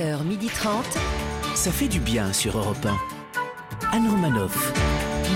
11h30. 0.00 0.68
Ça 1.54 1.70
fait 1.70 1.88
du 1.88 2.00
bien 2.00 2.32
sur 2.34 2.58
Europe 2.58 2.86
1. 3.92 3.96
Anne 3.96 4.08
Romanoff. 4.10 4.72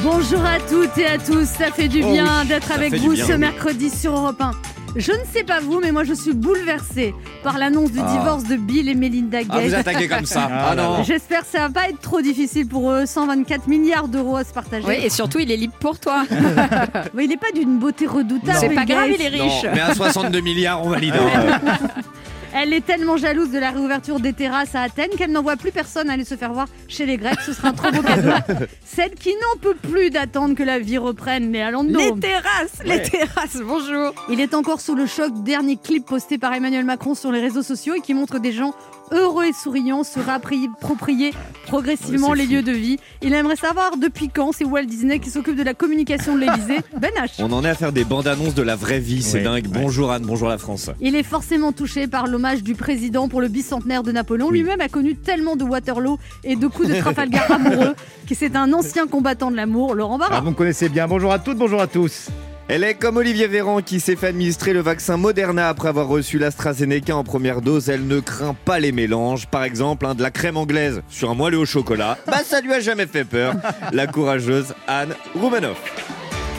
Bonjour 0.04 0.45
à 0.45 0.59
toutes 0.61 0.98
et 0.98 1.06
à 1.06 1.17
tous, 1.19 1.46
ça 1.46 1.71
fait 1.72 1.88
du 1.88 2.03
Oh 2.04 2.12
bien 2.12 2.27
oui, 2.43 2.48
d'être 2.48 2.71
avec 2.71 2.95
vous 2.95 3.12
bien, 3.12 3.27
ce 3.27 3.33
oui. 3.33 3.38
mercredi 3.38 3.88
sur 3.88 4.12
Europe 4.15 4.41
1. 4.41 4.51
Je 4.96 5.12
ne 5.12 5.25
sais 5.33 5.45
pas 5.45 5.61
vous, 5.61 5.79
mais 5.81 5.93
moi 5.93 6.04
je 6.04 6.12
suis 6.12 6.33
bouleversée 6.35 7.15
par 7.43 7.57
l'annonce 7.59 7.93
du 7.93 8.00
Ah. 8.04 8.18
divorce 8.18 8.45
de 8.45 8.57
Bill 8.57 8.88
et 8.88 8.95
Melinda 8.95 9.38
Ah, 9.48 9.61
vous 9.61 9.70
Gates. 9.70 9.86
attaquez 9.86 10.09
comme 10.09 10.27
ça. 10.27 10.48
Ah, 10.52 10.74
non. 10.74 11.04
J'espère 11.04 11.40
que 11.42 11.46
ça 11.46 11.61
va 11.61 11.70
pas 11.70 11.88
être 11.88 12.00
trop 12.00 12.20
difficile 12.20 12.66
pour 12.66 12.90
eux, 12.90 13.06
124 13.06 13.66
milliards 13.66 14.08
d'euros 14.08 14.36
à 14.36 14.45
se 14.45 14.52
partager. 14.52 14.84
Oui, 14.86 14.96
et 15.02 15.08
surtout, 15.08 15.38
il 15.38 15.50
est 15.50 15.56
libre 15.56 15.74
pour 15.80 15.98
toi. 16.00 16.24
Mais 17.14 17.24
il 17.24 17.29
n'est 17.29 17.36
pas 17.38 17.52
d'une 17.54 17.79
beauté 17.79 18.06
redoutable. 18.06 18.58
C'est 18.61 18.68
pas 18.74 18.84
grave, 18.84 19.08
Gates. 19.08 19.16
il 19.20 19.27
est 19.34 19.38
Non, 19.38 19.45
riche. 19.45 19.64
mais 19.72 19.80
à 19.80 19.95
62 19.95 20.40
milliards, 20.40 20.84
on 20.84 20.90
valide. 20.90 21.14
Elle 22.62 22.74
est 22.74 22.84
tellement 22.84 23.16
jalouse 23.16 23.50
de 23.50 23.58
la 23.58 23.70
réouverture 23.70 24.20
des 24.20 24.34
terrasses 24.34 24.74
à 24.74 24.82
Athènes 24.82 25.09
qu'elle 25.16 25.32
n'envoie 25.32 25.56
plus 25.56 25.73
personne 25.73 26.10
aller 26.10 26.27
se 26.27 26.34
faire 26.34 26.52
voir 26.52 26.66
chez 26.88 27.06
les 27.06 27.16
Grecs. 27.16 27.41
Ce 27.41 27.55
sera 27.55 27.68
un 27.68 27.73
trop 27.73 27.91
beau 27.91 28.02
cadeau. 28.02 28.32
Celle 28.84 29.14
qui 29.14 29.30
n'en 29.30 29.59
peut 29.62 29.77
plus 29.77 30.10
d'attendre 30.10 30.55
que 30.55 30.62
la 30.62 30.78
vie 30.78 30.98
reprenne, 30.98 31.52
les 31.52 31.62
Alando. 31.62 31.98
Les 31.98 32.20
terrasses, 32.20 32.82
les 32.84 33.01
terrasses, 33.01 33.62
bonjour. 33.65 34.12
Il 34.28 34.41
est 34.41 34.52
encore 34.52 34.82
sous 34.82 34.95
le 34.95 35.06
choc. 35.06 35.42
Dernier 35.42 35.78
clip 35.78 36.04
posté 36.04 36.37
par 36.37 36.52
Emmanuel 36.52 36.84
Macron 36.84 37.15
sur 37.15 37.32
les 37.32 37.41
réseaux 37.41 37.62
sociaux 37.62 37.95
et 37.95 38.01
qui 38.01 38.12
montre 38.12 38.38
des 38.38 38.52
gens 38.52 38.74
heureux 39.12 39.45
et 39.46 39.52
souriants 39.52 40.05
se 40.05 40.20
réapproprier 40.20 41.32
progressivement 41.66 42.28
Ouais, 42.30 42.37
c'est 42.37 42.42
les 42.42 42.46
fou. 42.48 42.52
lieux 42.55 42.62
de 42.62 42.73
vie. 42.73 42.98
Il 43.23 43.32
aimerait 43.34 43.56
savoir 43.56 43.96
depuis 43.96 44.28
quand 44.28 44.52
c'est 44.52 44.64
Walt 44.64 44.84
Disney 44.84 45.18
qui 45.18 45.30
s'occupe 45.30 45.56
de 45.56 45.62
la 45.62 45.74
communication 45.74 46.34
de 46.34 46.41
l'Elysée. 46.41 46.78
Ben 47.01 47.10
H. 47.16 47.34
On 47.38 47.52
en 47.52 47.65
est 47.65 47.68
à 47.68 47.74
faire 47.74 47.92
des 47.92 48.04
bandes 48.04 48.27
annonces 48.27 48.54
de 48.54 48.62
la 48.62 48.77
vraie 48.77 48.98
vie, 49.01 49.23
c'est 49.23 49.38
Ouais, 49.38 49.45
dingue. 49.45 49.66
ouais. 49.66 49.80
Bonjour 49.82 50.10
Anne, 50.12 50.24
bonjour 50.27 50.48
la 50.48 50.59
France. 50.59 50.91
Il 51.01 51.15
est 51.16 51.23
forcément 51.23 51.73
touché 51.73 52.06
par 52.06 52.27
l'hommage 52.27 52.62
du 52.62 52.74
président 52.74 53.28
pour 53.28 53.41
le 53.41 53.48
bicentenaire 53.48 54.02
de 54.02 54.12
Napoléon. 54.12 54.51
Lui-même 54.51 54.80
a 54.80 54.88
connu 54.88 55.15
tellement 55.16 55.56
de 55.56 55.65
Waterloo 55.65 56.18
et 56.45 56.57
de 56.57 56.66
coups 56.66 56.88
de 56.88 56.95
Trafalgar 56.95 57.51
amoureux 57.51 57.95
que 58.29 58.35
c'est 58.35 58.57
un 58.57 58.73
ancien 58.73 59.07
combattant 59.07 59.51
de 59.51 59.57
l'amour, 59.57 59.95
Laurent 59.95 60.18
Barra. 60.18 60.37
Ah, 60.37 60.40
vous 60.40 60.51
me 60.51 60.54
connaissez 60.57 60.88
bien. 60.88 61.07
Bonjour 61.09 61.32
à 61.32 61.38
toutes, 61.38 61.59
bonjour 61.59 61.80
à 61.80 61.87
tous. 61.87 62.29
Elle 62.73 62.85
est 62.85 62.95
comme 62.95 63.16
Olivier 63.16 63.49
Véran 63.49 63.82
qui 63.82 63.99
s'est 63.99 64.15
fait 64.15 64.28
administrer 64.28 64.72
le 64.72 64.78
vaccin 64.78 65.16
Moderna 65.16 65.69
après 65.69 65.88
avoir 65.88 66.06
reçu 66.06 66.38
l'AstraZeneca 66.38 67.16
en 67.16 67.25
première 67.25 67.62
dose. 67.62 67.88
Elle 67.88 68.06
ne 68.06 68.21
craint 68.21 68.54
pas 68.54 68.78
les 68.78 68.93
mélanges. 68.93 69.49
Par 69.49 69.65
exemple, 69.65 70.06
hein, 70.06 70.15
de 70.15 70.22
la 70.22 70.31
crème 70.31 70.56
anglaise 70.56 71.03
sur 71.09 71.31
un 71.31 71.34
moelleux 71.34 71.59
au 71.59 71.66
chocolat. 71.66 72.16
Bah 72.28 72.44
ça 72.44 72.60
lui 72.60 72.72
a 72.72 72.78
jamais 72.78 73.09
fait 73.09 73.25
peur. 73.25 73.56
La 73.93 74.06
courageuse 74.06 74.72
Anne 74.87 75.16
Roumanoff. 75.34 75.82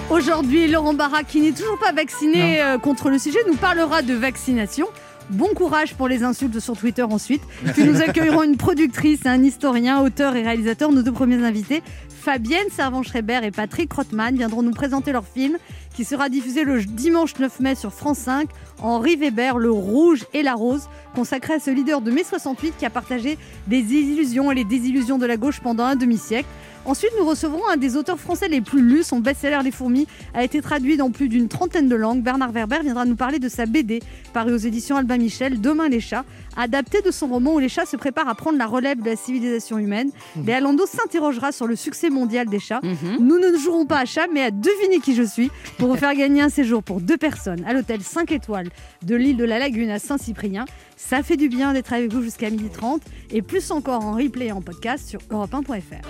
Aujourd'hui, 0.10 0.68
Laurent 0.68 0.94
Barra, 0.94 1.24
qui 1.24 1.40
n'est 1.40 1.54
toujours 1.54 1.80
pas 1.80 1.94
vacciné 1.94 2.62
euh, 2.62 2.78
contre 2.78 3.10
le 3.10 3.18
sujet, 3.18 3.40
nous 3.48 3.56
parlera 3.56 4.02
de 4.02 4.14
vaccination. 4.14 4.88
Bon 5.30 5.48
courage 5.56 5.94
pour 5.94 6.10
les 6.10 6.24
insultes 6.24 6.60
sur 6.60 6.76
Twitter 6.76 7.04
ensuite. 7.04 7.44
Puis 7.74 7.86
nous 7.86 8.02
accueillerons 8.02 8.44
une 8.44 8.58
productrice, 8.58 9.26
un 9.26 9.42
historien, 9.42 10.02
auteur 10.02 10.36
et 10.36 10.42
réalisateur. 10.42 10.92
Nos 10.92 11.04
deux 11.04 11.14
premiers 11.14 11.42
invités, 11.46 11.82
Fabienne 12.22 12.68
Servan-Schreiber 12.76 13.40
et 13.44 13.52
Patrick 13.52 13.94
Rothman, 13.94 14.36
viendront 14.36 14.62
nous 14.62 14.74
présenter 14.74 15.14
leur 15.14 15.26
film 15.26 15.58
qui 15.94 16.06
sera 16.06 16.30
diffusé 16.30 16.64
le 16.64 16.84
dimanche 16.84 17.38
9 17.38 17.60
mai 17.60 17.76
sur 17.76 17.94
France 17.94 18.20
5. 18.20 18.50
Henri 18.82 19.16
Weber, 19.16 19.58
Le 19.58 19.72
Rouge 19.72 20.26
et 20.34 20.44
la 20.44 20.54
Rose, 20.54 20.90
consacré 21.14 21.54
à 21.54 21.60
ce 21.60 21.72
leader 21.72 22.02
de 22.02 22.12
mai 22.12 22.24
68 22.24 22.76
qui 22.78 22.86
a 22.86 22.90
partagé 22.90 23.38
des 23.68 23.80
illusions 23.80 24.52
et 24.52 24.56
les 24.56 24.64
désillusions 24.64 25.18
de 25.18 25.26
la 25.26 25.38
gauche 25.38 25.60
pendant 25.60 25.84
un 25.84 25.96
demi-siècle. 25.96 26.48
Ensuite, 26.84 27.12
nous 27.20 27.26
recevrons 27.26 27.68
un 27.72 27.78
des 27.78 27.96
auteurs 27.96 28.20
français 28.20 28.48
les 28.48 28.60
plus 28.60 28.82
lus. 28.82 29.04
Son 29.04 29.20
best-seller 29.20 29.60
Les 29.64 29.70
Fourmis 29.70 30.08
a 30.34 30.44
été 30.44 30.62
traduit 30.62 30.98
dans 30.98 31.12
plus 31.12 31.30
d'une 31.30 31.48
trentaine 31.48 31.88
de 31.88 31.96
langues. 31.96 32.24
Bernard 32.24 32.52
Werber 32.52 32.80
viendra 32.82 33.06
nous 33.06 33.16
parler 33.16 33.38
de 33.38 33.50
sa 33.50 33.68
BD, 33.68 34.02
parue 34.34 34.54
aux 34.54 34.58
éditions 34.58 34.96
Albin 34.96 35.18
Michel, 35.18 35.62
Demain 35.62 35.90
les 35.90 36.00
chats, 36.00 36.26
adapté 36.58 37.02
de 37.02 37.12
son 37.12 37.28
roman 37.28 37.54
où 37.54 37.60
les 37.60 37.70
chats 37.70 37.86
se 37.86 37.98
préparent 37.98 38.28
à 38.28 38.34
prendre 38.34 38.58
la 38.58 38.66
relève 38.66 39.00
de 39.00 39.12
la 39.12 39.16
civilisation 39.16 39.78
humaine. 39.78 40.10
Léa 40.44 40.60
Lando 40.60 40.88
s'interrogera 40.88 41.52
sur 41.52 41.68
le 41.68 41.76
succès 41.76 42.10
mondial 42.10 42.48
des 42.48 42.60
chats. 42.60 42.82
Nous 43.20 43.38
ne 43.38 43.56
jouerons 43.58 43.86
pas 43.86 44.00
à 44.00 44.06
chat, 44.06 44.26
mais 44.34 44.42
à 44.42 44.50
deviner 44.50 45.00
qui 45.04 45.14
je 45.14 45.24
suis 45.24 45.52
pour 45.78 45.88
vous 45.88 45.98
faire 45.98 46.16
gagner 46.16 46.42
un 46.42 46.50
séjour 46.50 46.82
pour 46.82 47.00
deux 47.00 47.18
personnes 47.18 47.64
à 47.68 47.74
l'hôtel 47.74 48.02
5 48.02 48.32
étoiles 48.32 48.70
de 49.04 49.16
l'île 49.16 49.38
de 49.38 49.46
la 49.46 49.60
Lagune 49.60 49.92
à 49.92 50.00
Saint-Cyprien. 50.00 50.66
Ça 51.10 51.24
fait 51.24 51.36
du 51.36 51.50
bien 51.50 51.74
d'être 51.74 51.92
avec 51.92 52.14
vous 52.14 52.22
jusqu'à 52.22 52.50
12h30 52.50 53.02
et 53.32 53.42
plus 53.42 53.72
encore 53.72 54.06
en 54.06 54.14
replay 54.14 54.46
et 54.48 54.52
en 54.54 54.62
podcast 54.62 55.10
sur 55.10 55.20
europe1.fr. 55.30 56.06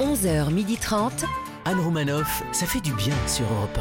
11h30. 0.00 1.10
Anne 1.64 1.80
Romanoff. 1.80 2.42
Ça 2.50 2.66
fait 2.66 2.80
du 2.80 2.92
bien 2.94 3.14
sur 3.28 3.44
Europe 3.44 3.78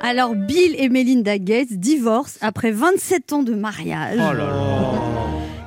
Alors, 0.00 0.34
Bill 0.34 0.74
et 0.76 0.90
Melinda 0.90 1.38
Gates 1.38 1.72
divorcent 1.72 2.38
après 2.42 2.70
27 2.70 3.32
ans 3.32 3.42
de 3.42 3.54
mariage. 3.54 4.18
Oh 4.18 4.32
là 4.32 4.46
là. 4.46 5.07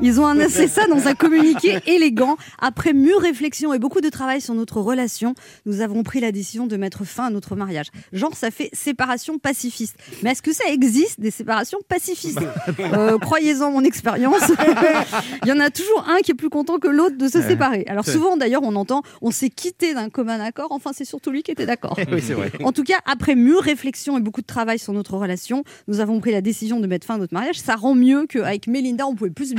Ils 0.02 0.20
ont 0.20 0.26
annoncé 0.32 0.68
ça 0.68 0.88
dans 0.88 1.08
un 1.08 1.14
communiqué 1.16 1.80
élégant. 1.86 2.38
Après 2.60 2.94
mûre 2.94 3.20
réflexion 3.20 3.74
et 3.74 3.80
beaucoup 3.80 4.02
de 4.02 4.10
travail 4.10 4.42
sur 4.42 4.54
notre 4.54 4.80
relation, 4.82 5.36
nous 5.66 5.82
avons 5.82 6.04
pris 6.04 6.20
la 6.20 6.32
décision 6.32 6.68
de 6.68 6.78
mettre 6.78 7.06
fin 7.06 7.26
à 7.26 7.30
notre 7.30 7.56
mariage. 7.56 7.88
Genre, 8.14 8.36
ça 8.36 8.52
fait 8.52 8.70
séparation 8.74 9.38
pacifiste. 9.40 9.96
Mais 10.24 10.32
est-ce 10.32 10.42
que 10.42 10.54
ça 10.54 10.66
existe, 10.72 11.20
des 11.20 11.32
séparations 11.32 11.80
pacifistes 11.88 12.40
Euh, 12.80 13.18
Croyez-en 13.18 13.72
mon 13.72 13.84
expérience. 13.84 14.52
Il 15.44 15.48
y 15.50 15.52
en 15.52 15.60
a 15.60 15.70
toujours 15.70 16.06
un 16.08 16.20
qui 16.22 16.32
est 16.32 16.36
plus 16.36 16.50
content 16.50 16.78
que 16.80 16.88
l'autre 16.88 17.18
de 17.18 17.28
se 17.28 17.42
séparer. 17.42 17.86
Alors 17.88 18.06
souvent, 18.06 18.38
d'ailleurs, 18.38 18.64
on 18.64 18.76
entend 18.76 19.04
on 19.22 19.32
s'est 19.32 19.50
quitté 19.50 19.94
d'un 19.94 20.10
commun 20.10 20.40
accord. 20.40 20.72
Enfin, 20.72 20.92
c'est 20.94 21.06
surtout 21.06 21.32
lui 21.32 21.44
qui 21.44 21.52
était 21.52 21.66
d'accord. 21.66 21.98
Oui, 22.12 22.22
c'est 22.22 22.34
vrai. 22.34 22.52
En 22.64 22.74
tout 22.74 22.84
cas, 22.84 22.98
après 23.06 23.36
mûre 23.36 23.62
réflexion 23.62 24.18
et 24.18 24.22
beaucoup 24.22 24.42
de 24.42 24.46
travail 24.46 24.78
sur 24.80 24.92
notre 24.92 25.16
relation, 25.16 25.64
nous 25.88 26.02
avons 26.02 26.20
pris 26.20 26.32
la 26.32 26.42
décision 26.42 26.82
de 26.82 26.88
mettre 26.88 27.08
fin 27.08 27.16
à 27.16 27.18
notre 27.18 27.34
mariage. 27.34 27.58
Ça 27.58 27.76
rend 27.76 27.96
mieux 27.96 28.26
qu'avec 28.28 28.68
Mélinda, 28.68 29.08
on 29.08 29.16
pouvait 29.16 29.30
plus 29.30 29.52
se. 29.52 29.56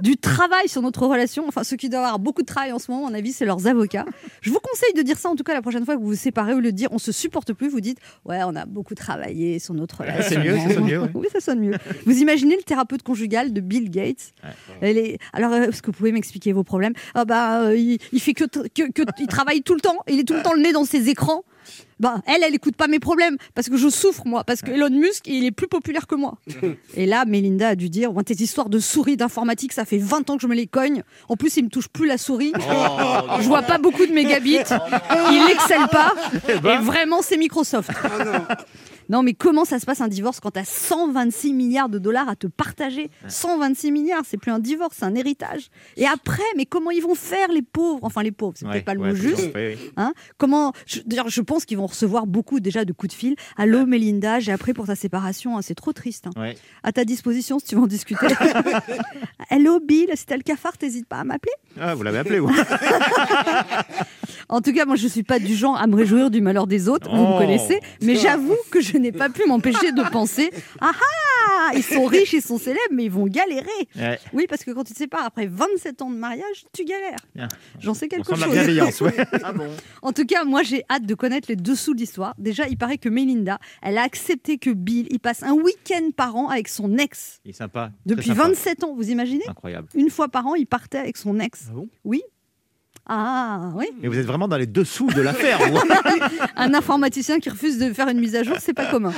Du 0.00 0.16
travail 0.16 0.68
sur 0.68 0.82
notre 0.82 1.06
relation. 1.06 1.46
Enfin, 1.48 1.64
ceux 1.64 1.76
qui 1.76 1.88
doivent 1.88 2.04
avoir 2.04 2.18
beaucoup 2.18 2.42
de 2.42 2.46
travail 2.46 2.72
en 2.72 2.78
ce 2.78 2.90
moment, 2.90 3.06
à 3.06 3.10
mon 3.10 3.16
avis, 3.16 3.32
c'est 3.32 3.44
leurs 3.44 3.66
avocats. 3.66 4.04
Je 4.40 4.50
vous 4.50 4.60
conseille 4.60 4.92
de 4.94 5.02
dire 5.02 5.18
ça, 5.18 5.28
en 5.30 5.36
tout 5.36 5.44
cas, 5.44 5.54
la 5.54 5.62
prochaine 5.62 5.84
fois 5.84 5.96
que 5.96 6.00
vous 6.00 6.08
vous 6.08 6.14
séparez, 6.14 6.54
au 6.54 6.60
lieu 6.60 6.72
de 6.72 6.76
dire 6.76 6.88
on 6.92 6.98
se 6.98 7.12
supporte 7.12 7.52
plus, 7.52 7.68
vous 7.68 7.80
dites 7.80 7.98
ouais, 8.24 8.40
on 8.44 8.54
a 8.56 8.66
beaucoup 8.66 8.94
travaillé 8.94 9.58
sur 9.58 9.74
notre 9.74 10.00
relation. 10.00 10.22
c'est 10.28 10.38
mieux, 10.38 10.56
ça 10.58 10.74
sonne 10.74 10.84
mieux, 10.84 11.00
ouais. 11.00 11.10
Oui, 11.14 11.26
ça 11.32 11.40
sonne 11.40 11.60
mieux. 11.60 11.74
Vous 12.06 12.18
imaginez 12.18 12.56
le 12.56 12.62
thérapeute 12.62 13.02
conjugal 13.02 13.52
de 13.52 13.60
Bill 13.60 13.90
Gates? 13.90 14.32
Elle 14.80 14.98
est... 14.98 15.18
Alors, 15.32 15.52
euh, 15.52 15.68
est-ce 15.68 15.82
que 15.82 15.86
vous 15.86 15.96
pouvez 15.96 16.12
m'expliquer 16.12 16.52
vos 16.52 16.64
problèmes? 16.64 16.92
Ah 17.14 17.24
bah, 17.24 17.62
euh, 17.62 17.76
il, 17.76 17.98
il 18.12 18.20
fait 18.20 18.34
que, 18.34 18.44
que, 18.44 18.90
que- 18.90 19.02
il 19.18 19.26
travaille 19.26 19.62
tout 19.62 19.74
le 19.74 19.80
temps. 19.80 19.98
Il 20.08 20.18
est 20.20 20.24
tout 20.24 20.34
le 20.34 20.42
temps 20.42 20.52
le 20.54 20.60
nez 20.62 20.72
dans 20.72 20.84
ses 20.84 21.08
écrans. 21.08 21.44
Bah, 22.00 22.16
elle, 22.26 22.42
elle 22.42 22.54
écoute 22.54 22.76
pas 22.76 22.86
mes 22.86 22.98
problèmes 22.98 23.36
parce 23.54 23.68
que 23.68 23.76
je 23.76 23.88
souffre 23.88 24.22
moi, 24.26 24.44
parce 24.44 24.62
que 24.62 24.70
Elon 24.70 24.90
Musk, 24.90 25.26
il 25.26 25.44
est 25.44 25.50
plus 25.50 25.68
populaire 25.68 26.06
que 26.06 26.14
moi. 26.14 26.38
Et 26.96 27.06
là, 27.06 27.24
Melinda 27.24 27.68
a 27.68 27.74
dû 27.76 27.88
dire, 27.90 28.14
ouais, 28.14 28.24
tes 28.24 28.34
histoires 28.34 28.68
de 28.68 28.78
souris 28.78 29.16
d'informatique, 29.16 29.72
ça 29.72 29.84
fait 29.84 29.98
20 29.98 30.30
ans 30.30 30.36
que 30.36 30.42
je 30.42 30.46
me 30.46 30.54
les 30.54 30.66
cogne. 30.66 31.02
En 31.28 31.36
plus, 31.36 31.56
il 31.56 31.64
me 31.64 31.68
touche 31.70 31.88
plus 31.88 32.06
la 32.06 32.18
souris. 32.18 32.52
je 33.40 33.46
vois 33.46 33.62
pas 33.62 33.78
beaucoup 33.78 34.06
de 34.06 34.12
mégabits. 34.12 34.58
Il 35.30 35.50
excelle 35.50 35.88
pas. 35.90 36.12
Et 36.48 36.78
vraiment, 36.78 37.22
c'est 37.22 37.36
Microsoft. 37.36 37.90
Non, 38.24 38.46
mais 39.08 39.34
comment 39.34 39.64
ça 39.64 39.78
se 39.78 39.86
passe 39.86 40.00
un 40.00 40.08
divorce 40.08 40.40
quand 40.40 40.52
tu 40.52 40.58
as 40.60 40.64
126 40.64 41.52
milliards 41.52 41.88
de 41.88 41.98
dollars 41.98 42.28
à 42.28 42.36
te 42.36 42.46
partager 42.46 43.10
126 43.28 43.92
milliards, 43.92 44.22
c'est 44.26 44.36
plus 44.36 44.50
un 44.50 44.58
divorce, 44.58 44.96
c'est 44.98 45.04
un 45.04 45.14
héritage. 45.14 45.68
Et 45.96 46.06
après, 46.06 46.42
mais 46.56 46.66
comment 46.66 46.90
ils 46.90 47.02
vont 47.02 47.14
faire 47.14 47.48
les 47.48 47.62
pauvres? 47.62 48.00
Enfin, 48.02 48.22
les 48.22 48.32
pauvres, 48.32 48.54
c'est 48.56 48.64
Ouais, 48.66 48.72
peut-être 48.72 48.84
pas 48.84 48.94
le 48.94 49.00
ouais, 49.00 49.10
mot 49.10 49.14
juste. 49.14 49.50
Oui. 49.54 49.76
Hein 49.96 50.12
Comment 50.38 50.72
je- 50.86 51.00
D'ailleurs, 51.06 51.28
je 51.28 51.40
pense 51.40 51.64
qu'ils 51.64 51.76
vont 51.78 51.86
recevoir 51.86 52.26
beaucoup 52.26 52.60
déjà 52.60 52.84
de 52.84 52.92
coups 52.92 53.14
de 53.14 53.18
fil. 53.18 53.36
Allô, 53.56 53.86
Mélinda, 53.86 54.40
j'ai 54.40 54.52
appris 54.52 54.72
pour 54.74 54.86
ta 54.86 54.94
séparation. 54.96 55.56
hein, 55.58 55.62
c'est 55.62 55.74
trop 55.74 55.92
triste. 55.92 56.26
hein. 56.26 56.40
Ouais. 56.40 56.56
À 56.82 56.92
ta 56.92 57.04
disposition 57.04 57.58
si 57.58 57.66
tu 57.66 57.74
veux 57.76 57.82
en 57.82 57.86
discuter. 57.86 58.26
Hello, 59.50 59.80
Bill, 59.80 60.08
si 60.14 60.26
t'as 60.26 60.36
le 60.36 60.42
cafard, 60.42 60.76
t'hésites 60.78 61.06
pas 61.06 61.18
à 61.18 61.24
m'appeler. 61.24 61.52
Ah, 61.80 61.94
vous 61.94 62.02
l'avez 62.02 62.18
appelé, 62.18 62.38
vous 62.38 62.48
En 64.48 64.60
tout 64.60 64.72
cas, 64.72 64.84
moi, 64.84 64.96
je 64.96 65.08
suis 65.08 65.22
pas 65.22 65.38
du 65.38 65.54
genre 65.54 65.76
à 65.76 65.86
me 65.86 65.96
réjouir 65.96 66.30
du 66.30 66.40
malheur 66.40 66.66
des 66.66 66.88
autres. 66.88 67.08
Vous 67.10 67.26
me 67.26 67.38
connaissez. 67.38 67.80
Mais 68.02 68.16
j'avoue 68.16 68.56
que 68.70 68.80
je 68.80 68.96
n'ai 68.98 69.12
pas 69.12 69.28
pu 69.28 69.42
m'empêcher 69.46 69.92
de 69.92 70.02
penser 70.10 70.50
Ah 70.80 70.92
ah 70.94 71.70
Ils 71.74 71.82
sont 71.82 72.04
riches, 72.04 72.32
ils 72.32 72.42
sont 72.42 72.58
célèbres, 72.58 72.80
mais 72.92 73.04
ils 73.04 73.10
vont 73.10 73.26
galérer. 73.26 73.64
Ouais. 73.96 74.18
Oui, 74.32 74.46
parce 74.48 74.64
que 74.64 74.70
quand 74.70 74.84
tu 74.84 74.92
te 74.92 74.98
sépares 74.98 75.24
après 75.24 75.46
27 75.46 76.02
ans 76.02 76.10
de 76.10 76.16
mariage, 76.16 76.64
tu 76.72 76.84
galères. 76.84 77.48
J'en 77.80 77.94
sais 77.94 78.08
quelque 78.08 78.34
de 78.34 78.40
la 78.40 78.46
chose. 78.46 78.54
bienveillance, 78.54 79.00
ouais. 79.00 79.14
En 80.02 80.12
tout 80.12 80.26
cas, 80.26 80.44
moi, 80.44 80.62
j'ai 80.62 80.84
hâte 80.90 81.06
de 81.06 81.14
connaître 81.14 81.46
les 81.48 81.56
dessous 81.56 81.94
de 81.94 82.00
l'histoire. 82.00 82.34
Déjà, 82.38 82.66
il 82.68 82.76
paraît 82.76 82.98
que 82.98 83.08
Melinda, 83.08 83.58
elle 83.82 83.98
a 83.98 84.02
accepté 84.02 84.58
que 84.58 84.70
Bill, 84.70 85.06
il 85.10 85.20
passe 85.20 85.42
un 85.42 85.52
week-end 85.52 86.10
par 86.16 86.36
an 86.36 86.48
avec 86.48 86.68
son 86.68 86.98
ex. 86.98 87.40
Il 87.44 87.50
est 87.50 87.54
sympa. 87.54 87.90
Depuis 88.06 88.28
sympa. 88.28 88.48
27 88.48 88.84
ans, 88.84 88.94
vous 88.94 89.10
imaginez? 89.10 89.44
Incroyable. 89.48 89.88
Une 89.94 90.10
fois 90.10 90.28
par 90.28 90.46
an, 90.46 90.54
il 90.54 90.66
partait 90.66 90.98
avec 90.98 91.16
son 91.16 91.40
ex. 91.40 91.66
Ah 91.70 91.74
bon? 91.74 91.88
Oui. 92.04 92.22
Ah, 93.06 93.70
oui. 93.74 93.86
Mais 94.00 94.08
vous 94.08 94.18
êtes 94.18 94.24
vraiment 94.24 94.48
dans 94.48 94.56
les 94.56 94.66
dessous 94.66 95.08
de 95.08 95.20
l'affaire, 95.20 95.58
vous. 95.68 95.78
Un 96.56 96.72
informaticien 96.72 97.38
qui 97.38 97.50
refuse 97.50 97.78
de 97.78 97.92
faire 97.92 98.08
une 98.08 98.18
mise 98.18 98.34
à 98.34 98.42
jour, 98.42 98.56
c'est 98.60 98.72
pas 98.72 98.86
commun. 98.86 99.12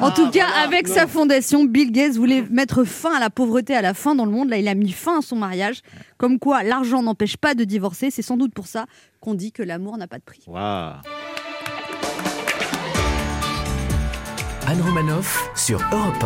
en 0.00 0.10
tout 0.12 0.30
cas, 0.30 0.46
avec 0.64 0.86
sa 0.86 1.08
fondation, 1.08 1.64
Bill 1.64 1.90
Gates 1.90 2.14
voulait 2.14 2.44
mettre 2.50 2.84
fin 2.84 3.14
à 3.16 3.20
la 3.20 3.30
pauvreté 3.30 3.74
à 3.74 3.82
la 3.82 3.94
fin 3.94 4.14
dans 4.14 4.24
le 4.24 4.30
monde. 4.30 4.48
Là, 4.48 4.58
il 4.58 4.68
a 4.68 4.74
mis 4.74 4.92
fin 4.92 5.18
à 5.18 5.22
son 5.22 5.36
mariage. 5.36 5.80
Comme 6.18 6.38
quoi, 6.38 6.62
l'argent 6.62 7.02
n'empêche 7.02 7.36
pas 7.36 7.54
de 7.54 7.64
divorcer. 7.64 8.10
C'est 8.10 8.22
sans 8.22 8.36
doute 8.36 8.54
pour 8.54 8.66
ça 8.66 8.86
qu'on 9.20 9.34
dit 9.34 9.50
que 9.50 9.62
l'amour 9.62 9.96
n'a 9.96 10.06
pas 10.06 10.18
de 10.18 10.24
prix. 10.24 10.44
Waouh. 10.46 10.92
Anne 14.68 14.80
Romanoff 14.80 15.50
sur 15.56 15.80
Europe 15.92 16.24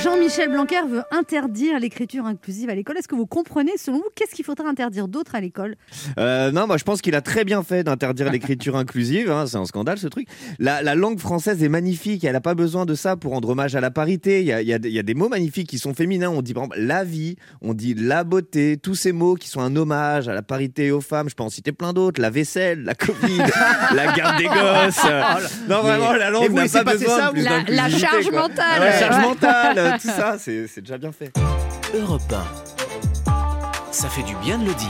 Jean-Michel 0.00 0.48
Blanquer 0.50 0.80
veut 0.88 1.02
interdire 1.12 1.78
l'écriture 1.78 2.24
inclusive 2.26 2.70
à 2.70 2.74
l'école. 2.74 2.96
Est-ce 2.98 3.06
que 3.08 3.14
vous 3.14 3.26
comprenez, 3.26 3.72
selon 3.76 3.98
vous, 3.98 4.08
qu'est-ce 4.16 4.34
qu'il 4.34 4.44
faudrait 4.44 4.66
interdire 4.66 5.06
d'autre 5.06 5.34
à 5.34 5.40
l'école? 5.40 5.76
Euh, 6.18 6.50
non, 6.50 6.66
moi 6.66 6.76
je 6.76 6.82
pense 6.84 7.00
qu'il 7.02 7.14
a 7.14 7.20
très 7.20 7.44
bien 7.44 7.62
fait 7.62 7.84
d'interdire 7.84 8.30
l'écriture 8.32 8.76
inclusive. 8.76 9.30
hein, 9.30 9.44
c'est 9.46 9.58
un 9.58 9.64
scandale 9.64 9.98
ce 9.98 10.08
truc. 10.08 10.26
La, 10.58 10.82
la 10.82 10.94
langue 10.94 11.20
française 11.20 11.62
est 11.62 11.68
magnifique. 11.68 12.24
Elle 12.24 12.32
n'a 12.32 12.40
pas 12.40 12.54
besoin 12.54 12.84
de 12.86 12.94
ça 12.94 13.16
pour 13.16 13.32
rendre 13.32 13.50
hommage 13.50 13.76
à 13.76 13.80
la 13.80 13.90
parité. 13.90 14.40
Il 14.40 14.46
y 14.46 14.52
a, 14.52 14.62
il 14.62 14.68
y 14.68 14.74
a- 14.74 14.78
il 14.82 14.90
y 14.92 14.98
a 14.98 15.02
des 15.02 15.14
mots 15.14 15.28
magnifiques 15.28 15.68
qui 15.68 15.78
sont 15.78 15.94
féminins. 15.94 16.30
On 16.30 16.42
dit 16.42 16.54
par 16.54 16.64
exemple 16.64 16.80
la 16.80 17.04
vie, 17.04 17.36
on 17.60 17.74
dit 17.74 17.94
la 17.94 18.24
beauté. 18.24 18.78
Tous 18.82 18.94
ces 18.94 19.12
mots 19.12 19.34
qui 19.34 19.48
sont 19.48 19.60
un 19.60 19.76
hommage 19.76 20.26
à 20.28 20.32
la 20.34 20.42
parité 20.42 20.86
et 20.86 20.90
aux 20.90 21.00
femmes. 21.00 21.28
Je 21.28 21.34
peux 21.36 21.44
en 21.44 21.50
citer 21.50 21.70
plein 21.72 21.92
d'autres. 21.92 22.20
La 22.20 22.30
vaisselle, 22.30 22.82
la 22.82 22.94
Covid, 22.94 23.38
la 23.94 24.12
garde 24.12 24.38
des 24.38 24.46
gosses. 24.46 25.04
Non, 25.68 25.82
vraiment, 25.82 26.12
la 26.12 26.30
langue 26.30 26.50
n'a 26.52 26.66
pas 26.68 26.84
besoin 26.92 27.16
ça, 27.18 27.26
de 27.28 27.32
plus 27.32 27.42
La- 27.44 27.88
charge 27.90 28.30
quoi. 28.30 28.40
mentale. 28.42 28.80
Ouais, 28.80 28.86
La 28.90 28.98
charge 28.98 29.22
mentale, 29.22 29.78
euh, 29.82 29.98
tout 30.00 30.08
ça, 30.08 30.36
c'est 30.38 30.80
déjà 30.80 30.98
bien 30.98 31.12
fait. 31.12 31.32
Europe 31.94 32.22
1. 33.26 33.92
Ça 33.92 34.08
fait 34.08 34.22
du 34.22 34.34
bien 34.36 34.58
de 34.58 34.64
le 34.64 34.74
dire. 34.74 34.88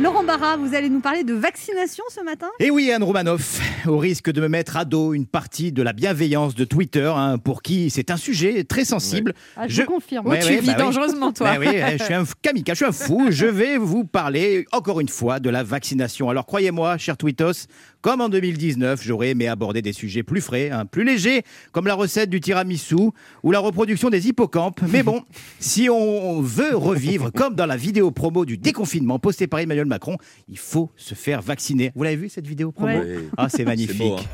Laurent 0.00 0.22
Barra, 0.22 0.56
vous 0.56 0.76
allez 0.76 0.90
nous 0.90 1.00
parler 1.00 1.24
de 1.24 1.34
vaccination 1.34 2.04
ce 2.08 2.22
matin? 2.22 2.46
Et 2.60 2.70
oui, 2.70 2.92
Anne 2.92 3.02
Romanoff, 3.02 3.60
au 3.88 3.98
risque 3.98 4.30
de 4.30 4.40
me 4.40 4.46
mettre 4.46 4.76
à 4.76 4.84
dos 4.84 5.12
une 5.12 5.26
partie 5.26 5.72
de 5.72 5.82
la 5.82 5.92
bienveillance 5.92 6.54
de 6.54 6.64
Twitter, 6.64 7.10
hein, 7.16 7.38
pour 7.38 7.62
qui 7.62 7.90
c'est 7.90 8.12
un 8.12 8.16
sujet 8.16 8.62
très 8.62 8.84
sensible. 8.84 9.34
ah, 9.56 9.64
Je 9.66 9.82
confirme. 9.82 10.24
Ouais, 10.28 10.38
tu 10.38 10.50
ouais, 10.50 10.60
vis 10.60 10.68
bah 10.68 10.74
dangereusement, 10.74 11.32
toi. 11.32 11.56
Ben 11.56 11.58
oui, 11.58 11.80
je 11.98 12.04
suis 12.04 12.14
un 12.14 12.22
kamika, 12.42 12.74
je 12.74 12.76
suis 12.76 12.84
un 12.84 12.92
fou. 12.92 13.26
Je 13.30 13.46
vais 13.46 13.76
vous 13.76 14.04
parler 14.04 14.66
encore 14.70 15.00
une 15.00 15.08
fois 15.08 15.40
de 15.40 15.50
la 15.50 15.64
vaccination. 15.64 16.30
Alors 16.30 16.46
croyez-moi, 16.46 16.96
cher 16.96 17.16
Twitos, 17.16 17.66
comme 18.00 18.20
en 18.20 18.28
2019, 18.28 19.02
j'aurais 19.02 19.30
aimé 19.30 19.48
aborder 19.48 19.82
des 19.82 19.92
sujets 19.92 20.22
plus 20.22 20.40
frais, 20.40 20.70
hein, 20.70 20.86
plus 20.86 21.04
légers, 21.04 21.42
comme 21.72 21.86
la 21.86 21.94
recette 21.94 22.30
du 22.30 22.40
tiramisu 22.40 23.10
ou 23.42 23.50
la 23.50 23.58
reproduction 23.58 24.10
des 24.10 24.28
hippocampes. 24.28 24.80
Mais 24.88 25.02
bon, 25.02 25.22
si 25.60 25.88
on 25.90 26.40
veut 26.40 26.76
revivre 26.76 27.32
comme 27.32 27.54
dans 27.54 27.66
la 27.66 27.76
vidéo 27.76 28.10
promo 28.10 28.44
du 28.44 28.56
déconfinement 28.56 29.18
postée 29.18 29.46
par 29.46 29.60
Emmanuel 29.60 29.86
Macron, 29.86 30.16
il 30.48 30.58
faut 30.58 30.90
se 30.96 31.14
faire 31.14 31.42
vacciner. 31.42 31.92
Vous 31.94 32.02
l'avez 32.02 32.16
vu 32.16 32.28
cette 32.28 32.46
vidéo 32.46 32.72
promo? 32.72 32.98
Ouais. 32.98 33.18
Ah, 33.36 33.48
c'est 33.48 33.64
magnifique. 33.64 34.28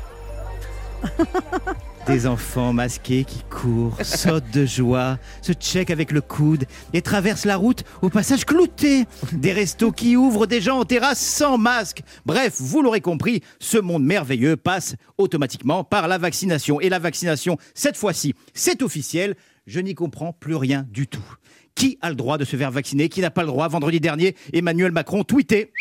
Des 2.07 2.27
enfants 2.27 2.71
masqués 2.71 3.23
qui 3.23 3.41
courent, 3.49 3.97
sautent 4.03 4.51
de 4.53 4.65
joie, 4.65 5.17
se 5.41 5.53
checkent 5.53 5.89
avec 5.89 6.11
le 6.11 6.21
coude 6.21 6.65
et 6.93 7.01
traversent 7.01 7.45
la 7.45 7.57
route 7.57 7.83
au 8.03 8.09
passage 8.09 8.45
clouté. 8.45 9.05
Des 9.31 9.51
restos 9.51 9.91
qui 9.91 10.15
ouvrent, 10.15 10.45
des 10.45 10.61
gens 10.61 10.79
en 10.79 10.85
terrasse 10.85 11.19
sans 11.19 11.57
masque. 11.57 12.03
Bref, 12.25 12.55
vous 12.59 12.83
l'aurez 12.83 13.01
compris, 13.01 13.41
ce 13.59 13.79
monde 13.79 14.03
merveilleux 14.03 14.55
passe 14.55 14.95
automatiquement 15.17 15.83
par 15.83 16.07
la 16.07 16.19
vaccination. 16.19 16.79
Et 16.79 16.89
la 16.89 16.99
vaccination, 16.99 17.57
cette 17.73 17.97
fois-ci, 17.97 18.35
c'est 18.53 18.83
officiel. 18.83 19.35
Je 19.65 19.79
n'y 19.79 19.95
comprends 19.95 20.31
plus 20.31 20.55
rien 20.55 20.85
du 20.91 21.07
tout. 21.07 21.25
Qui 21.73 21.97
a 22.01 22.09
le 22.09 22.15
droit 22.15 22.37
de 22.37 22.45
se 22.45 22.55
faire 22.55 22.71
vacciner? 22.71 23.09
Qui 23.09 23.21
n'a 23.21 23.31
pas 23.31 23.41
le 23.41 23.47
droit? 23.47 23.67
Vendredi 23.67 23.99
dernier, 23.99 24.35
Emmanuel 24.53 24.91
Macron 24.91 25.23
tweetait 25.23 25.71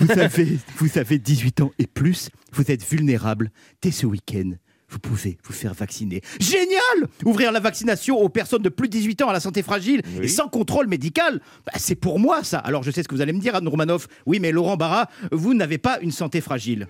vous 0.00 0.10
avez, 0.12 0.58
vous 0.76 0.98
avez 0.98 1.18
18 1.18 1.60
ans 1.60 1.72
et 1.78 1.86
plus, 1.86 2.30
vous 2.52 2.70
êtes 2.70 2.84
vulnérable. 2.84 3.50
Dès 3.82 3.90
ce 3.90 4.06
week-end, 4.06 4.52
vous 4.94 5.00
pouvez 5.00 5.38
vous 5.44 5.52
faire 5.52 5.74
vacciner. 5.74 6.22
Génial 6.38 7.08
Ouvrir 7.24 7.50
la 7.50 7.58
vaccination 7.58 8.16
aux 8.16 8.28
personnes 8.28 8.62
de 8.62 8.68
plus 8.68 8.86
de 8.88 8.92
18 8.92 9.22
ans 9.22 9.28
à 9.28 9.32
la 9.32 9.40
santé 9.40 9.64
fragile 9.64 10.02
Oui. 10.16 10.26
et 10.26 10.28
sans 10.28 10.46
contrôle 10.46 10.86
médical, 10.86 11.40
bah, 11.66 11.72
c'est 11.76 11.96
pour 11.96 12.20
moi 12.20 12.44
ça. 12.44 12.58
Alors 12.60 12.84
je 12.84 12.92
sais 12.92 13.02
ce 13.02 13.08
que 13.08 13.14
vous 13.16 13.20
allez 13.20 13.32
me 13.32 13.40
dire, 13.40 13.56
Anne 13.56 13.66
Romanoff. 13.66 14.06
Oui, 14.24 14.38
mais 14.38 14.52
Laurent 14.52 14.76
Barra, 14.76 15.10
vous 15.32 15.52
n'avez 15.52 15.78
pas 15.78 15.98
une 16.00 16.12
santé 16.12 16.40
fragile. 16.40 16.86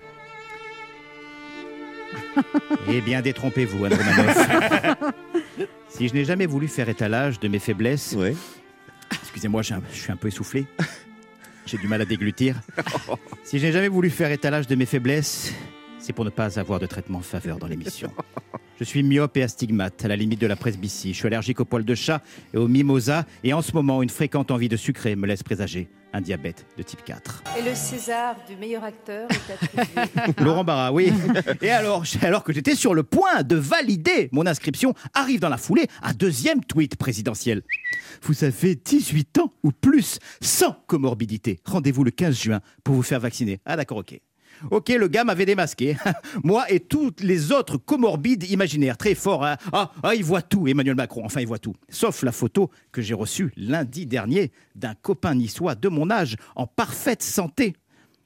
eh 2.89 3.01
bien, 3.01 3.21
détrompez-vous, 3.23 3.85
Anne 3.85 3.93
Romanoff. 3.93 4.49
si 5.89 6.07
je 6.07 6.13
n'ai 6.13 6.25
jamais 6.25 6.45
voulu 6.45 6.67
faire 6.67 6.87
étalage 6.89 7.39
de 7.39 7.47
mes 7.47 7.59
faiblesses, 7.59 8.13
Ouais. 8.15 8.35
Excusez-moi, 9.23 9.63
je 9.63 9.73
suis 9.91 10.11
un 10.11 10.15
peu 10.15 10.27
essoufflé. 10.27 10.65
J'ai 11.65 11.77
du 11.77 11.87
mal 11.87 12.01
à 12.01 12.05
déglutir. 12.05 12.61
Si 13.43 13.57
je 13.57 13.65
n'ai 13.65 13.71
jamais 13.71 13.87
voulu 13.87 14.11
faire 14.11 14.31
étalage 14.31 14.67
de 14.67 14.75
mes 14.75 14.85
faiblesses, 14.85 15.51
c'est 16.05 16.13
pour 16.13 16.25
ne 16.25 16.29
pas 16.29 16.59
avoir 16.59 16.79
de 16.79 16.85
traitement 16.85 17.17
en 17.17 17.23
faveur 17.23 17.57
dans 17.57 17.65
l'émission. 17.65 18.11
Je 18.79 18.83
suis 18.83 19.01
myope 19.01 19.35
et 19.37 19.43
astigmate, 19.43 20.05
à 20.05 20.07
la 20.07 20.15
limite 20.15 20.39
de 20.39 20.45
la 20.45 20.55
presbytie. 20.55 21.13
Je 21.13 21.17
suis 21.17 21.27
allergique 21.27 21.59
aux 21.61 21.65
poils 21.65 21.83
de 21.83 21.95
chat 21.95 22.21
et 22.53 22.57
aux 22.57 22.67
mimosas. 22.67 23.23
Et 23.43 23.53
en 23.53 23.63
ce 23.63 23.71
moment, 23.71 24.03
une 24.03 24.09
fréquente 24.09 24.51
envie 24.51 24.69
de 24.69 24.75
sucrer 24.77 25.15
me 25.15 25.25
laisse 25.25 25.41
présager 25.41 25.89
un 26.13 26.21
diabète 26.21 26.67
de 26.77 26.83
type 26.83 27.03
4. 27.03 27.43
Et 27.57 27.63
le 27.63 27.73
César 27.73 28.35
du 28.47 28.55
meilleur 28.55 28.83
acteur 28.83 29.27
est 29.31 29.53
attribué. 29.53 30.33
Laurent 30.43 30.63
Barra, 30.63 30.93
oui. 30.93 31.11
Et 31.61 31.71
alors, 31.71 32.03
alors 32.21 32.43
que 32.43 32.53
j'étais 32.53 32.75
sur 32.75 32.93
le 32.93 33.01
point 33.01 33.41
de 33.41 33.55
valider 33.55 34.29
mon 34.31 34.45
inscription, 34.45 34.93
arrive 35.15 35.39
dans 35.39 35.49
la 35.49 35.57
foulée 35.57 35.87
un 36.03 36.13
deuxième 36.13 36.63
tweet 36.63 36.97
présidentiel. 36.97 37.63
Vous 38.21 38.43
avez 38.43 38.75
18 38.75 39.39
ans 39.39 39.53
ou 39.63 39.71
plus, 39.71 40.19
sans 40.39 40.77
comorbidité. 40.85 41.59
Rendez-vous 41.65 42.03
le 42.03 42.11
15 42.11 42.39
juin 42.39 42.61
pour 42.83 42.93
vous 42.93 43.03
faire 43.03 43.19
vacciner. 43.19 43.59
Ah 43.65 43.75
d'accord, 43.75 43.97
ok. 43.97 44.19
Ok, 44.71 44.89
le 44.89 45.07
gars 45.07 45.23
m'avait 45.23 45.45
démasqué. 45.45 45.97
Moi 46.43 46.69
et 46.71 46.79
toutes 46.79 47.21
les 47.21 47.51
autres 47.51 47.77
comorbides 47.77 48.49
imaginaires. 48.49 48.97
Très 48.97 49.15
fort. 49.15 49.45
hein. 49.45 49.57
Ah, 49.71 49.91
ah, 50.03 50.15
il 50.15 50.23
voit 50.23 50.41
tout, 50.41 50.67
Emmanuel 50.67 50.95
Macron. 50.95 51.23
Enfin, 51.25 51.41
il 51.41 51.47
voit 51.47 51.59
tout. 51.59 51.75
Sauf 51.89 52.23
la 52.23 52.31
photo 52.31 52.69
que 52.91 53.01
j'ai 53.01 53.13
reçue 53.13 53.51
lundi 53.57 54.05
dernier 54.05 54.51
d'un 54.75 54.93
copain 54.95 55.35
niçois 55.35 55.75
de 55.75 55.89
mon 55.89 56.09
âge, 56.09 56.35
en 56.55 56.67
parfaite 56.67 57.23
santé 57.23 57.73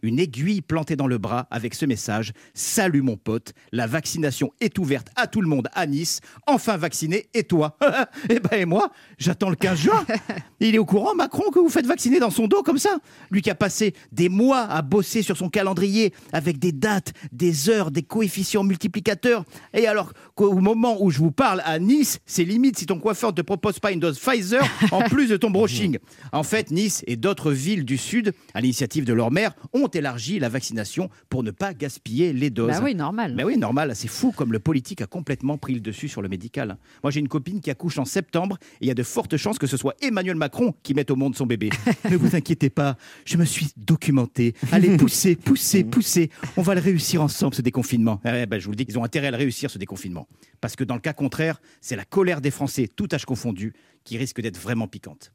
une 0.02 0.20
aiguille 0.20 0.62
plantée 0.62 0.96
dans 0.96 1.08
le 1.08 1.18
bras 1.18 1.48
avec 1.52 1.74
ce 1.76 1.86
message 1.86 2.34
Salut 2.54 3.02
mon 3.02 3.18
pote, 3.18 3.54
la 3.72 3.88
vaccination 3.88 4.52
est 4.62 4.78
ouverte 4.80 5.08
à 5.16 5.28
tout 5.28 5.42
le 5.42 5.48
monde 5.48 5.68
à 5.74 5.86
Nice. 5.86 6.22
Enfin 6.48 6.78
vacciné, 6.78 7.30
et 7.34 7.44
toi? 7.44 7.78
Eh 8.30 8.40
ben 8.40 8.60
et 8.60 8.66
moi, 8.66 8.92
j'attends 9.18 9.50
le 9.50 9.56
15 9.56 9.80
juin. 9.80 10.06
Il 10.60 10.76
est 10.76 10.80
au 10.80 10.86
courant, 10.86 11.16
Macron, 11.16 11.52
que 11.52 11.60
vous 11.60 11.70
faites 11.70 11.86
vacciner 11.86 12.20
dans 12.20 12.30
son 12.30 12.48
dos 12.48 12.64
comme 12.64 12.78
ça? 12.78 12.98
Lui 13.32 13.42
qui 13.42 13.50
a 13.50 13.56
passé 13.56 13.94
des 14.12 14.30
mois 14.30 14.62
à 14.62 14.82
bosser 14.82 15.22
sur 15.22 15.38
son 15.38 15.50
calendrier 15.50 16.14
avec 16.32 16.60
des 16.60 16.72
dates, 16.72 17.14
des 17.32 17.70
heures, 17.70 17.92
des 17.92 18.04
coefficients 18.04 18.64
multiplicateurs. 18.64 19.46
Et 19.74 19.88
alors 19.88 20.14
qu'au 20.36 20.54
moment 20.60 21.02
où 21.02 21.12
je 21.12 21.20
vous 21.20 21.32
parle 21.32 21.62
à 21.66 21.80
Nice, 21.80 22.20
c'est 22.26 22.44
limite 22.44 22.78
si 22.78 22.86
ton 22.86 23.00
coiffeur 23.00 23.32
ne 23.32 23.36
te 23.36 23.42
propose 23.42 23.80
pas 23.80 23.92
une 23.92 24.00
dose 24.00 24.20
Pfizer 24.20 24.64
en 24.92 25.02
plus 25.10 25.28
de 25.28 25.38
ton 25.38 25.50
brushing. 25.50 25.98
En 26.32 26.44
fait, 26.44 26.72
Nice 26.72 27.04
et 27.08 27.16
d'autres 27.16 27.52
villes 27.52 27.86
du 27.86 27.98
Sud, 27.98 28.34
à 28.54 28.62
l'initiative 28.62 29.06
de 29.06 29.14
leur 29.14 29.32
maire, 29.32 29.54
ont 29.74 29.89
élargi 29.96 30.40
la 30.40 30.50
vaccination 30.50 31.10
pour 31.30 31.44
ne 31.44 31.52
pas 31.52 31.74
gaspiller 31.74 32.34
les 32.34 32.50
doses. 32.50 32.72
Bah 32.72 32.82
oui, 32.84 32.96
normal. 32.96 33.36
Ben 33.36 33.46
oui, 33.46 33.58
normal, 33.58 33.96
c'est 33.96 34.08
fou 34.08 34.32
comme 34.32 34.52
le 34.52 34.60
politique 34.60 35.02
a 35.02 35.08
complètement 35.08 35.58
pris 35.58 35.74
le 35.74 35.80
dessus 35.80 36.08
sur 36.08 36.22
le 36.22 36.30
médical. 36.30 36.78
Moi, 37.04 37.12
j'ai 37.12 37.20
une 37.20 37.28
copine 37.28 37.62
qui 37.62 37.70
accouche 37.70 37.98
en 37.98 38.06
septembre 38.06 38.58
et 38.82 38.86
il 38.86 38.88
y 38.88 38.92
a 38.92 38.96
de 38.96 39.04
fortes 39.04 39.38
chances 39.38 39.60
que 39.60 39.68
ce 39.68 39.78
soit 39.78 39.96
Emmanuel 40.02 40.36
Macron 40.36 40.74
qui 40.84 40.94
mette 40.94 41.12
au 41.12 41.16
monde 41.16 41.36
son 41.36 41.46
bébé. 41.46 41.70
ne 42.10 42.18
vous 42.18 42.36
inquiétez 42.36 42.70
pas, 42.70 42.98
je 43.26 43.38
me 43.38 43.46
suis 43.46 43.70
documenté. 43.78 44.56
Allez, 44.72 44.98
poussez, 44.98 45.36
poussez, 45.36 45.84
poussez. 45.84 46.30
On 46.58 46.62
va 46.62 46.76
le 46.76 46.82
réussir 46.82 47.22
ensemble, 47.22 47.56
ce 47.56 47.62
déconfinement. 47.62 48.20
Eh 48.26 48.46
ben, 48.46 48.60
je 48.60 48.66
vous 48.66 48.72
le 48.72 48.78
dis 48.78 48.86
qu'ils 48.86 49.00
ont 49.00 49.04
intérêt 49.04 49.28
à 49.28 49.32
le 49.32 49.38
réussir, 49.38 49.70
ce 49.70 49.78
déconfinement. 49.78 50.28
Parce 50.62 50.76
que 50.76 50.84
dans 50.84 50.96
le 50.96 51.02
cas 51.02 51.14
contraire, 51.14 51.62
c'est 51.82 51.96
la 51.96 52.06
colère 52.06 52.42
des 52.42 52.52
Français, 52.52 52.88
tout 52.88 53.08
âge 53.14 53.26
confondu, 53.26 53.74
qui 54.04 54.18
risque 54.18 54.42
d'être 54.42 54.58
vraiment 54.58 54.88
piquante. 54.88 55.32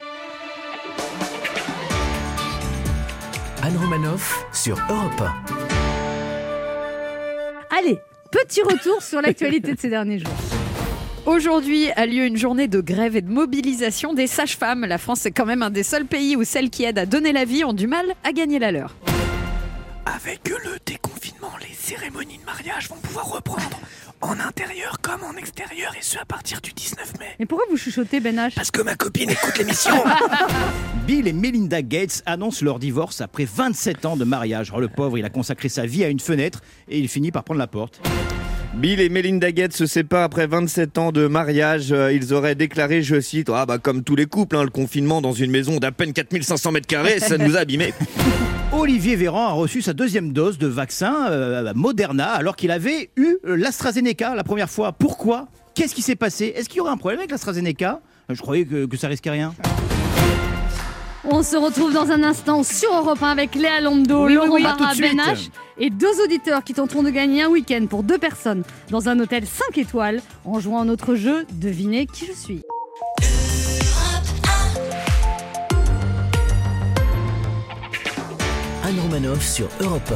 Anne 3.64 3.78
Romanoff 3.78 4.44
sur 4.52 4.76
Europe 4.90 5.22
1. 7.70 7.78
Allez, 7.78 7.98
petit 8.30 8.60
retour 8.60 9.00
sur 9.00 9.22
l'actualité 9.22 9.72
de 9.72 9.80
ces 9.80 9.88
derniers 9.88 10.18
jours. 10.18 10.34
Aujourd'hui 11.24 11.90
a 11.92 12.04
lieu 12.04 12.26
une 12.26 12.36
journée 12.36 12.68
de 12.68 12.82
grève 12.82 13.16
et 13.16 13.22
de 13.22 13.30
mobilisation 13.30 14.12
des 14.12 14.26
sages-femmes. 14.26 14.84
La 14.84 14.98
France 14.98 15.24
est 15.24 15.30
quand 15.30 15.46
même 15.46 15.62
un 15.62 15.70
des 15.70 15.82
seuls 15.82 16.04
pays 16.04 16.36
où 16.36 16.44
celles 16.44 16.68
qui 16.68 16.84
aident 16.84 16.98
à 16.98 17.06
donner 17.06 17.32
la 17.32 17.46
vie 17.46 17.64
ont 17.64 17.72
du 17.72 17.86
mal 17.86 18.04
à 18.22 18.32
gagner 18.32 18.58
la 18.58 18.70
leur. 18.70 18.94
Avec 20.04 20.46
le 20.46 20.78
déconfinement, 20.84 21.52
les 21.66 21.74
cérémonies 21.74 22.36
de 22.36 22.44
mariage 22.44 22.90
vont 22.90 22.96
pouvoir 22.96 23.30
reprendre 23.30 23.80
en 24.24 24.40
intérieur 24.40 24.96
comme 25.02 25.22
en 25.22 25.36
extérieur 25.36 25.92
et 25.98 26.02
ce 26.02 26.18
à 26.18 26.24
partir 26.24 26.60
du 26.60 26.72
19 26.72 27.18
mai. 27.20 27.26
Et 27.38 27.46
pourquoi 27.46 27.66
vous 27.70 27.76
chuchotez, 27.76 28.20
Ben 28.20 28.36
H 28.36 28.54
Parce 28.54 28.70
que 28.70 28.80
ma 28.80 28.96
copine 28.96 29.30
écoute 29.30 29.58
l'émission. 29.58 29.94
Bill 31.06 31.28
et 31.28 31.32
Melinda 31.32 31.82
Gates 31.82 32.22
annoncent 32.24 32.64
leur 32.64 32.78
divorce 32.78 33.20
après 33.20 33.44
27 33.44 34.06
ans 34.06 34.16
de 34.16 34.24
mariage. 34.24 34.72
Oh, 34.74 34.80
le 34.80 34.88
pauvre, 34.88 35.18
il 35.18 35.24
a 35.24 35.30
consacré 35.30 35.68
sa 35.68 35.84
vie 35.84 36.04
à 36.04 36.08
une 36.08 36.20
fenêtre 36.20 36.60
et 36.88 36.98
il 36.98 37.08
finit 37.08 37.32
par 37.32 37.44
prendre 37.44 37.58
la 37.58 37.66
porte. 37.66 38.00
Bill 38.76 39.00
et 39.00 39.08
Melinda 39.08 39.52
Gates 39.52 39.72
se 39.72 39.86
séparent 39.86 40.24
après 40.24 40.46
27 40.46 40.98
ans 40.98 41.12
de 41.12 41.26
mariage. 41.28 41.92
Euh, 41.92 42.12
Ils 42.12 42.34
auraient 42.34 42.56
déclaré, 42.56 43.02
je 43.02 43.20
cite, 43.20 43.48
ah 43.52 43.66
bah 43.66 43.78
comme 43.78 44.02
tous 44.02 44.16
les 44.16 44.26
couples, 44.26 44.56
hein, 44.56 44.64
le 44.64 44.70
confinement 44.70 45.22
dans 45.22 45.32
une 45.32 45.50
maison 45.50 45.78
d'à 45.78 45.92
peine 45.92 46.12
4500 46.12 46.72
mètres 46.72 46.86
carrés, 46.86 47.20
ça 47.20 47.38
nous 47.38 47.56
a 47.56 47.60
abîmés. 47.60 47.94
Olivier 48.72 49.14
Véran 49.14 49.46
a 49.46 49.52
reçu 49.52 49.80
sa 49.80 49.92
deuxième 49.92 50.32
dose 50.32 50.58
de 50.58 50.66
vaccin 50.66 51.28
euh, 51.30 51.72
Moderna 51.76 52.26
alors 52.32 52.56
qu'il 52.56 52.72
avait 52.72 53.10
eu 53.16 53.36
euh, 53.46 53.54
l'AstraZeneca 53.56 54.34
la 54.34 54.42
première 54.42 54.68
fois. 54.68 54.92
Pourquoi? 54.92 55.46
Qu'est-ce 55.74 55.94
qui 55.94 56.02
s'est 56.02 56.16
passé? 56.16 56.52
Est-ce 56.56 56.68
qu'il 56.68 56.78
y 56.78 56.80
aurait 56.80 56.90
un 56.92 56.96
problème 56.96 57.20
avec 57.20 57.30
l'AstraZeneca? 57.30 58.00
Je 58.28 58.40
croyais 58.40 58.64
que, 58.64 58.86
que 58.86 58.96
ça 58.96 59.06
risquait 59.06 59.30
rien. 59.30 59.54
On 61.30 61.42
se 61.42 61.56
retrouve 61.56 61.92
dans 61.92 62.10
un 62.10 62.22
instant 62.22 62.62
sur 62.62 62.94
Europe 62.94 63.22
1 63.22 63.28
avec 63.30 63.54
Léa 63.54 63.80
Londo, 63.80 64.26
Oui, 64.26 64.34
Laurent 64.34 64.48
oui, 64.54 64.62
Barra. 64.62 64.92
Ben 65.00 65.16
H 65.18 65.48
et 65.78 65.90
deux 65.90 66.22
auditeurs 66.22 66.62
qui 66.62 66.74
tenteront 66.74 67.02
de 67.02 67.10
gagner 67.10 67.42
un 67.42 67.48
week-end 67.48 67.86
pour 67.88 68.02
deux 68.02 68.18
personnes 68.18 68.62
dans 68.90 69.08
un 69.08 69.18
hôtel 69.18 69.44
5 69.46 69.78
étoiles 69.78 70.20
en 70.44 70.60
jouant 70.60 70.82
à 70.82 70.84
notre 70.84 71.14
jeu 71.14 71.46
Devinez 71.52 72.06
qui 72.06 72.26
je 72.26 72.32
suis. 72.32 72.62
Anne 78.84 79.00
Romanoff 79.02 79.42
sur 79.42 79.68
Europe 79.80 80.12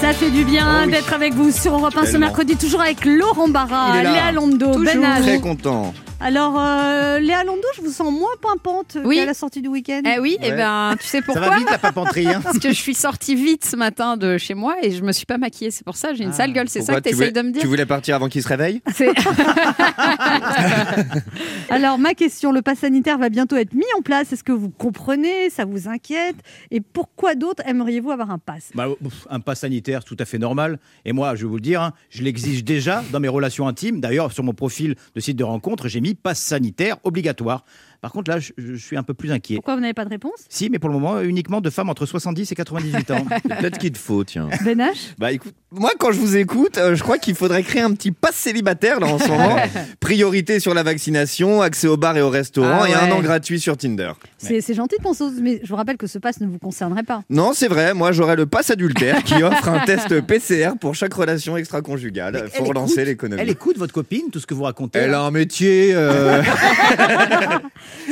Ça 0.00 0.12
fait 0.12 0.30
du 0.30 0.44
bien 0.44 0.66
Oh 0.68 0.86
oui. 0.86 0.92
d'être 0.92 1.12
avec 1.12 1.34
vous 1.34 1.50
sur 1.50 1.72
Europe 1.74 1.96
1 1.96 2.06
ce 2.06 2.16
mercredi, 2.16 2.56
toujours 2.56 2.82
avec 2.82 3.04
Laurent 3.04 3.48
Barra. 3.48 4.02
Léa 4.02 4.32
Londo. 4.32 4.78
Ben 4.78 5.00
H. 5.02 5.22
Très 5.22 5.40
content. 5.40 5.94
Alors, 6.20 6.58
euh, 6.58 7.20
Léa 7.20 7.44
Londo, 7.44 7.62
je 7.76 7.80
vous 7.80 7.92
sens 7.92 8.12
moins 8.12 8.26
pimpante 8.42 8.98
Oui. 9.04 9.16
qu'à 9.16 9.24
la 9.26 9.34
sortie 9.34 9.62
du 9.62 9.68
week-end. 9.68 10.00
Eh 10.04 10.18
oui, 10.18 10.36
et 10.42 10.50
Ouais. 10.50 10.56
ben, 10.56 10.96
tu 10.98 11.06
sais 11.06 11.18
Ça 11.18 11.22
pourquoi 11.24 11.48
va 11.50 11.58
vite 11.58 11.70
la 11.70 11.78
papenterie. 11.78 12.26
Hein 12.26 12.40
Parce 12.42 12.58
que 12.58 12.68
je 12.70 12.74
suis 12.74 12.94
sortie 12.94 13.36
vite 13.36 13.64
ce 13.64 13.76
matin 13.76 14.16
de 14.16 14.36
chez 14.36 14.54
moi 14.54 14.74
et 14.82 14.90
je 14.90 15.02
me 15.04 15.12
suis 15.12 15.26
pas 15.26 15.38
maquillée. 15.38 15.70
C'est 15.70 15.84
pour 15.84 15.94
ça, 15.96 16.14
j'ai 16.14 16.24
une 16.24 16.30
Ah. 16.30 16.34
sale 16.34 16.52
gueule. 16.52 16.68
C'est 16.68 16.82
ça 16.82 17.00
que 17.00 17.08
tu 17.08 17.14
voulais- 17.14 17.28
essayes 17.28 17.32
de 17.42 17.46
me 17.46 17.52
dire 17.52 17.62
Tu 17.62 17.68
voulais 17.68 17.86
partir 17.86 18.16
avant 18.16 18.28
qu'il 18.28 18.42
se 18.42 18.48
réveille? 18.48 18.82
C'est- 18.92 19.12
Alors, 21.70 21.98
ma 21.98 22.14
question, 22.14 22.50
le 22.50 22.62
pass 22.62 22.80
sanitaire 22.80 23.18
va 23.18 23.28
bientôt 23.28 23.54
être 23.56 23.74
mis 23.74 23.84
en 23.96 24.02
place. 24.02 24.32
Est-ce 24.32 24.42
que 24.42 24.52
vous 24.52 24.70
comprenez? 24.70 25.50
Ça 25.50 25.64
vous 25.66 25.86
inquiète? 25.88 26.36
Et 26.72 26.80
pourquoi 26.80 27.36
d'autres 27.36 27.62
aimeriez-vous 27.64 28.10
avoir 28.10 28.32
un 28.32 28.38
pass? 28.38 28.70
Bah, 28.74 28.88
un 29.30 29.38
pass 29.40 29.60
sanitaire, 29.60 30.02
tout 30.02 30.16
à 30.18 30.24
fait 30.24 30.38
normal. 30.38 30.80
Et 31.04 31.12
moi, 31.12 31.36
je 31.36 31.42
vais 31.42 31.48
vous 31.48 31.54
le 31.56 31.60
dire, 31.60 31.80
hein, 31.80 31.92
je 32.10 32.24
l'exige 32.24 32.64
déjà 32.64 33.04
dans 33.12 33.20
mes 33.20 33.28
relations 33.28 33.68
intimes. 33.68 34.00
D'ailleurs, 34.00 34.32
sur 34.32 34.42
mon 34.42 34.52
profil 34.52 34.96
de 35.14 35.20
site 35.20 35.36
de 35.36 35.44
rencontre, 35.44 35.86
j'ai 35.86 36.00
mis 36.00 36.07
pass 36.14 36.40
sanitaire 36.40 36.98
obligatoire. 37.04 37.64
Par 38.00 38.12
contre, 38.12 38.30
là, 38.30 38.38
je, 38.38 38.52
je 38.56 38.74
suis 38.76 38.96
un 38.96 39.02
peu 39.02 39.12
plus 39.14 39.32
inquiet. 39.32 39.56
Pourquoi 39.56 39.74
vous 39.74 39.80
n'avez 39.80 39.94
pas 39.94 40.04
de 40.04 40.10
réponse? 40.10 40.44
Si, 40.48 40.70
mais 40.70 40.78
pour 40.78 40.88
le 40.88 40.94
moment, 40.94 41.20
uniquement 41.20 41.60
de 41.60 41.68
femmes 41.70 41.88
entre 41.90 42.06
70 42.06 42.52
et 42.52 42.54
98 42.54 43.10
ans. 43.10 43.26
Peut-être 43.58 43.78
qu'il 43.78 43.90
te 43.92 43.98
faut, 43.98 44.22
tiens. 44.24 44.48
Ben 44.64 44.78
H 44.80 45.14
Bah 45.18 45.32
écoute, 45.32 45.54
moi 45.72 45.90
quand 45.98 46.12
je 46.12 46.18
vous 46.20 46.36
écoute, 46.36 46.78
euh, 46.78 46.94
je 46.94 47.02
crois 47.02 47.18
qu'il 47.18 47.34
faudrait 47.34 47.62
créer 47.62 47.82
un 47.82 47.92
petit 47.92 48.12
pass 48.12 48.34
célibataire 48.36 49.00
là 49.00 49.08
en 49.08 49.18
ce 49.18 49.28
moment. 49.28 49.56
Priorité 50.00 50.60
sur 50.60 50.74
la 50.74 50.82
vaccination, 50.84 51.60
accès 51.60 51.88
au 51.88 51.96
bar 51.96 52.16
et 52.16 52.22
au 52.22 52.30
restaurant 52.30 52.82
Ah 52.84 52.88
et 52.88 52.94
un 52.94 53.06
ouais. 53.06 53.12
an 53.12 53.20
gratuit 53.20 53.58
sur 53.60 53.76
Tinder. 53.76 54.12
C'est 54.38 54.74
gentil 54.74 54.96
de 54.98 55.02
penser 55.02 55.24
aux 55.24 55.26
autres, 55.28 55.36
mais 55.42 55.60
je 55.64 55.68
vous 55.68 55.76
rappelle 55.76 55.96
que 55.96 56.06
ce 56.06 56.18
pass 56.18 56.40
ne 56.40 56.46
vous 56.46 56.58
concernerait 56.58 57.02
pas. 57.02 57.22
Non, 57.30 57.52
c'est 57.52 57.68
vrai, 57.68 57.94
moi 57.94 58.12
j'aurais 58.12 58.36
le 58.36 58.46
pass 58.46 58.70
adultère 58.70 59.24
qui 59.24 59.42
offre 59.42 59.68
un 59.68 59.84
test 59.84 60.20
PCR 60.22 60.70
pour 60.80 60.94
chaque 60.94 61.14
relation 61.14 61.56
extra-conjugale. 61.56 62.48
Faut 62.52 62.62
elle 62.62 62.68
relancer 62.68 63.04
l'économie. 63.04 63.42
Elle 63.42 63.50
écoute 63.50 63.76
votre 63.78 63.92
copine, 63.92 64.30
tout 64.32 64.38
ce 64.40 64.46
que 64.46 64.54
vous 64.54 64.62
racontez. 64.62 65.00
Elle 65.00 65.10
là 65.10 65.20
a 65.22 65.24
un 65.24 65.30
métier. 65.32 65.90
euh, 65.94 66.42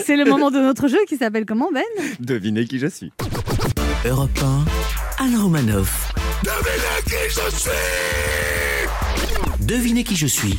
C'est 0.05 0.17
le 0.17 0.25
moment 0.25 0.51
de 0.51 0.59
notre 0.59 0.89
jeu 0.89 0.99
qui 1.09 1.17
s'appelle 1.17 1.47
comment, 1.47 1.71
Ben? 1.73 1.83
Devinez 2.21 2.67
qui 2.67 2.79
je 2.79 2.87
suis. 2.87 3.13
Europe 4.05 4.39
1, 5.19 5.25
Anne 5.25 5.37
Romanoff. 5.37 6.13
Devinez 9.61 10.05
qui 10.05 10.15
je 10.15 10.27
suis. 10.27 10.59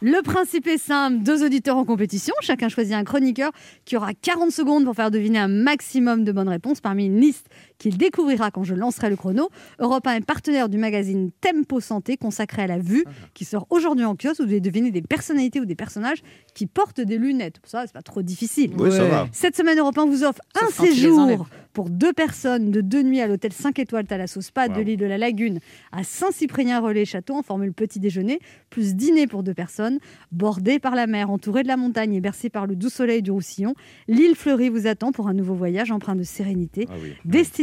Le 0.00 0.22
principe 0.22 0.68
est 0.68 0.78
simple, 0.78 1.24
deux 1.24 1.44
auditeurs 1.44 1.76
en 1.76 1.84
compétition, 1.84 2.32
chacun 2.40 2.68
choisit 2.68 2.94
un 2.94 3.02
chroniqueur 3.02 3.50
qui 3.84 3.96
aura 3.96 4.14
40 4.14 4.52
secondes 4.52 4.84
pour 4.84 4.94
faire 4.94 5.10
deviner 5.10 5.40
un 5.40 5.48
maximum 5.48 6.22
de 6.22 6.30
bonnes 6.30 6.48
réponses 6.48 6.80
parmi 6.80 7.06
une 7.06 7.20
liste 7.20 7.48
qu'il 7.78 7.96
découvrira 7.96 8.50
quand 8.50 8.64
je 8.64 8.74
lancerai 8.74 9.08
le 9.10 9.16
chrono. 9.16 9.48
Europe 9.78 10.06
1 10.06 10.14
est 10.16 10.20
partenaire 10.24 10.68
du 10.68 10.78
magazine 10.78 11.30
Tempo 11.40 11.80
Santé 11.80 12.16
consacré 12.16 12.62
à 12.62 12.66
la 12.66 12.78
vue 12.78 13.04
qui 13.34 13.44
sort 13.44 13.66
aujourd'hui 13.70 14.04
en 14.04 14.14
kiosque. 14.16 14.40
Vous 14.40 14.46
devez 14.46 14.60
deviner 14.60 14.90
des 14.90 15.02
personnalités 15.02 15.60
ou 15.60 15.64
des 15.64 15.74
personnages 15.76 16.22
qui 16.54 16.66
portent 16.66 17.00
des 17.00 17.18
lunettes. 17.18 17.60
Ça, 17.64 17.84
c'est 17.86 17.92
pas 17.92 18.02
trop 18.02 18.22
difficile. 18.22 18.72
Oui, 18.78 18.90
ça 18.92 19.04
va. 19.04 19.28
Cette 19.32 19.56
semaine, 19.56 19.78
Europe 19.78 19.96
1 19.96 20.06
vous 20.06 20.24
offre 20.24 20.40
un 20.60 20.66
séjour 20.68 21.46
pour 21.72 21.90
deux 21.90 22.12
personnes 22.12 22.72
de 22.72 22.80
deux 22.80 23.02
nuits 23.02 23.20
à 23.20 23.28
l'hôtel 23.28 23.52
5 23.52 23.78
étoiles 23.78 24.06
Thalasso 24.06 24.40
Spa 24.40 24.66
de 24.68 24.74
Wow. 24.78 24.82
l'île 24.82 24.96
de 24.98 25.06
la 25.06 25.18
Lagune 25.18 25.60
à 25.92 26.02
Saint-Cyprien-Relais-Château 26.02 27.34
en 27.34 27.42
formule 27.42 27.72
petit 27.72 28.00
déjeuner, 28.00 28.40
plus 28.70 28.94
dîner 28.96 29.26
pour 29.26 29.42
deux 29.44 29.54
personnes, 29.54 29.98
bordé 30.32 30.78
par 30.80 30.94
la 30.96 31.06
mer, 31.06 31.30
entouré 31.30 31.62
de 31.62 31.68
la 31.68 31.76
montagne 31.76 32.14
et 32.14 32.20
bercé 32.20 32.50
par 32.50 32.66
le 32.66 32.74
doux 32.74 32.88
soleil 32.88 33.22
du 33.22 33.30
Roussillon. 33.30 33.74
L'île 34.08 34.34
fleurie 34.34 34.68
vous 34.70 34.86
attend 34.88 35.12
pour 35.12 35.28
un 35.28 35.34
nouveau 35.34 35.54
voyage 35.54 35.92
empreint 35.92 36.16
de 36.16 36.22
sérénité. 36.24 36.86
Ah 36.90 36.94
oui. 37.00 37.12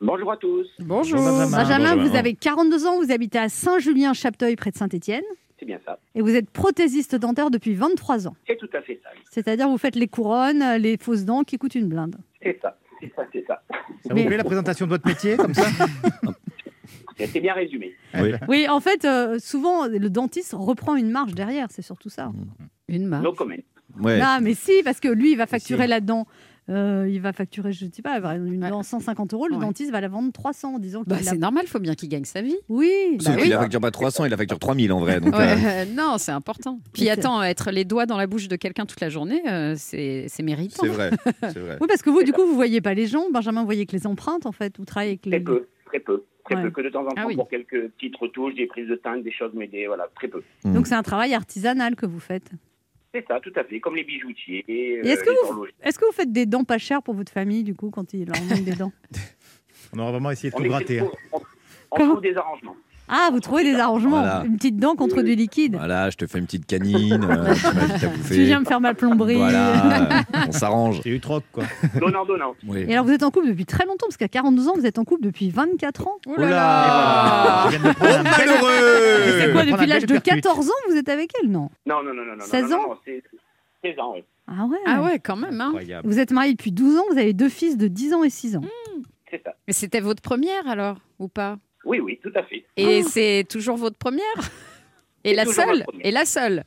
Bonjour 0.02 0.30
à 0.30 0.36
tous, 0.36 0.66
Bonjour. 0.80 1.18
Benjamin. 1.18 1.56
Benjamin, 1.64 1.96
vous 1.96 2.14
avez 2.14 2.34
42 2.34 2.86
ans, 2.86 3.00
vous 3.02 3.10
habitez 3.10 3.38
à 3.38 3.48
Saint-Julien-Chapteuil, 3.48 4.54
près 4.56 4.70
de 4.72 4.76
Saint-Étienne, 4.76 5.24
c'est 5.58 5.64
bien 5.66 5.80
ça. 5.86 5.98
et 6.14 6.20
vous 6.20 6.34
êtes 6.36 6.50
prothésiste 6.50 7.16
dentaire 7.16 7.50
depuis 7.50 7.72
23 7.74 8.28
ans. 8.28 8.36
C'est 8.46 8.56
tout 8.58 8.68
à 8.74 8.80
fait 8.82 9.00
ça. 9.02 9.08
C'est-à-dire 9.30 9.66
vous 9.68 9.78
faites 9.78 9.96
les 9.96 10.06
couronnes, 10.06 10.62
les 10.78 10.96
fausses 10.98 11.24
dents 11.24 11.42
qui 11.44 11.56
coûtent 11.58 11.74
une 11.74 11.88
blinde. 11.88 12.14
C'est 12.42 12.58
ça, 12.62 12.78
c'est 13.00 13.10
ça, 13.16 13.22
c'est 13.32 13.44
ça. 13.46 13.60
Ça 14.06 14.12
Mais- 14.14 14.20
vous 14.22 14.28
plaît 14.28 14.36
la 14.36 14.44
présentation 14.44 14.84
de 14.86 14.90
votre 14.90 15.08
métier 15.08 15.36
comme 15.38 15.54
ça? 15.54 15.66
C'est 17.26 17.40
bien 17.40 17.54
résumé. 17.54 17.94
Oui. 18.14 18.32
Oui, 18.48 18.66
en 18.68 18.80
fait, 18.80 19.04
euh, 19.04 19.38
souvent, 19.38 19.86
le 19.86 20.08
dentiste 20.10 20.54
reprend 20.56 20.96
une 20.96 21.10
marge 21.10 21.34
derrière, 21.34 21.66
c'est 21.70 21.82
surtout 21.82 22.08
ça. 22.10 22.30
Une. 22.88 23.08
No 23.08 23.32
comment. 23.32 23.54
Ouais. 24.00 24.18
Non, 24.18 24.38
mais 24.40 24.54
si, 24.54 24.72
parce 24.84 25.00
que 25.00 25.08
lui, 25.08 25.32
il 25.32 25.36
va 25.36 25.46
facturer 25.46 25.88
Si. 25.88 26.00
dent. 26.02 26.26
euh, 26.70 27.08
il 27.10 27.18
va 27.22 27.32
facturer, 27.32 27.72
je 27.72 27.86
ne 27.86 27.90
sais 27.90 28.02
pas, 28.02 28.18
une 28.34 28.62
Ouais. 28.62 28.68
dent 28.68 28.82
150 28.82 29.32
euros, 29.32 29.48
le 29.48 29.54
Ouais. 29.54 29.60
dentiste 29.62 29.90
va 29.90 30.02
la 30.02 30.08
vendre 30.08 30.30
300 30.34 30.74
en 30.74 30.78
disant 30.78 31.02
qu'il 31.02 31.08
Bah, 31.14 31.16
a- 31.18 31.22
c'est 31.22 31.38
normal, 31.38 31.66
faut 31.66 31.78
bien 31.78 31.94
qu'il 31.94 32.10
gagne 32.10 32.26
sa 32.26 32.42
vie. 32.42 32.56
Oui, 32.68 32.90
Sauf 33.20 33.28
Bah 33.28 33.34
qu'il 33.36 33.44
oui. 33.44 33.48
la 33.48 33.58
facture 33.60 33.80
pas 33.80 33.90
300, 33.90 34.26
il 34.26 34.30
la 34.30 34.36
facture 34.36 34.58
3000 34.58 34.92
en 34.92 35.00
vrai. 35.00 35.18
Donc, 35.18 35.34
Ouais, 35.34 35.50
euh, 35.50 35.56
euh, 35.64 35.84
non, 35.96 36.16
c'est 36.18 36.30
important. 36.30 36.78
Puis 36.92 37.08
attends, 37.08 37.42
être 37.42 37.70
les 37.70 37.86
doigts 37.86 38.04
dans 38.04 38.18
la 38.18 38.26
bouche 38.26 38.48
de 38.48 38.56
quelqu'un 38.56 38.84
toute 38.84 39.00
la 39.00 39.08
journée, 39.08 39.40
euh, 39.48 39.76
c'est 39.78 40.26
c'est 40.28 40.42
méritant. 40.42 40.82
c'est 40.82 40.88
vrai. 40.90 41.10
C'est 41.40 41.58
vrai. 41.58 41.78
oui, 41.80 41.86
parce 41.88 42.02
que 42.02 42.10
vous, 42.10 42.22
du 42.22 42.32
coup, 42.34 42.46
vous 42.46 42.54
voyez 42.54 42.82
pas 42.82 42.92
les 42.92 43.06
gens. 43.06 43.30
Benjamin, 43.32 43.60
vous 43.60 43.66
voyez 43.66 43.86
que 43.86 43.96
les 43.96 44.06
empreintes, 44.06 44.44
en 44.44 44.52
fait. 44.52 44.76
Vous 44.76 44.84
travaillez 44.84 45.12
avec 45.12 45.24
les. 45.24 45.30
Très 45.30 45.40
peu, 45.40 45.68
très 45.88 46.00
peu. 46.00 46.24
Très 46.44 46.54
Ouais. 46.56 46.62
peu 46.62 46.70
que 46.70 46.80
de 46.82 46.88
temps 46.90 47.02
en 47.04 47.08
temps 47.08 47.14
Ah 47.16 47.26
oui. 47.26 47.34
pour 47.36 47.48
quelques 47.48 47.88
petites 47.90 48.16
retouches, 48.16 48.54
des 48.54 48.66
prises 48.66 48.88
de 48.88 48.94
teinte, 48.96 49.22
des 49.22 49.32
choses, 49.32 49.50
mais 49.54 49.66
des, 49.66 49.86
voilà, 49.86 50.08
très 50.14 50.28
peu. 50.28 50.42
Donc 50.64 50.86
c'est 50.86 50.94
un 50.94 51.02
travail 51.02 51.34
artisanal 51.34 51.96
que 51.96 52.06
vous 52.06 52.20
faites. 52.20 52.50
C'est 53.14 53.26
ça, 53.26 53.40
tout 53.40 53.52
à 53.56 53.64
fait, 53.64 53.80
comme 53.80 53.96
les 53.96 54.04
bijoutiers, 54.04 54.64
euh, 54.68 55.02
est-ce 55.02 55.24
que 55.24 55.30
les 55.30 55.52
vous-. 55.52 55.66
Est-ce 55.82 55.98
que 55.98 56.04
vous 56.04 56.12
faites 56.12 56.30
des 56.32 56.46
dents 56.46 56.64
pas 56.64 56.78
chères 56.78 57.02
pour 57.02 57.14
votre 57.14 57.32
famille, 57.32 57.64
du 57.64 57.74
coup, 57.74 57.90
quand 57.90 58.12
il 58.14 58.26
leur 58.26 58.40
manque 58.44 58.64
des 58.64 58.74
dents? 58.76 58.92
On 59.94 59.98
aura 59.98 60.10
vraiment 60.12 60.30
essayé 60.30 60.50
de 60.50 60.54
On, 60.56 60.58
tout 60.62 60.68
gratter. 60.68 61.00
hein. 61.00 61.08
on- 61.32 61.40
on 61.90 61.96
trouve 61.96 62.20
des 62.20 62.36
arrangements. 62.36 62.76
Ah, 63.08 63.28
vous 63.32 63.40
trouvez 63.40 63.64
des 63.64 63.74
arrangements 63.76 64.20
Voilà. 64.20 64.42
Une 64.44 64.56
petite 64.56 64.76
dent 64.76 64.94
contre 64.94 65.22
du 65.22 65.34
liquide 65.34 65.76
Voilà, 65.76 66.10
je 66.10 66.16
te 66.16 66.26
fais 66.26 66.38
une 66.38 66.44
petite 66.46 66.66
canine. 66.66 67.24
euh, 67.28 67.54
tu 68.28 68.42
viens 68.44 68.60
me 68.60 68.64
faire 68.64 68.80
ma 68.80 68.94
plomberie 68.94 69.36
Voilà, 69.36 70.18
euh, 70.18 70.22
on 70.48 70.52
s'arrange. 70.52 71.00
J'ai 71.04 71.10
eu 71.10 71.20
troc, 71.20 71.44
quoi. 71.52 71.64
Donnant, 72.00 72.24
donnant. 72.24 72.54
Oui. 72.66 72.84
Et 72.88 72.92
alors, 72.92 73.04
vous 73.06 73.12
êtes 73.12 73.22
en 73.22 73.30
couple 73.30 73.48
depuis 73.48 73.64
très 73.66 73.84
longtemps, 73.86 74.06
parce 74.06 74.16
qu'à 74.16 74.28
42 74.28 74.68
ans, 74.68 74.72
vous 74.76 74.86
êtes 74.86 74.98
en 74.98 75.04
couple 75.04 75.22
depuis 75.22 75.50
24 75.50 76.06
ans. 76.08 76.16
Oh 76.26 76.32
Oh 76.36 76.40
là 76.40 76.48
là 76.50 76.56
là 76.56 77.62
Je 77.66 77.70
viens 77.70 77.78
de 77.80 77.88
me 77.88 77.94
prendre 77.94 78.14
un 78.18 78.22
bel- 78.22 78.32
C'est 78.32 78.46
Malheureux 78.46 79.52
quoi, 79.52 79.64
depuis 79.64 79.86
l'âge 79.86 80.02
de 80.06 80.12
percute. 80.18 80.42
14 80.42 80.68
ans, 80.68 80.72
vous 80.90 80.96
êtes 80.96 81.08
avec 81.08 81.30
elle? 81.42 81.50
Non. 81.50 81.70
Non, 81.86 82.02
non, 82.02 82.14
non, 82.14 82.24
non, 82.24 82.36
non. 82.38 82.44
16 82.44 82.62
non, 82.64 82.68
non, 82.68 82.76
ans? 82.76 82.88
non, 82.90 82.96
c'est 83.04 83.22
16 83.84 83.98
ans, 84.00 84.12
oui. 84.14 84.24
Ah 84.46 84.64
ouais 84.66 84.78
Ah 84.86 85.02
ouais, 85.02 85.18
quand 85.18 85.36
même. 85.36 85.60
Hein. 85.60 85.66
Incroyable. 85.68 86.08
Vous 86.08 86.18
êtes 86.18 86.30
mariés 86.32 86.52
depuis 86.54 86.72
12 86.72 86.96
ans, 86.96 87.04
vous 87.10 87.18
avez 87.18 87.32
deux 87.34 87.48
fils 87.50 87.76
de 87.76 87.86
10 87.88 88.14
ans 88.14 88.24
et 88.24 88.30
6 88.30 88.56
ans. 88.56 88.62
C'est 89.30 89.42
ça. 89.44 89.52
Mais 89.66 89.74
c'était 89.74 90.00
votre 90.00 90.22
première 90.22 90.66
alors, 90.66 90.96
ou 91.18 91.28
pas? 91.28 91.58
Oui, 91.88 92.00
oui, 92.00 92.18
tout 92.22 92.32
à 92.34 92.42
fait. 92.44 92.64
Et 92.76 93.02
c'est 93.02 93.44
toujours 93.48 93.76
votre 93.76 93.96
première 93.96 94.22
Et 95.24 95.34
la 95.34 95.44
seule. 95.46 95.84
Et 96.02 96.10
la 96.10 96.24
seule 96.26 96.64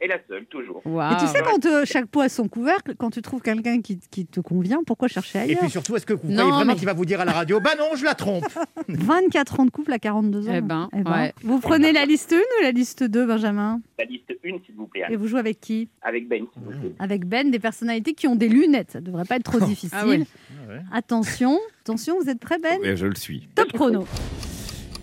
Et 0.00 0.06
la 0.08 0.18
seule, 0.28 0.44
toujours. 0.46 0.82
Et 0.84 1.16
tu 1.20 1.26
sais, 1.28 1.40
quand 1.44 1.64
euh, 1.64 1.84
chaque 1.86 2.06
pot 2.06 2.20
a 2.20 2.28
son 2.28 2.48
couvercle, 2.48 2.94
quand 2.98 3.10
tu 3.10 3.22
trouves 3.22 3.40
quelqu'un 3.40 3.80
qui, 3.80 3.98
qui 4.10 4.26
te 4.26 4.40
convient, 4.40 4.80
pourquoi 4.84 5.08
chercher 5.08 5.38
Et 5.38 5.42
ailleurs 5.42 5.60
puis 5.60 5.70
surtout, 5.70 5.94
est-ce 5.96 6.04
que 6.04 6.12
vous 6.12 6.28
Non, 6.28 6.34
croyez 6.34 6.50
vraiment 6.52 6.72
mais- 6.72 6.76
qu'il 6.78 6.86
va 6.86 6.92
vous 6.92 7.06
dire 7.06 7.20
à 7.20 7.24
la 7.24 7.32
radio 7.32 7.60
Bah 7.60 7.70
non, 7.78 7.94
je 7.96 8.04
la 8.04 8.14
trompe 8.14 8.44
24 8.88 9.60
ans 9.60 9.64
de 9.64 9.70
couple 9.70 9.92
à 9.92 9.98
42 9.98 10.48
ans. 10.48 10.52
Eh 10.56 10.60
ben, 10.60 10.88
ouais. 10.92 11.32
Vous 11.42 11.60
prenez 11.60 11.92
la 11.92 12.04
liste 12.04 12.32
1 12.32 12.36
ou 12.36 12.62
la 12.62 12.72
liste 12.72 13.04
2, 13.04 13.24
Benjamin? 13.26 13.80
La 13.98 14.04
liste 14.04 14.30
1, 14.44 14.48
s'il 14.66 14.74
vous 14.76 14.86
plaît, 14.88 15.04
Et 15.08 15.16
vous 15.16 15.26
jouez 15.28 15.40
avec 15.40 15.60
qui? 15.60 15.88
Avec 16.02 16.28
Ben, 16.28 16.44
s'il 16.52 16.62
vous 16.62 16.70
plaît. 16.80 16.92
Avec 16.98 17.24
Ben, 17.26 17.50
des 17.50 17.60
personnalités 17.60 18.12
qui 18.12 18.26
ont 18.26 18.36
des 18.36 18.48
lunettes. 18.48 18.90
Ça 18.90 19.00
devrait 19.00 19.24
pas 19.24 19.36
être 19.36 19.44
trop 19.44 19.60
difficile. 19.64 19.96
Ah 19.98 20.06
ouais. 20.06 20.20
Attention, 20.92 21.58
attention, 21.82 22.18
vous 22.20 22.28
êtes 22.28 22.40
prêts, 22.40 22.58
Ben? 22.58 22.78
Oui, 22.82 22.96
je 22.96 23.06
le 23.06 23.14
suis. 23.14 23.48
Top 23.54 23.72
chrono. 23.72 24.04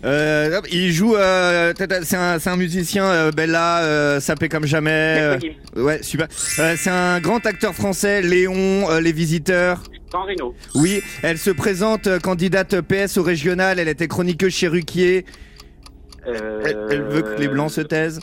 Euh, 0.04 0.60
il 0.70 0.92
joue. 0.92 1.14
euh, 1.16 1.72
c'est 2.02 2.16
un, 2.16 2.38
un 2.44 2.56
musicien, 2.56 3.04
euh, 3.04 3.30
Bella, 3.30 3.82
euh, 3.82 4.20
sapé 4.20 4.48
comme 4.48 4.66
jamais. 4.66 5.18
euh, 5.20 5.38
ouais, 5.76 6.02
super. 6.02 6.26
Euh, 6.58 6.74
c'est 6.76 6.90
un 6.90 7.20
grand 7.20 7.44
acteur 7.46 7.74
français, 7.74 8.20
Léon, 8.22 8.90
euh, 8.90 9.00
Les 9.00 9.12
Visiteurs. 9.12 9.82
Jean 10.12 10.24
Reno. 10.24 10.54
Oui, 10.74 11.00
elle 11.22 11.38
se 11.38 11.50
présente 11.50 12.18
candidate 12.20 12.80
PS 12.82 13.16
au 13.16 13.22
régional. 13.22 13.78
Elle 13.78 13.88
était 13.88 14.08
chroniqueuse 14.08 14.52
chez 14.52 14.68
Ruquier. 14.68 15.24
Euh, 16.26 16.60
Elle, 16.64 16.76
elle 16.90 17.02
veut 17.02 17.22
que 17.22 17.40
les 17.40 17.48
blancs 17.48 17.70
se 17.70 17.80
taisent. 17.80 18.20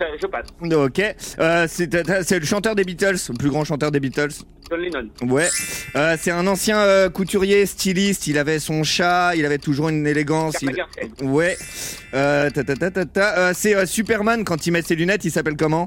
Euh, 0.00 0.16
je 0.20 0.26
passe. 0.26 0.46
Ok. 0.60 1.00
Euh, 1.38 1.66
c'est 1.68 2.22
c'est 2.22 2.38
le 2.38 2.46
chanteur 2.46 2.74
des 2.74 2.84
Beatles, 2.84 3.16
le 3.30 3.34
plus 3.38 3.50
grand 3.50 3.64
chanteur 3.64 3.90
des 3.90 4.00
Beatles. 4.00 4.30
John 4.70 4.80
Lennon. 4.80 5.08
Ouais. 5.22 5.48
Euh, 5.94 6.16
c'est 6.20 6.32
un 6.32 6.46
ancien 6.46 6.78
euh, 6.78 7.08
couturier, 7.08 7.66
styliste. 7.66 8.26
Il 8.26 8.36
avait 8.38 8.58
son 8.58 8.82
chat, 8.82 9.34
il 9.36 9.44
avait 9.46 9.58
toujours 9.58 9.88
une 9.88 10.06
élégance. 10.06 10.56
Il-. 10.62 10.74
Ouais. 11.22 11.56
Euh, 12.14 12.50
ta, 12.50 12.64
ta, 12.64 12.74
ta, 12.74 12.90
ta, 12.90 13.04
ta. 13.04 13.38
Euh, 13.38 13.52
c'est 13.54 13.76
euh, 13.76 13.86
Superman 13.86 14.44
quand 14.44 14.66
il 14.66 14.72
met 14.72 14.82
ses 14.82 14.96
lunettes. 14.96 15.24
Il 15.24 15.30
s'appelle 15.30 15.56
comment? 15.56 15.86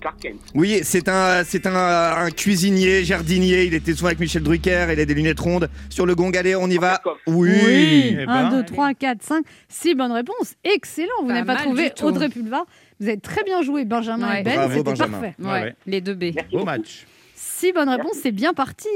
Clark 0.00 0.20
Kent. 0.20 0.36
Oui, 0.54 0.80
c'est 0.82 1.08
un, 1.08 1.44
c'est 1.44 1.66
un, 1.66 1.74
un 1.74 2.30
cuisinier, 2.30 3.04
jardinier. 3.04 3.64
Il 3.64 3.72
était 3.74 3.94
souvent 3.94 4.08
avec 4.08 4.20
Michel 4.20 4.42
Drucker. 4.42 4.88
Il 4.92 5.00
a 5.00 5.04
des 5.04 5.14
lunettes 5.14 5.40
rondes. 5.40 5.70
Sur 5.88 6.04
le 6.04 6.14
gong, 6.14 6.36
allez, 6.36 6.54
on 6.56 6.68
y 6.68 6.76
va. 6.76 7.00
Oui. 7.26 8.16
Eh 8.18 8.22
1, 8.24 8.26
ben. 8.26 8.50
2, 8.50 8.64
3, 8.64 8.92
4, 8.94 9.22
5, 9.22 9.44
6 9.68 9.94
bonnes 9.94 10.12
réponses. 10.12 10.56
Excellent. 10.64 11.08
Vous 11.22 11.28
Pas 11.28 11.34
n'avez 11.34 11.46
pas 11.46 11.56
trouvé. 11.56 11.92
Audrey 12.02 12.28
Pulvar. 12.28 12.66
Vous 13.04 13.10
avez 13.10 13.20
très 13.20 13.42
bien 13.44 13.60
joué, 13.60 13.84
Benjamin 13.84 14.26
Ouais. 14.28 14.40
et 14.40 14.42
Ben. 14.44 14.54
Bravo, 14.56 14.70
C'était 14.78 14.82
Benjamin. 14.90 15.18
parfait. 15.20 15.34
Ouais, 15.38 15.46
Ouais, 15.46 15.60
ouais. 15.62 15.76
les 15.86 16.00
deux 16.00 16.14
B. 16.14 16.22
Merci 16.34 16.42
Beau 16.50 16.58
beaucoup. 16.58 16.64
match. 16.64 17.06
6 17.34 17.72
bonnes 17.72 17.88
réponses, 17.90 18.16
c'est 18.22 18.32
bien 18.32 18.54
parti. 18.54 18.88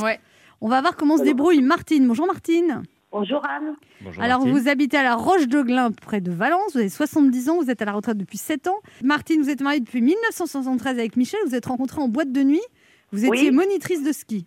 Ouais. 0.00 0.18
On 0.62 0.68
va 0.68 0.80
voir 0.80 0.96
comment 0.96 1.18
se 1.18 1.22
débrouille 1.22 1.60
Martine. 1.60 2.06
Bonjour 2.08 2.26
Martine. 2.26 2.82
Bonjour 3.12 3.42
Anne. 3.46 3.74
Bonjour, 4.00 4.22
Alors, 4.22 4.38
Martine. 4.40 4.58
vous 4.58 4.68
habitez 4.68 4.96
à 4.96 5.02
la 5.02 5.14
Roche 5.14 5.46
de 5.46 5.60
Glin, 5.62 5.92
près 5.92 6.20
de 6.22 6.32
Valence. 6.32 6.72
Vous 6.72 6.78
avez 6.80 6.88
70 6.88 7.48
ans, 7.50 7.62
vous 7.62 7.70
êtes 7.70 7.82
à 7.82 7.84
la 7.84 7.92
retraite 7.92 8.16
depuis 8.16 8.38
7 8.38 8.66
ans. 8.66 8.78
Martine, 9.04 9.42
vous 9.42 9.50
êtes 9.50 9.60
mariée 9.60 9.80
depuis 9.80 10.00
1973 10.00 10.98
avec 10.98 11.16
Michel. 11.16 11.38
Vous 11.46 11.54
êtes 11.54 11.66
rencontrés 11.66 12.00
en 12.00 12.08
boîte 12.08 12.32
de 12.32 12.42
nuit. 12.42 12.62
Vous 13.12 13.24
étiez 13.26 13.50
Oui. 13.50 13.54
monitrice 13.54 14.02
de 14.02 14.10
ski. 14.12 14.46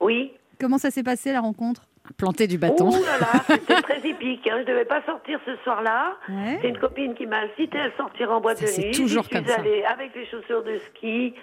Oui. 0.00 0.32
Comment 0.60 0.78
ça 0.78 0.90
s'est 0.90 1.02
passé 1.04 1.32
la 1.32 1.40
rencontre? 1.40 1.86
Planter 2.16 2.46
du 2.48 2.58
bâton. 2.58 2.90
Oh 2.92 3.04
là 3.04 3.18
là, 3.20 3.40
c'était 3.48 3.80
très 3.80 3.98
épique. 4.06 4.46
Hein. 4.48 4.58
Je 4.60 4.66
devais 4.66 4.84
pas 4.84 5.02
sortir 5.06 5.38
ce 5.46 5.54
soir-là. 5.62 6.16
Ouais. 6.28 6.58
C'est 6.60 6.68
une 6.68 6.78
copine 6.78 7.14
qui 7.14 7.26
m'a 7.26 7.38
incité 7.42 7.78
à 7.78 7.90
sortir 7.96 8.30
en 8.32 8.40
boîte 8.40 8.58
Ça, 8.58 8.64
de 8.66 8.70
c'est 8.70 8.82
nuit. 8.86 8.90
toujours 8.90 9.22
J'y 9.22 9.28
suis 9.28 9.36
comme 9.36 9.46
ça. 9.46 9.60
avec 9.92 10.14
les 10.14 10.26
chaussures 10.26 10.64
de 10.64 10.78
ski, 10.90 11.34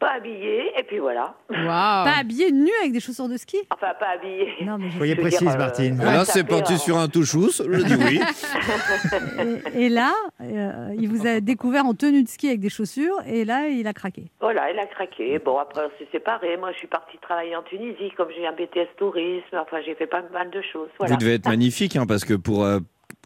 pas 0.00 0.14
habillée, 0.16 0.72
et 0.78 0.82
puis 0.82 0.98
voilà. 0.98 1.34
Pas 1.48 2.14
habillée 2.18 2.50
nu 2.50 2.70
avec 2.80 2.92
des 2.92 3.00
chaussures 3.00 3.28
de 3.28 3.36
ski? 3.36 3.58
Enfin, 3.72 3.92
pas 4.00 4.08
habillée. 4.16 4.48
Non, 4.64 4.78
mais 4.78 4.90
je- 4.90 4.96
Soyez 4.96 5.12
Je 5.12 5.16
veux 5.20 5.22
précise, 5.28 5.40
dire, 5.46 5.50
euh, 5.54 5.58
Martine. 5.58 5.98
ouais. 5.98 6.04
Là, 6.06 6.24
c'est 6.24 6.42
parti 6.44 6.72
euh, 6.74 6.78
sur 6.78 6.96
un 6.98 7.06
touchous. 7.08 7.50
Je 7.68 7.82
dis 7.82 7.94
oui. 7.94 8.20
Et, 9.74 9.84
et 9.84 9.88
là, 9.88 10.12
euh, 10.40 10.94
il 10.98 11.08
vous 11.08 11.26
a 11.26 11.40
découvert 11.40 11.84
en 11.86 11.94
tenue 11.94 12.22
de 12.22 12.28
ski 12.28 12.48
avec 12.48 12.60
des 12.60 12.68
chaussures, 12.70 13.16
et 13.26 13.44
là, 13.44 13.68
il 13.68 13.86
a 13.86 13.92
craqué. 13.92 14.24
Voilà, 14.40 14.70
elle 14.70 14.78
a 14.78 14.86
craqué. 14.86 15.38
Bon, 15.38 15.58
après, 15.58 15.82
on 15.84 15.98
s'est 15.98 16.08
séparés. 16.12 16.56
Moi, 16.56 16.72
je 16.72 16.78
suis 16.78 16.86
partie 16.88 17.18
travailler 17.20 17.54
en 17.56 17.62
Tunisie, 17.62 18.10
comme 18.16 18.28
j'ai 18.36 18.46
un 18.46 18.52
BTS 18.52 18.88
tourisme. 18.98 19.44
Enfin, 19.54 19.78
j'ai 19.84 19.94
fait 19.94 20.06
pas 20.06 20.22
mal 20.32 20.50
de 20.50 20.62
choses. 20.72 20.88
Voilà. 20.98 21.14
Vous 21.14 21.20
devez 21.20 21.34
être 21.34 21.48
magnifique, 21.48 21.96
hein, 21.96 22.06
parce 22.06 22.24
que 22.24 22.34
pour 22.34 22.64
euh, 22.64 22.80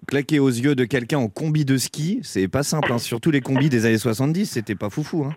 claquer 0.08 0.38
aux 0.38 0.48
yeux 0.48 0.74
de 0.74 0.84
quelqu'un 0.84 1.18
en 1.18 1.28
combi 1.28 1.64
de 1.64 1.76
ski, 1.76 2.20
c'est 2.22 2.48
pas 2.48 2.62
simple. 2.62 2.92
hein. 2.92 2.98
Surtout 2.98 3.30
les 3.30 3.40
combis 3.40 3.68
des 3.68 3.86
années 3.86 3.98
70, 3.98 4.46
c'était 4.46 4.74
pas 4.74 4.90
foufou. 4.90 5.24
Hein. 5.24 5.34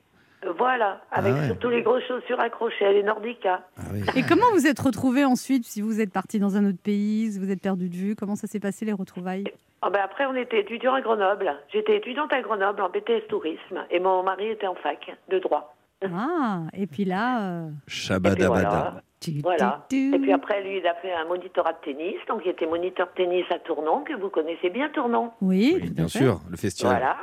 Voilà, 0.58 1.02
avec 1.12 1.34
Ah 1.36 1.40
ouais. 1.42 1.48
surtout 1.48 1.70
les 1.70 1.82
grosses 1.84 2.04
chaussures 2.08 2.40
accrochées, 2.40 2.92
les 2.94 3.04
Nordica. 3.04 3.62
Ah 3.78 3.82
oui. 3.94 4.02
Et 4.16 4.24
comment 4.24 4.46
vous 4.54 4.66
êtes 4.68 4.80
retrouvés 4.80 5.26
ensuite 5.26 5.66
Si 5.66 5.82
vous 5.82 6.00
êtes 6.02 6.12
parti 6.12 6.40
dans 6.40 6.56
un 6.58 6.66
autre 6.68 6.82
pays, 6.82 7.32
si 7.32 7.40
vous 7.40 7.52
êtes 7.52 7.62
perdu 7.62 7.90
de 7.90 7.96
vue, 7.96 8.16
comment 8.16 8.36
ça 8.36 8.48
s'est 8.48 8.60
passé 8.60 8.86
les 8.86 8.94
retrouvailles? 8.94 9.44
Ah 9.82 9.90
ben 9.92 10.00
après, 10.04 10.26
on 10.26 10.36
était 10.36 10.60
étudiants 10.62 10.94
à 10.96 11.02
Grenoble. 11.02 11.52
J'étais 11.72 11.98
étudiante 11.98 12.34
à 12.34 12.42
Grenoble 12.42 12.82
en 12.82 12.90
BTS 12.90 13.28
tourisme 13.30 13.86
et 13.92 14.00
mon 14.00 14.24
mari 14.24 14.48
était 14.50 14.68
en 14.68 14.76
fac 14.76 15.16
de 15.30 15.40
droit. 15.40 15.76
Ah, 16.04 16.62
et 16.74 16.88
puis 16.88 17.06
là. 17.06 17.42
euh, 17.66 17.70
Shabadabada. 17.88 19.02
voilà. 19.42 19.86
Et 19.92 20.20
puis 20.20 20.32
après, 20.32 20.64
lui, 20.64 20.78
il 20.78 20.88
a 20.88 20.94
fait 20.96 21.12
un 21.14 21.26
monitorat 21.26 21.74
de 21.74 21.78
tennis. 21.84 22.16
Donc, 22.28 22.42
il 22.46 22.50
était 22.52 22.68
moniteur 22.68 23.08
de 23.08 23.24
tennis 23.24 23.46
à 23.52 23.60
Tournon, 23.60 24.04
que 24.04 24.14
vous 24.14 24.30
connaissez 24.30 24.70
bien, 24.70 24.90
Tournon. 24.90 25.32
Oui, 25.42 25.80
bien 25.92 26.08
fait. 26.08 26.20
sûr, 26.20 26.40
le 26.50 26.58
festival. 26.58 26.98
Voilà. 26.98 27.18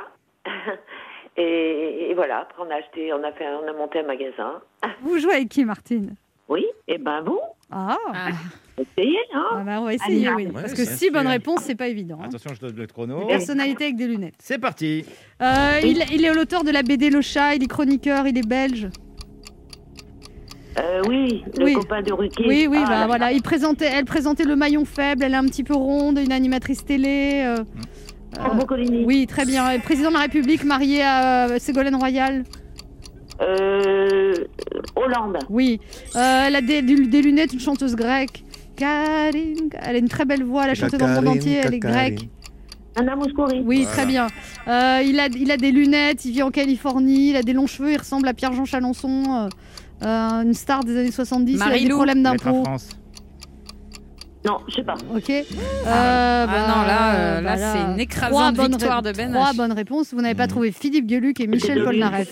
et, 1.37 2.09
et 2.09 2.13
voilà, 2.13 2.39
après, 2.39 2.61
on 2.65 2.69
a 2.71 2.75
acheté, 2.75 3.11
on 3.13 3.23
a, 3.23 3.31
fait, 3.31 3.45
on 3.63 3.67
a 3.67 3.73
monté 3.73 3.99
un 3.99 4.03
magasin. 4.03 4.61
Vous 5.01 5.19
jouez 5.19 5.33
avec 5.35 5.49
qui, 5.49 5.65
Martine? 5.65 6.15
Oui, 6.47 6.65
et 6.87 6.97
ben 6.97 7.21
vous, 7.21 7.39
Ah, 7.71 7.97
Ah, 8.13 8.29
essayez, 8.77 9.17
hein 9.33 9.45
ah 9.51 9.63
bah, 9.65 9.81
on 9.81 9.85
va 9.85 9.93
essayer, 9.95 10.27
Allez, 10.27 10.35
oui. 10.35 10.45
ouais, 10.47 10.61
Parce 10.61 10.73
que 10.75 10.85
si 10.85 11.09
bonnes 11.09 11.21
sûr. 11.23 11.31
réponses, 11.31 11.61
c'est 11.61 11.75
pas 11.75 11.87
évident. 11.87 12.19
hein. 12.21 12.25
Attention, 12.27 12.53
je 12.53 12.59
donne 12.61 12.75
le 12.75 12.85
chrono. 12.87 13.21
Une 13.21 13.27
personnalité 13.27 13.85
avec 13.85 13.95
des 13.95 14.07
lunettes. 14.07 14.35
C'est 14.39 14.59
parti. 14.59 15.03
Euh, 15.41 15.79
il, 15.83 16.03
il 16.13 16.23
est 16.23 16.33
l'auteur 16.33 16.63
de 16.63 16.69
la 16.71 16.83
BD 16.83 17.09
Le 17.09 17.21
Chat, 17.21 17.55
il 17.55 17.63
est 17.63 17.67
chroniqueur, 17.67 18.27
il 18.27 18.37
est 18.37 18.47
belge. 18.47 18.87
Euh, 20.77 21.01
Oui, 21.07 21.43
le 21.57 21.63
Oui. 21.65 21.73
copain 21.73 22.01
de 22.01 22.11
Ruquier. 22.11 22.45
Oui, 22.47 22.67
oui, 22.69 22.79
Ah, 22.85 22.89
bah 22.89 23.07
voilà. 23.07 23.31
Il 23.31 23.41
présentait, 23.41 23.85
elle 23.91 24.03
présentait 24.05 24.43
le 24.43 24.55
maillon 24.57 24.83
faible, 24.85 25.23
elle 25.23 25.33
est 25.33 25.37
un 25.37 25.45
petit 25.45 25.63
peu 25.63 25.73
ronde, 25.73 26.19
une 26.19 26.33
animatrice 26.33 26.83
télé. 26.83 27.43
euh, 27.45 27.63
Boccolini. 28.55 29.05
oui, 29.05 29.27
très 29.27 29.45
bien. 29.45 29.71
Et 29.71 29.79
Président 29.79 30.09
de 30.09 30.15
la 30.15 30.21
République, 30.21 30.63
marié 30.63 31.01
à 31.01 31.47
euh, 31.49 31.59
Ségolène 31.59 31.95
Royal. 31.95 32.43
Euh, 33.41 34.33
Hollande. 34.95 35.39
Oui. 35.49 35.79
Euh, 36.15 36.43
elle 36.47 36.55
a 36.55 36.61
des, 36.61 36.81
lunettes, 36.81 37.53
une 37.53 37.59
chanteuse 37.59 37.95
grecque. 37.95 38.43
Karine, 38.75 39.69
elle 39.81 39.95
a 39.95 39.99
une 39.99 40.09
très 40.09 40.25
belle 40.25 40.43
voix, 40.43 40.65
elle 40.65 40.71
a 40.71 40.75
chanté 40.75 40.97
dans 40.97 41.07
le 41.07 41.15
monde 41.15 41.27
entier, 41.29 41.61
elle 41.63 41.73
est 41.73 41.79
grecque. 41.79 42.27
Anna 42.97 43.15
Mouskouri. 43.15 43.61
Oui, 43.65 43.85
très 43.85 44.05
bien. 44.05 44.27
Euh, 44.67 45.01
il, 45.05 45.19
a, 45.19 45.27
il 45.27 45.51
a 45.51 45.57
des 45.57 45.71
lunettes, 45.71 46.23
il 46.25 46.31
vit 46.31 46.43
en 46.43 46.51
Californie, 46.51 47.29
il 47.29 47.35
a 47.35 47.43
des 47.43 47.53
longs 47.53 47.67
cheveux, 47.67 47.91
il 47.91 47.97
ressemble 47.97 48.27
à 48.27 48.33
Pierre-Jean 48.33 48.65
Chalençon, 48.65 49.49
une 50.01 50.53
star 50.53 50.83
des 50.83 50.97
années 50.97 51.11
70. 51.11 51.53
il 51.53 51.61
a 51.61 51.77
des 51.77 51.89
problèmes. 51.89 52.23
Non, 54.45 54.57
je 54.67 54.75
sais 54.75 54.83
pas. 54.83 54.93
Ok. 55.15 55.29
Euh, 55.29 55.43
Ah 55.87 56.45
bah, 56.45 56.67
non, 56.67 56.81
là, 56.87 57.15
euh, 57.15 57.41
là, 57.41 57.55
voilà. 57.55 57.73
c'est 57.73 57.93
une 57.93 57.99
écrasante 57.99 58.59
victoire 58.59 59.01
de 59.01 59.11
Ben 59.11 59.31
Trois 59.31 59.53
bonnes 59.53 59.73
réponses. 59.73 60.13
Vous 60.13 60.21
n'avez 60.21 60.35
pas 60.35 60.47
trouvé 60.47 60.71
Philippe 60.71 61.07
Gueluc 61.07 61.39
et 61.39 61.47
Michel. 61.47 61.83
Polnareff. 61.83 62.29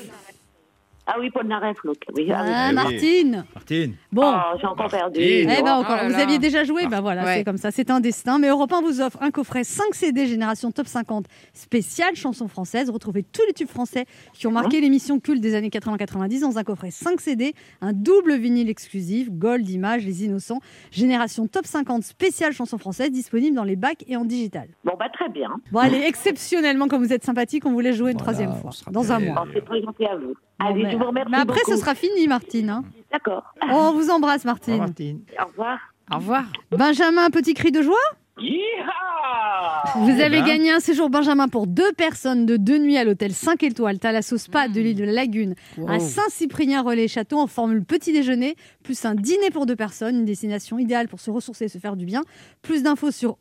Ah 1.05 1.15
oui, 1.19 1.29
Paul 1.31 1.47
Naref. 1.47 1.77
Oui, 1.83 1.93
ah, 2.07 2.11
oui. 2.15 2.31
Ah, 2.33 2.65
Eh 2.65 2.69
oui. 2.69 2.75
Martine. 2.75 3.45
Martine. 3.53 3.93
Bon. 4.11 4.23
Oh, 4.33 4.57
j'ai 4.59 4.67
encore 4.67 4.89
perdu. 4.89 5.19
Eh 5.19 5.45
ben 5.45 5.57
Oh. 5.65 5.67
encore, 5.81 5.97
Oh 5.99 6.03
là 6.03 6.07
vous 6.09 6.15
aviez 6.19 6.39
déjà 6.39 6.63
joué, 6.63 6.87
bah 6.87 7.01
voilà, 7.01 7.25
Ouais. 7.25 7.37
c'est 7.39 7.43
comme 7.43 7.57
ça, 7.57 7.71
c'est 7.71 7.89
un 7.91 7.99
destin. 7.99 8.39
Mais 8.39 8.47
Europe 8.47 8.71
1 8.71 8.81
vous 8.81 9.01
offre 9.01 9.17
un 9.21 9.29
coffret 9.31 9.63
5 9.65 9.93
CD 9.95 10.27
Génération 10.27 10.71
Top 10.71 10.87
50 10.87 11.25
spécial 11.53 12.15
chansons 12.15 12.47
françaises. 12.47 12.89
Retrouvez 12.89 13.23
tous 13.23 13.41
les 13.47 13.53
tubes 13.53 13.67
français 13.67 14.05
qui 14.33 14.47
ont 14.47 14.51
marqué 14.51 14.79
l'émission 14.79 15.19
culte 15.19 15.41
des 15.41 15.55
années 15.55 15.69
80-90 15.69 16.39
dans 16.41 16.57
un 16.57 16.63
coffret 16.63 16.91
5 16.91 17.19
CD, 17.19 17.53
un 17.81 17.91
double 17.91 18.35
vinyle 18.35 18.69
exclusif, 18.69 19.29
Gold, 19.29 19.67
Images, 19.69 20.05
Les 20.05 20.23
Innocents, 20.23 20.59
Génération 20.91 21.47
Top 21.47 21.65
50 21.65 22.03
spécial 22.03 22.53
chansons 22.53 22.77
françaises, 22.77 23.11
disponible 23.11 23.55
dans 23.55 23.63
les 23.65 23.75
bacs 23.75 24.03
et 24.07 24.15
en 24.15 24.23
digital. 24.23 24.67
Bon, 24.85 24.93
bah 24.97 25.09
très 25.11 25.27
bien. 25.29 25.49
Bon, 25.71 25.79
allez, 25.79 26.01
exceptionnellement, 26.05 26.87
comme 26.87 27.03
vous 27.03 27.11
êtes 27.13 27.23
sympathique, 27.25 27.65
on 27.65 27.71
voulait 27.73 27.91
jouer 27.93 28.11
une 28.11 28.17
Voilà, 28.17 28.33
troisième 28.33 28.55
fois, 28.61 28.71
dans 28.91 29.11
un 29.11 29.19
mois. 29.19 29.45
C'est 29.53 29.65
très 29.65 29.81
gentil 29.81 30.05
à 30.05 30.15
vous. 30.15 30.33
Allez, 30.59 30.83
mais- 30.83 30.91
je 30.91 30.97
vous 30.97 31.05
remercie 31.05 31.31
Mais 31.31 31.37
après, 31.39 31.59
beaucoup. 31.59 31.71
ce 31.71 31.77
sera 31.77 31.95
fini, 31.95 32.27
Martine. 32.27 32.69
hein. 32.69 32.83
D'accord. 33.11 33.43
On 33.69 33.93
vous 33.93 34.09
embrasse, 34.09 34.45
Au 34.45 34.49
revoir, 34.53 34.77
Martine. 34.77 35.21
Au 35.41 35.45
revoir. 35.47 35.79
Au 36.11 36.15
revoir. 36.17 36.43
Benjamin, 36.71 37.25
un 37.25 37.29
petit 37.29 37.53
cri 37.53 37.71
de 37.71 37.81
joie? 37.81 37.95
Yeehaw 38.39 39.99
Vous 39.99 40.09
avez 40.21 40.39
ben. 40.41 40.45
gagné 40.45 40.71
un 40.71 40.79
séjour 40.79 41.09
Benjamin 41.09 41.47
pour 41.47 41.67
deux 41.67 41.91
personnes 41.93 42.45
de 42.47 42.57
deux 42.57 42.79
nuits 42.79 42.97
à 42.97 43.03
l'hôtel 43.03 43.31
5 43.31 43.61
étoiles 43.63 43.99
Thalasso 43.99 44.37
Spa 44.37 44.67
de 44.67 44.81
l'île 44.81 44.95
de 44.97 45.03
la 45.03 45.11
Lagune 45.11 45.53
à 45.87 45.99
Saint-Cyprien-Relais-Château 45.99 47.37
en 47.39 47.45
formule 47.47 47.83
petit 47.83 48.11
déjeuner, 48.11 48.55
plus 48.83 49.05
un 49.05 49.13
dîner 49.15 49.51
pour 49.51 49.65
deux 49.67 49.75
personnes, 49.75 50.15
une 50.17 50.25
destination 50.25 50.79
idéale 50.79 51.07
pour 51.07 51.19
se 51.19 51.29
ressourcer 51.29 51.65
et 51.65 51.69
se 51.69 51.77
faire 51.77 51.95
du 51.95 52.05
bien. 52.05 52.23
Plus 52.63 52.81
d'infos 52.83 53.11
sur 53.11 53.37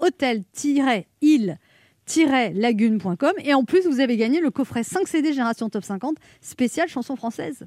hôtel-île-lagune.com 2.08 3.32
et 3.44 3.54
en 3.54 3.64
plus 3.64 3.86
vous 3.86 4.00
avez 4.00 4.16
gagné 4.16 4.40
le 4.40 4.50
coffret 4.50 4.82
5 4.82 5.06
CD 5.08 5.32
Génération 5.32 5.68
Top 5.68 5.84
50 5.84 6.16
spécial 6.40 6.88
chanson 6.88 7.16
française. 7.16 7.66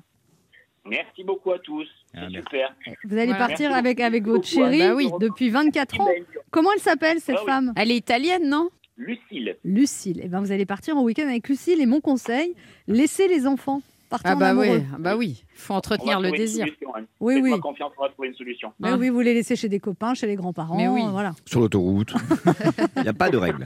Merci 0.87 1.23
beaucoup 1.23 1.51
à 1.51 1.59
tous. 1.59 1.87
C'est 2.13 2.19
Ah, 2.19 2.27
merci. 2.29 2.37
super. 2.37 2.75
Vous 3.05 3.17
allez 3.17 3.33
partir 3.33 3.73
avec, 3.73 3.99
avec 3.99 4.23
votre 4.23 4.41
beaucoup. 4.41 4.47
chérie 4.47 4.83
Ah 4.83 4.89
bah 4.89 4.95
oui. 4.95 5.09
depuis 5.19 5.49
24 5.49 6.01
ans. 6.01 6.09
Comment 6.51 6.69
elle 6.73 6.79
s'appelle 6.81 7.19
cette 7.19 7.37
Ah 7.37 7.41
oui. 7.43 7.45
femme? 7.51 7.73
Elle 7.75 7.91
est 7.91 7.97
italienne, 7.97 8.47
non? 8.47 8.69
Lucille. 8.97 9.57
Lucille. 9.63 10.21
Et 10.23 10.27
ben 10.27 10.39
vous 10.41 10.51
allez 10.51 10.65
partir 10.65 10.95
en 10.95 11.01
week-end 11.03 11.27
avec 11.27 11.49
Lucille 11.49 11.81
et 11.81 11.85
mon 11.87 12.01
conseil, 12.01 12.53
laissez 12.87 13.27
les 13.27 13.47
enfants 13.47 13.81
partir 14.23 14.31
Ah 14.31 14.35
en 14.35 14.39
bah 14.39 14.49
amoureux. 14.49 14.67
oui, 14.77 14.83
ah 14.93 14.97
bah 14.99 15.15
oui. 15.15 15.43
Faut 15.55 15.71
On 15.71 15.75
va 15.75 15.77
entretenir 15.77 16.19
le 16.19 16.31
désir. 16.31 16.65
solution, 16.65 16.95
Anne. 16.95 17.05
Oui, 17.19 17.39
oui. 17.41 17.59
confiance, 17.59 17.91
on 17.97 18.03
va 18.03 18.09
trouver 18.09 18.27
une 18.29 18.35
solution. 18.35 18.71
Mais 18.79 18.89
Ah. 18.91 18.97
oui, 18.97 19.09
vous 19.09 19.21
les 19.21 19.33
laissez 19.33 19.55
chez 19.55 19.69
des 19.69 19.79
copains, 19.79 20.13
chez 20.13 20.27
les 20.27 20.35
grands-parents. 20.35 20.77
Mais 20.77 20.87
oui. 20.87 21.01
euh, 21.05 21.09
Voilà. 21.11 21.33
Sur 21.45 21.59
l'autoroute. 21.61 22.13
Il 22.97 23.03
n'y 23.03 23.07
a 23.09 23.13
pas 23.13 23.29
de 23.29 23.37
règle. 23.37 23.65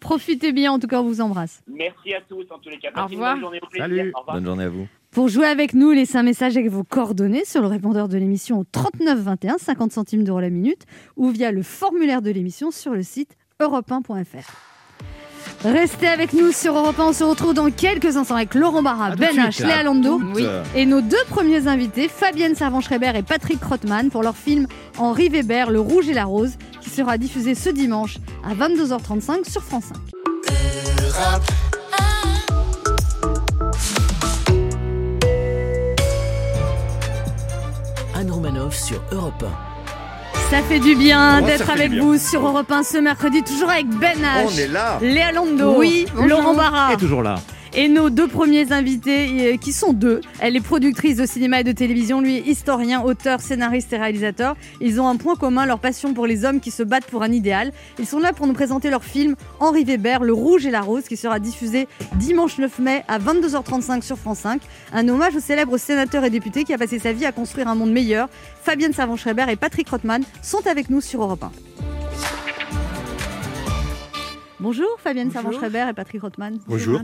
Profitez 0.00 0.52
bien, 0.52 0.72
en 0.72 0.78
tout 0.78 0.86
cas, 0.86 1.00
on 1.00 1.04
vous 1.04 1.20
embrasse. 1.20 1.62
Merci 1.66 2.14
à 2.14 2.20
tous 2.28 2.44
en 2.50 2.58
tous 2.58 2.68
les 2.68 2.78
cas. 2.78 2.90
Au 2.96 3.06
revoir. 3.06 3.34
bonne 3.34 3.40
journée 3.40 3.60
au 3.62 3.66
plaisir. 3.66 3.84
Salut. 3.88 4.12
Au 4.14 4.18
revoir. 4.20 4.36
Bonne 4.36 4.44
journée 4.46 4.64
à 4.64 4.68
vous. 4.68 4.86
Pour 5.10 5.28
jouer 5.28 5.46
avec 5.46 5.74
nous, 5.74 5.92
laissez 5.92 6.18
un 6.18 6.22
message 6.24 6.56
avec 6.56 6.68
vos 6.70 6.82
coordonnées 6.84 7.44
sur 7.44 7.60
le 7.60 7.68
répondeur 7.68 8.08
de 8.08 8.18
l'émission 8.18 8.58
au 8.58 8.64
39 8.64 9.18
21, 9.20 9.58
50 9.58 9.92
centimes 9.92 10.24
d'euros 10.24 10.40
la 10.40 10.50
minute, 10.50 10.82
ou 11.16 11.30
via 11.30 11.52
le 11.52 11.62
formulaire 11.62 12.20
de 12.20 12.30
l'émission 12.30 12.70
sur 12.72 12.92
le 12.94 13.02
site 13.02 13.36
europe1.fr. 13.60 14.73
Restez 15.64 16.08
avec 16.08 16.32
nous 16.34 16.52
sur 16.52 16.76
Europe 16.76 16.98
1. 16.98 17.04
On 17.04 17.12
se 17.12 17.24
retrouve 17.24 17.54
dans 17.54 17.70
quelques 17.70 18.16
instants 18.16 18.36
avec 18.36 18.54
Laurent 18.54 18.82
Barra, 18.82 19.06
À 19.06 19.16
Ben. 19.16 19.34
H, 19.34 19.64
Léa 19.64 19.82
Lando. 19.82 20.20
Oui. 20.34 20.46
Et 20.74 20.84
nos 20.84 21.00
deux 21.00 21.24
premiers 21.30 21.66
invités, 21.66 22.08
Fabienne 22.08 22.54
Servan-Schreiber 22.54 23.12
et 23.16 23.22
Patrick 23.22 23.60
Crottman, 23.60 24.10
pour 24.10 24.22
leur 24.22 24.36
film 24.36 24.66
Henri 24.98 25.28
Weber, 25.28 25.70
Le 25.70 25.80
Rouge 25.80 26.08
et 26.08 26.14
la 26.14 26.24
Rose, 26.24 26.52
qui 26.80 26.90
sera 26.90 27.18
diffusé 27.18 27.54
ce 27.54 27.70
dimanche 27.70 28.18
à 28.44 28.54
22h35 28.54 29.50
sur 29.50 29.62
France 29.62 29.86
5. 29.86 29.94
Romanoff 38.30 38.76
sur 38.76 39.00
Europe 39.12 39.42
1. 39.42 39.73
Ça 40.54 40.62
fait 40.62 40.78
du 40.78 40.94
bien 40.94 41.42
d'être 41.42 41.68
avec 41.68 41.90
bien. 41.90 42.00
vous 42.00 42.16
sur 42.16 42.46
Europe 42.46 42.70
1 42.70 42.84
ce 42.84 42.98
mercredi, 42.98 43.42
toujours 43.42 43.70
avec 43.70 43.88
Ben 43.88 44.16
H, 44.18 44.46
On 44.46 44.56
est 44.56 44.68
là. 44.68 44.98
Léa 45.02 45.32
Lando, 45.32 45.74
Oui, 45.78 46.06
bonjour. 46.14 46.28
Laurent 46.28 46.54
Barra 46.54 46.92
Et 46.92 46.96
toujours 46.96 47.24
là. 47.24 47.40
Et 47.76 47.88
nos 47.88 48.10
deux 48.10 48.28
premiers 48.28 48.72
invités 48.72 49.54
euh, 49.54 49.56
qui 49.56 49.72
sont 49.72 49.92
deux. 49.92 50.20
Elle 50.40 50.56
est 50.56 50.60
productrice 50.60 51.16
de 51.16 51.26
cinéma 51.26 51.60
et 51.60 51.64
de 51.64 51.72
télévision, 51.72 52.20
lui 52.20 52.36
est 52.36 52.46
historien, 52.46 53.02
auteur, 53.02 53.40
scénariste 53.40 53.92
et 53.92 53.96
réalisateur. 53.96 54.56
Ils 54.80 55.00
ont 55.00 55.08
un 55.08 55.16
point 55.16 55.34
commun, 55.34 55.66
leur 55.66 55.80
passion 55.80 56.14
pour 56.14 56.26
les 56.26 56.44
hommes 56.44 56.60
qui 56.60 56.70
se 56.70 56.82
battent 56.82 57.06
pour 57.06 57.22
un 57.22 57.32
idéal. 57.32 57.72
Ils 57.98 58.06
sont 58.06 58.20
là 58.20 58.32
pour 58.32 58.46
nous 58.46 58.52
présenter 58.52 58.90
leur 58.90 59.02
film 59.02 59.34
Henri 59.60 59.84
Weber, 59.84 60.22
Le 60.22 60.32
Rouge 60.32 60.66
et 60.66 60.70
la 60.70 60.82
Rose, 60.82 61.04
qui 61.08 61.16
sera 61.16 61.40
diffusé 61.40 61.88
dimanche 62.16 62.58
9 62.58 62.78
mai 62.78 63.04
à 63.08 63.18
22h35 63.18 64.02
sur 64.02 64.18
France 64.18 64.38
5. 64.40 64.62
Un 64.92 65.08
hommage 65.08 65.34
au 65.34 65.40
célèbre 65.40 65.76
sénateur 65.76 66.24
et 66.24 66.30
député 66.30 66.64
qui 66.64 66.72
a 66.72 66.78
passé 66.78 66.98
sa 66.98 67.12
vie 67.12 67.26
à 67.26 67.32
construire 67.32 67.68
un 67.68 67.74
monde 67.74 67.92
meilleur. 67.92 68.28
Fabienne 68.62 68.92
Servan-Schreiber 68.92 69.46
et 69.50 69.56
Patrick 69.56 69.88
Rothman 69.88 70.22
sont 70.42 70.66
avec 70.66 70.90
nous 70.90 71.00
sur 71.00 71.22
Europe 71.22 71.42
1. 71.42 72.03
Bonjour 74.60 74.86
Fabienne 74.98 75.32
Servan-Schreiber 75.32 75.86
et 75.90 75.92
Patrick 75.94 76.22
Rothman. 76.22 76.58
Bonjour. 76.68 77.00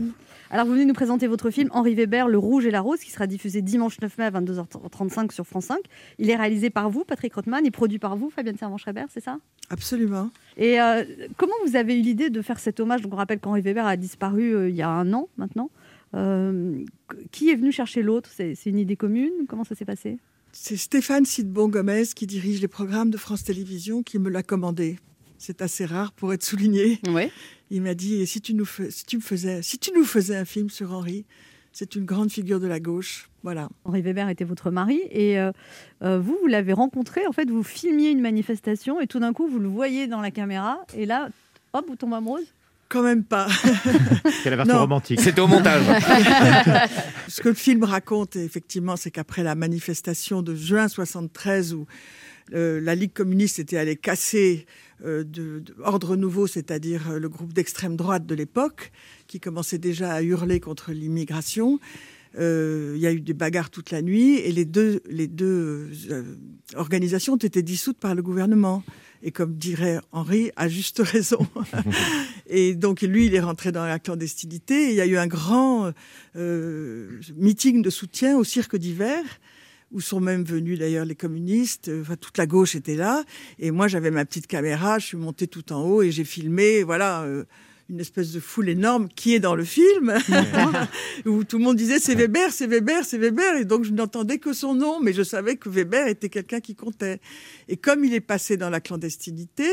Alors 0.49 0.65
vous 0.65 0.71
venez 0.71 0.85
nous 0.85 0.93
présenter 0.93 1.27
votre 1.27 1.49
film 1.49 1.69
Henri 1.71 1.95
Weber, 1.95 2.29
Le 2.29 2.37
Rouge 2.37 2.65
et 2.65 2.71
la 2.71 2.79
Rose, 2.79 2.99
qui 3.01 3.11
sera 3.11 3.27
diffusé 3.27 3.61
dimanche 3.61 3.99
9 4.01 4.17
mai 4.17 4.25
à 4.25 4.31
22h35 4.31 5.31
sur 5.31 5.45
France 5.45 5.65
5. 5.65 5.79
Il 6.17 6.29
est 6.29 6.35
réalisé 6.35 6.69
par 6.69 6.89
vous, 6.89 7.03
Patrick 7.03 7.33
Rothman, 7.33 7.65
et 7.65 7.71
produit 7.71 7.99
par 7.99 8.15
vous, 8.15 8.29
Fabienne 8.29 8.57
Servan-Schreiber, 8.57 9.03
c'est 9.13 9.19
ça? 9.19 9.39
Absolument. 9.69 10.29
Et 10.55 10.81
euh, 10.81 11.03
comment 11.37 11.53
vous 11.65 11.75
avez 11.75 11.97
eu 11.97 12.01
l'idée 12.01 12.29
de 12.29 12.41
faire 12.41 12.59
cet 12.59 12.79
hommage? 12.79 13.01
Donc 13.01 13.13
on 13.13 13.17
rappelle 13.17 13.39
qu'Henri 13.39 13.61
Weber 13.61 13.85
a 13.85 13.97
disparu 13.97 14.55
euh, 14.55 14.69
il 14.69 14.75
y 14.75 14.81
a 14.81 14.89
un 14.89 15.11
an 15.13 15.27
maintenant. 15.37 15.69
Euh, 16.13 16.83
qui 17.31 17.49
est 17.49 17.55
venu 17.55 17.71
chercher 17.71 18.01
l'autre? 18.01 18.29
C'est 18.33 18.55
c'est 18.55 18.69
une 18.69 18.79
idée 18.79 18.95
commune? 18.95 19.31
Comment 19.47 19.63
ça 19.65 19.75
s'est 19.75 19.85
passé? 19.85 20.17
C'est 20.53 20.77
Stéphane 20.77 21.25
Sidbon 21.25 21.69
Gomez 21.69 22.07
qui 22.15 22.27
dirige 22.27 22.61
les 22.61 22.67
programmes 22.67 23.09
de 23.09 23.17
France 23.17 23.43
Télévisions 23.43 24.03
qui 24.03 24.19
me 24.19 24.29
l'a 24.29 24.43
commandé. 24.43 24.97
C'est 25.43 25.63
assez 25.63 25.85
rare 25.85 26.11
pour 26.11 26.33
être 26.33 26.43
souligné. 26.43 26.99
Ouais. 27.09 27.31
Il 27.71 27.81
m'a 27.81 27.95
dit 27.95 28.27
si 28.27 28.41
tu 28.41 28.53
nous 28.53 28.65
fais- 28.65 28.91
si 28.91 29.05
tu 29.05 29.17
me 29.17 29.21
faisais 29.21 29.61
si 29.63 29.79
tu 29.79 29.91
nous 29.95 30.03
faisais 30.05 30.35
un 30.35 30.45
film 30.45 30.69
sur 30.69 30.91
Henri, 30.93 31.25
c'est 31.71 31.95
une 31.95 32.05
grande 32.05 32.31
figure 32.31 32.59
de 32.59 32.67
la 32.67 32.79
gauche. 32.79 33.27
Voilà. 33.41 33.69
Henri 33.85 34.01
Weber 34.03 34.29
était 34.29 34.43
votre 34.43 34.69
mari 34.69 35.01
et 35.09 35.39
euh, 35.39 35.51
euh, 36.03 36.19
vous, 36.19 36.37
vous 36.41 36.47
l'avez 36.47 36.73
rencontré. 36.73 37.25
En 37.25 37.31
fait, 37.31 37.49
vous 37.49 37.63
filmiez 37.63 38.11
une 38.11 38.21
manifestation 38.21 39.01
et 39.01 39.07
tout 39.07 39.19
d'un 39.19 39.33
coup, 39.33 39.47
vous 39.47 39.57
le 39.57 39.67
voyez 39.67 40.05
dans 40.05 40.21
la 40.21 40.29
caméra 40.29 40.77
et 40.95 41.07
là, 41.07 41.29
hop, 41.73 41.85
vous 41.87 41.95
tombez 41.95 42.17
amoureuse? 42.17 42.45
Quand 42.87 43.01
même 43.03 43.23
pas. 43.23 43.47
C'est 44.43 44.49
la 44.49 44.57
version 44.57 44.75
Non. 44.75 44.81
romantique. 44.81 45.21
C'était 45.21 45.39
au 45.41 45.47
montage. 45.47 45.81
Ce 47.29 47.41
que 47.41 47.49
le 47.49 47.55
film 47.55 47.83
raconte, 47.85 48.35
effectivement, 48.35 48.97
c'est 48.97 49.11
qu'après 49.11 49.43
la 49.43 49.55
manifestation 49.55 50.41
de 50.41 50.53
juin 50.55 50.87
73, 50.89 51.73
où 51.73 51.85
euh, 52.53 52.81
la 52.81 52.93
Ligue 52.95 53.13
communiste 53.13 53.59
était 53.59 53.77
allée 53.77 53.95
casser 53.95 54.65
euh, 54.65 54.69
de, 55.05 55.59
de 55.59 55.75
Ordre 55.83 56.15
Nouveau, 56.15 56.47
c'est-à-dire 56.47 57.11
euh, 57.11 57.19
le 57.19 57.29
groupe 57.29 57.53
d'extrême 57.53 57.95
droite 57.95 58.25
de 58.25 58.35
l'époque, 58.35 58.91
qui 59.27 59.39
commençait 59.39 59.77
déjà 59.77 60.13
à 60.13 60.21
hurler 60.21 60.59
contre 60.59 60.91
l'immigration. 60.91 61.79
Euh, 62.39 62.93
Il 62.95 63.01
y 63.01 63.07
a 63.07 63.11
eu 63.11 63.19
des 63.19 63.33
bagarres 63.33 63.69
toute 63.69 63.91
la 63.91 64.01
nuit 64.01 64.37
et 64.37 64.51
les 64.51 64.65
deux, 64.65 65.01
les 65.09 65.27
deux 65.27 65.91
euh, 66.09 66.23
organisations 66.75 67.33
ont 67.33 67.37
été 67.37 67.61
dissoutes 67.61 67.97
par 67.97 68.15
le 68.15 68.21
gouvernement. 68.21 68.83
Et 69.23 69.31
comme 69.31 69.55
dirait 69.55 69.99
Henri, 70.11 70.51
à 70.55 70.67
juste 70.67 70.99
raison. 71.03 71.45
et 72.47 72.73
donc 72.75 73.01
lui, 73.01 73.25
il 73.25 73.35
est 73.35 73.41
rentré 73.41 73.71
dans 73.71 73.85
la 73.85 73.99
clandestinité. 73.99 74.89
Et 74.89 74.89
il 74.91 74.95
y 74.95 75.01
a 75.01 75.05
eu 75.05 75.17
un 75.17 75.27
grand 75.27 75.91
euh, 76.35 77.19
meeting 77.35 77.81
de 77.81 77.89
soutien 77.89 78.37
au 78.37 78.43
cirque 78.43 78.77
d'hiver 78.77 79.23
où 79.91 80.01
sont 80.01 80.19
même 80.19 80.43
venus 80.43 80.79
d'ailleurs 80.79 81.05
les 81.05 81.15
communistes, 81.15 81.91
enfin, 82.01 82.15
toute 82.15 82.37
la 82.37 82.47
gauche 82.47 82.75
était 82.75 82.95
là, 82.95 83.23
et 83.59 83.71
moi 83.71 83.87
j'avais 83.87 84.11
ma 84.11 84.25
petite 84.25 84.47
caméra, 84.47 84.99
je 84.99 85.07
suis 85.07 85.17
montée 85.17 85.47
tout 85.47 85.73
en 85.73 85.83
haut 85.83 86.01
et 86.01 86.11
j'ai 86.11 86.23
filmé, 86.23 86.83
voilà, 86.83 87.23
euh, 87.23 87.43
une 87.91 87.99
espèce 87.99 88.31
de 88.31 88.39
foule 88.39 88.69
énorme 88.69 89.09
qui 89.09 89.35
est 89.35 89.39
dans 89.39 89.53
le 89.53 89.65
film, 89.65 90.13
où 91.25 91.43
tout 91.43 91.57
le 91.57 91.63
monde 91.63 91.75
disait 91.75 91.99
c'est 91.99 92.15
Weber, 92.15 92.51
c'est 92.51 92.67
Weber, 92.67 93.03
c'est 93.03 93.17
Weber, 93.17 93.57
et 93.57 93.65
donc 93.65 93.83
je 93.83 93.91
n'entendais 93.91 94.37
que 94.37 94.53
son 94.53 94.73
nom, 94.73 95.01
mais 95.01 95.11
je 95.11 95.23
savais 95.23 95.57
que 95.57 95.67
Weber 95.67 96.07
était 96.07 96.29
quelqu'un 96.29 96.61
qui 96.61 96.73
comptait. 96.73 97.19
Et 97.67 97.75
comme 97.75 98.05
il 98.05 98.13
est 98.13 98.21
passé 98.21 98.55
dans 98.55 98.69
la 98.69 98.79
clandestinité, 98.79 99.67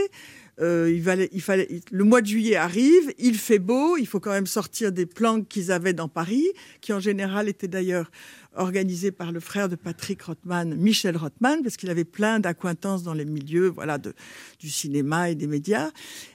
euh, 0.60 0.92
il 0.92 1.02
fallait, 1.02 1.28
il 1.32 1.40
fallait, 1.40 1.68
le 1.92 2.04
mois 2.04 2.20
de 2.20 2.26
juillet 2.26 2.56
arrive, 2.56 3.12
il 3.18 3.36
fait 3.36 3.60
beau, 3.60 3.96
il 3.96 4.06
faut 4.06 4.18
quand 4.18 4.32
même 4.32 4.46
sortir 4.46 4.90
des 4.90 5.06
plans 5.06 5.42
qu'ils 5.42 5.70
avaient 5.70 5.92
dans 5.92 6.08
Paris, 6.08 6.48
qui 6.80 6.92
en 6.92 6.98
général 6.98 7.48
étaient 7.48 7.68
d'ailleurs 7.68 8.10
organisés 8.58 9.10
par 9.12 9.32
le 9.32 9.40
frère 9.40 9.68
de 9.68 9.76
Patrick 9.76 10.20
Rothman, 10.22 10.74
Michel 10.76 11.16
Rothman, 11.16 11.62
parce 11.62 11.76
qu'il 11.76 11.88
avait 11.90 12.04
plein 12.04 12.40
d'acquaintances 12.40 13.02
dans 13.02 13.14
les 13.14 13.24
milieux, 13.24 13.68
voilà, 13.68 13.98
de, 13.98 14.12
du 14.60 14.68
cinéma 14.68 15.30
et 15.30 15.34
des 15.34 15.46
médias. 15.46 15.90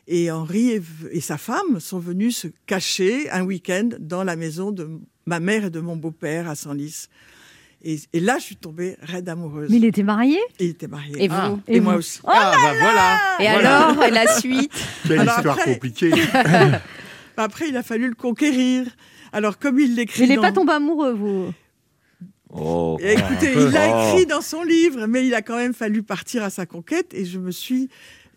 Et 0.08 0.32
Henri 0.32 0.72
et, 0.72 0.82
et 1.12 1.22
sa 1.22 1.38
femme 1.38 1.80
sont 1.80 2.00
venus 2.00 2.38
se 2.38 2.48
cacher 2.66 3.30
un 3.30 3.44
week-end 3.44 3.90
dans 4.00 4.24
la 4.24 4.36
maison 4.36 4.72
de 4.72 4.90
ma 5.26 5.40
mère 5.40 5.66
et 5.66 5.70
de 5.70 5.80
mon 5.80 5.96
beau-père 5.96 6.50
à 6.50 6.56
Senlis. 6.56 7.08
Et, 7.86 8.00
et 8.14 8.20
là, 8.22 8.38
je 8.40 8.44
suis 8.44 8.56
tombée 8.56 8.96
raide 9.02 9.28
amoureuse. 9.28 9.70
Mais 9.70 9.76
il 9.76 9.84
était 9.86 10.04
marié? 10.04 10.40
Il 10.60 10.68
était 10.70 10.88
marié. 10.88 11.22
Et 11.22 11.28
vous? 11.28 11.36
Ah, 11.38 11.58
Et 11.68 11.76
Et, 11.78 11.80
moi 11.82 11.94
vous 11.94 12.00
aussi. 12.00 12.20
Ah, 12.24 12.54
bah 12.56 12.74
voilà. 12.80 13.20
Et 13.40 13.54
Voilà. 13.54 13.88
alors, 13.90 14.10
la 14.10 14.40
suite? 14.40 14.72
Quelle 15.08 15.20
Alors 15.20 15.36
histoire 15.36 15.58
après- 15.60 15.74
compliquée. 15.74 16.12
Après, 17.38 17.70
il 17.70 17.78
a 17.78 17.84
fallu 17.84 18.08
le 18.10 18.16
conquérir. 18.16 18.86
Alors, 19.32 19.58
comme 19.58 19.80
il 19.80 19.96
l'écrit. 19.96 20.24
Il 20.24 20.30
n'est 20.30 20.36
dans- 20.36 20.42
pas 20.44 20.52
tombé 20.52 20.74
amoureux, 20.74 21.14
vous? 21.14 21.52
Oh. 22.56 22.98
Et 23.02 23.14
Écoutez, 23.14 23.52
il 23.56 23.72
l'a 23.72 23.90
Oh. 23.90 24.10
écrit 24.14 24.26
dans 24.26 24.42
son 24.42 24.64
livre, 24.64 25.06
mais 25.08 25.26
il 25.26 25.34
a 25.34 25.42
quand 25.42 25.58
même 25.58 25.74
fallu 25.74 26.04
partir 26.04 26.44
à 26.44 26.50
sa 26.50 26.66
conquête. 26.66 27.14
Et 27.14 27.26
je 27.26 27.40
me 27.40 27.50
suis, 27.52 27.90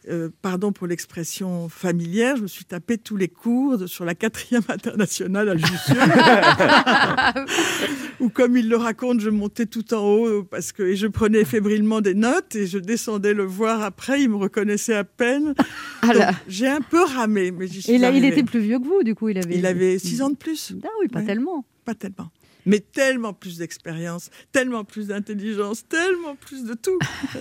euh, 0.09 0.31
pardon 0.41 0.73
pour 0.73 0.87
l'expression 0.87 1.69
familière, 1.69 2.37
je 2.37 2.43
me 2.43 2.47
suis 2.47 2.65
tapé 2.65 2.97
tous 2.97 3.17
les 3.17 3.29
cours 3.29 3.77
de- 3.77 3.87
sur 3.87 4.05
la 4.07 4.15
quatrième 4.15 4.63
internationale 4.69 5.49
à 5.51 5.57
Jussieu. 5.57 5.97
Où, 8.21 8.29
comme 8.31 8.57
il 8.57 8.69
le 8.69 8.77
raconte, 8.77 9.21
je 9.21 9.29
montais 9.29 9.67
tout 9.67 9.93
en 9.93 10.01
haut 10.03 10.43
parce 10.45 10.73
que 10.73 10.83
et 10.83 10.97
je 10.97 11.07
prenais 11.07 11.45
fébrilement 11.45 12.01
des 12.01 12.15
notes 12.15 12.57
et 12.57 12.67
je 12.67 12.79
descendais 12.79 13.35
le 13.35 13.45
voir 13.45 13.83
après. 13.83 14.23
Il 14.23 14.31
me 14.31 14.37
reconnaissait 14.37 14.95
à 14.95 15.05
peine. 15.05 15.55
Ah 16.03 16.31
J'ai 16.49 16.69
un 16.69 16.81
peu 16.81 17.05
ramé, 17.05 17.51
mais 17.51 17.67
j'y 17.67 17.83
suis 17.83 17.93
Et 17.93 17.99
là, 17.99 18.11
il 18.11 18.25
était 18.25 18.43
plus 18.45 18.61
vieux 18.61 18.79
que 18.79 18.85
vous, 18.85 19.03
du 19.03 19.15
coup. 19.15 19.29
Il 19.29 19.37
avait, 19.39 19.57
Il 19.59 19.67
avait 19.67 19.99
six 19.99 20.23
ans 20.23 20.31
de 20.31 20.37
plus. 20.37 20.73
Ah 20.83 20.89
oui, 21.03 21.09
pas 21.09 21.19
Ouais. 21.21 21.27
tellement. 21.27 21.65
Pas 21.85 21.95
tellement. 21.95 22.31
Mais 22.67 22.81
tellement 22.81 23.33
plus 23.33 23.59
d'expérience, 23.59 24.31
tellement 24.53 24.83
plus 24.85 25.07
d'intelligence, 25.09 25.87
tellement 25.89 26.35
plus 26.35 26.65
de 26.65 26.75
tout. 26.75 26.99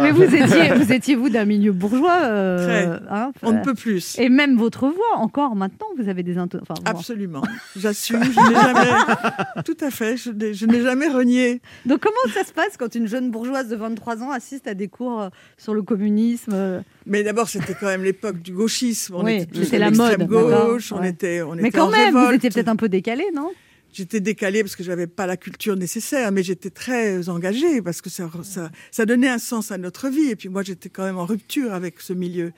Mais 0.00 0.10
vous 0.12 0.22
étiez, 0.22 0.72
vous 0.74 0.92
étiez 0.92 1.14
vous 1.16 1.28
d'un 1.28 1.44
milieu 1.44 1.72
bourgeois. 1.72 2.20
euh, 2.22 2.64
Très. 2.64 3.00
hein, 3.10 3.32
On 3.42 3.52
ne 3.52 3.62
peut 3.62 3.74
plus. 3.74 4.18
Et 4.18 4.28
même 4.28 4.56
votre 4.56 4.86
voix, 4.88 5.16
encore 5.16 5.56
maintenant, 5.56 5.86
vous 5.98 6.08
avez 6.08 6.22
des 6.22 6.38
intonations. 6.38 6.74
Absolument. 6.84 7.42
J'assume. 7.76 8.22
Je 8.22 8.28
n'ai 8.40 8.54
jamais. 8.54 8.90
Tout 9.64 9.76
à 9.80 9.90
fait. 9.90 10.16
Je 10.16 10.30
n'ai- 10.30 10.54
je 10.54 10.66
n'ai 10.66 10.82
jamais 10.82 11.08
renié. 11.08 11.60
Donc 11.86 12.00
comment 12.00 12.34
ça 12.34 12.44
se 12.44 12.52
passe 12.52 12.76
quand 12.78 12.94
une 12.94 13.06
jeune 13.08 13.30
bourgeoise 13.30 13.68
de 13.68 13.76
23 13.76 14.22
ans 14.22 14.30
assiste 14.30 14.66
à 14.66 14.74
des 14.74 14.88
cours 14.88 15.20
euh, 15.22 15.28
sur 15.56 15.74
le 15.74 15.82
communisme 15.82 16.52
euh, 16.54 16.80
Mais 17.06 17.22
d'abord, 17.22 17.48
c'était 17.48 17.74
quand 17.74 17.86
même 17.86 18.04
l'époque 18.04 18.40
du 18.42 18.52
gauchisme. 18.52 19.14
On 19.16 19.24
Oui, 19.24 19.34
était 19.42 19.46
tous 19.46 19.72
la 19.72 19.90
mode, 19.90 20.26
gauche. 20.26 20.92
On 20.92 21.00
ouais. 21.00 21.10
était, 21.10 21.42
on 21.42 21.54
Mais 21.54 21.68
était 21.68 21.78
quand 21.78 21.86
en 21.86 21.90
même, 21.90 22.14
vous 22.14 22.32
étiez 22.32 22.50
peut-être 22.50 22.68
un 22.68 22.76
peu 22.76 22.88
décalé, 22.88 23.24
non? 23.34 23.50
J'étais 23.96 24.20
décalée 24.20 24.62
parce 24.62 24.76
que 24.76 24.84
j'avais 24.84 25.06
pas 25.06 25.26
la 25.26 25.38
culture 25.38 25.74
nécessaire, 25.74 26.30
mais 26.30 26.42
j'étais 26.42 26.68
très 26.68 27.30
engagée 27.30 27.80
parce 27.80 28.02
que 28.02 28.10
ça, 28.10 28.30
ça, 28.42 28.70
ça 28.90 29.06
donnait 29.06 29.30
un 29.30 29.38
sens 29.38 29.70
à 29.72 29.78
notre 29.78 30.08
vie. 30.10 30.28
Et 30.30 30.36
puis 30.36 30.50
moi, 30.50 30.62
j'étais 30.62 30.90
quand 30.90 31.04
même 31.04 31.16
en 31.16 31.24
rupture 31.24 31.72
avec 31.72 32.00
ce 32.02 32.12
milieu. 32.12 32.52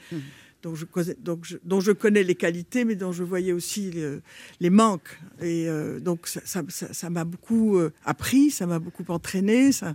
Donc 0.64 0.74
je, 0.74 0.84
connais- 0.84 1.14
donc 1.22 1.44
je- 1.44 1.58
dont 1.62 1.78
je 1.80 1.92
connais 1.92 2.24
les 2.24 2.34
qualités, 2.34 2.84
mais 2.84 2.96
dont 2.96 3.12
je 3.12 3.22
voyais 3.22 3.52
aussi 3.52 3.92
le- 3.92 4.20
les 4.58 4.70
manques. 4.70 5.16
Et 5.40 5.68
euh, 5.68 6.00
donc 6.00 6.26
ça 6.26 6.40
ça- 6.44 6.64
ça- 6.68 6.92
ça 6.92 7.08
m'a 7.10 7.22
beaucoup 7.24 7.78
euh, 7.78 7.92
appris, 8.04 8.50
ça 8.50 8.66
m'a 8.66 8.80
beaucoup 8.80 9.04
entraîné, 9.06 9.70
ça 9.70 9.94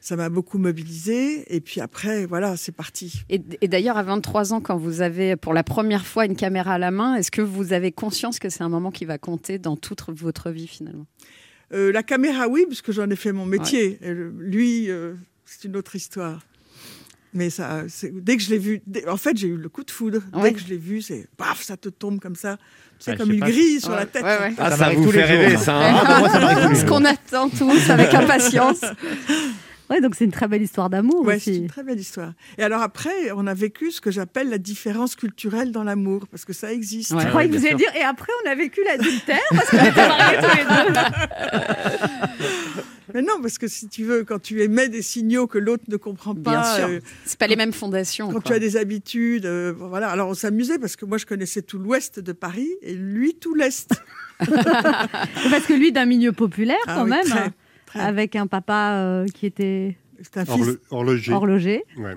ça 0.00 0.16
m'a 0.16 0.28
beaucoup 0.28 0.58
mobilisé. 0.58 1.44
Et 1.54 1.60
puis 1.60 1.80
après, 1.80 2.26
voilà, 2.26 2.56
c'est 2.56 2.72
parti. 2.72 3.22
Et, 3.28 3.40
et 3.60 3.68
d'ailleurs, 3.68 3.96
à 3.96 4.02
23 4.02 4.52
ans, 4.52 4.60
quand 4.60 4.76
vous 4.76 5.00
avez 5.02 5.36
pour 5.36 5.54
la 5.54 5.62
première 5.64 6.06
fois 6.06 6.24
une 6.24 6.36
caméra 6.36 6.74
à 6.74 6.78
la 6.78 6.90
main, 6.90 7.14
est-ce 7.16 7.30
que 7.30 7.42
vous 7.42 7.72
avez 7.72 7.92
conscience 7.92 8.38
que 8.38 8.48
c'est 8.48 8.62
un 8.62 8.68
moment 8.68 8.90
qui 8.90 9.04
va 9.04 9.18
compter 9.18 9.58
dans 9.58 9.76
toute 9.76 10.02
votre 10.08 10.50
vie 10.50 10.66
finalement? 10.68 11.06
Euh, 11.74 11.92
la 11.92 12.02
caméra, 12.02 12.48
oui, 12.48 12.64
parce 12.66 12.80
que 12.80 12.92
j'en 12.92 13.10
ai 13.10 13.16
fait 13.16 13.32
mon 13.32 13.44
métier. 13.46 13.98
Et 14.02 14.14
le- 14.14 14.30
lui, 14.38 14.90
euh, 14.90 15.14
c'est 15.44 15.64
une 15.64 15.76
autre 15.76 15.94
histoire. 15.96 16.40
Mais 17.34 17.50
ça, 17.50 17.82
dès 18.14 18.38
que 18.38 18.42
je 18.42 18.48
l'ai 18.48 18.56
vu, 18.58 18.80
dès- 18.86 19.06
en 19.06 19.18
fait, 19.18 19.36
j'ai 19.36 19.48
eu 19.48 19.56
le 19.58 19.68
coup 19.68 19.84
de 19.84 19.90
foudre. 19.90 20.20
Ouais. 20.32 20.44
Dès 20.44 20.52
que 20.54 20.60
je 20.60 20.66
l'ai 20.68 20.78
vu, 20.78 21.02
c'est 21.02 21.28
paf, 21.36 21.62
ça 21.62 21.76
te 21.76 21.90
tombe 21.90 22.20
comme 22.20 22.36
ça. 22.36 22.56
C'est 22.98 23.10
Ah, 23.12 23.16
comme 23.16 23.30
une 23.30 23.40
grille 23.40 23.80
sur 23.80 23.90
Ouais, 23.90 23.96
la 23.96 24.06
tête. 24.06 24.22
ouais, 24.24 24.38
ouais. 24.38 24.54
Ah, 24.56 24.70
Ça 24.70 24.76
ça, 24.78 24.90
vous 24.94 25.12
fait 25.12 25.24
rêver, 25.24 25.56
ça. 25.58 25.64
ça. 25.64 25.76
hein 25.76 26.02
Ah, 26.06 26.18
moi, 26.20 26.28
ça 26.30 26.74
Ce 26.74 26.86
qu'on 26.86 27.04
attend 27.04 27.50
tous 27.50 27.90
avec 27.90 28.14
impatience. 28.14 28.80
Ouais, 29.90 30.00
donc 30.00 30.14
c'est 30.14 30.24
une 30.24 30.32
très 30.32 30.48
belle 30.48 30.62
histoire 30.62 30.90
d'amour 30.90 31.22
Ouais, 31.24 31.38
c'est 31.38 31.50
aussi. 31.52 31.60
une 31.60 31.68
très 31.68 31.82
belle 31.82 31.98
histoire. 31.98 32.32
Et 32.58 32.62
alors 32.62 32.82
après, 32.82 33.32
on 33.34 33.46
a 33.46 33.54
vécu 33.54 33.90
ce 33.90 34.00
que 34.00 34.10
j'appelle 34.10 34.50
la 34.50 34.58
différence 34.58 35.16
culturelle 35.16 35.72
dans 35.72 35.84
l'amour, 35.84 36.26
parce 36.28 36.44
que 36.44 36.52
ça 36.52 36.72
existe. 36.72 37.12
Ouais. 37.12 37.22
Je 37.22 37.28
croyais 37.28 37.48
que 37.50 37.56
vous 37.56 37.64
alliez 37.66 37.76
dire, 37.76 37.94
et 37.96 38.02
après 38.02 38.32
on 38.44 38.50
a 38.50 38.54
vécu 38.54 38.80
l'adultère 38.84 39.38
parce 39.50 39.70
qu'on 39.70 39.78
était 39.78 40.08
mariés 40.08 40.38
tous 40.42 40.56
les 40.56 40.64
deux. 40.94 41.00
Mais 43.14 43.22
non, 43.22 43.40
parce 43.40 43.56
que 43.56 43.68
si 43.68 43.88
tu 43.88 44.04
veux, 44.04 44.22
quand 44.24 44.38
tu 44.38 44.60
émets 44.60 44.90
des 44.90 45.00
signaux 45.00 45.46
que 45.46 45.56
l'autre 45.56 45.84
ne 45.88 45.96
comprend 45.96 46.34
pas, 46.34 46.50
Bien 46.50 46.64
sûr. 46.76 46.88
euh, 46.88 47.00
C'est 47.24 47.38
pas 47.38 47.46
les 47.46 47.56
mêmes 47.56 47.72
fondations. 47.72 48.26
quand 48.26 48.32
quoi. 48.34 48.42
tu 48.42 48.52
as 48.52 48.58
des 48.58 48.76
habitudes, 48.76 49.46
euh, 49.46 49.72
voilà. 49.74 50.10
Alors 50.10 50.28
on 50.28 50.34
s'amusait 50.34 50.78
parce 50.78 50.94
que 50.96 51.06
moi 51.06 51.16
je 51.16 51.24
connaissais 51.24 51.62
tout 51.62 51.78
l'ouest 51.78 52.20
de 52.20 52.32
Paris 52.32 52.68
et 52.82 52.92
lui 52.92 53.34
tout 53.34 53.54
l'est. 53.54 53.88
Parce 54.38 55.64
que 55.66 55.72
lui, 55.72 55.90
d'un 55.90 56.04
milieu 56.04 56.30
populaire 56.30 56.76
Ah 56.86 56.94
quand 56.96 57.04
oui, 57.04 57.10
même, 57.10 57.24
très, 57.26 57.50
très. 57.88 58.00
avec 58.00 58.36
un 58.36 58.46
papa 58.46 58.94
euh, 58.96 59.26
qui 59.34 59.46
était 59.46 59.96
C'est 60.22 60.36
un 60.38 60.44
fils. 60.44 60.54
Horlo- 60.54 60.78
horloger. 60.90 61.32
horloger. 61.32 61.84
Ouais. 61.98 62.14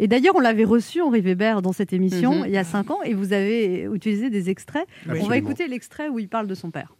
Et 0.00 0.06
d'ailleurs, 0.06 0.36
on 0.36 0.40
l'avait 0.40 0.64
reçu, 0.64 1.00
Henri 1.00 1.20
Weber, 1.20 1.60
dans 1.60 1.72
cette 1.72 1.92
émission 1.92 2.40
Mhm. 2.40 2.44
il 2.46 2.52
y 2.52 2.56
a 2.56 2.62
cinq 2.64 2.90
ans, 2.90 3.02
et 3.04 3.14
vous 3.14 3.32
avez 3.32 3.82
utilisé 3.92 4.30
des 4.30 4.48
extraits. 4.48 4.86
On 5.08 5.26
va 5.26 5.36
écouter 5.36 5.66
l'extrait 5.66 6.08
où 6.08 6.18
il 6.20 6.28
parle 6.28 6.46
de 6.46 6.54
son 6.54 6.70
père. 6.70 6.94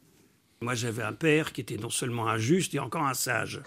Moi, 0.61 0.75
j'avais 0.75 1.05
un 1.05 1.12
père 1.12 1.53
qui 1.53 1.61
était 1.61 1.77
non 1.77 1.88
seulement 1.88 2.27
un 2.27 2.37
juste 2.37 2.75
et 2.75 2.81
encore 2.81 3.05
un 3.07 3.14
sage. 3.14 3.61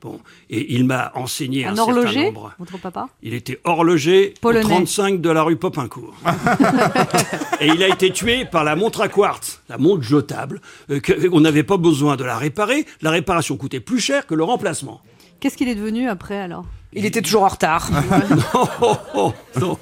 Bon, 0.00 0.20
et 0.48 0.74
il 0.74 0.84
m'a 0.84 1.10
enseigné 1.16 1.64
un, 1.66 1.72
Un 1.72 1.74
certain 1.76 1.90
horloger, 1.92 2.24
nombre. 2.26 2.54
votre 2.60 2.78
papa 2.78 3.08
Il 3.20 3.34
était 3.34 3.58
horloger 3.64 4.32
au 4.36 4.40
Polonais. 4.42 4.62
35 4.62 5.20
de 5.20 5.30
la 5.30 5.42
rue 5.42 5.56
Popincourt. 5.56 6.14
et 7.60 7.66
il 7.66 7.82
a 7.82 7.88
été 7.88 8.12
tué 8.12 8.44
par 8.44 8.62
la 8.62 8.76
montre 8.76 9.00
à 9.00 9.08
quartz, 9.08 9.60
la 9.68 9.76
montre 9.76 10.02
jetable. 10.04 10.60
euh, 10.90 11.00
que- 11.00 11.28
on 11.32 11.40
n'avait 11.40 11.64
pas 11.64 11.78
besoin 11.78 12.14
de 12.14 12.22
la 12.22 12.36
réparer. 12.38 12.86
La 13.02 13.10
réparation 13.10 13.56
coûtait 13.56 13.80
plus 13.80 13.98
cher 13.98 14.24
que 14.26 14.34
le 14.34 14.44
remplacement. 14.44 15.00
Qu'est-ce 15.40 15.56
qu'il 15.56 15.68
est 15.68 15.74
devenu 15.74 16.08
après 16.08 16.38
alors? 16.38 16.64
Il 16.92 17.04
était 17.04 17.22
toujours 17.22 17.42
en 17.42 17.48
retard. 17.48 17.90
non, 18.30 18.68
oh, 18.82 18.96
oh, 19.16 19.32
non. 19.60 19.78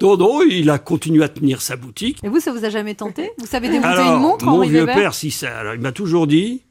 Non, 0.00 0.16
non, 0.16 0.42
il 0.42 0.70
a 0.70 0.78
continué 0.78 1.24
à 1.24 1.28
tenir 1.28 1.60
sa 1.60 1.76
boutique. 1.76 2.18
Et 2.24 2.28
vous, 2.28 2.40
ça 2.40 2.52
vous 2.52 2.64
a 2.64 2.70
jamais 2.70 2.94
tenté? 2.94 3.30
Vous 3.38 3.46
savez 3.46 3.68
démonter 3.68 3.88
Alors, 3.88 4.16
une 4.16 4.22
montre, 4.22 4.44
mon 4.46 4.52
Henri 4.52 4.68
vieux 4.70 4.78
Weber? 4.80 4.94
père, 4.94 5.14
si 5.14 5.30
ça. 5.30 5.58
Alors, 5.58 5.74
il 5.74 5.80
m'a 5.80 5.92
toujours 5.92 6.26
dit 6.26 6.62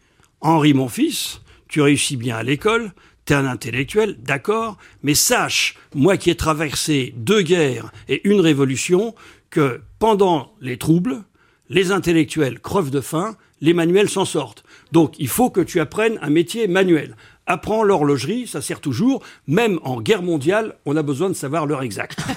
Henri, 0.41 0.73
mon 0.73 0.87
fils, 0.87 1.41
tu 1.67 1.81
réussis 1.81 2.17
bien 2.17 2.37
à 2.37 2.43
l'école, 2.43 2.91
t'es 3.25 3.35
un 3.35 3.45
intellectuel, 3.45 4.17
d'accord, 4.19 4.77
mais 5.03 5.13
sache, 5.13 5.75
moi 5.93 6.17
qui 6.17 6.29
ai 6.31 6.35
traversé 6.35 7.13
deux 7.17 7.41
guerres 7.41 7.91
et 8.07 8.27
une 8.27 8.39
révolution, 8.39 9.13
que 9.51 9.81
pendant 9.99 10.53
les 10.61 10.77
troubles, 10.77 11.23
les 11.69 11.91
intellectuels 11.91 12.59
crevent 12.59 12.89
de 12.91 13.01
faim, 13.01 13.35
les 13.61 13.73
manuels 13.73 14.09
s'en 14.09 14.25
sortent. 14.25 14.63
Donc, 14.91 15.15
il 15.19 15.27
faut 15.27 15.49
que 15.49 15.61
tu 15.61 15.79
apprennes 15.79 16.17
un 16.21 16.29
métier 16.29 16.67
manuel. 16.67 17.15
Apprends 17.51 17.81
l'horlogerie, 17.83 18.45
ça 18.45 18.61
sert 18.61 18.79
toujours. 18.79 19.25
Même 19.47 19.79
en 19.83 20.01
guerre 20.01 20.21
mondiale, 20.21 20.75
on 20.85 20.95
a 20.95 21.01
besoin 21.01 21.29
de 21.29 21.33
savoir 21.33 21.65
l'heure 21.65 21.81
exacte. 21.81 22.19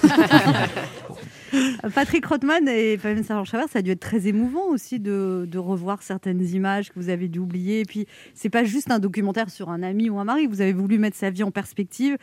Patrick 1.93 2.25
Rothman 2.25 2.67
et 2.67 2.97
Fabienne 2.97 3.23
Servan-Chavert, 3.23 3.69
ça 3.69 3.79
a 3.79 3.81
dû 3.83 3.91
être 3.91 3.99
très 3.99 4.27
émouvant 4.27 4.69
aussi 4.69 4.99
de, 4.99 5.45
de 5.47 5.57
revoir 5.59 6.01
certaines 6.01 6.41
images 6.41 6.89
que 6.89 6.95
vous 6.95 7.09
avez 7.09 7.27
dû 7.27 7.37
oublier. 7.37 7.81
Et 7.81 7.85
puis, 7.85 8.07
c'est 8.33 8.49
pas 8.49 8.63
juste 8.63 8.89
un 8.89 8.97
documentaire 8.97 9.51
sur 9.51 9.69
un 9.69 9.83
ami 9.83 10.09
ou 10.09 10.17
un 10.17 10.23
mari. 10.23 10.47
Vous 10.47 10.61
avez 10.61 10.73
voulu 10.73 10.97
mettre 10.97 11.15
sa 11.15 11.29
vie 11.29 11.43
en 11.43 11.51
perspective 11.51 12.17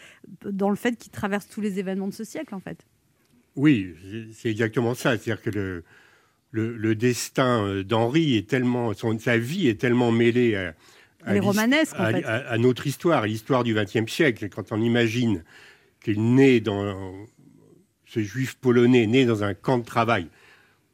dans 0.44 0.68
le 0.70 0.74
fait 0.76 0.96
qu'il 0.96 1.12
traverse 1.12 1.48
tous 1.48 1.61
les 1.61 1.79
événements 1.79 2.09
de 2.09 2.14
ce 2.14 2.24
siècle, 2.24 2.57
en 2.57 2.61
fait. 2.61 2.85
Oui, 3.55 3.94
c'est- 4.33 4.50
exactement 4.50 4.94
ça. 4.94 5.11
C'est-à-dire 5.16 5.42
que 5.42 5.50
le, 5.50 5.85
le, 6.50 6.76
le 6.76 6.94
destin 6.96 7.64
euh, 7.64 7.85
d'Henri 7.85 8.37
est 8.37 8.50
tellement, 8.50 8.92
son, 8.94 9.16
sa 9.20 9.38
vie 9.38 9.68
est 9.68 9.81
tellement 9.81 10.11
mêlée 10.11 10.57
à, 10.57 10.74
à 11.24 11.30
Elle 11.30 11.37
est 11.37 11.40
l'his- 11.40 11.46
romanesque, 11.46 11.94
en 11.98 12.04
à, 12.04 12.12
fait. 12.12 12.24
à- 12.24 12.50
à 12.50 12.59
notre 12.59 12.87
histoire, 12.87 13.22
à 13.22 13.26
l'histoire 13.26 13.64
du 13.64 13.74
XXe 13.74 14.11
siècle. 14.11 14.48
Quand 14.48 14.72
on 14.72 14.80
imagine 14.80 15.44
qu'il 16.02 16.35
naît 16.35 16.61
dans 16.61 17.14
ce 18.06 18.20
juif 18.20 18.56
polonais 18.56 19.06
né 19.06 19.24
dans 19.24 19.44
un 19.44 19.54
camp 19.54 19.78
de 19.78 19.85
travail 19.85 20.26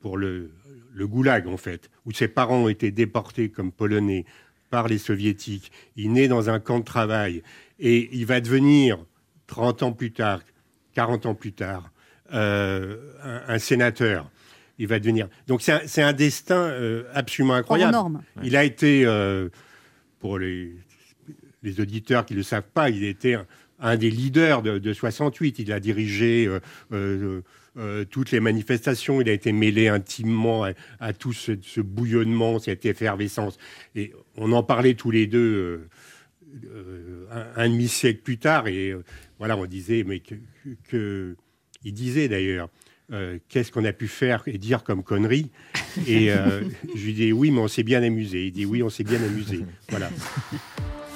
pour 0.00 0.16
le, 0.18 0.50
le 0.94 1.06
goulag 1.08 1.46
en 1.46 1.56
fait, 1.56 1.90
où 2.04 2.12
ses 2.12 2.28
parents 2.28 2.64
ont 2.64 2.68
été 2.68 2.90
déportés 2.90 3.48
comme 3.48 3.72
polonais 3.72 4.24
par 4.70 4.88
les 4.88 4.98
soviétiques. 4.98 5.70
Il 5.96 6.12
naît 6.12 6.28
dans 6.28 6.50
un 6.50 6.58
camp 6.60 6.80
de 6.80 6.84
travail 6.84 7.42
et 7.78 8.08
il 8.12 8.26
va 8.26 8.40
devenir 8.40 8.98
30 9.46 9.82
ans 9.84 9.92
plus 9.92 10.12
tard, 10.12 10.40
40 10.94 11.24
ans 11.26 11.34
plus 11.34 11.52
tard, 11.52 11.90
euh, 12.34 12.96
un, 13.22 13.54
un 13.54 13.58
sénateur. 13.58 14.30
Il 14.78 14.88
va 14.88 14.98
devenir. 14.98 15.28
Donc 15.46 15.62
c'est 15.62 16.02
un, 16.02 16.08
un 16.08 16.12
destin 16.12 16.56
euh, 16.58 17.04
absolument 17.14 17.54
incroyable. 17.54 17.92
Il 18.42 18.56
a 18.56 18.64
été, 18.64 19.06
euh, 19.06 19.48
pour 20.18 20.38
les, 20.38 20.74
auditeurs 21.78 22.24
qui 22.24 22.34
ne 22.34 22.38
le 22.38 22.42
savent 22.44 22.68
pas, 22.72 22.90
il 22.90 23.04
était 23.04 23.36
un, 23.80 23.96
des 23.96 24.10
leaders 24.10 24.62
de, 24.62 24.78
de 24.78 24.92
68. 24.92 25.58
Il 25.58 25.72
a 25.72 25.80
dirigé 25.80 26.46
euh, 26.46 26.60
euh, 26.92 27.42
euh, 27.76 28.04
toutes 28.04 28.30
les 28.30 28.40
manifestations. 28.40 29.20
Il 29.20 29.28
a 29.28 29.32
été 29.32 29.52
mêlé 29.52 29.88
intimement 29.88 30.64
à, 31.00 31.12
tout 31.12 31.32
ce, 31.32 31.80
bouillonnement, 31.80 32.58
cette 32.58 32.86
effervescence. 32.86 33.58
Et 33.94 34.12
on 34.36 34.52
en 34.52 34.62
parlait 34.62 34.94
tous 34.94 35.10
les 35.10 35.26
deux. 35.26 35.88
un, 37.56 37.68
demi-siècle 37.68 38.22
plus 38.22 38.38
tard, 38.38 38.68
et 38.68 38.94
voilà, 39.38 39.56
on 39.56 39.66
disait, 39.66 40.04
mais 40.04 40.20
que- 40.88 41.36
il 41.84 41.92
disait 41.92 42.28
d'ailleurs, 42.28 42.68
euh, 43.12 43.38
qu'est-ce 43.48 43.70
qu'on 43.70 43.84
a 43.84 43.92
pu 43.92 44.08
faire 44.08 44.42
et 44.46 44.58
dire 44.58 44.82
comme 44.84 45.02
connerie 45.02 45.50
Et 46.06 46.30
euh, 46.32 46.62
je 46.94 47.04
lui 47.04 47.14
dis, 47.14 47.32
oui, 47.32 47.50
mais 47.50 47.60
on 47.60 47.68
s'est 47.68 47.82
bien 47.82 48.02
amusé. 48.02 48.46
Il 48.46 48.52
dit, 48.52 48.66
oui, 48.66 48.82
on 48.82 48.90
s'est 48.90 49.04
bien 49.04 49.22
amusé. 49.22 49.64
Voilà. 49.90 50.10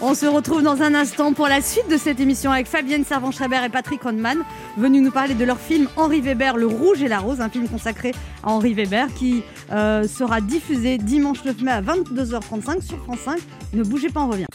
On 0.02 0.14
se 0.14 0.24
retrouve 0.24 0.62
dans 0.62 0.80
un 0.80 0.94
instant 0.94 1.34
pour 1.34 1.46
la 1.46 1.60
suite 1.60 1.90
de 1.90 1.98
cette 1.98 2.20
émission 2.20 2.50
avec 2.50 2.66
Fabienne 2.66 3.04
Servan-Schreiber 3.04 3.58
et 3.66 3.68
Patrick 3.68 4.02
Rodman, 4.02 4.38
venus 4.78 5.02
nous 5.02 5.10
parler 5.10 5.34
de 5.34 5.44
leur 5.44 5.60
film 5.60 5.88
Henri 5.96 6.22
Weber, 6.22 6.56
Le 6.56 6.66
Rouge 6.66 7.02
et 7.02 7.08
la 7.08 7.18
Rose, 7.18 7.42
un 7.42 7.50
film 7.50 7.68
consacré 7.68 8.12
à 8.42 8.48
Henri 8.48 8.72
Weber 8.72 9.08
qui 9.14 9.42
euh, 9.72 10.08
sera 10.08 10.40
diffusé 10.40 10.96
dimanche 10.96 11.44
9 11.44 11.60
mai 11.60 11.72
à 11.72 11.82
22h35 11.82 12.80
sur 12.80 12.98
France 13.04 13.20
5. 13.26 13.40
Ne 13.74 13.82
bougez 13.82 14.08
pas, 14.08 14.20
on 14.20 14.30
revient. 14.30 14.46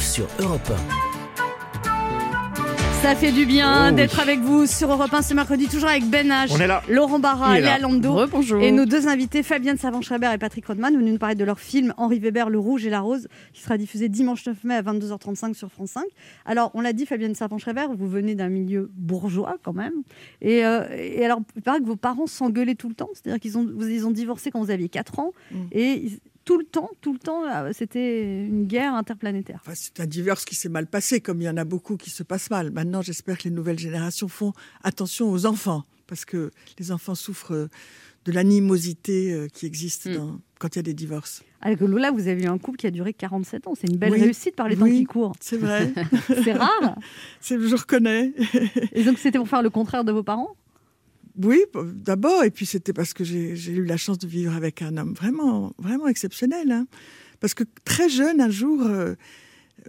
Sur 0.00 0.26
Europe 0.40 0.72
Ça 3.02 3.14
fait 3.14 3.30
du 3.30 3.44
bien 3.44 3.88
Oh 3.88 3.90
oui. 3.90 3.96
d'être 3.96 4.18
avec 4.20 4.40
vous 4.40 4.64
sur 4.66 4.90
Europe 4.90 5.12
1 5.12 5.20
ce 5.20 5.34
mercredi, 5.34 5.66
toujours 5.68 5.90
avec 5.90 6.08
Ben 6.08 6.28
H, 6.28 6.46
On 6.50 6.58
est 6.58 6.66
là. 6.66 6.82
Laurent 6.88 7.18
Barra. 7.18 7.60
Léa 7.60 7.78
Lando 7.78 8.26
Bonjour. 8.26 8.62
et 8.62 8.72
nos 8.72 8.86
deux 8.86 9.06
invités, 9.06 9.42
Fabienne 9.42 9.76
Savant-Schreiber 9.76 10.30
et 10.32 10.38
Patrick 10.38 10.64
Rodman, 10.66 10.96
venus 10.96 11.12
nous 11.12 11.18
parler 11.18 11.34
de 11.34 11.44
leur 11.44 11.60
film 11.60 11.92
Henri 11.98 12.18
Weber, 12.20 12.48
Le 12.48 12.58
Rouge 12.58 12.86
et 12.86 12.90
la 12.90 13.00
Rose, 13.00 13.28
qui 13.52 13.60
sera 13.60 13.76
diffusé 13.76 14.08
dimanche 14.08 14.46
9 14.46 14.64
mai 14.64 14.76
à 14.76 14.82
22h35 14.82 15.52
sur 15.52 15.70
France 15.70 15.90
5. 15.90 16.04
Alors, 16.46 16.70
on 16.72 16.80
l'a 16.80 16.94
dit, 16.94 17.04
Fabienne 17.04 17.34
Savant-Schreiber, 17.34 17.88
vous 17.98 18.08
venez 18.08 18.34
d'un 18.34 18.48
milieu 18.48 18.90
bourgeois 18.96 19.58
quand 19.62 19.74
même. 19.74 19.92
Et, 20.40 20.64
euh, 20.64 20.86
et 20.96 21.22
alors, 21.22 21.40
il 21.54 21.60
paraît 21.60 21.80
que 21.80 21.86
vos 21.86 21.96
parents 21.96 22.26
s'engueulaient 22.26 22.76
tout 22.76 22.88
le 22.88 22.94
temps, 22.94 23.10
c'est-à-dire 23.12 23.40
qu'ils 23.40 23.58
ont, 23.58 23.66
vous- 23.76 23.88
ils 23.88 24.06
ont 24.06 24.10
divorcé 24.10 24.50
quand 24.50 24.60
vous 24.60 24.70
aviez 24.70 24.88
4 24.88 25.18
ans, 25.18 25.32
Mm. 25.50 25.56
et 25.72 25.92
ils- 26.06 26.18
tout 26.46 26.56
le 26.58 26.64
temps, 26.64 26.88
tout 27.02 27.12
le 27.12 27.18
temps, 27.18 27.44
euh, 27.44 27.72
c'était 27.74 28.46
une 28.46 28.64
guerre 28.66 28.94
interplanétaire. 28.94 29.58
Enfin, 29.62 29.72
c'est 29.74 30.00
un 30.00 30.06
divorce 30.06 30.44
qui 30.46 30.54
s'est 30.54 30.70
mal 30.70 30.86
passé, 30.86 31.20
comme 31.20 31.42
il 31.42 31.44
y 31.44 31.48
en 31.50 31.56
a 31.58 31.64
beaucoup 31.64 31.96
qui 31.98 32.08
se 32.08 32.22
passent 32.22 32.48
mal. 32.50 32.70
Maintenant, 32.70 33.02
j'espère 33.02 33.36
que 33.36 33.44
les 33.44 33.50
nouvelles 33.50 33.78
générations 33.78 34.28
font 34.28 34.54
attention 34.82 35.30
aux 35.30 35.44
enfants, 35.44 35.84
parce 36.06 36.24
que 36.24 36.50
les 36.78 36.90
enfants 36.92 37.14
souffrent 37.14 37.52
euh, 37.54 37.68
de 38.24 38.32
l'animosité 38.32 39.32
euh, 39.32 39.48
qui 39.48 39.66
existe 39.66 40.06
Mm. 40.06 40.14
dans- 40.14 40.40
quand 40.58 40.74
il 40.74 40.78
y 40.78 40.80
a 40.80 40.82
des 40.82 40.94
divorces. 40.94 41.42
Que 41.62 41.84
Lola, 41.84 42.12
vous 42.12 42.28
avez 42.28 42.44
eu 42.44 42.46
un 42.46 42.58
couple 42.58 42.78
qui 42.78 42.86
a 42.86 42.90
duré 42.92 43.12
47 43.12 43.66
ans. 43.66 43.74
C'est 43.78 43.88
une 43.90 43.96
belle 43.98 44.12
Oui. 44.12 44.20
réussite 44.20 44.54
par 44.54 44.68
les 44.68 44.76
temps 44.76 44.84
Oui. 44.84 44.98
qui 44.98 45.04
courent. 45.04 45.32
C'est 45.40 45.56
vrai. 45.58 45.92
C'est 46.44 46.52
rare. 46.52 46.96
Je 47.42 47.74
reconnais. 47.76 48.32
Et 48.92 49.02
donc, 49.04 49.18
c'était 49.18 49.38
pour 49.38 49.48
faire 49.48 49.62
le 49.62 49.70
contraire 49.70 50.04
de 50.04 50.12
vos 50.12 50.22
parents? 50.22 50.56
Oui, 51.42 51.60
d'abord, 51.94 52.44
et 52.44 52.50
puis 52.50 52.64
c'était 52.66 52.92
parce 52.92 53.12
que 53.12 53.22
j'ai 53.24 53.56
j'ai 53.56 53.72
eu 53.72 53.84
la 53.84 53.96
chance 53.96 54.18
de 54.18 54.26
vivre 54.26 54.54
avec 54.54 54.80
un 54.82 54.96
homme 54.96 55.12
vraiment, 55.12 55.72
vraiment 55.78 56.08
exceptionnel. 56.08 56.70
hein. 56.72 56.86
Parce 57.40 57.52
que 57.54 57.64
très 57.84 58.08
jeune, 58.08 58.40
un 58.40 58.50
jour, 58.50 58.82
euh, 58.86 59.14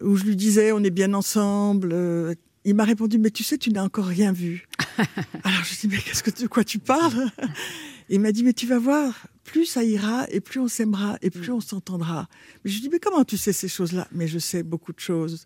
où 0.02 0.16
je 0.18 0.26
lui 0.26 0.36
disais 0.36 0.72
on 0.74 0.84
est 0.84 0.90
bien 0.90 1.14
ensemble, 1.14 1.92
euh, 1.94 2.34
il 2.66 2.76
m'a 2.76 2.84
répondu 2.84 3.18
mais 3.18 3.30
tu 3.32 3.44
sais, 3.44 3.58
tu 3.58 3.70
n'as 3.72 3.84
encore 3.84 4.06
rien 4.06 4.34
vu. 4.34 4.68
Alors 5.44 5.64
je 5.64 5.80
dis 5.80 5.88
mais 5.88 5.98
qu'est-ce 6.00 6.24
que 6.24 6.32
de 6.42 6.48
quoi 6.48 6.64
tu 6.66 6.80
parles? 6.80 7.30
Il 8.10 8.20
m'a 8.22 8.32
dit 8.32 8.44
mais 8.44 8.54
tu 8.54 8.66
vas 8.68 8.80
voir, 8.80 9.28
plus 9.44 9.66
ça 9.66 9.84
ira 9.84 10.26
et 10.30 10.40
plus 10.40 10.60
on 10.60 10.68
s'aimera 10.68 11.18
et 11.22 11.30
plus 11.30 11.52
on 11.52 11.60
s'entendra. 11.60 12.28
Mais 12.64 12.72
je 12.72 12.76
lui 12.76 12.82
dis 12.84 12.90
mais 12.90 13.00
comment 13.00 13.24
tu 13.26 13.38
sais 13.38 13.54
ces 13.54 13.68
choses-là? 13.68 14.08
Mais 14.12 14.28
je 14.28 14.40
sais 14.40 14.64
beaucoup 14.64 14.94
de 14.94 15.00
choses. 15.00 15.46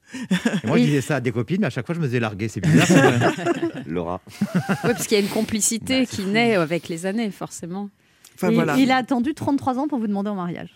Et 0.63 0.67
moi, 0.67 0.77
je 0.77 0.83
disais 0.85 1.01
ça 1.01 1.15
à 1.15 1.19
des 1.21 1.31
copines, 1.31 1.61
mais 1.61 1.67
à 1.67 1.71
chaque 1.71 1.85
fois, 1.85 1.95
je 1.95 1.99
me 1.99 2.05
faisais 2.05 2.19
larguer. 2.19 2.47
C'est 2.47 2.61
bizarre. 2.61 3.33
Laura. 3.87 4.21
Oui, 4.55 4.75
parce 4.83 5.07
qu'il 5.07 5.17
y 5.17 5.21
a 5.21 5.23
une 5.23 5.29
complicité 5.31 6.05
qui 6.05 6.23
naît 6.25 6.55
avec 6.55 6.87
les 6.87 7.05
années, 7.05 7.31
forcément. 7.31 7.89
Enfin 8.35 8.49
Et 8.49 8.55
voilà. 8.55 8.77
Il 8.77 8.89
a 8.91 8.97
attendu 8.97 9.33
33 9.33 9.77
ans 9.77 9.87
pour 9.87 9.99
vous 9.99 10.07
demander 10.07 10.29
en 10.29 10.35
mariage. 10.35 10.69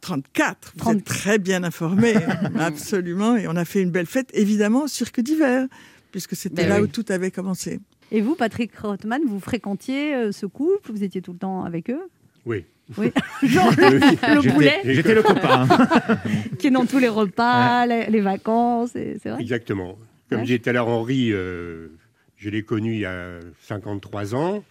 34. 0.00 0.72
Vous 0.74 0.78
30. 0.80 0.96
êtes 0.96 1.04
très 1.04 1.38
bien 1.38 1.62
informé, 1.62 2.14
absolument. 2.58 3.36
Et 3.36 3.46
on 3.48 3.56
a 3.56 3.64
fait 3.64 3.82
une 3.82 3.90
belle 3.90 4.06
fête, 4.06 4.30
évidemment, 4.32 4.84
au 4.84 4.88
cirque 4.88 5.20
d'hiver, 5.20 5.66
puisque 6.10 6.34
c'était 6.36 6.62
Ben 6.62 6.68
là 6.68 6.76
oui. 6.78 6.84
où 6.84 6.86
tout 6.88 7.04
avait 7.10 7.30
commencé. 7.30 7.80
Et 8.14 8.20
vous, 8.20 8.34
Patrick 8.34 8.76
Rothman, 8.76 9.22
vous 9.26 9.40
fréquentiez 9.40 10.14
euh, 10.14 10.32
ce 10.32 10.44
couple? 10.46 10.92
Vous 10.92 11.02
étiez 11.02 11.22
tout 11.22 11.32
le 11.32 11.38
temps 11.38 11.64
avec 11.64 11.88
eux? 11.90 12.02
Oui. 12.44 12.64
Oui. 12.98 13.10
Genre 13.42 13.72
le 13.78 13.98
J'étais- 14.42 14.50
boulet 14.52 14.80
J'étais 14.84 15.14
le 15.14 15.22
copain. 15.22 15.66
qui 16.58 16.66
est 16.66 16.70
dans 16.70 16.84
tous 16.86 16.98
les 16.98 17.08
repas, 17.08 17.86
les, 17.86 18.06
les 18.10 18.20
vacances, 18.20 18.90
c'est 18.92 19.24
vrai? 19.28 19.40
Exactement. 19.40 19.98
Comme 20.28 20.40
Ouais. 20.40 20.44
disait 20.44 20.58
tout 20.58 20.68
à 20.70 20.72
l'heure 20.74 20.88
Henri, 20.88 21.30
euh, 21.32 21.88
je 22.36 22.50
l'ai 22.50 22.62
connu 22.62 22.92
il 22.94 23.00
y 23.00 23.06
a 23.06 23.38
53 23.62 24.34
ans. 24.34 24.62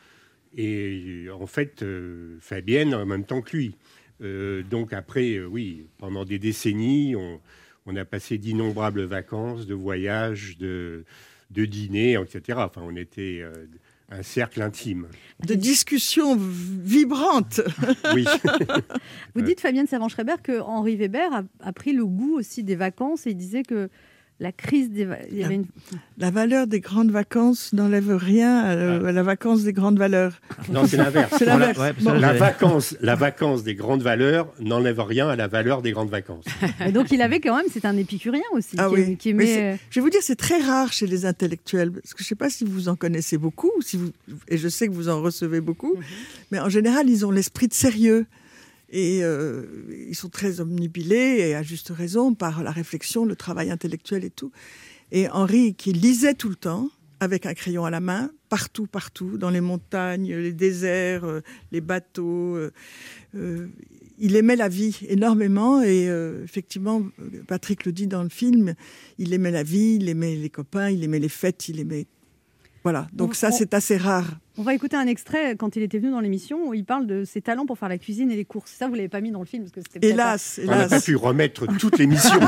et 0.58 1.26
en 1.40 1.48
fait, 1.48 1.82
euh, 1.82 2.38
Fabienne 2.42 2.94
en 2.94 3.06
même 3.06 3.24
temps 3.26 3.42
que 3.42 3.56
lui. 3.58 3.76
Euh, 4.22 4.62
donc 4.70 4.94
après, 4.94 5.40
oui, 5.40 5.88
pendant 5.98 6.26
des 6.26 6.38
décennies, 6.38 7.16
on, 7.16 7.40
on 7.88 7.96
a 7.96 8.06
passé 8.06 8.38
d'innombrables 8.38 9.02
vacances, 9.04 9.66
de 9.66 9.74
voyages, 9.74 10.58
de, 10.60 11.06
de 11.52 11.66
dîners, 11.66 12.18
etc. 12.22 12.60
Enfin, 12.62 12.82
on 12.84 12.96
était 12.96 13.42
euh, 13.42 13.68
un 14.10 14.24
cercle 14.24 14.62
intime. 14.62 15.08
De 15.46 15.54
discussions 15.54 16.36
vibrantes. 16.38 17.62
Oui. 18.14 18.26
Vous 19.36 19.42
dites, 19.42 19.62
Fabienne 19.62 19.88
Savant-Schreiber, 19.88 20.36
que 20.44 20.60
Henri 20.60 20.96
Weber 20.98 21.32
a, 21.34 21.44
a 21.62 21.72
pris 21.72 21.94
le 21.94 22.06
goût 22.06 22.38
aussi 22.38 22.64
des 22.64 22.76
vacances 22.76 23.26
et 23.26 23.32
il 23.32 23.38
disait 23.38 23.64
que 23.64 23.90
la 24.42 24.52
crise 24.52 24.90
des... 24.90 25.06
va- 25.06 25.18
Il 25.32 25.38
y 25.38 25.44
avait 25.44 25.54
une... 25.56 25.66
La 26.18 26.32
valeur 26.32 26.66
des 26.68 26.80
grandes 26.80 27.12
vacances 27.12 27.72
n'enlève 27.74 28.12
rien 28.16 28.58
à, 28.58 28.72
à 29.08 29.12
la 29.12 29.24
vacance 29.24 29.62
des 29.64 29.72
grandes 29.72 30.00
valeurs. 30.00 30.34
Non, 30.70 30.86
c'est 30.88 30.98
l'inverse. 30.98 31.32
C'est 31.38 31.46
l'inverse. 31.46 31.80
Bon. 32.02 32.14
La 32.14 32.34
vacance, 32.34 32.98
la 33.02 33.16
vacance 33.16 33.64
des 33.64 33.76
grandes 33.76 34.02
valeurs 34.02 34.52
n'enlève 34.60 35.00
rien 35.00 35.30
à 35.30 35.36
la 35.36 35.48
valeur 35.48 35.82
des 35.84 35.92
grandes 35.92 36.10
vacances. 36.10 36.46
Et 36.86 36.92
donc 36.92 37.12
il 37.12 37.22
avait 37.22 37.40
quand 37.40 37.56
même, 37.56 37.68
c'est 37.72 37.86
un 37.86 37.96
épicurien 37.98 38.42
aussi, 38.54 38.76
Ah 38.80 38.88
qui, 38.90 38.94
oui. 38.96 39.18
qui 39.18 39.34
Mais 39.36 39.44
aimait... 39.44 39.74
c'est- 39.78 39.80
je 39.92 39.96
vais 40.00 40.02
vous 40.02 40.10
dire, 40.10 40.22
c'est 40.24 40.36
très 40.36 40.60
rare 40.60 40.92
chez 40.92 41.06
les 41.06 41.26
intellectuels. 41.26 41.92
Parce 41.92 42.14
que 42.16 42.20
je 42.20 42.26
ne 42.26 42.30
sais 42.30 42.36
pas 42.36 42.50
si 42.50 42.66
vous 42.66 42.90
en 42.90 42.96
connaissez 42.96 43.38
beaucoup, 43.38 43.72
si 43.82 43.98
vous, 43.98 44.10
et 44.48 44.58
je 44.58 44.68
sais 44.68 44.88
que 44.88 44.94
vous 44.94 45.08
en 45.08 45.22
recevez 45.22 45.62
beaucoup, 45.62 45.94
mais 46.52 46.60
en 46.60 46.70
général, 46.70 47.08
ils 47.10 47.26
ont 47.28 47.32
l'esprit 47.32 47.68
de 47.68 47.74
sérieux. 47.76 48.26
Et 48.92 49.24
euh, 49.24 49.64
ils 50.10 50.16
sont 50.16 50.30
très 50.30 50.60
omnibilés, 50.60 51.38
et 51.40 51.56
à 51.56 51.64
juste 51.64 51.90
raison, 51.90 52.34
par 52.34 52.62
la 52.62 52.72
réflexion, 52.72 53.26
le 53.26 53.36
travail 53.36 53.72
intellectuel 53.72 54.26
et 54.26 54.30
tout. 54.30 54.52
Et 55.12 55.30
Henri, 55.30 55.76
qui 55.76 55.94
lisait 55.94 56.34
tout 56.34 56.50
le 56.50 56.56
temps, 56.56 56.90
avec 57.22 57.46
un 57.46 57.54
crayon 57.54 57.86
à 57.86 57.90
la 57.90 58.02
main, 58.02 58.32
partout, 58.50 58.88
partout, 58.88 59.38
dans 59.38 59.50
les 59.50 59.62
montagnes, 59.62 60.36
les 60.36 60.54
déserts, 60.54 61.24
euh, 61.24 61.42
les 61.72 61.80
bateaux. 61.82 62.58
euh, 62.58 63.68
il 64.18 64.36
aimait 64.36 64.56
la 64.56 64.68
vie 64.68 65.00
énormément 65.08 65.82
et 65.82 66.06
effectivement, 66.44 67.02
Patrick 67.48 67.86
le 67.86 67.92
dit 67.92 68.06
dans 68.06 68.22
le 68.22 68.30
film, 68.30 68.76
il 69.18 69.34
aimait 69.34 69.50
la 69.50 69.64
vie, 69.64 69.96
il 70.00 70.10
aimait 70.10 70.36
les 70.36 70.50
copains, 70.52 70.92
il 70.92 71.04
aimait 71.04 71.18
les 71.18 71.30
fêtes, 71.30 71.70
il 71.70 71.80
aimait... 71.80 72.06
Voilà, 72.84 73.08
donc 73.14 73.32
On- 73.32 73.34
ça 73.34 73.52
c'est 73.52 73.74
assez 73.76 73.96
rare. 73.98 74.26
On 74.58 74.64
va 74.64 74.74
écouter 74.74 74.96
un 74.98 75.06
extrait 75.08 75.56
quand 75.56 75.76
il 75.76 75.84
était 75.84 76.00
venu 76.00 76.12
dans 76.12 76.20
l'émission 76.20 76.68
où 76.68 76.74
il 76.74 76.84
parle 76.84 77.06
de 77.08 77.24
ses 77.26 77.42
talents 77.42 77.66
pour 77.66 77.78
faire 77.78 77.90
la 77.90 77.98
cuisine 77.98 78.32
et 78.32 78.36
les 78.36 78.44
courses. 78.46 78.72
Ça, 78.72 78.88
vous 78.88 78.96
l'avez 78.96 79.08
pas 79.08 79.22
mis 79.22 79.32
dans 79.32 79.40
le 79.40 79.46
film 79.46 79.64
parce 79.64 79.72
que 79.74 79.82
c'était 79.82 80.00
peut-être 80.00 80.14
Hélas, 80.14 80.60
On 80.64 80.68
n'a 80.72 80.88
pas 80.90 81.00
pu 81.00 81.16
remettre 81.16 81.68
toute 81.78 81.98
l'émission. 82.00 82.40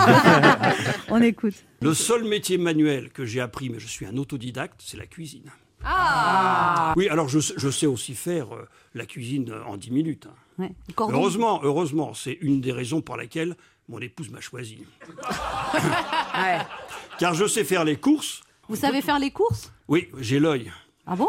On 1.09 1.21
écoute. 1.21 1.53
Le 1.81 1.93
seul 1.93 2.23
métier 2.23 2.57
manuel 2.57 3.09
que 3.11 3.25
j'ai 3.25 3.41
appris, 3.41 3.69
mais 3.69 3.79
je 3.79 3.87
suis 3.87 4.05
un 4.05 4.17
autodidacte, 4.17 4.81
c'est 4.83 4.97
la 4.97 5.05
cuisine. 5.05 5.49
Ah 5.85 6.93
Oui, 6.97 7.09
alors 7.09 7.27
je, 7.29 7.39
sais- 7.39 7.53
je 7.57 7.69
sais 7.69 7.85
aussi 7.87 8.13
faire 8.15 8.53
euh, 8.55 8.67
la 8.95 9.05
cuisine 9.05 9.53
en 9.67 9.77
10 9.77 9.91
minutes. 9.91 10.27
hein. 10.29 10.35
Ouais. 10.63 10.71
Heureusement, 10.97 11.59
heureusement, 11.63 12.13
c'est 12.13 12.37
une 12.41 12.61
des 12.61 12.71
raisons 12.71 13.01
pour 13.01 13.17
laquelle 13.17 13.55
mon 13.89 13.99
épouse 13.99 14.29
m'a 14.29 14.39
choisi. 14.41 14.79
Car 17.19 17.33
je 17.33 17.45
sais 17.47 17.63
faire 17.63 17.83
les 17.85 17.95
courses. 17.97 18.41
Vous 18.73 18.79
savez 18.79 19.01
faire 19.01 19.19
les 19.19 19.31
courses? 19.31 19.71
Oui, 19.87 20.07
j'ai 20.19 20.39
l'œil. 20.39 20.71
Ah 21.05 21.15
bon? 21.17 21.27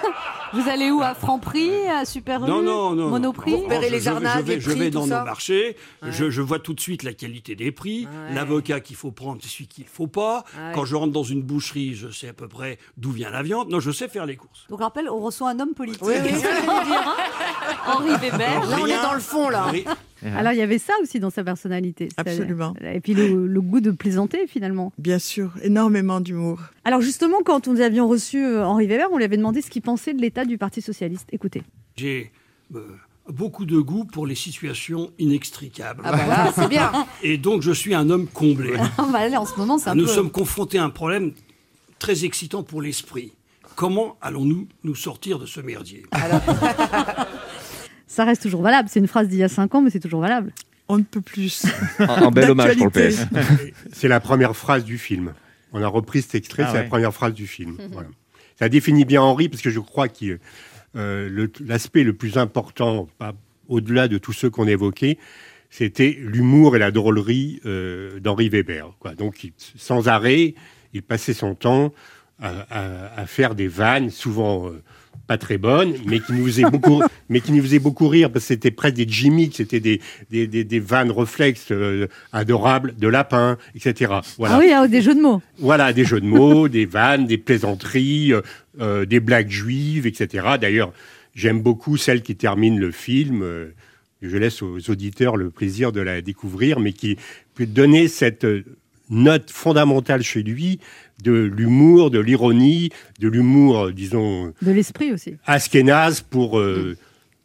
Vous 0.54 0.68
allez 0.68 0.90
où? 0.90 1.00
À 1.02 1.14
Franprix 1.14 1.70
À 1.88 2.04
Super 2.04 2.42
U? 2.42 2.48
Non, 2.48 2.62
non, 2.62 2.92
non. 2.94 3.08
Monoprix? 3.10 3.52
Non. 3.52 3.68
Je- 3.68 3.68
je, 3.68 3.76
vais- 3.90 4.00
je 4.40 4.42
vais, 4.42 4.60
je 4.60 4.70
vais 4.70 4.90
dans 4.90 5.06
nos 5.06 5.24
marchés, 5.24 5.76
je, 6.02 6.30
je 6.30 6.42
vois 6.42 6.58
tout 6.58 6.72
de 6.74 6.80
suite 6.80 7.02
la 7.02 7.12
qualité 7.12 7.54
des 7.54 7.70
prix, 7.70 8.08
l'avocat 8.34 8.80
qu'il 8.80 8.96
faut 8.96 9.10
prendre, 9.12 9.38
c'est 9.42 9.48
celui 9.48 9.68
qu'il 9.68 9.84
ne 9.84 9.88
faut 9.90 10.06
pas. 10.06 10.44
Ouais. 10.56 10.72
Quand 10.74 10.84
je 10.86 10.96
rentre 10.96 11.12
dans 11.12 11.22
une 11.22 11.42
boucherie, 11.42 11.94
je 11.94 12.08
sais 12.10 12.28
à 12.28 12.32
peu 12.32 12.48
près 12.48 12.78
d'où 12.96 13.12
vient 13.12 13.30
la 13.30 13.42
viande. 13.42 13.68
Non, 13.68 13.78
je 13.78 13.90
sais 13.92 14.08
faire 14.08 14.24
les 14.26 14.36
courses. 14.36 14.66
Donc, 14.70 14.80
rappel, 14.80 15.08
on 15.10 15.20
reçoit 15.20 15.50
un 15.50 15.60
homme 15.60 15.74
politique. 15.74 16.02
Oui, 16.02 16.14
oui. 16.24 16.30
Hein 16.66 17.16
Henri 17.86 18.16
Weber. 18.20 18.66
Là, 18.66 18.76
on 18.80 18.86
est 18.86 19.02
dans 19.02 19.14
le 19.14 19.20
fond, 19.20 19.48
là. 19.50 19.66
Alors 20.24 20.52
il 20.52 20.58
y 20.58 20.62
avait 20.62 20.78
ça 20.78 20.92
aussi 21.02 21.20
dans 21.20 21.30
sa 21.30 21.44
personnalité. 21.44 22.08
Absolument. 22.16 22.74
Et 22.82 23.00
puis 23.00 23.14
le, 23.14 23.46
le 23.46 23.60
goût 23.60 23.80
de 23.80 23.90
plaisanter 23.90 24.46
finalement. 24.46 24.92
Bien 24.98 25.18
sûr, 25.18 25.52
énormément 25.62 26.20
d'humour. 26.20 26.60
Alors 26.84 27.00
justement, 27.00 27.38
quand 27.44 27.66
nous 27.66 27.80
avions 27.80 28.08
reçu 28.08 28.44
euh, 28.44 28.64
Henri 28.64 28.86
Weber, 28.86 29.08
on 29.12 29.16
lui 29.18 29.24
avait 29.24 29.36
demandé 29.36 29.62
ce 29.62 29.70
qu'il 29.70 29.82
pensait 29.82 30.14
de 30.14 30.20
l'état 30.20 30.44
du 30.44 30.58
Parti 30.58 30.82
socialiste. 30.82 31.28
Écoutez. 31.32 31.62
J'ai 31.96 32.32
euh, 32.74 32.80
beaucoup 33.28 33.64
de 33.64 33.78
goût 33.78 34.04
pour 34.04 34.26
les 34.26 34.34
situations 34.34 35.10
inextricables. 35.18 36.02
Ah 36.04 36.12
bah 36.12 36.26
là, 36.26 36.52
c'est 36.54 36.68
bien. 36.68 36.92
Et 37.22 37.38
donc, 37.38 37.62
je 37.62 37.72
suis 37.72 37.94
un 37.94 38.10
homme 38.10 38.26
comblé. 38.26 38.74
Ah 38.98 39.06
bah 39.12 39.28
là, 39.28 39.40
en 39.40 39.46
ce 39.46 39.56
moment, 39.56 39.78
c'est 39.78 39.90
un 39.90 39.94
Nous 39.94 40.04
peu... 40.06 40.10
sommes 40.10 40.30
confrontés 40.30 40.78
à 40.78 40.84
un 40.84 40.90
problème 40.90 41.32
très 41.98 42.24
excitant 42.24 42.62
pour 42.62 42.82
l'esprit. 42.82 43.32
Comment 43.76 44.16
allons-nous 44.20 44.68
nous 44.84 44.94
sortir 44.94 45.38
de 45.38 45.46
ce 45.46 45.60
merdier? 45.60 46.04
Ça 48.10 48.24
reste 48.24 48.42
toujours 48.42 48.62
valable. 48.62 48.88
C'est 48.90 48.98
une 48.98 49.06
phrase 49.06 49.28
d'il 49.28 49.38
y 49.38 49.44
a 49.44 49.48
5 49.48 49.72
ans, 49.72 49.82
mais 49.82 49.90
c'est 49.90 50.00
toujours 50.00 50.20
valable. 50.20 50.52
On 50.88 50.98
ne 50.98 51.04
peut 51.04 51.20
plus. 51.20 51.64
Un, 52.00 52.32
bel 52.32 52.50
hommage 52.50 52.76
pour 52.76 52.86
le 52.86 52.90
PS. 52.90 53.24
C'est 53.92 54.08
la 54.08 54.18
première 54.18 54.56
phrase 54.56 54.84
du 54.84 54.98
film. 54.98 55.32
On 55.72 55.80
a 55.80 55.86
repris 55.86 56.20
cet 56.22 56.34
extrait, 56.34 56.64
Ah 56.66 56.70
c'est 56.72 56.76
ouais. 56.78 56.82
la 56.82 56.88
première 56.88 57.14
phrase 57.14 57.32
du 57.34 57.46
film. 57.46 57.76
Voilà. 57.92 58.08
Ça 58.58 58.68
définit 58.68 59.04
bien 59.04 59.22
Henri, 59.22 59.48
parce 59.48 59.62
que 59.62 59.70
je 59.70 59.78
crois 59.78 60.08
que 60.08 60.40
euh, 60.96 61.46
l'aspect 61.64 62.02
le 62.02 62.12
plus 62.12 62.36
important, 62.36 63.08
au-delà 63.68 64.08
de 64.08 64.18
tous 64.18 64.32
ceux 64.32 64.50
qu'on 64.50 64.66
évoquait, 64.66 65.16
c'était 65.70 66.18
l'humour 66.20 66.74
et 66.74 66.80
la 66.80 66.90
drôlerie 66.90 67.60
euh, 67.64 68.18
d'Henri 68.18 68.48
Weber. 68.48 68.92
Quoi. 68.98 69.14
Donc, 69.14 69.44
il- 69.44 69.52
sans 69.76 70.08
arrêt, 70.08 70.56
il 70.92 71.02
passait 71.04 71.34
son 71.34 71.54
temps 71.54 71.92
à, 72.42 72.48
à- 72.70 73.20
à 73.20 73.26
faire 73.26 73.54
des 73.54 73.68
vannes, 73.68 74.10
souvent 74.10 74.66
euh, 74.68 74.82
pas 75.30 75.38
très 75.38 75.58
bonnes, 75.58 75.94
mais 76.06 76.18
qui 76.18 76.32
nous 76.32 76.44
faisaient 76.44 76.68
beaucoup, 76.68 77.00
mais 77.28 77.40
qui 77.40 77.52
nous 77.52 77.62
faisaient 77.62 77.78
beaucoup 77.78 78.08
rire 78.08 78.32
parce 78.32 78.46
que 78.46 78.48
c'était 78.48 78.72
presque 78.72 78.96
des 78.96 79.06
gimmicks, 79.06 79.54
c'était 79.54 79.78
des, 79.78 80.00
des, 80.28 80.48
des, 80.48 80.64
des 80.64 80.80
vannes 80.80 81.12
réflexes 81.12 81.68
euh, 81.70 82.08
adorables 82.32 82.96
de 82.98 83.06
lapins, 83.06 83.56
etc. 83.76 84.12
Voilà. 84.38 84.56
Ah 84.56 84.58
oui, 84.58 84.72
ah, 84.74 84.88
des 84.88 85.00
jeux 85.00 85.14
de 85.14 85.20
mots. 85.20 85.40
Voilà, 85.60 85.92
des 85.92 86.04
jeux 86.04 86.20
de 86.20 86.26
mots, 86.26 86.66
des 86.78 86.84
vannes, 86.84 87.28
des 87.28 87.38
plaisanteries, 87.38 88.32
euh, 88.32 88.40
euh, 88.80 89.04
des 89.04 89.20
blagues 89.20 89.50
juives, 89.50 90.04
etc. 90.04 90.48
D'ailleurs, 90.60 90.92
j'aime 91.36 91.60
beaucoup 91.62 91.96
celle 91.96 92.22
qui 92.22 92.34
termine 92.34 92.80
le 92.80 92.90
film. 92.90 93.42
euh, 93.44 93.72
je 94.22 94.36
laisse 94.36 94.62
aux 94.62 94.90
auditeurs 94.90 95.36
le 95.36 95.50
plaisir 95.50 95.92
de 95.92 96.00
la 96.00 96.22
découvrir, 96.22 96.80
mais 96.80 96.92
qui 96.92 97.18
peut 97.54 97.66
donner 97.66 98.08
cette 98.08 98.44
note 99.10 99.50
fondamentale 99.50 100.22
chez 100.22 100.42
lui 100.42 100.80
de 101.22 101.32
l'humour, 101.32 102.10
de 102.10 102.18
l'ironie, 102.18 102.90
de 103.18 103.28
l'humour, 103.28 103.86
euh, 103.86 103.92
disons, 103.92 104.52
De 104.62 104.70
l'esprit 104.70 105.12
aussi. 105.12 105.34
askénaze 105.46 106.20
pour 106.20 106.58
euh, 106.58 106.96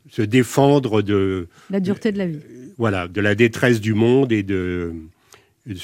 se 0.09 0.21
défendre 0.21 1.01
de, 1.01 1.47
La 1.69 1.79
dureté 1.79 2.11
de 2.11 2.17
la 2.17 2.27
vie. 2.27 2.39
voilà, 2.77 3.07
de 3.07 3.21
la 3.21 3.35
détresse 3.35 3.81
du 3.81 3.93
monde 3.93 4.31
et 4.31 4.43
de, 4.43 4.93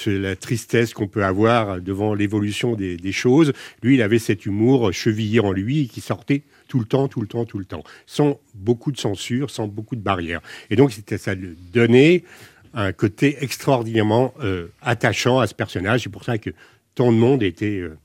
la 0.05 0.35
tristesse 0.35 0.93
qu'on 0.93 1.07
peut 1.07 1.25
avoir 1.25 1.81
devant 1.81 2.13
l'évolution 2.13 2.75
des, 2.75 2.97
des 2.97 3.11
choses. 3.11 3.51
Lui, 3.81 3.95
il 3.95 4.01
avait 4.01 4.19
cet 4.19 4.45
humour 4.45 4.93
chevillé 4.93 5.39
en 5.39 5.51
lui 5.51 5.87
qui 5.87 6.01
sortait 6.01 6.43
tout 6.67 6.79
le 6.79 6.85
temps, 6.85 7.07
tout 7.07 7.19
le 7.19 7.27
temps, 7.27 7.45
tout 7.45 7.57
le 7.57 7.65
temps, 7.65 7.83
sans 8.05 8.39
beaucoup 8.53 8.91
de 8.91 8.97
censure, 8.97 9.49
sans 9.49 9.67
beaucoup 9.67 9.95
de 9.95 10.01
barrières. 10.01 10.41
Et 10.69 10.75
donc, 10.75 10.91
c'était 10.93 11.17
ça 11.17 11.33
lui 11.33 11.57
donnait 11.73 12.23
un 12.73 12.93
côté 12.93 13.37
extraordinairement 13.41 14.33
euh, 14.41 14.67
attachant 14.81 15.39
à 15.39 15.47
ce 15.47 15.53
personnage. 15.53 16.03
C'est 16.03 16.09
pour 16.09 16.23
ça 16.23 16.37
que 16.37 16.51
tant 16.95 17.11
de 17.11 17.17
monde 17.17 17.43
était 17.43 17.79
euh, 17.79 17.97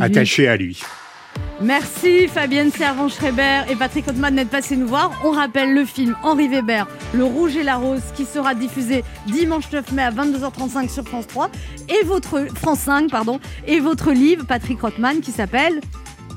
attaché 0.00 0.48
à 0.48 0.56
lui. 0.56 0.80
Merci 1.60 2.28
Fabienne 2.28 2.70
Servan-Schreiber 2.70 3.62
et 3.70 3.76
Patrick 3.76 4.06
Ottman 4.08 4.34
d'être 4.34 4.50
passés 4.50 4.76
nous 4.76 4.86
voir. 4.86 5.20
On 5.24 5.30
rappelle 5.32 5.74
le 5.74 5.84
film 5.84 6.16
Henri 6.22 6.48
Weber, 6.48 6.86
Le 7.12 7.24
Rouge 7.24 7.56
et 7.56 7.62
la 7.62 7.76
Rose, 7.76 8.02
qui 8.14 8.24
sera 8.24 8.54
diffusé 8.54 9.02
dimanche 9.26 9.70
9 9.72 9.92
mai 9.92 10.02
à 10.02 10.10
22h35 10.10 10.88
sur 10.88 11.04
France 11.04 11.26
3 11.28 11.50
et 11.88 12.04
votre 12.04 12.46
France 12.54 12.80
5 12.80 13.10
pardon 13.10 13.40
et 13.66 13.80
votre 13.80 14.12
livre 14.12 14.44
Patrick 14.46 14.80
Rothman 14.80 15.20
qui 15.20 15.30
s'appelle 15.32 15.80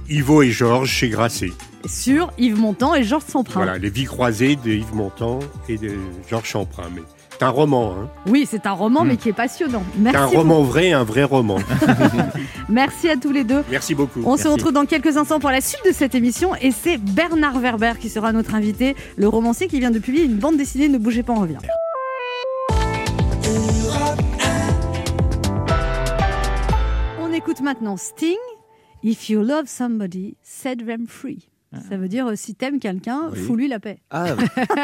Ivo 0.10 0.42
et 0.42 0.52
Georges 0.52 0.90
chez 0.90 1.10
Grasset. 1.10 1.52
sur 1.86 2.32
Yves 2.38 2.58
Montand 2.60 2.96
et 2.96 3.04
Georges 3.04 3.26
Samprin. 3.28 3.62
Voilà, 3.64 3.78
les 3.78 3.90
vies 3.90 4.06
croisées 4.06 4.56
de 4.56 4.72
Yves 4.72 4.96
Montand 4.96 5.40
et 5.68 5.78
de 5.78 5.96
Georges 6.30 6.48
Champrin. 6.48 6.90
Mais 6.96 7.02
c'est 7.38 7.46
un 7.46 7.50
roman, 7.50 7.94
hein. 7.94 8.10
Oui, 8.26 8.48
c'est 8.50 8.66
un 8.66 8.72
roman 8.72 9.04
mais 9.04 9.16
qui 9.16 9.30
est 9.30 9.34
passionnant. 9.34 9.84
C'est 10.04 10.16
un 10.16 10.26
roman 10.26 10.64
vrai, 10.64 10.92
un 10.92 11.04
vrai 11.04 11.24
roman. 11.24 11.58
Merci 12.70 13.10
à 13.10 13.16
tous 13.16 13.32
les 13.32 13.44
deux. 13.44 13.64
Merci 13.70 13.94
beaucoup. 13.94 14.22
On 14.26 14.38
se 14.38 14.48
retrouve 14.48 14.72
dans 14.72 14.86
quelques 14.86 15.18
instants 15.18 15.40
pour 15.40 15.52
la 15.52 15.62
suite 15.62 15.86
de 15.86 15.92
cette 15.92 16.16
émission 16.16 16.56
et 16.56 16.72
c'est 16.72 16.98
Bernard 16.98 17.60
Werber 17.60 17.94
qui 18.00 18.10
sera 18.10 18.32
notre 18.32 18.56
invité, 18.56 18.96
le 19.18 19.28
romancier 19.28 19.68
qui 19.68 19.80
vient 19.80 19.92
de 19.92 20.00
publier 20.00 20.24
une 20.24 20.38
bande 20.38 20.58
dessinée 20.58 20.90
Ne 20.90 20.98
bougez 20.98 21.22
pas, 21.22 21.34
on 21.34 21.42
revient. 21.42 21.58
On 27.22 27.32
écoute 27.34 27.62
maintenant 27.62 27.98
Sting, 27.98 28.36
If 29.04 29.30
you 29.30 29.44
love 29.44 29.68
somebody, 29.68 30.38
set 30.42 30.88
them 30.88 31.06
free. 31.06 31.50
Ça 31.90 31.98
veut 31.98 32.08
dire 32.08 32.28
euh, 32.28 32.34
si 32.36 32.56
t'aimes 32.56 32.80
quelqu'un, 32.80 33.30
Oui. 33.34 33.40
fous-lui 33.40 33.68
la 33.68 33.80
paix. 33.80 33.98
Ah, 34.10 34.28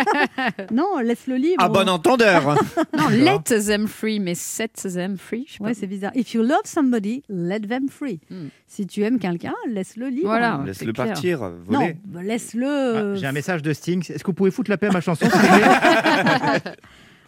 non, 0.74 1.00
laisse-le 1.00 1.36
libre. 1.36 1.64
à 1.64 1.70
bon 1.70 1.88
entendeur. 1.88 2.58
Non, 2.98 3.08
let 3.10 3.40
them 3.66 3.88
free, 3.88 4.20
mais 4.20 4.36
set 4.36 4.74
them 4.94 5.18
free. 5.18 5.46
je 5.48 5.54
sais. 5.54 5.64
Ouais, 5.64 5.74
c'est 5.74 5.88
bizarre. 5.88 6.12
If 6.16 6.34
you 6.34 6.44
love 6.44 6.62
somebody, 6.66 7.24
let 7.30 7.62
them 7.62 7.88
free. 7.90 8.20
Si 8.68 8.86
tu 8.86 9.02
aimes 9.04 9.20
quelqu'un, 9.20 9.54
laisse-le 9.70 10.10
libre. 10.10 10.28
Voilà. 10.28 10.62
Laisse-le 10.66 10.94
partir, 10.94 11.40
Non, 11.42 11.54
voler. 11.80 11.96
bah, 12.06 12.22
laisse-le. 12.22 13.14
Ah, 13.14 13.16
J'ai 13.16 13.28
un 13.28 13.32
message 13.32 13.62
de 13.62 13.72
Sting. 13.74 14.00
Est-ce 14.12 14.20
que 14.24 14.28
vous 14.28 14.34
pouvez 14.34 14.52
foutre 14.52 14.70
la 14.70 14.78
paix 14.78 14.88
à 14.88 14.92
ma 14.92 15.02
chanson 15.02 15.26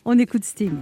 On 0.05 0.19
écoute 0.19 0.43
Sting. 0.43 0.73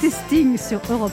C'était 0.00 0.14
Sting 0.14 0.58
sur 0.58 0.80
Europe 0.90 1.12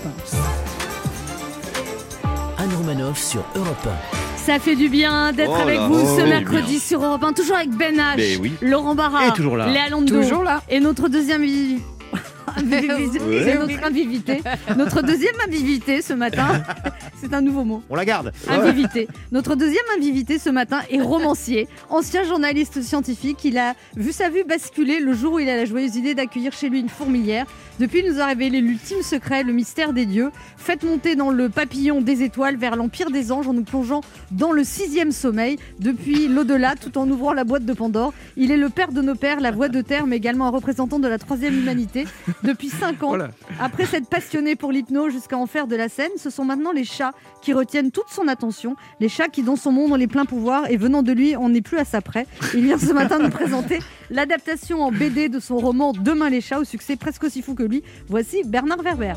1. 2.58 2.64
Anne 2.64 2.70
sur 3.16 3.46
Europe 3.56 3.88
Ça 4.36 4.60
fait 4.60 4.76
du 4.76 4.90
bien 4.90 5.32
d'être 5.32 5.52
Oh 5.52 5.62
avec 5.62 5.78
là, 5.78 5.88
vous 5.88 6.00
oh 6.02 6.18
ce 6.18 6.24
oui. 6.24 6.30
mercredi 6.30 6.80
sur 6.80 7.04
Europe 7.04 7.24
1, 7.24 7.34
toujours 7.34 7.56
avec 7.58 7.70
Ben 7.72 7.96
H, 7.96 8.40
oui. 8.42 8.54
Laurent 8.62 8.94
Barra, 8.96 9.28
Et 9.28 9.32
toujours 9.32 9.56
là. 9.58 9.68
Léa 9.68 9.90
Lando, 9.90 10.22
Toujours 10.22 10.44
là. 10.44 10.62
et 10.70 10.80
notre 10.80 11.08
deuxième 11.08 11.44
invité. 12.58 13.20
C'est 13.46 13.58
notre 13.58 13.84
invivité. 13.86 14.42
Notre 14.76 15.02
deuxième 15.02 15.36
invivité 15.48 16.02
ce 16.02 16.14
matin, 16.14 16.62
c'est 17.24 17.34
un 17.34 17.42
nouveau 17.42 17.64
mot. 17.64 17.82
On 17.90 17.96
la 17.96 18.06
garde. 18.06 18.32
Invivité. 18.50 19.08
Notre 19.32 19.56
deuxième 19.56 19.84
invivité 19.98 20.40
ce 20.40 20.50
matin 20.50 20.82
est 20.90 21.02
romancier, 21.02 21.68
ancien 21.90 22.24
journaliste 22.24 22.82
scientifique. 22.82 23.44
Il 23.46 23.58
a 23.58 23.76
vu 23.96 24.12
sa 24.12 24.30
vue 24.30 24.44
basculer 24.44 25.00
le 25.00 25.14
jour 25.14 25.34
où 25.34 25.40
il 25.40 25.50
a 25.50 25.56
la 25.58 25.66
joyeuse 25.66 25.96
idée 25.96 26.16
d'accueillir 26.16 26.52
chez 26.54 26.70
lui 26.70 26.80
une 26.80 26.90
fourmilière. 26.90 27.46
Depuis, 27.80 28.00
il 28.06 28.12
nous 28.12 28.20
a 28.22 28.26
révélé 28.26 28.62
l'ultime 28.62 29.02
secret, 29.02 29.44
le 29.44 29.54
mystère 29.54 29.94
des 29.94 30.06
dieux. 30.06 30.32
Faites 30.58 30.84
monter 30.84 31.16
dans 31.16 31.32
le 31.32 31.50
papillon 31.50 32.02
des 32.02 32.22
étoiles 32.24 32.56
vers 32.58 32.76
l'empire 32.76 33.10
des 33.10 33.32
anges 33.32 33.48
en 33.48 33.54
nous 33.54 33.64
plongeant 33.64 34.02
dans 34.32 34.52
le 34.52 34.64
sixième 34.64 35.12
sommeil, 35.12 35.58
depuis 35.80 36.28
l'au-delà, 36.28 36.76
tout 36.76 36.98
en 36.98 37.10
ouvrant 37.10 37.34
la 37.34 37.44
boîte 37.44 37.66
de 37.66 37.74
Pandore. 37.74 38.14
Il 38.38 38.52
est 38.52 38.58
le 38.58 38.70
père 38.70 38.92
de 38.92 39.02
nos 39.02 39.16
pères, 39.16 39.40
la 39.40 39.52
voix 39.52 39.70
de 39.70 39.82
terre, 39.82 40.06
mais 40.06 40.18
également 40.18 40.46
un 40.48 40.52
représentant 40.52 41.00
de 41.00 41.08
la 41.08 41.18
troisième 41.18 41.58
humanité. 41.58 42.06
Depuis 42.44 42.70
cinq 42.70 43.02
ans, 43.04 43.10
Voilà. 43.10 43.30
après 43.60 43.86
s'être 43.86 44.08
passionné 44.08 44.56
pour 44.56 44.72
l'hypnose 44.72 45.12
jusqu'à 45.14 45.38
en 45.38 45.48
faire 45.48 45.68
de 45.68 45.76
la 45.76 45.90
scène, 45.90 46.12
ce 46.18 46.30
sont 46.30 46.46
maintenant 46.46 46.72
les 46.72 46.84
chats 46.86 47.13
qui 47.42 47.54
retiennent 47.54 47.92
toute 47.92 48.10
son 48.10 48.28
attention. 48.28 48.76
Les 49.00 49.10
chats 49.10 49.28
qui, 49.28 49.44
dans 49.44 49.56
son 49.58 49.72
monde, 49.72 49.92
ont 49.92 49.96
les 49.96 50.08
pleins 50.08 50.26
pouvoirs 50.26 50.70
et 50.70 50.78
venant 50.78 51.04
de 51.04 51.12
lui, 51.12 51.36
on 51.38 51.50
n'est 51.50 51.62
plus 51.62 51.78
à 51.78 51.86
sa 51.86 52.02
près. 52.02 52.26
Il 52.54 52.64
vient 52.64 52.78
ce 52.78 52.94
matin 52.94 53.20
nous 53.20 53.30
présenter 53.30 53.80
l'adaptation 54.10 54.82
en 54.82 54.92
BD 54.92 55.28
de 55.30 55.40
son 55.40 55.58
roman 55.58 55.92
Demain 55.94 56.30
les 56.30 56.42
chats, 56.42 56.60
au 56.60 56.64
succès 56.64 56.96
presque 56.96 57.24
aussi 57.26 57.42
fou 57.42 57.54
que 57.56 57.64
lui. 57.64 57.84
Voici 58.08 58.44
Bernard 58.46 58.82
Werber. 58.82 59.14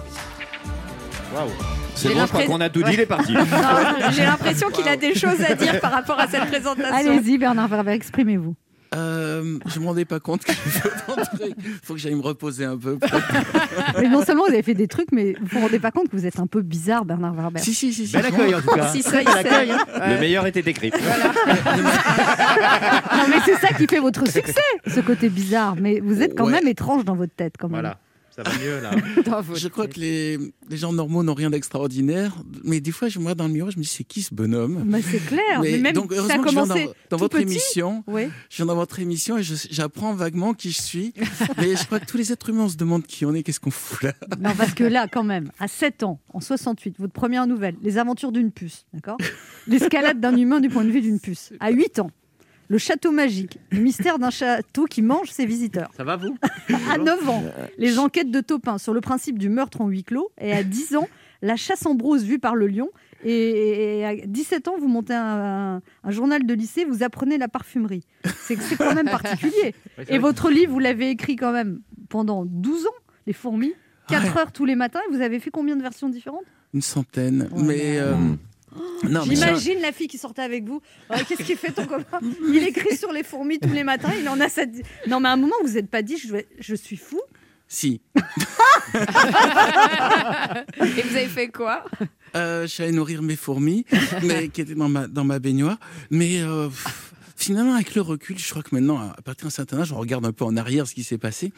C'est 1.94 2.08
J'ai 2.08 2.14
bon, 2.14 2.20
je 2.20 2.26
crois 2.26 2.40
l'impression- 2.40 2.52
qu'on 2.52 2.60
a 2.60 2.68
tout 2.68 2.82
dit, 2.82 2.92
il 2.92 3.00
est 3.00 3.06
parti. 3.06 3.34
J'ai 4.12 4.24
l'impression 4.24 4.68
qu'il 4.70 4.86
a 4.88 4.96
des 4.96 5.14
choses 5.14 5.40
à 5.42 5.54
dire 5.54 5.80
par 5.80 5.92
rapport 5.92 6.18
à 6.18 6.28
cette 6.28 6.44
présentation. 6.50 6.94
Allez-y, 6.94 7.38
Bernard 7.38 7.68
Werber, 7.68 7.92
exprimez-vous. 7.92 8.54
Euh, 8.96 9.58
je 9.66 9.78
me 9.78 9.86
rendais 9.86 10.04
pas 10.06 10.20
compte 10.20 10.42
que 10.44 10.52
faut 11.82 11.94
que 11.94 12.00
j'aille 12.00 12.14
me 12.14 12.22
reposer 12.22 12.64
un 12.64 12.76
peu. 12.78 12.98
Mais 14.00 14.08
non 14.08 14.24
seulement 14.24 14.44
vous 14.46 14.52
avez 14.52 14.62
fait 14.62 14.74
des 14.74 14.88
trucs, 14.88 15.12
mais 15.12 15.34
vous 15.40 15.46
vous 15.52 15.60
rendez 15.60 15.78
pas 15.78 15.90
compte 15.90 16.08
que 16.08 16.16
vous 16.16 16.24
êtes 16.26 16.38
un 16.40 16.46
peu 16.46 16.62
bizarre, 16.62 17.04
Bernard 17.04 17.34
Werber. 17.34 17.60
Si, 17.60 17.74
si, 17.74 17.92
si. 17.92 18.06
si. 18.06 18.12
Bel 18.16 18.24
accueil 18.26 18.54
en 18.54 18.60
tout 18.62 18.68
cas. 18.74 18.88
Si, 18.88 19.02
ça, 19.02 19.10
Très 19.10 19.22
il 19.22 19.24
bel 19.26 19.32
sait. 19.34 19.38
accueil, 19.48 19.70
hein. 19.72 19.84
Le 20.08 20.18
meilleur 20.18 20.46
était 20.46 20.60
écrit. 20.68 20.90
Non, 23.16 23.24
mais 23.28 23.36
c'est 23.44 23.56
ça 23.56 23.68
qui 23.74 23.86
fait 23.86 23.98
votre 24.00 24.26
succès, 24.30 24.60
ce 24.86 25.00
côté 25.00 25.28
bizarre. 25.28 25.76
Mais 25.80 26.00
vous 26.00 26.22
êtes 26.22 26.36
quand 26.36 26.46
Ouais. 26.46 26.52
même 26.52 26.68
étrange 26.68 27.04
dans 27.04 27.14
votre 27.16 27.34
tête, 27.34 27.54
quand 27.58 27.68
même. 27.68 27.80
Voilà. 27.80 27.98
Ça 28.36 28.42
va 28.42 28.58
mieux 28.58 28.80
là. 28.80 28.90
Je 29.54 29.68
crois 29.68 29.86
que 29.86 29.98
les, 29.98 30.38
les 30.68 30.76
gens 30.76 30.92
normaux 30.92 31.22
n'ont 31.22 31.34
rien 31.34 31.48
d'extraordinaire, 31.48 32.36
mais 32.64 32.80
des 32.80 32.92
fois, 32.92 33.08
je 33.08 33.18
me 33.18 33.24
regarde 33.24 33.38
dans 33.38 33.46
le 33.46 33.52
miroir, 33.52 33.70
je 33.70 33.78
me 33.78 33.82
dis, 33.82 33.88
c'est 33.88 34.04
qui 34.04 34.22
ce 34.22 34.34
bonhomme? 34.34 34.84
Bah, 34.86 34.98
c'est 35.02 35.24
clair. 35.24 35.60
Mais, 35.62 35.78
même 35.78 35.94
donc, 35.94 36.12
ça 36.12 36.18
a 36.18 36.38
heureusement 36.38 36.42
que 36.42 36.48
je 36.50 36.74
viens 36.74 36.92
dans, 37.10 37.16
votre 37.16 37.38
petit. 37.38 37.42
émission. 37.42 38.04
Oui. 38.06 38.28
Je 38.50 38.56
viens 38.56 38.66
dans 38.66 38.74
votre 38.74 39.00
émission 39.00 39.38
et 39.38 39.42
j'apprends 39.42 40.14
vaguement 40.14 40.52
qui 40.52 40.70
je 40.70 40.82
suis. 40.82 41.14
mais 41.58 41.76
je 41.76 41.86
crois 41.86 41.98
que 41.98 42.06
tous 42.06 42.18
les 42.18 42.32
êtres 42.32 42.50
humains, 42.50 42.64
on 42.64 42.68
se 42.68 42.76
demandent 42.76 43.06
qui 43.06 43.24
on 43.24 43.34
est, 43.34 43.42
qu'est-ce 43.42 43.60
qu'on 43.60 43.70
fout 43.70 44.02
là? 44.02 44.12
Non, 44.38 44.50
parce 44.56 44.74
que 44.74 44.84
là, 44.84 45.08
quand 45.10 45.24
même, 45.24 45.50
à 45.58 45.68
7 45.68 46.02
ans, 46.02 46.20
en 46.34 46.40
68, 46.40 46.96
votre 46.98 47.12
première 47.12 47.46
nouvelle, 47.46 47.76
Les 47.82 47.96
aventures 47.98 48.32
d'une 48.32 48.52
puce, 48.52 48.84
d'accord? 48.92 49.16
L'escalade 49.66 50.20
d'un 50.20 50.36
humain 50.36 50.60
du 50.60 50.68
point 50.68 50.84
de 50.84 50.90
vue 50.90 51.00
d'une 51.00 51.20
puce. 51.20 51.52
À 51.60 51.70
8 51.70 52.00
ans, 52.00 52.10
Le 52.68 52.78
château 52.78 53.12
magique, 53.12 53.58
le 53.70 53.78
mystère 53.80 54.18
d'un 54.18 54.30
château 54.30 54.86
qui 54.86 55.00
mange 55.02 55.30
ses 55.30 55.46
visiteurs. 55.46 55.90
Ça 55.96 56.02
va 56.04 56.16
vous? 56.16 56.36
À 56.90 56.98
9 56.98 57.28
ans, 57.28 57.44
les 57.78 57.98
enquêtes 57.98 58.30
de 58.30 58.40
Taupin 58.40 58.78
sur 58.78 58.92
le 58.94 59.00
principe 59.00 59.38
du 59.38 59.48
meurtre 59.48 59.80
en 59.80 59.88
huis 59.88 60.02
clos. 60.04 60.30
Et 60.40 60.52
à 60.52 60.62
10 60.64 60.96
ans, 60.96 61.08
la 61.42 61.54
chasse 61.56 61.86
en 61.86 61.94
brousse 61.94 62.22
vue 62.22 62.38
par 62.38 62.54
le 62.56 62.66
lion. 62.66 62.88
Et, 63.24 64.04
à 64.04 64.14
17 64.26 64.68
ans, 64.68 64.74
vous 64.78 64.88
montez 64.88 65.14
un, 65.14 65.76
un- 65.76 65.82
un 66.04 66.10
journal 66.10 66.44
de 66.44 66.54
lycée, 66.54 66.84
vous 66.84 67.02
apprenez 67.02 67.38
la 67.38 67.48
parfumerie. 67.48 68.04
C'est 68.40 68.56
c'est 68.60 68.76
quand 68.76 68.94
même 68.94 69.06
particulier. 69.08 69.74
Et 70.08 70.18
votre 70.18 70.50
livre, 70.50 70.72
vous 70.72 70.78
l'avez 70.78 71.10
écrit 71.10 71.36
quand 71.36 71.52
même 71.52 71.80
pendant 72.08 72.44
12 72.44 72.86
ans, 72.86 72.90
Les 73.26 73.32
fourmis, 73.32 73.72
4 74.08 74.36
heures 74.36 74.52
tous 74.52 74.64
les 74.64 74.76
matins. 74.76 75.00
Et 75.08 75.14
vous 75.14 75.22
avez 75.22 75.38
fait 75.40 75.50
combien 75.50 75.76
de 75.76 75.82
versions 75.82 76.08
différentes? 76.08 76.44
Une 76.74 76.82
centaine. 76.82 77.48
mais. 77.56 77.98
euh, 77.98 78.12
ça- 78.12 78.16
J'imagine 79.24 79.80
la 79.80 79.92
fille 79.92 80.08
qui 80.08 80.18
sortait 80.18 80.42
avec 80.42 80.64
vous. 80.64 80.80
Ouais, 81.10 81.22
Qu'est-ce 81.28 81.42
qu'il 81.42 81.56
fait 81.56 81.72
ton 81.72 81.86
copain? 81.86 82.18
Il 82.48 82.62
écrit 82.66 82.96
sur 82.96 83.12
les 83.12 83.22
fourmis 83.22 83.58
tous 83.58 83.68
les 83.72 83.84
matins. 83.84 84.10
Il 84.20 84.28
en 84.28 84.40
a 84.40 84.48
sa... 84.48 84.62
Non, 85.06 85.20
mais 85.20 85.28
à 85.28 85.32
un 85.32 85.36
moment, 85.36 85.54
vous 85.64 85.72
n'êtes 85.72 85.90
pas 85.90 86.02
dit 86.02 86.16
je, 86.18 86.32
vais- 86.32 86.46
je 86.58 86.74
suis 86.74 86.96
fou? 86.96 87.20
Si. 87.68 88.00
Et 90.96 91.02
vous 91.02 91.16
avez 91.16 91.26
fait 91.26 91.48
quoi? 91.48 91.84
Euh, 92.34 92.62
je 92.62 92.66
suis 92.68 92.82
allé 92.82 92.92
nourrir 92.92 93.22
mes 93.22 93.36
fourmis, 93.36 93.84
mais 94.22 94.48
qui 94.48 94.60
étaient 94.60 94.74
dans 94.74 94.88
ma, 94.88 95.06
dans 95.06 95.24
ma 95.24 95.38
baignoire. 95.38 95.78
Mais 96.10 96.40
euh, 96.42 96.68
pff, 96.68 97.12
finalement, 97.36 97.74
avec 97.74 97.94
le 97.94 98.02
recul, 98.02 98.38
je 98.38 98.48
crois 98.50 98.62
que 98.62 98.74
maintenant, 98.74 98.98
à 98.98 99.20
partir 99.22 99.46
d'un 99.46 99.50
certain 99.50 99.78
âge, 99.80 99.92
on 99.92 99.96
regarde 99.98 100.24
un 100.26 100.32
peu 100.32 100.44
en 100.44 100.56
arrière 100.56 100.86
ce 100.86 100.94
qui 100.94 101.04
s'est 101.04 101.18
passé. 101.18 101.52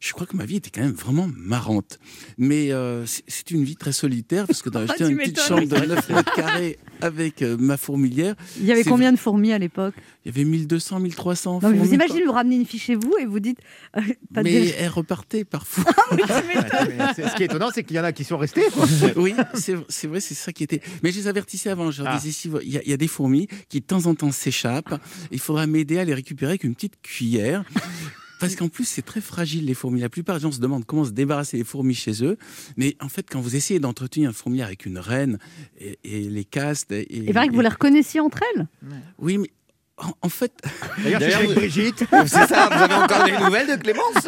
Je 0.00 0.14
crois 0.14 0.26
que 0.26 0.34
ma 0.34 0.46
vie 0.46 0.56
était 0.56 0.70
quand 0.70 0.80
même 0.80 0.92
vraiment 0.94 1.28
marrante. 1.36 1.98
Mais 2.38 2.72
euh, 2.72 3.04
c'est- 3.06 3.50
une 3.50 3.64
vie 3.64 3.76
très 3.76 3.92
solitaire, 3.92 4.46
parce 4.46 4.62
que 4.62 4.70
dans- 4.70 4.80
j'étais 4.80 4.94
Ah, 5.00 5.02
dans 5.04 5.08
une 5.10 5.18
petite 5.18 5.40
chambre 5.40 5.66
de 5.66 5.76
9 5.76 6.08
mètres 6.08 6.34
carrés 6.34 6.78
avec 7.02 7.42
euh, 7.42 7.56
ma 7.58 7.76
fourmilière. 7.76 8.34
Il 8.58 8.64
y 8.64 8.72
avait 8.72 8.84
combien 8.84 9.12
de 9.12 9.18
fourmis 9.18 9.52
à 9.52 9.58
l'époque? 9.58 9.94
Il 10.24 10.28
y 10.28 10.34
avait 10.34 10.44
1200, 10.48 11.00
1300 11.00 11.60
Non, 11.62 11.72
vous 11.72 11.92
imaginez, 11.92 12.24
vous 12.24 12.32
ramenez 12.32 12.56
une 12.56 12.64
fiche 12.64 12.84
chez 12.84 12.94
vous 12.94 13.14
et 13.20 13.26
vous 13.26 13.40
dites. 13.40 13.58
euh, 13.96 14.00
pas 14.32 14.42
de 14.42 14.48
Mais 14.48 14.52
dé- 14.62 14.74
elles 14.78 14.88
repartaient 14.88 15.44
parfois. 15.44 15.84
Mais 16.12 16.22
c'est- 17.14 17.28
Ce 17.28 17.34
qui 17.36 17.42
est 17.42 17.46
étonnant, 17.46 17.68
c'est 17.74 17.84
qu'il 17.84 17.96
y 17.96 18.00
en 18.00 18.04
a 18.04 18.12
qui 18.12 18.24
sont 18.24 18.38
restés. 18.38 18.62
oui, 19.16 19.34
c'est 19.54 20.06
vrai, 20.06 20.20
c'est 20.20 20.34
ça 20.34 20.52
qui 20.52 20.62
était. 20.64 20.80
Mais 21.02 21.12
je 21.12 21.18
les 21.18 21.28
avertissais 21.28 21.68
avant. 21.68 21.90
Je 21.90 22.02
leur 22.02 22.12
Ah. 22.14 22.16
disais, 22.18 22.32
si 22.32 22.50
il 22.62 22.68
y, 22.74 22.88
y 22.88 22.92
a 22.92 22.96
des 22.96 23.08
fourmis 23.08 23.48
qui 23.68 23.80
de 23.80 23.84
temps 23.86 24.06
en 24.06 24.14
temps 24.14 24.32
s'échappent. 24.32 24.98
Il 25.30 25.40
faudra 25.40 25.66
m'aider 25.66 25.98
à 25.98 26.04
les 26.04 26.14
récupérer 26.14 26.52
avec 26.52 26.64
une 26.64 26.74
petite 26.74 26.94
cuillère. 27.02 27.64
Parce 28.40 28.56
qu'en 28.56 28.68
plus, 28.68 28.84
c'est 28.84 29.02
très 29.02 29.20
fragile, 29.20 29.66
les 29.66 29.74
fourmis. 29.74 30.00
La 30.00 30.08
plupart 30.08 30.36
des 30.36 30.42
gens 30.42 30.52
se 30.52 30.60
demandent 30.60 30.84
comment 30.84 31.04
se 31.04 31.10
débarrasser 31.10 31.58
des 31.58 31.64
fourmis 31.64 31.94
chez 31.94 32.24
eux. 32.24 32.36
Mais 32.76 32.96
en 33.00 33.08
fait, 33.08 33.26
quand 33.30 33.40
vous 33.40 33.56
essayez 33.56 33.80
d'entretenir 33.80 34.30
une 34.30 34.34
fourmilière 34.34 34.66
avec 34.66 34.86
une 34.86 34.98
reine 34.98 35.38
et, 35.78 35.98
et 36.04 36.28
les 36.28 36.44
castes. 36.44 36.92
Et, 36.92 37.06
Il 37.10 37.32
paraît 37.32 37.48
que 37.48 37.54
vous 37.54 37.60
les 37.60 37.68
reconnaissiez 37.68 38.20
entre 38.20 38.40
elles. 38.54 38.66
Oui, 39.18 39.38
mais 39.38 39.50
en, 40.02 40.12
en 40.26 40.28
fait. 40.28 40.52
D'ailleurs, 41.02 41.20
c'est 41.20 41.34
avec 41.34 41.54
Brigitte. 41.54 42.04
C'est 42.26 42.46
ça, 42.46 42.68
vous 42.72 42.82
avez 42.82 42.94
encore 42.94 43.24
des 43.24 43.32
nouvelles 43.38 43.66
de 43.68 43.76
Clémence 43.82 44.26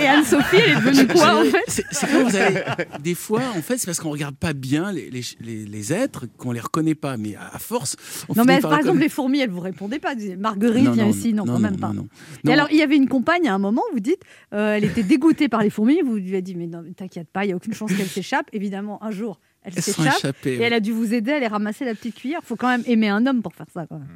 Et 0.00 0.06
Anne-Sophie, 0.06 0.56
elle 0.56 0.70
est 0.70 0.74
devenue 0.76 1.06
quoi 1.08 1.36
en 1.40 1.44
fait 1.44 1.64
C'est 1.66 2.06
quand 2.06 2.24
vous 2.24 2.36
avez 2.36 2.62
des 3.00 3.14
fois, 3.14 3.40
en 3.56 3.62
fait, 3.62 3.78
c'est 3.78 3.86
parce 3.86 4.00
qu'on 4.00 4.10
regarde 4.10 4.36
pas 4.36 4.52
bien 4.52 4.92
les, 4.92 5.10
les, 5.10 5.22
les- 5.40 5.64
les 5.66 5.92
êtres 5.92 6.26
qu'on 6.36 6.52
les 6.52 6.60
reconnaît 6.60 6.94
pas, 6.94 7.16
mais 7.16 7.34
à, 7.36 7.54
à 7.54 7.58
force. 7.58 7.96
On 8.28 8.34
Non, 8.34 8.44
mais 8.44 8.60
par 8.60 8.76
exemple, 8.78 8.98
les 8.98 9.08
fourmis, 9.08 9.40
elles 9.40 9.50
vous 9.50 9.60
répondaient 9.60 9.98
pas. 9.98 10.14
Marguerite, 10.38 10.84
Non, 10.84 10.94
non, 10.94 11.10
ici. 11.10 11.32
Non, 11.34 11.44
non, 11.44 11.54
quand 11.54 11.58
même 11.60 11.76
pas. 11.78 11.88
non, 11.88 11.94
non. 11.94 12.08
Et 12.44 12.48
Non. 12.48 12.52
alors, 12.52 12.68
il 12.70 12.76
y 12.76 12.82
avait 12.82 12.96
une 12.96 13.08
compagne 13.08 13.48
à 13.48 13.54
un 13.54 13.58
moment, 13.58 13.82
vous 13.92 14.00
dites, 14.00 14.22
euh, 14.54 14.74
elle 14.76 14.84
était 14.84 15.02
dégoûtée 15.02 15.48
par 15.48 15.62
les 15.62 15.70
fourmis. 15.70 16.00
Vous 16.04 16.16
lui 16.16 16.28
avez 16.30 16.42
dit, 16.42 16.54
mais 16.54 16.66
non, 16.66 16.82
mais 16.84 16.92
t'inquiète 16.92 17.28
pas, 17.32 17.44
il 17.44 17.48
n'y 17.48 17.52
a 17.52 17.56
aucune 17.56 17.74
chance 17.74 17.92
qu'elle 17.94 18.06
s'échappe. 18.08 18.46
Évidemment, 18.52 19.02
un 19.02 19.10
jour, 19.10 19.38
elle 19.62 19.82
s'échappe. 19.82 20.46
Et 20.46 20.58
ouais. 20.58 20.64
elle 20.64 20.72
a 20.72 20.80
dû 20.80 20.92
vous 20.92 21.12
aider 21.14 21.32
à 21.32 21.36
aller 21.36 21.46
ramasser 21.46 21.84
la 21.84 21.94
petite 21.94 22.14
cuillère. 22.16 22.40
faut 22.44 22.56
quand 22.56 22.68
même 22.68 22.82
aimer 22.86 23.08
un 23.08 23.26
homme 23.26 23.42
pour 23.42 23.54
faire 23.54 23.66
ça. 23.72 23.86
Quand 23.86 23.98
même. 23.98 24.08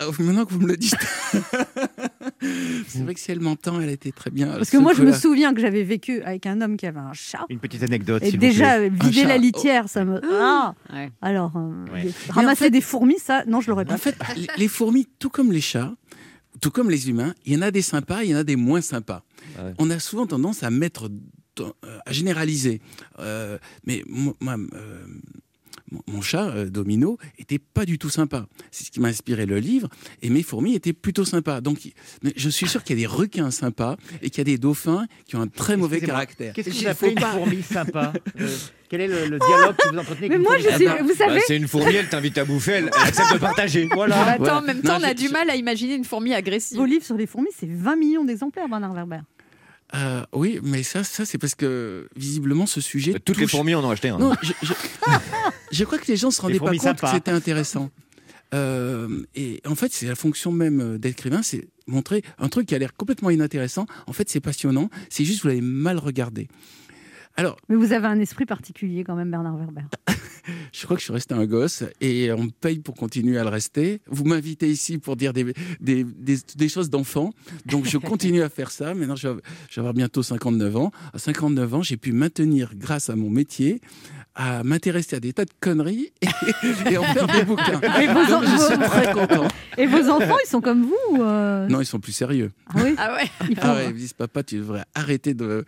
Euh, 0.00 0.10
maintenant 0.18 0.44
que 0.44 0.52
vous 0.52 0.60
me 0.60 0.66
le 0.66 0.76
dites, 0.76 0.96
c'est 2.88 3.02
vrai 3.02 3.14
que 3.14 3.20
si 3.20 3.30
elle 3.30 3.40
m'entend, 3.40 3.80
elle 3.80 3.90
était 3.90 4.10
très 4.12 4.30
bien. 4.30 4.48
Parce 4.48 4.70
que 4.70 4.76
moi, 4.78 4.92
je 4.94 5.02
me 5.02 5.12
souviens 5.12 5.54
que 5.54 5.60
j'avais 5.60 5.84
vécu 5.84 6.22
avec 6.22 6.46
un 6.46 6.60
homme 6.60 6.76
qui 6.76 6.86
avait 6.86 6.98
un 6.98 7.12
chat. 7.12 7.44
Une 7.48 7.58
petite 7.60 7.82
anecdote. 7.82 8.22
Et 8.22 8.26
s'il 8.30 8.34
vous 8.34 8.40
déjà, 8.40 8.76
plaît. 8.78 8.90
euh, 8.90 9.04
vider 9.06 9.24
la 9.24 9.38
litière, 9.38 9.88
ça 9.88 10.04
me. 10.04 10.20
Ah 10.40 10.74
Ouais. 10.92 11.10
Alors, 11.22 11.52
euh, 11.56 11.84
Ouais. 11.92 12.10
ramasser 12.30 12.64
en 12.64 12.64
fait- 12.66 12.70
des 12.70 12.80
fourmis, 12.80 13.18
ça, 13.18 13.44
non, 13.46 13.60
je 13.60 13.70
l'aurais 13.70 13.84
pas 13.84 13.94
En 13.94 13.98
fait, 13.98 14.16
les- 14.36 14.46
les 14.56 14.68
fourmis, 14.68 15.06
tout 15.18 15.30
comme 15.30 15.52
les 15.52 15.60
chats, 15.60 15.94
tout 16.60 16.70
comme 16.70 16.90
les 16.90 17.08
humains, 17.08 17.34
il 17.44 17.52
y 17.54 17.56
en 17.56 17.62
a 17.62 17.70
des 17.70 17.82
sympas, 17.82 18.22
il 18.24 18.30
y 18.30 18.34
en 18.34 18.38
a 18.38 18.44
des 18.44 18.56
moins 18.56 18.80
sympas. 18.80 19.22
Ouais. 19.58 19.72
On 19.78 19.88
a 19.90 19.98
souvent 20.00 20.26
tendance 20.26 20.62
à 20.62 20.70
mettre, 20.70 21.06
euh, 21.06 21.10
à 22.04 22.12
généraliser. 22.12 22.80
Euh, 23.18 23.58
mais 23.84 24.02
moi, 24.06 24.34
euh, 24.74 25.04
mon- 26.08 26.20
chat, 26.20 26.48
euh, 26.50 26.68
Domino, 26.68 27.16
était 27.38 27.58
pas 27.60 27.84
du 27.84 27.96
tout 27.98 28.10
sympa. 28.10 28.46
C'est 28.72 28.84
ce 28.84 28.90
qui 28.90 28.98
m'a 28.98 29.08
inspiré 29.08 29.46
le 29.46 29.58
livre. 29.60 29.88
Et 30.22 30.30
mes 30.30 30.42
fourmis 30.42 30.74
étaient 30.74 30.92
plutôt 30.92 31.24
sympas. 31.24 31.60
Donc, 31.60 31.78
je 32.34 32.48
suis 32.48 32.66
sûr 32.66 32.82
qu'il 32.82 32.98
y 32.98 33.04
a 33.04 33.06
des 33.08 33.12
requins 33.14 33.50
sympas 33.52 33.96
et 34.22 34.30
qu'il 34.30 34.38
y 34.38 34.40
a 34.40 34.44
des 34.44 34.58
dauphins 34.58 35.06
qui 35.26 35.36
ont 35.36 35.40
un 35.42 35.46
très 35.46 35.76
mauvais 35.76 36.00
caractère. 36.00 36.52
Qu'est-ce 36.54 36.70
que 36.70 36.74
Il 36.74 36.80
vous 36.82 36.88
appelez 36.88 37.10
faut 37.10 37.14
une 37.16 37.20
pas- 37.22 37.32
fourmi 37.32 37.62
sympa 37.62 38.12
Euh, 38.40 38.48
Quel 38.88 39.00
est 39.02 39.06
le, 39.08 39.26
le 39.28 39.38
dialogue 39.38 39.76
que 39.76 39.88
vous 39.92 39.98
entretenez 39.98 40.26
avec 40.26 40.30
Mais 40.30 40.36
une 40.36 40.42
moi, 40.42 40.52
fourmi 40.58 40.64
je 40.70 40.76
suis. 40.76 40.86
sympa 40.86 41.02
Vous 41.02 41.14
savez. 41.14 41.34
Bah, 41.36 41.40
C'est 41.46 41.56
une 41.56 41.68
fourmi, 41.68 41.94
elle 41.94 42.08
t'invite 42.08 42.38
à 42.38 42.44
bouffer, 42.44 42.72
elle, 42.72 42.90
elle 42.92 43.08
accepte 43.08 43.32
de 43.34 43.38
partager. 43.38 43.86
Bah, 43.88 43.94
Voilà. 43.94 44.24
Attends, 44.26 44.38
Voilà. 44.38 44.58
en 44.58 44.62
même 44.62 44.76
Non, 44.78 44.82
temps, 44.82 44.98
on 45.00 45.04
a 45.04 45.10
je- 45.10 45.14
du 45.14 45.26
je- 45.28 45.32
mal 45.32 45.48
à 45.50 45.54
imaginer 45.56 45.94
une 45.94 46.04
fourmi 46.04 46.34
agressive. 46.34 46.76
Vos 46.78 46.84
livres 46.84 47.04
sur 47.04 47.16
les 47.16 47.26
fourmis, 47.26 47.50
c'est 47.56 47.68
20 47.70 47.94
millions 47.96 48.24
d'exemplaires, 48.24 48.68
Bernard 48.68 48.92
Werber. 48.94 49.20
Euh, 49.94 50.24
oui, 50.32 50.58
mais 50.62 50.82
ça, 50.82 51.04
ça 51.04 51.24
c'est 51.24 51.38
parce 51.38 51.54
que 51.54 52.08
visiblement 52.16 52.66
ce 52.66 52.80
sujet. 52.80 53.12
Toutes 53.24 53.36
les 53.38 53.46
fourmis 53.46 53.74
en 53.74 53.84
ont 53.84 53.90
acheté 53.90 54.08
un. 54.08 54.18
Non, 54.18 54.32
je, 54.42 54.52
je- 54.62 54.72
je 55.70 55.84
crois 55.84 55.98
que 55.98 56.06
les 56.08 56.16
gens 56.16 56.30
se 56.30 56.40
rendaient 56.40 56.58
pas 56.58 56.72
compte 56.90 57.00
que 57.00 57.06
c'était 57.14 57.30
intéressant. 57.30 57.90
Euh, 58.54 59.22
et 59.34 59.60
en 59.66 59.74
fait, 59.74 59.92
c'est 59.92 60.06
la 60.06 60.14
fonction 60.14 60.52
même 60.52 60.80
euh, 60.80 60.98
d'écrivain, 60.98 61.42
c'est 61.42 61.68
montrer 61.86 62.22
un 62.38 62.48
truc 62.48 62.66
qui 62.66 62.74
a 62.74 62.78
l'air 62.78 62.94
complètement 62.94 63.30
inintéressant. 63.30 63.86
En 64.06 64.12
fait, 64.12 64.28
c'est 64.28 64.40
passionnant. 64.40 64.88
C'est 65.08 65.24
juste 65.24 65.38
que 65.38 65.42
vous 65.42 65.48
l'avez 65.48 65.60
mal 65.60 65.98
regardé. 65.98 66.48
Alors, 67.36 67.56
Mais 67.68 67.76
vous 67.76 67.92
avez 67.92 68.06
un 68.06 68.18
esprit 68.18 68.46
particulier 68.46 69.04
quand 69.04 69.14
même, 69.14 69.30
Bernard 69.30 69.56
Werber. 69.56 69.82
je 70.72 70.84
crois 70.84 70.96
que 70.96 71.00
je 71.00 71.04
suis 71.04 71.12
resté 71.12 71.34
un 71.34 71.44
gosse 71.44 71.84
et 72.00 72.32
on 72.32 72.44
me 72.44 72.50
paye 72.50 72.78
pour 72.78 72.94
continuer 72.94 73.36
à 73.38 73.42
le 73.44 73.50
rester. 73.50 74.00
Vous 74.06 74.24
m'invitez 74.24 74.70
ici 74.70 74.96
pour 74.98 75.16
dire 75.16 75.32
des, 75.34 75.52
des, 75.80 76.04
des, 76.04 76.38
des 76.56 76.68
choses 76.70 76.88
d'enfant. 76.88 77.32
Donc 77.66 77.84
je 77.86 77.98
continue 78.12 78.42
à 78.42 78.48
faire 78.48 78.70
ça. 78.70 78.94
Maintenant, 78.94 79.16
je 79.16 79.28
vais 79.28 79.40
avoir 79.76 79.92
bientôt 79.92 80.22
59 80.22 80.76
ans. 80.76 80.90
À 81.12 81.18
59 81.18 81.74
ans, 81.74 81.82
j'ai 81.82 81.96
pu 81.98 82.12
maintenir, 82.12 82.70
grâce 82.74 83.10
à 83.10 83.16
mon 83.16 83.28
métier, 83.28 83.80
à 84.34 84.62
m'intéresser 84.64 85.16
à 85.16 85.20
des 85.20 85.32
tas 85.34 85.44
de 85.44 85.50
conneries 85.60 86.12
et, 86.22 86.26
et 86.90 86.96
en 86.96 87.02
faire 87.02 87.26
des 87.26 87.42
bouquins. 87.44 87.80
Et 88.00 88.06
vos, 88.06 88.26
Donc, 88.26 88.44
je 88.44 88.56
suis 88.64 88.76
vos- 88.76 88.84
très 88.84 89.12
content. 89.12 89.48
Et 89.76 89.86
vos 89.86 90.08
enfants, 90.10 90.36
ils 90.44 90.48
sont 90.48 90.62
comme 90.62 90.84
vous 90.84 90.96
ou, 91.16 91.22
euh, 91.22 91.66
Non, 91.68 91.80
ils 91.82 91.86
sont 91.86 92.00
plus 92.00 92.12
sérieux. 92.12 92.50
Ah 92.68 92.72
oui? 92.82 92.94
Ah 92.96 93.14
ouais 93.14 93.30
Ah 93.60 93.74
ouais, 93.74 93.84
ils 93.88 93.92
me 93.94 93.98
disent, 93.98 94.14
papa, 94.14 94.42
tu 94.42 94.56
devrais 94.56 94.84
arrêter 94.94 95.34
de... 95.34 95.64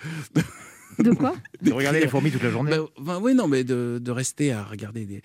De 1.03 1.13
quoi 1.13 1.35
De 1.63 1.73
regarder 1.73 2.01
les 2.01 2.09
fourmis 2.09 2.31
toute 2.31 2.43
la 2.43 2.51
journée. 2.51 2.71
Ben, 2.73 2.87
ben 3.01 3.21
oui, 3.23 3.35
non, 3.35 3.47
mais 3.49 3.63
de, 3.65 4.01
de 4.03 4.11
rester 4.11 4.53
à 4.53 4.65
regarder 4.65 5.07
des. 5.07 5.23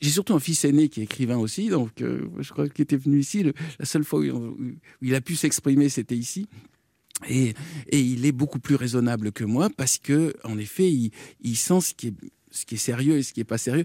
J'ai 0.00 0.10
surtout 0.10 0.34
un 0.34 0.40
fils 0.40 0.64
aîné 0.64 0.88
qui 0.88 1.00
est 1.00 1.04
écrivain 1.04 1.36
aussi, 1.36 1.68
donc 1.68 2.00
euh, 2.00 2.26
je 2.38 2.50
crois 2.52 2.68
qu'il 2.68 2.82
était 2.82 2.96
venu 2.96 3.18
ici. 3.20 3.42
le- 3.42 3.52
la 3.78 3.84
seule 3.84 4.04
fois 4.04 4.20
où, 4.20 4.24
il- 4.24 4.32
où 4.32 4.56
il 5.02 5.14
a 5.14 5.20
pu 5.20 5.36
s'exprimer, 5.36 5.88
c'était 5.88 6.16
ici. 6.16 6.48
Et, 7.28 7.52
et 7.88 8.00
il 8.00 8.24
est 8.24 8.32
beaucoup 8.32 8.60
plus 8.60 8.76
raisonnable 8.76 9.30
que 9.30 9.44
moi 9.44 9.68
parce 9.76 9.98
que, 9.98 10.32
en 10.42 10.56
effet, 10.56 10.90
il, 10.90 11.10
il 11.42 11.56
sent 11.56 11.80
ce 11.82 11.94
qui 11.94 12.06
est 12.08 12.14
ce 12.52 12.64
qui 12.64 12.74
est 12.76 12.78
sérieux 12.78 13.16
et 13.18 13.22
ce 13.22 13.32
qui 13.32 13.40
est 13.40 13.44
pas 13.44 13.58
sérieux. 13.58 13.84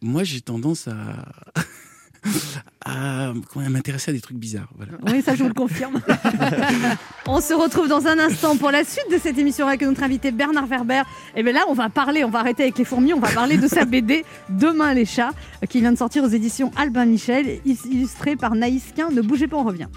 Moi, 0.00 0.22
j'ai 0.24 0.40
tendance 0.40 0.86
à 0.88 1.26
à, 2.84 3.32
dire, 3.32 3.70
m'intéresser 3.70 4.10
à 4.10 4.14
des 4.14 4.20
trucs 4.20 4.36
bizarres. 4.36 4.68
Voilà. 4.76 4.92
Oui, 5.06 5.22
ça 5.22 5.34
je 5.34 5.42
vous 5.42 5.48
le 5.48 5.54
confirme. 5.54 6.00
on 7.26 7.40
se 7.40 7.54
retrouve 7.54 7.88
dans 7.88 8.06
un 8.06 8.18
instant 8.18 8.56
pour 8.56 8.70
la 8.70 8.84
suite 8.84 9.10
de 9.10 9.18
cette 9.18 9.38
émission 9.38 9.66
avec 9.66 9.82
notre 9.82 10.02
invité 10.02 10.30
Bernard 10.30 10.66
Werber. 10.66 11.02
Et 11.34 11.42
bien 11.42 11.52
là, 11.52 11.64
on 11.68 11.74
va 11.74 11.88
parler, 11.88 12.24
on 12.24 12.30
va 12.30 12.40
arrêter 12.40 12.64
avec 12.64 12.78
les 12.78 12.84
fourmis, 12.84 13.12
on 13.12 13.20
va 13.20 13.28
parler 13.28 13.56
de 13.56 13.68
sa 13.68 13.84
BD 13.86 14.24
Demain 14.48 14.94
les 14.94 15.04
chats, 15.04 15.32
euh, 15.62 15.66
qui 15.66 15.80
vient 15.80 15.92
de 15.92 15.98
sortir 15.98 16.24
aux 16.24 16.28
éditions 16.28 16.70
Albin 16.76 17.06
Michel, 17.06 17.60
illustrée 17.64 18.36
par 18.36 18.54
Naïs 18.54 18.92
Quin. 18.96 19.10
Ne 19.10 19.22
bougez 19.22 19.46
pas, 19.46 19.56
on 19.56 19.64
revient. 19.64 19.88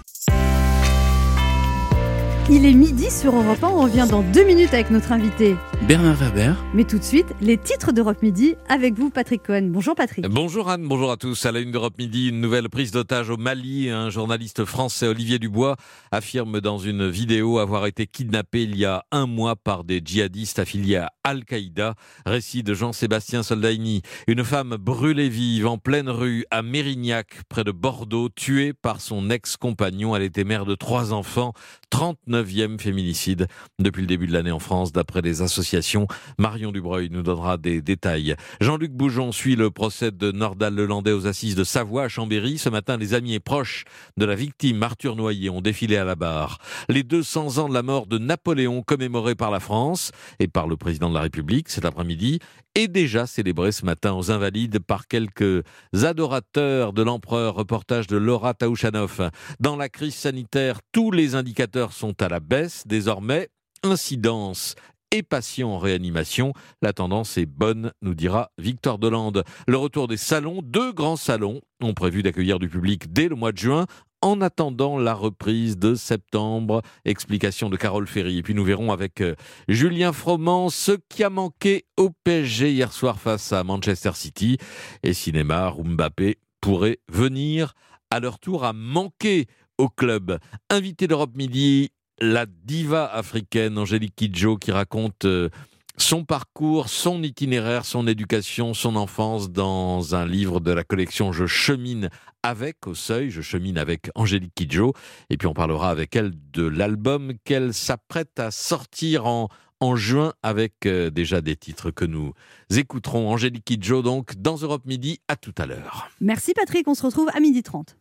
Il 2.52 2.66
est 2.66 2.74
midi 2.74 3.12
sur 3.12 3.32
Europe 3.36 3.62
1, 3.62 3.68
on 3.68 3.82
revient 3.82 4.08
dans 4.10 4.22
deux 4.22 4.44
minutes 4.44 4.74
avec 4.74 4.90
notre 4.90 5.12
invité. 5.12 5.54
Bernard 5.86 6.16
Werber. 6.16 6.52
Mais 6.74 6.84
tout 6.84 6.98
de 6.98 7.04
suite, 7.04 7.26
les 7.40 7.56
titres 7.56 7.92
d'Europe 7.92 8.22
Midi 8.22 8.56
avec 8.68 8.94
vous, 8.94 9.08
Patrick 9.08 9.44
Cohen. 9.44 9.68
Bonjour 9.70 9.94
Patrick. 9.94 10.26
Bonjour 10.28 10.68
Anne, 10.68 10.86
bonjour 10.86 11.12
à 11.12 11.16
tous. 11.16 11.46
À 11.46 11.52
la 11.52 11.60
une 11.60 11.70
d'Europe 11.70 11.94
Midi, 11.96 12.28
une 12.28 12.40
nouvelle 12.40 12.68
prise 12.68 12.90
d'otage 12.90 13.30
au 13.30 13.36
Mali. 13.36 13.88
Un 13.88 14.10
journaliste 14.10 14.64
français, 14.64 15.06
Olivier 15.06 15.38
Dubois, 15.38 15.76
affirme 16.10 16.60
dans 16.60 16.78
une 16.78 17.08
vidéo 17.08 17.58
avoir 17.60 17.86
été 17.86 18.06
kidnappé 18.06 18.64
il 18.64 18.76
y 18.76 18.84
a 18.84 19.04
un 19.12 19.26
mois 19.26 19.56
par 19.56 19.84
des 19.84 20.02
djihadistes 20.04 20.58
affiliés 20.58 20.96
à 20.96 21.12
Al-Qaïda. 21.24 21.94
Récit 22.26 22.62
de 22.62 22.74
Jean-Sébastien 22.74 23.42
Soldaini. 23.42 24.02
Une 24.26 24.44
femme 24.44 24.76
brûlée 24.78 25.28
vive 25.28 25.66
en 25.66 25.78
pleine 25.78 26.10
rue 26.10 26.44
à 26.50 26.62
Mérignac, 26.62 27.40
près 27.48 27.64
de 27.64 27.72
Bordeaux, 27.72 28.28
tuée 28.28 28.72
par 28.74 29.00
son 29.00 29.30
ex-compagnon. 29.30 30.14
Elle 30.14 30.24
était 30.24 30.44
mère 30.44 30.66
de 30.66 30.74
trois 30.74 31.12
enfants. 31.12 31.52
39e 31.90 32.78
féminicide 32.78 33.46
depuis 33.78 34.02
le 34.02 34.06
début 34.06 34.26
de 34.26 34.32
l'année 34.32 34.50
en 34.50 34.58
France, 34.58 34.92
d'après 34.92 35.20
les 35.22 35.42
associations. 35.42 36.06
Marion 36.38 36.72
Dubreuil 36.72 37.08
nous 37.10 37.22
donnera 37.22 37.56
des 37.56 37.82
détails. 37.82 38.36
Jean-Luc 38.60 38.92
Boujon 38.92 39.32
suit 39.32 39.56
le 39.56 39.70
procès 39.70 40.10
de 40.10 40.32
Nordal 40.32 40.74
Lelandais 40.74 41.12
aux 41.12 41.26
assises 41.26 41.54
de 41.54 41.64
Savoie 41.64 42.04
à 42.04 42.08
Chambéry. 42.08 42.58
Ce 42.58 42.68
matin, 42.68 42.96
les 42.96 43.14
amis 43.14 43.34
et 43.34 43.40
proches 43.40 43.84
de 44.16 44.24
la 44.24 44.34
victime, 44.34 44.82
Arthur 44.82 45.16
Noyer, 45.16 45.50
ont 45.50 45.60
défilé 45.60 45.96
à 45.96 46.04
la 46.04 46.14
barre. 46.14 46.58
Les 46.88 47.02
200 47.02 47.58
ans 47.58 47.68
de 47.68 47.74
la 47.74 47.82
mort 47.82 48.06
de 48.06 48.18
Napoléon 48.18 48.82
commémorés 48.82 49.34
par 49.34 49.50
la 49.50 49.60
France 49.60 50.12
et 50.38 50.48
par 50.48 50.66
le 50.66 50.76
président 50.76 51.08
de 51.08 51.14
la 51.14 51.22
République 51.22 51.68
cet 51.68 51.84
après-midi 51.84 52.38
est 52.74 52.88
déjà 52.88 53.26
célébré 53.26 53.72
ce 53.72 53.84
matin 53.84 54.12
aux 54.12 54.30
Invalides 54.30 54.78
par 54.78 55.08
quelques 55.08 55.64
adorateurs 55.92 56.92
de 56.92 57.02
l'empereur. 57.02 57.54
Reportage 57.54 58.06
de 58.06 58.16
Laura 58.16 58.54
Taouchanoff. 58.54 59.20
Dans 59.58 59.76
la 59.76 59.88
crise 59.88 60.14
sanitaire, 60.14 60.80
tous 60.92 61.10
les 61.10 61.34
indicateurs 61.34 61.79
sont 61.88 62.20
à 62.22 62.28
la 62.28 62.40
baisse 62.40 62.86
désormais. 62.86 63.48
Incidence 63.82 64.74
et 65.10 65.22
patients 65.22 65.70
en 65.70 65.78
réanimation. 65.78 66.52
La 66.82 66.92
tendance 66.92 67.38
est 67.38 67.46
bonne, 67.46 67.92
nous 68.02 68.14
dira 68.14 68.50
Victor 68.58 68.98
Delande. 68.98 69.44
Le 69.66 69.76
retour 69.76 70.08
des 70.08 70.16
salons, 70.16 70.60
deux 70.62 70.92
grands 70.92 71.16
salons 71.16 71.60
ont 71.82 71.94
prévu 71.94 72.22
d'accueillir 72.22 72.58
du 72.58 72.68
public 72.68 73.12
dès 73.12 73.28
le 73.28 73.36
mois 73.36 73.52
de 73.52 73.58
juin. 73.58 73.86
En 74.22 74.42
attendant 74.42 74.98
la 74.98 75.14
reprise 75.14 75.78
de 75.78 75.94
septembre, 75.94 76.82
explication 77.06 77.70
de 77.70 77.78
Carole 77.78 78.06
Ferry. 78.06 78.36
Et 78.36 78.42
puis 78.42 78.54
nous 78.54 78.64
verrons 78.64 78.92
avec 78.92 79.22
euh, 79.22 79.34
Julien 79.66 80.12
Froment 80.12 80.68
ce 80.68 80.92
qui 81.08 81.24
a 81.24 81.30
manqué 81.30 81.86
au 81.96 82.10
PSG 82.24 82.70
hier 82.70 82.92
soir 82.92 83.18
face 83.18 83.54
à 83.54 83.64
Manchester 83.64 84.10
City. 84.12 84.58
Et 85.02 85.14
cinéma, 85.14 85.74
Mbappé 85.82 86.36
pourrait 86.60 86.98
venir 87.08 87.72
à 88.10 88.20
leur 88.20 88.38
tour 88.38 88.64
à 88.64 88.74
manquer 88.74 89.46
au 89.80 89.88
club. 89.88 90.38
Invité 90.68 91.06
d'Europe 91.08 91.34
Midi, 91.34 91.90
la 92.20 92.44
diva 92.46 93.06
africaine 93.06 93.78
Angélique 93.78 94.14
Kidjo 94.14 94.58
qui 94.58 94.72
raconte 94.72 95.24
euh, 95.24 95.48
son 95.96 96.24
parcours, 96.24 96.90
son 96.90 97.22
itinéraire, 97.22 97.86
son 97.86 98.06
éducation, 98.06 98.74
son 98.74 98.94
enfance 98.94 99.50
dans 99.50 100.14
un 100.14 100.26
livre 100.26 100.60
de 100.60 100.70
la 100.70 100.84
collection 100.84 101.32
Je 101.32 101.46
chemine 101.46 102.10
avec 102.42 102.86
au 102.86 102.94
seuil, 102.94 103.30
je 103.30 103.40
chemine 103.40 103.78
avec 103.78 104.10
Angélique 104.14 104.54
Kidjo. 104.54 104.92
Et 105.30 105.38
puis 105.38 105.46
on 105.46 105.54
parlera 105.54 105.90
avec 105.90 106.14
elle 106.14 106.32
de 106.52 106.66
l'album 106.66 107.32
qu'elle 107.44 107.72
s'apprête 107.72 108.38
à 108.38 108.50
sortir 108.50 109.26
en, 109.26 109.48
en 109.80 109.96
juin 109.96 110.34
avec 110.42 110.84
euh, 110.84 111.08
déjà 111.08 111.40
des 111.40 111.56
titres 111.56 111.90
que 111.90 112.04
nous 112.04 112.34
écouterons. 112.68 113.30
Angélique 113.30 113.64
Kidjo 113.64 114.02
donc 114.02 114.36
dans 114.36 114.56
Europe 114.56 114.84
Midi, 114.84 115.20
à 115.28 115.36
tout 115.36 115.54
à 115.56 115.64
l'heure. 115.64 116.10
Merci 116.20 116.52
Patrick, 116.52 116.86
on 116.86 116.94
se 116.94 117.06
retrouve 117.06 117.30
à 117.34 117.40
midi 117.40 117.62
30. 117.62 117.96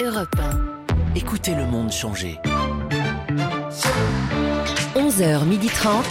Europe 0.00 0.34
1. 0.38 0.83
Écoutez 1.16 1.54
le 1.54 1.64
monde 1.64 1.92
changer. 1.92 2.40
11h30. 4.96 6.02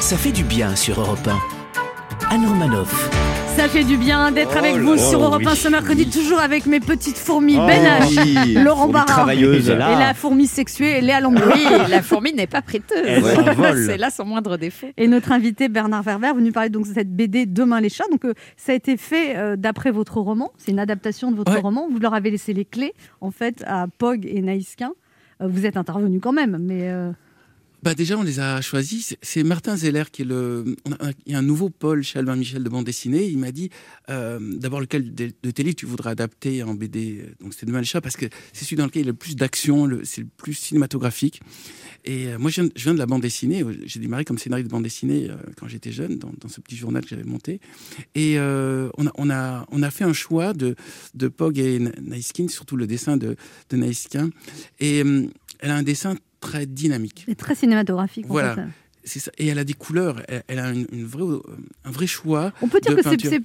Ça 0.00 0.16
fait 0.16 0.32
du 0.32 0.42
bien 0.42 0.74
sur 0.74 1.00
Europe 1.00 1.28
1. 1.28 2.34
Anne 2.34 2.46
Romanoff. 2.46 3.08
Ça 3.56 3.68
fait 3.68 3.84
du 3.84 3.96
bien 3.96 4.32
d'être 4.32 4.52
Oh 4.54 4.58
avec 4.58 4.76
vous 4.76 4.94
là, 4.94 4.98
sur 4.98 5.22
Europe 5.22 5.42
1 5.46 5.50
oui. 5.50 5.56
ce 5.56 5.68
mercredi, 5.68 6.08
toujours 6.08 6.40
avec 6.40 6.66
mes 6.66 6.80
petites 6.80 7.16
fourmis 7.18 7.56
Oh 7.58 7.66
Ben 7.66 7.84
H, 7.84 8.20
oui, 8.46 8.54
Laurent 8.64 8.88
Barra 8.88 9.32
et 9.34 9.38
la 9.76 10.14
fourmi 10.14 10.46
sexuée 10.46 11.00
Léa. 11.00 11.20
Oui, 11.28 11.64
la 11.88 12.02
fourmi 12.02 12.32
n'est 12.32 12.46
pas 12.46 12.62
prêteuse. 12.62 12.96
C'est 13.86 13.98
là 13.98 14.10
son 14.10 14.24
moindre 14.24 14.56
défaut. 14.56 14.88
Et 14.96 15.06
notre 15.06 15.32
invité 15.32 15.68
Bernard 15.68 16.02
Werber, 16.02 16.32
venu 16.34 16.50
parler 16.50 16.70
donc 16.70 16.88
de 16.88 16.92
cette 16.94 17.14
BD 17.14 17.46
Demain 17.46 17.80
les 17.80 17.88
chats. 17.90 18.04
Donc 18.10 18.24
euh, 18.24 18.34
ça 18.56 18.72
a 18.72 18.74
été 18.74 18.96
fait 18.96 19.36
euh, 19.36 19.56
d'après 19.56 19.90
votre 19.90 20.18
roman. 20.20 20.50
C'est 20.58 20.72
une 20.72 20.80
adaptation 20.80 21.30
de 21.30 21.36
votre 21.36 21.52
Ouais. 21.52 21.60
roman. 21.60 21.88
Vous 21.90 21.98
leur 21.98 22.14
avez 22.14 22.30
laissé 22.30 22.52
les 22.54 22.64
clés 22.64 22.94
en 23.20 23.30
fait 23.30 23.62
à 23.66 23.86
Pog 23.98 24.26
et 24.26 24.40
Naïsquin. 24.40 24.92
Euh, 25.40 25.46
vous 25.48 25.66
êtes 25.66 25.76
intervenu 25.76 26.18
quand 26.20 26.32
même, 26.32 26.58
mais 26.60 26.88
euh, 26.90 27.10
Bah 27.82 27.94
déjà, 27.96 28.16
on 28.16 28.22
les 28.22 28.38
a 28.38 28.60
choisis. 28.60 29.16
C'est- 29.22 29.42
Martin 29.42 29.76
Zeller 29.76 30.04
qui 30.12 30.22
est 30.22 30.24
le. 30.24 30.76
Il 31.26 31.32
y 31.32 31.34
a 31.34 31.38
un 31.38 31.42
nouveau 31.42 31.68
pôle 31.68 32.04
chez 32.04 32.20
Albin 32.20 32.36
Michel 32.36 32.62
de 32.62 32.68
bande 32.68 32.84
dessinée. 32.86 33.26
Il 33.26 33.38
m'a 33.38 33.50
dit 33.50 33.70
euh, 34.08 34.38
d'abord 34.56 34.80
lequel 34.80 35.12
de, 35.12 35.30
tes 35.50 35.64
livres 35.64 35.74
tu 35.74 35.86
voudrais 35.86 36.10
adapter 36.10 36.62
en 36.62 36.74
BD. 36.74 37.24
Donc 37.40 37.54
c'est 37.54 37.66
Demain 37.66 37.80
le 37.80 37.84
chat 37.84 38.00
parce 38.00 38.16
que 38.16 38.26
c'est 38.52 38.64
celui 38.64 38.76
dans 38.76 38.84
lequel 38.84 39.02
il 39.02 39.06
y 39.06 39.08
a 39.08 39.10
le 39.12 39.16
plus 39.16 39.34
d'action, 39.34 39.88
c'est 40.04 40.20
le 40.20 40.28
plus 40.36 40.54
cinématographique. 40.54 41.40
Et 42.04 42.28
euh, 42.28 42.38
moi, 42.38 42.50
je 42.52 42.62
viens, 42.76 42.94
de- 42.94 42.98
la 42.98 43.06
bande 43.06 43.22
dessinée. 43.22 43.64
J'ai 43.86 43.98
démarré 43.98 44.24
comme 44.24 44.38
scénariste 44.38 44.68
de 44.68 44.72
bande 44.72 44.84
dessinée 44.84 45.28
euh, 45.28 45.34
quand 45.56 45.66
j'étais 45.66 45.90
jeune, 45.90 46.18
dans, 46.18 46.30
ce 46.48 46.60
petit 46.60 46.76
journal 46.76 47.02
que 47.02 47.08
j'avais 47.08 47.24
monté. 47.24 47.60
Et 48.14 48.38
euh, 48.38 48.90
on, 48.96 49.08
a, 49.08 49.12
on, 49.16 49.28
a, 49.28 49.66
on 49.72 49.82
a 49.82 49.90
fait 49.90 50.04
un 50.04 50.12
choix 50.12 50.52
de, 50.52 50.76
de 51.14 51.26
Pog 51.26 51.58
et 51.58 51.80
Na- 51.80 51.90
Naïskin, 52.00 52.46
surtout 52.46 52.76
le 52.76 52.86
dessin 52.86 53.16
de, 53.16 53.34
de 53.70 53.76
Naïskin. 53.76 54.30
Et 54.78 55.02
euh, 55.02 55.26
elle 55.58 55.70
a 55.70 55.76
un 55.76 55.82
dessin 55.82 56.14
très 56.42 56.66
dynamique. 56.66 57.24
c'est 57.26 57.34
très 57.36 57.54
cinématographique. 57.54 58.26
en 58.26 58.28
Voilà. 58.28 58.54
fait. 58.54 58.62
C'est 59.04 59.18
ça. 59.18 59.30
Et 59.38 59.48
elle 59.48 59.58
a 59.58 59.64
des 59.64 59.72
couleurs. 59.74 60.22
Elle, 60.28 60.42
elle 60.48 60.58
a 60.60 60.70
une, 60.70 60.86
une 60.92 61.04
vraie, 61.04 61.24
euh, 61.24 61.40
un 61.84 61.90
vrai 61.90 62.06
choix. 62.06 62.52
On 62.62 62.68
peut 62.68 62.78
dire 62.80 62.92
de 62.94 63.02
que 63.02 63.02
c'est 63.28 63.42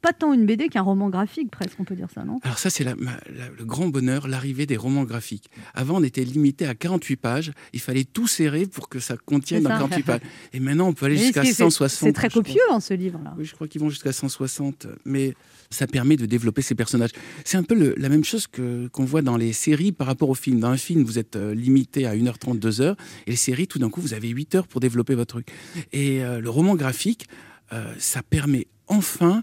pas 0.00 0.12
tant 0.12 0.32
une 0.32 0.46
BD 0.46 0.68
qu'un 0.68 0.82
roman 0.82 1.08
graphique, 1.10 1.50
presque. 1.50 1.74
On 1.78 1.84
peut 1.84 1.94
dire 1.94 2.08
ça, 2.14 2.24
non? 2.24 2.38
Alors 2.42 2.58
ça, 2.58 2.70
c'est 2.70 2.84
la- 2.84 2.94
ma- 2.96 3.18
la- 3.36 3.48
le 3.56 3.64
grand 3.64 3.88
bonheur, 3.88 4.28
l'arrivée 4.28 4.66
des 4.66 4.76
romans 4.76 5.04
graphiques. 5.04 5.50
Avant, 5.74 5.98
on 6.00 6.02
était 6.02 6.24
limité 6.24 6.66
à 6.66 6.74
48 6.74 7.16
pages. 7.16 7.52
Il 7.72 7.80
fallait 7.80 8.04
tout 8.04 8.26
serrer 8.26 8.66
pour 8.66 8.88
que 8.88 8.98
ça 9.00 9.16
contienne 9.16 9.62
ça. 9.62 9.68
48 9.70 10.02
pages. 10.04 10.20
Et 10.52 10.60
maintenant, 10.60 10.88
on 10.88 10.92
peut 10.94 11.06
aller 11.06 11.16
jusqu'à 11.18 11.42
c'est- 11.44 11.48
c'est- 11.52 11.62
160. 11.64 12.08
C'est 12.08 12.12
très 12.12 12.30
copieux, 12.30 12.60
hein, 12.70 12.80
ce 12.80 12.94
livre-là. 12.94 13.34
Oui, 13.38 13.44
je 13.44 13.54
crois 13.54 13.68
qu'ils 13.68 13.80
vont 13.80 13.90
jusqu'à 13.90 14.12
160, 14.12 14.86
mais 15.04 15.34
ça 15.70 15.86
permet 15.86 16.16
de 16.16 16.26
développer 16.26 16.62
ces 16.62 16.74
personnages. 16.74 17.10
C'est 17.44 17.56
un 17.58 17.62
peu 17.62 17.74
le- 17.74 17.94
la 17.96 18.08
même 18.08 18.24
chose 18.24 18.46
que 18.46 18.88
qu'on 18.88 19.04
voit 19.04 19.22
dans 19.22 19.36
les 19.36 19.52
séries 19.52 19.92
par 19.92 20.06
rapport 20.06 20.28
au 20.30 20.34
film. 20.34 20.60
Dans 20.60 20.68
un 20.70 20.76
film, 20.76 21.04
vous 21.04 21.18
êtes 21.18 21.36
euh, 21.36 21.54
limité 21.54 22.06
à 22.06 22.14
1h30, 22.14 22.58
2h, 22.58 22.96
et 23.26 23.30
les 23.30 23.36
séries, 23.36 23.66
tout 23.68 23.78
d'un 23.78 23.90
coup, 23.90 24.00
vous 24.00 24.14
avez 24.14 24.28
8 24.28 24.54
heures 24.54 24.66
pour 24.66 24.80
développer 24.80 25.14
votre 25.14 25.34
truc. 25.34 25.48
Et 25.92 26.24
euh, 26.24 26.40
le 26.40 26.50
roman 26.50 26.74
graphique, 26.74 27.26
euh, 27.72 27.92
ça 27.98 28.22
permet 28.22 28.66
enfin 28.88 29.42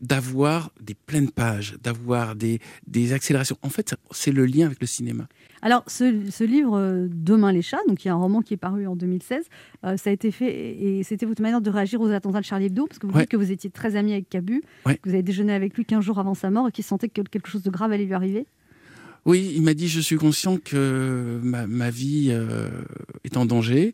d'avoir 0.00 0.70
des 0.80 0.94
pleines 0.94 1.30
pages, 1.30 1.76
d'avoir 1.82 2.36
des, 2.36 2.60
des 2.86 3.12
accélérations. 3.12 3.56
En 3.62 3.68
fait, 3.70 3.94
c'est 4.10 4.32
le 4.32 4.46
lien 4.46 4.66
avec 4.66 4.80
le 4.80 4.86
cinéma. 4.86 5.26
Alors, 5.60 5.82
ce, 5.88 6.30
ce 6.30 6.44
livre, 6.44 6.78
euh, 6.78 7.08
Demain 7.10 7.50
les 7.52 7.62
chats, 7.62 7.80
donc 7.88 8.04
il 8.04 8.08
y 8.08 8.10
a 8.10 8.14
un 8.14 8.16
roman 8.18 8.42
qui 8.42 8.54
est 8.54 8.58
paru 8.58 8.86
en 8.86 8.94
2016, 8.94 9.44
euh, 9.84 9.96
ça 9.96 10.10
a 10.10 10.12
été 10.12 10.30
fait 10.30 10.46
et 10.80 11.02
c'était 11.02 11.26
votre 11.26 11.42
manière 11.42 11.60
de 11.60 11.68
réagir 11.70 12.00
aux 12.00 12.10
attentats 12.10 12.40
de 12.40 12.44
Charlie 12.44 12.66
Hebdo, 12.66 12.86
parce 12.86 12.98
que 13.00 13.06
vous 13.08 13.12
Ouais. 13.14 13.22
dites 13.22 13.30
que 13.30 13.36
vous 13.36 13.50
étiez 13.50 13.68
très 13.70 13.96
ami 13.96 14.12
avec 14.12 14.28
Cabu, 14.28 14.62
Ouais. 14.86 14.96
que 14.98 15.08
vous 15.08 15.14
avez 15.14 15.24
déjeuné 15.24 15.52
avec 15.52 15.76
lui 15.76 15.84
15 15.84 16.04
jours 16.04 16.20
avant 16.20 16.34
sa 16.34 16.50
mort 16.50 16.68
et 16.68 16.72
qu'il 16.72 16.84
sentait 16.84 17.08
que 17.08 17.22
quelque 17.22 17.48
chose 17.48 17.64
de 17.64 17.70
grave 17.70 17.90
allait 17.90 18.04
lui 18.04 18.14
arriver. 18.14 18.46
Oui, 19.26 19.52
il 19.56 19.62
m'a 19.62 19.74
dit 19.74 19.88
je 19.88 20.00
suis 20.00 20.16
conscient 20.16 20.58
que 20.58 21.40
ma, 21.42 21.66
ma 21.66 21.90
vie 21.90 22.28
euh, 22.30 22.68
est 23.24 23.36
en 23.36 23.44
danger, 23.46 23.92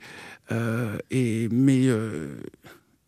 euh, 0.52 0.98
et 1.10 1.48
mais 1.50 1.86
euh, 1.86 2.36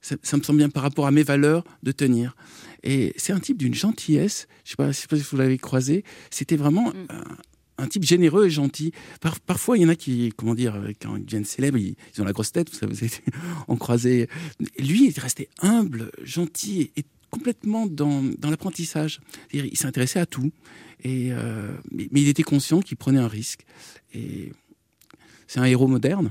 ça, 0.07 0.15
ça 0.23 0.37
me 0.37 0.43
semble 0.43 0.59
bien 0.59 0.69
par 0.69 0.85
rapport 0.85 1.07
à 1.07 1.11
mes 1.11 1.25
valeurs 1.25 1.65
de 1.83 1.91
tenir. 1.91 2.37
Et 2.85 3.13
c'est 3.17 3.33
un 3.33 3.41
type 3.41 3.59
d'une 3.59 3.75
gentillesse. 3.75 4.47
Je 4.65 4.71
sais 4.71 4.77
je 4.79 4.93
sais 4.93 5.07
pas 5.09 5.17
si 5.17 5.25
vous 5.29 5.37
l'avez 5.37 5.59
croisé. 5.59 6.05
C'était 6.31 6.55
vraiment 6.55 6.93
un, 7.09 7.25
un 7.79 7.89
type 7.89 8.05
généreux 8.05 8.47
et 8.47 8.51
gentil. 8.51 8.93
Par- 9.21 9.41
parfois, 9.41 9.77
il 9.77 9.83
y 9.83 9.85
en 9.85 9.89
a 9.89 9.97
qui, 9.97 10.33
comment 10.37 10.55
dire, 10.55 10.81
quand 11.03 11.17
ils 11.17 11.25
deviennent 11.25 11.45
célèbres, 11.45 11.79
ils, 11.79 11.97
ils 12.15 12.23
ont 12.23 12.25
la 12.25 12.33
grosse 12.33 12.53
tête. 12.53 12.71
Vous 12.71 12.77
savez, 12.77 13.11
en 13.69 13.77
croisé. 13.77 14.29
Lui, 14.79 15.09
il 15.09 15.19
restait 15.19 15.49
humble, 15.61 16.13
gentil 16.23 16.93
et, 16.97 17.05
complètement 17.31 17.87
dans, 17.87 18.23
dans 18.39 18.51
l'apprentissage. 18.51 19.21
Il 19.53 19.77
s'intéressait 19.77 20.21
à 20.21 20.27
tout. 20.27 20.53
Et, 21.03 21.33
euh, 21.33 21.77
mais, 21.91 22.07
mais 22.13 22.23
il 22.23 22.29
était 22.29 22.45
conscient 22.45 22.81
qu'il 22.81 22.97
prenait 22.97 23.19
un 23.19 23.27
risque. 23.27 23.67
Et 24.15 24.53
c'est 25.49 25.59
un 25.59 25.65
héros 25.65 25.89
moderne, 25.89 26.31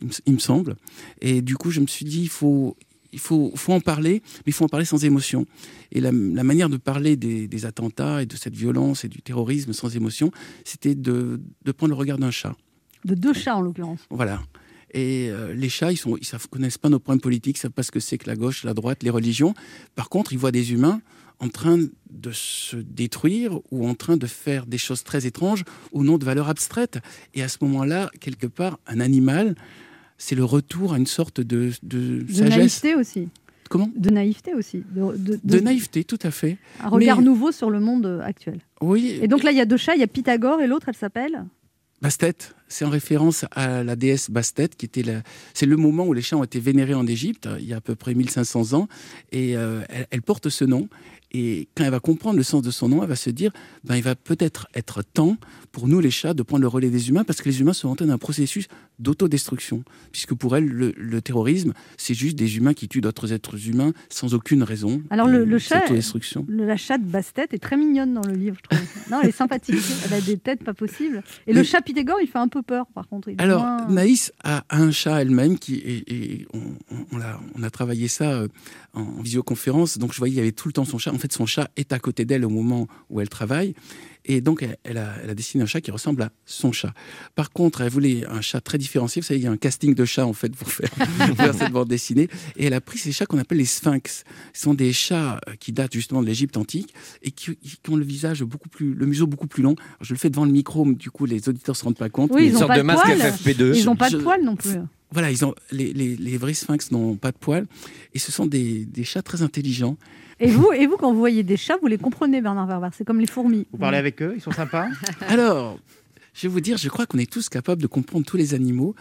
il 0.00 0.08
me, 0.08 0.12
il 0.26 0.32
me 0.32 0.38
semble. 0.40 0.74
Et 1.20 1.40
du 1.40 1.56
coup, 1.56 1.70
je 1.70 1.78
me 1.78 1.86
suis 1.86 2.04
dit, 2.04 2.22
il 2.22 2.28
faut, 2.28 2.76
il 3.12 3.18
faut, 3.18 3.52
faut 3.54 3.72
en 3.72 3.80
parler, 3.80 4.22
mais 4.38 4.42
il 4.48 4.52
faut 4.52 4.64
en 4.64 4.68
parler 4.68 4.86
sans 4.86 5.04
émotion. 5.04 5.46
Et 5.90 6.00
la, 6.00 6.10
la 6.12 6.44
manière 6.44 6.68
de 6.68 6.76
parler 6.76 7.16
des, 7.16 7.46
des 7.46 7.66
attentats 7.66 8.22
et 8.22 8.26
de 8.26 8.36
cette 8.36 8.56
violence 8.56 9.04
et 9.04 9.08
du 9.08 9.22
terrorisme 9.22 9.72
sans 9.72 9.94
émotion, 9.94 10.30
c'était 10.64 10.94
de, 10.94 11.40
de 11.64 11.72
prendre 11.72 11.90
le 11.90 11.98
regard 11.98 12.18
d'un 12.18 12.30
chat. 12.30 12.56
De 13.04 13.14
deux 13.14 13.32
chats 13.32 13.56
en 13.56 13.62
l'occurrence. 13.62 14.00
Voilà. 14.10 14.42
Et 14.94 15.30
euh, 15.30 15.54
les 15.54 15.68
chats, 15.68 15.92
ils 15.92 15.98
ne 16.06 16.16
ils 16.16 16.48
connaissent 16.50 16.78
pas 16.78 16.88
nos 16.90 16.98
problèmes 16.98 17.20
politiques, 17.20 17.56
ils 17.56 17.60
savent 17.60 17.70
pas 17.72 17.82
ce 17.82 17.90
que 17.90 18.00
c'est 18.00 18.18
que 18.18 18.28
la 18.28 18.36
gauche, 18.36 18.64
la 18.64 18.74
droite, 18.74 19.02
les 19.02 19.10
religions. 19.10 19.54
Par 19.94 20.08
contre, 20.08 20.32
ils 20.32 20.38
voient 20.38 20.52
des 20.52 20.72
humains 20.72 21.00
en 21.40 21.48
train 21.48 21.78
de 22.10 22.30
se 22.30 22.76
détruire 22.76 23.58
ou 23.72 23.88
en 23.88 23.94
train 23.94 24.16
de 24.16 24.26
faire 24.26 24.64
des 24.66 24.78
choses 24.78 25.02
très 25.02 25.26
étranges 25.26 25.64
au 25.90 26.04
nom 26.04 26.18
de 26.18 26.24
valeurs 26.24 26.48
abstraites. 26.48 26.98
Et 27.34 27.42
à 27.42 27.48
ce 27.48 27.58
moment-là, 27.62 28.10
quelque 28.20 28.46
part, 28.46 28.78
un 28.86 29.00
animal, 29.00 29.56
c'est 30.24 30.34
le 30.36 30.44
retour 30.44 30.94
à 30.94 30.98
une 30.98 31.06
sorte 31.06 31.40
de, 31.40 31.72
de 31.82 32.20
De 32.22 32.32
sagesse. 32.32 32.56
naïveté 32.84 32.94
aussi. 32.94 33.28
Comment? 33.68 33.90
De 33.96 34.10
naïveté 34.10 34.54
aussi. 34.54 34.84
De, 34.94 35.16
de- 35.16 35.40
De 35.42 35.58
de- 35.58 35.60
naïveté, 35.60 36.04
tout 36.04 36.18
à 36.22 36.30
fait. 36.30 36.58
Un 36.80 36.88
regard 36.90 37.18
Mais- 37.18 37.24
nouveau 37.24 37.50
sur 37.52 37.70
le 37.70 37.80
monde 37.80 38.20
actuel. 38.24 38.60
Oui. 38.80 39.18
Et 39.20 39.26
donc 39.28 39.42
là, 39.42 39.50
il 39.50 39.56
y 39.58 39.60
a 39.60 39.64
deux 39.64 39.76
chats, 39.78 39.94
il 39.96 40.00
y 40.00 40.04
a 40.04 40.06
Pythagore 40.06 40.60
et 40.60 40.66
l'autre, 40.68 40.88
elle 40.88 40.96
s'appelle? 40.96 41.44
Bastet, 42.02 42.34
c'est 42.68 42.84
en 42.84 42.90
référence 42.90 43.44
à 43.52 43.84
la 43.84 43.94
déesse 43.96 44.28
Bastet, 44.30 44.68
qui 44.76 44.86
était 44.86 45.02
la... 45.04 45.22
c'est 45.54 45.66
le 45.66 45.76
moment 45.76 46.04
où 46.04 46.12
les 46.12 46.22
chats 46.22 46.36
ont 46.36 46.42
été 46.44 46.58
vénérés 46.60 46.94
en 46.94 47.06
Égypte, 47.06 47.48
il 47.60 47.64
y 47.66 47.72
a 47.72 47.76
à 47.76 47.80
peu 47.80 47.94
près 47.94 48.14
1500 48.14 48.72
ans, 48.74 48.88
et 49.30 49.56
euh, 49.56 49.82
elle, 49.88 50.06
elle 50.10 50.22
porte 50.22 50.48
ce 50.48 50.64
nom. 50.64 50.88
Et 51.34 51.68
quand 51.76 51.84
elle 51.84 51.92
va 51.92 52.00
comprendre 52.00 52.36
le 52.36 52.42
sens 52.42 52.60
de 52.60 52.70
son 52.70 52.88
nom, 52.90 53.02
elle 53.02 53.08
va 53.08 53.16
se 53.16 53.30
dire, 53.30 53.52
ben, 53.84 53.96
il 53.96 54.02
va 54.02 54.14
peut-être 54.16 54.66
être 54.74 55.02
temps 55.02 55.36
pour 55.70 55.86
nous 55.88 56.00
les 56.00 56.10
chats 56.10 56.34
de 56.34 56.42
prendre 56.42 56.60
le 56.62 56.68
relais 56.68 56.90
des 56.90 57.08
humains, 57.08 57.24
parce 57.24 57.40
que 57.40 57.48
les 57.48 57.60
humains 57.60 57.72
sont 57.72 57.88
en 57.88 57.94
train 57.96 58.04
d'un 58.06 58.18
processus 58.18 58.66
d'autodestruction, 59.02 59.82
puisque 60.12 60.34
pour 60.34 60.56
elle, 60.56 60.66
le, 60.66 60.92
le 60.96 61.20
terrorisme, 61.20 61.72
c'est 61.96 62.14
juste 62.14 62.36
des 62.36 62.56
humains 62.56 62.72
qui 62.74 62.88
tuent 62.88 63.00
d'autres 63.00 63.32
êtres 63.32 63.68
humains 63.68 63.92
sans 64.08 64.34
aucune 64.34 64.62
raison. 64.62 65.02
Alors 65.10 65.26
le, 65.28 65.44
chat, 65.58 65.80
le- 66.48 66.64
la 66.66 66.76
chatte 66.76 67.02
Bastet 67.02 67.46
est 67.52 67.62
très 67.62 67.76
mignonne 67.76 68.14
dans 68.14 68.22
le 68.26 68.34
livre, 68.34 68.56
je 68.62 68.76
trouve. 68.76 68.88
non, 69.10 69.18
elle 69.22 69.28
est 69.28 69.32
sympathique. 69.32 69.76
Elle 70.06 70.14
a 70.14 70.20
des 70.20 70.38
têtes 70.38 70.64
pas 70.64 70.74
possibles. 70.74 71.22
Et 71.46 71.52
le 71.52 71.62
chat 71.62 71.80
Pythagore, 71.82 72.18
il 72.22 72.26
fait 72.28 72.38
un 72.38 72.48
peu 72.48 72.62
peur, 72.62 72.86
par 72.94 73.08
contre. 73.08 73.28
Alors, 73.38 73.62
moins- 73.62 73.88
Naïs 73.88 74.32
a 74.44 74.64
un 74.70 74.90
chat 74.90 75.20
elle-même 75.22 75.58
qui 75.58 75.74
et, 75.76 76.04
et 76.14 76.46
on, 76.54 76.58
on- 76.90 77.06
on 77.12 77.16
l'a- 77.18 77.40
on 77.54 77.62
a 77.62 77.70
travaillé 77.70 78.08
ça 78.08 78.32
euh, 78.32 78.48
en, 78.94 79.02
en 79.02 79.22
visioconférence. 79.22 79.98
Donc, 79.98 80.12
je 80.12 80.18
voyais 80.18 80.34
il 80.34 80.38
y 80.38 80.40
avait 80.40 80.52
tout 80.52 80.68
le 80.68 80.72
temps 80.72 80.84
son 80.84 80.98
chat. 80.98 81.12
En 81.12 81.18
fait, 81.18 81.32
son 81.32 81.46
chat 81.46 81.70
est 81.76 81.92
à 81.92 81.98
côté 81.98 82.24
d'elle 82.24 82.44
au 82.44 82.50
moment 82.50 82.86
où 83.10 83.20
elle 83.20 83.28
travaille. 83.28 83.74
Et 84.24 84.40
donc, 84.40 84.66
elle, 84.84 84.98
a, 84.98 85.14
elle 85.22 85.30
a 85.30 85.34
dessiné 85.34 85.64
un 85.64 85.66
chat 85.66 85.80
qui 85.80 85.90
ressemble 85.90 86.22
à 86.22 86.30
son 86.46 86.72
chat. 86.72 86.92
Par 87.34 87.50
contre, 87.50 87.80
elle 87.80 87.90
voulait 87.90 88.24
un 88.26 88.40
chat 88.40 88.60
très 88.60 88.78
différencié. 88.78 89.20
Vous 89.20 89.26
savez, 89.26 89.40
il 89.40 89.44
y 89.44 89.46
a 89.46 89.50
un 89.50 89.56
casting 89.56 89.94
de 89.94 90.04
chats, 90.04 90.26
en 90.26 90.32
fait, 90.32 90.54
pour 90.54 90.70
faire, 90.70 90.90
faire 91.36 91.54
cette 91.54 91.72
bande 91.72 91.88
dessinée. 91.88 92.28
Et 92.56 92.66
elle 92.66 92.74
a 92.74 92.80
pris 92.80 92.98
ces 92.98 93.12
chats 93.12 93.26
qu'on 93.26 93.38
appelle 93.38 93.58
les 93.58 93.64
sphinx. 93.64 94.24
Ce 94.52 94.62
sont 94.62 94.74
des 94.74 94.92
chats 94.92 95.40
euh, 95.48 95.54
qui 95.58 95.72
datent 95.72 95.92
justement 95.92 96.22
de 96.22 96.26
l'Égypte 96.26 96.56
antique 96.56 96.94
et 97.22 97.30
qui, 97.32 97.56
qui 97.56 97.90
ont 97.90 97.96
le 97.96 98.04
visage 98.04 98.42
beaucoup 98.44 98.68
plus, 98.68 98.94
le 98.94 99.06
museau 99.06 99.26
beaucoup 99.26 99.48
plus 99.48 99.62
long. 99.62 99.74
Alors, 99.74 100.02
je 100.02 100.14
le 100.14 100.18
fais 100.18 100.30
devant 100.30 100.44
le 100.44 100.52
micro, 100.52 100.84
mais 100.84 100.94
du 100.94 101.10
coup, 101.10 101.26
les 101.26 101.48
auditeurs 101.48 101.76
se 101.76 101.84
rendent 101.84 101.96
pas 101.96 102.08
compte. 102.08 102.30
Oui, 102.32 102.46
ils 102.46 102.52
n'ont 102.52 102.66
pas 102.66 102.78
de, 102.78 102.82
poils. 102.82 103.76
Ils 103.76 103.84
n'ont 103.84 103.96
pas 103.96 104.10
de 104.10 104.18
poils 104.18 104.44
non 104.44 104.56
plus. 104.56 104.70
voilà, 105.10 105.30
ils 105.30 105.44
ont, 105.44 105.54
les, 105.72 105.92
les, 105.92 106.16
les 106.16 106.36
vrais 106.36 106.54
sphinx 106.54 106.90
n'ont 106.92 107.16
pas 107.16 107.32
de 107.32 107.38
poils 107.38 107.66
et 108.14 108.18
ce 108.18 108.30
sont 108.30 108.46
des, 108.46 108.84
des 108.84 109.04
chats 109.04 109.22
très 109.22 109.42
intelligents. 109.42 109.96
Et 110.40 110.48
vous, 110.50 110.72
et 110.72 110.86
vous, 110.86 110.96
quand 110.96 111.12
vous 111.12 111.18
voyez 111.18 111.42
des 111.42 111.56
chats, 111.56 111.76
vous 111.80 111.86
les 111.88 111.98
comprenez, 111.98 112.40
Bernard 112.40 112.66
Werber. 112.66 112.88
C'est 112.96 113.04
comme 113.04 113.20
les 113.20 113.26
fourmis. 113.26 113.66
Vous 113.72 113.78
parlez 113.78 113.98
avec 113.98 114.20
eux 114.22 114.32
Ils 114.36 114.40
sont 114.42 114.52
sympas 114.52 114.88
Alors, 115.28 115.78
je 116.34 116.42
vais 116.46 116.52
vous 116.52 116.60
dire, 116.60 116.76
je 116.78 116.88
crois 116.88 117.06
qu'on 117.06 117.18
est 117.18 117.30
tous 117.30 117.48
capables 117.48 117.82
de 117.82 117.86
comprendre 117.86 118.24
tous 118.26 118.36
les 118.36 118.54
animaux. 118.54 118.94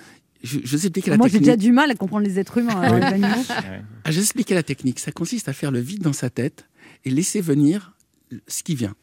Je, 0.43 0.59
je 0.63 0.71
vais 0.71 0.77
vous 0.77 0.85
expliquer 0.87 1.11
la 1.11 1.17
Moi, 1.17 1.27
j'ai 1.27 1.33
technique. 1.33 1.45
déjà 1.45 1.57
du 1.57 1.71
mal 1.71 1.91
à 1.91 1.95
comprendre 1.95 2.25
les 2.25 2.39
êtres 2.39 2.57
humains. 2.57 2.79
alors 2.79 2.97
les 2.97 3.03
animaux. 3.05 3.43
Ah, 4.03 4.09
je 4.09 4.15
vais 4.15 4.17
vous 4.17 4.21
expliquer 4.23 4.55
la 4.55 4.63
technique. 4.63 4.99
Ça 4.99 5.11
consiste 5.11 5.47
à 5.47 5.53
faire 5.53 5.71
le 5.71 5.79
vide 5.79 6.01
dans 6.01 6.13
sa 6.13 6.29
tête 6.31 6.65
et 7.05 7.09
laisser 7.11 7.39
venir 7.41 7.93
ce 8.47 8.63
qui 8.63 8.75
vient. 8.75 8.95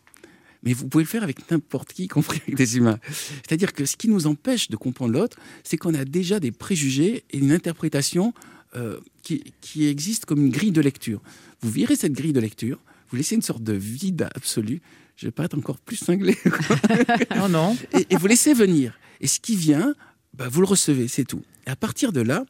Mais 0.65 0.73
vous 0.73 0.89
pouvez 0.89 1.05
le 1.05 1.09
faire 1.09 1.23
avec 1.23 1.49
n'importe 1.53 1.93
qui, 1.93 2.05
y 2.05 2.09
compris 2.09 2.41
avec 2.43 2.57
des 2.57 2.77
humains. 2.77 2.99
C'est-à-dire 3.47 3.73
que 3.73 3.85
ce 3.85 3.97
qui 3.97 4.09
nous 4.09 4.27
empêche 4.27 4.69
de 4.71 4.77
comprendre 4.77 5.13
l'autre, 5.13 5.37
c'est 5.63 5.77
qu'on 5.77 5.95
a 5.95 6.05
déjà 6.05 6.41
des 6.41 6.51
préjugés 6.51 7.23
et 7.31 7.39
une 7.39 7.53
interprétation 7.53 8.35
euh, 8.77 8.99
qui, 9.23 9.53
qui 9.61 9.87
existe 9.87 10.25
comme 10.27 10.45
une 10.47 10.51
grille 10.53 10.73
de 10.73 10.81
lecture. 10.81 11.21
Vous 11.61 11.71
virez 11.71 11.97
cette 11.97 12.13
grille 12.13 12.33
de 12.33 12.41
lecture, 12.41 12.79
vous 13.11 13.17
laissez 13.17 13.35
une 13.35 13.43
sorte 13.43 13.63
de 13.63 13.73
vide 13.73 14.29
absolu. 14.35 14.81
Je 15.17 15.27
vais 15.27 15.33
pas 15.33 15.45
être 15.45 15.57
encore 15.59 15.79
plus 15.79 15.97
cinglé. 15.97 16.37
non, 17.37 17.49
non. 17.49 17.77
Et, 17.93 18.07
et 18.11 18.17
vous 18.17 18.27
laissez 18.27 18.55
venir. 18.55 18.99
Et 19.21 19.27
ce 19.27 19.41
qui 19.41 19.57
vient, 19.57 19.95
bah, 20.35 20.49
vous 20.49 20.61
le 20.61 20.67
recevez, 20.67 21.09
c'est 21.09 21.25
tout. 21.25 21.43
Et 21.67 21.71
à 21.71 21.77
partir 21.77 22.13
de 22.13 22.21
là, 22.21 22.45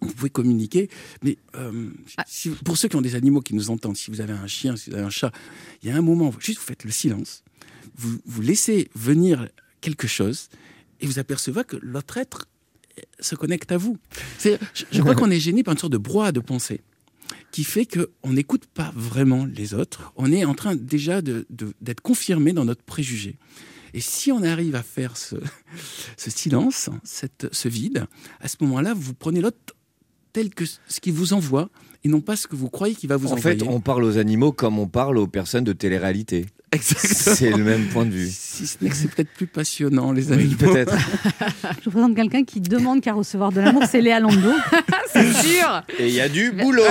vous 0.00 0.12
pouvez 0.12 0.30
communiquer. 0.30 0.88
Mais 1.22 1.36
euh, 1.54 1.90
si- 2.26 2.50
pour 2.50 2.76
ceux 2.76 2.88
qui 2.88 2.96
ont 2.96 3.02
des 3.02 3.14
animaux 3.14 3.42
qui 3.42 3.54
nous 3.54 3.70
entendent, 3.70 3.96
si 3.96 4.10
vous 4.10 4.20
avez 4.20 4.32
un 4.32 4.46
chien, 4.48 4.74
si 4.74 4.90
vous 4.90 4.96
avez 4.96 5.04
un 5.04 5.10
chat, 5.10 5.30
il 5.82 5.88
y 5.88 5.92
a 5.92 5.96
un 5.96 6.00
moment, 6.02 6.34
juste 6.40 6.58
vous 6.58 6.64
faites 6.64 6.84
le 6.84 6.90
silence, 6.90 7.44
vous, 7.96 8.18
vous 8.24 8.40
laissez 8.42 8.90
venir 8.96 9.48
quelque 9.80 10.08
chose 10.08 10.48
et 11.00 11.06
vous 11.06 11.18
apercevez 11.18 11.62
que 11.64 11.76
l'autre 11.76 12.16
être 12.16 12.46
se 13.20 13.34
connecte 13.34 13.72
à 13.72 13.76
vous. 13.78 13.96
Je, 14.42 14.50
je 14.92 15.00
crois 15.00 15.14
qu'on 15.16 15.30
est 15.30 15.40
gêné 15.40 15.62
par 15.62 15.72
une 15.72 15.78
sorte 15.78 15.92
de 15.92 15.98
brouhaha 15.98 16.32
de 16.32 16.40
pensée 16.40 16.80
qui 17.52 17.64
fait 17.64 17.86
qu'on 17.86 18.32
n'écoute 18.32 18.66
pas 18.66 18.92
vraiment 18.94 19.44
les 19.44 19.74
autres. 19.74 20.12
On 20.16 20.30
est 20.32 20.44
en 20.44 20.54
train 20.54 20.74
déjà 20.76 21.20
de- 21.22 21.46
de- 21.50 21.74
d'être 21.80 22.00
confirmé 22.00 22.52
dans 22.52 22.64
notre 22.64 22.82
préjugé. 22.82 23.36
Et 23.92 24.00
si 24.00 24.30
on 24.30 24.42
arrive 24.44 24.76
à 24.76 24.82
faire 24.84 25.16
ce, 25.16 25.34
ce 26.16 26.30
silence, 26.30 26.90
cette, 27.02 27.48
ce 27.50 27.68
vide, 27.68 28.06
à 28.40 28.46
ce 28.46 28.56
moment-là, 28.60 28.94
vous 28.94 29.14
prenez 29.14 29.40
l'autre 29.40 29.58
tel 30.32 30.50
que 30.54 30.64
ce 30.64 31.00
qui 31.00 31.10
vous 31.10 31.32
envoie 31.32 31.70
et 32.04 32.08
non 32.08 32.20
pas 32.20 32.36
ce 32.36 32.46
que 32.46 32.54
vous 32.54 32.70
croyez 32.70 32.94
qu'il 32.94 33.08
va 33.08 33.16
vous 33.16 33.28
En 33.28 33.32
envoyer. 33.32 33.58
fait, 33.58 33.66
on 33.66 33.80
parle 33.80 34.04
aux 34.04 34.16
animaux 34.16 34.52
comme 34.52 34.78
on 34.78 34.86
parle 34.86 35.18
aux 35.18 35.26
personnes 35.26 35.64
de 35.64 35.72
télé-réalité. 35.72 36.46
Exactement. 36.72 37.34
C'est 37.36 37.50
le 37.50 37.64
même 37.64 37.86
point 37.88 38.04
de 38.04 38.10
vue. 38.10 38.28
Si 38.30 38.66
ce 38.66 38.76
n'est 38.80 38.90
que 38.90 38.96
c'est 38.96 39.08
peut-être 39.10 39.30
plus 39.32 39.48
passionnant, 39.48 40.12
les 40.12 40.28
Oui, 40.28 40.34
animaux. 40.34 40.56
peut-être. 40.58 40.94
Je 41.80 41.84
vous 41.86 41.90
présente 41.90 42.14
quelqu'un 42.14 42.44
qui 42.44 42.60
demande 42.60 43.00
qu'à 43.00 43.12
recevoir 43.12 43.50
de 43.50 43.60
l'amour, 43.60 43.82
c'est 43.90 44.00
Léa 44.00 44.20
Lando. 44.20 44.52
C'est 45.12 45.32
sûr. 45.32 45.82
Et 45.98 46.06
il 46.06 46.14
y 46.14 46.20
a 46.20 46.28
du 46.28 46.52
boulot. 46.52 46.84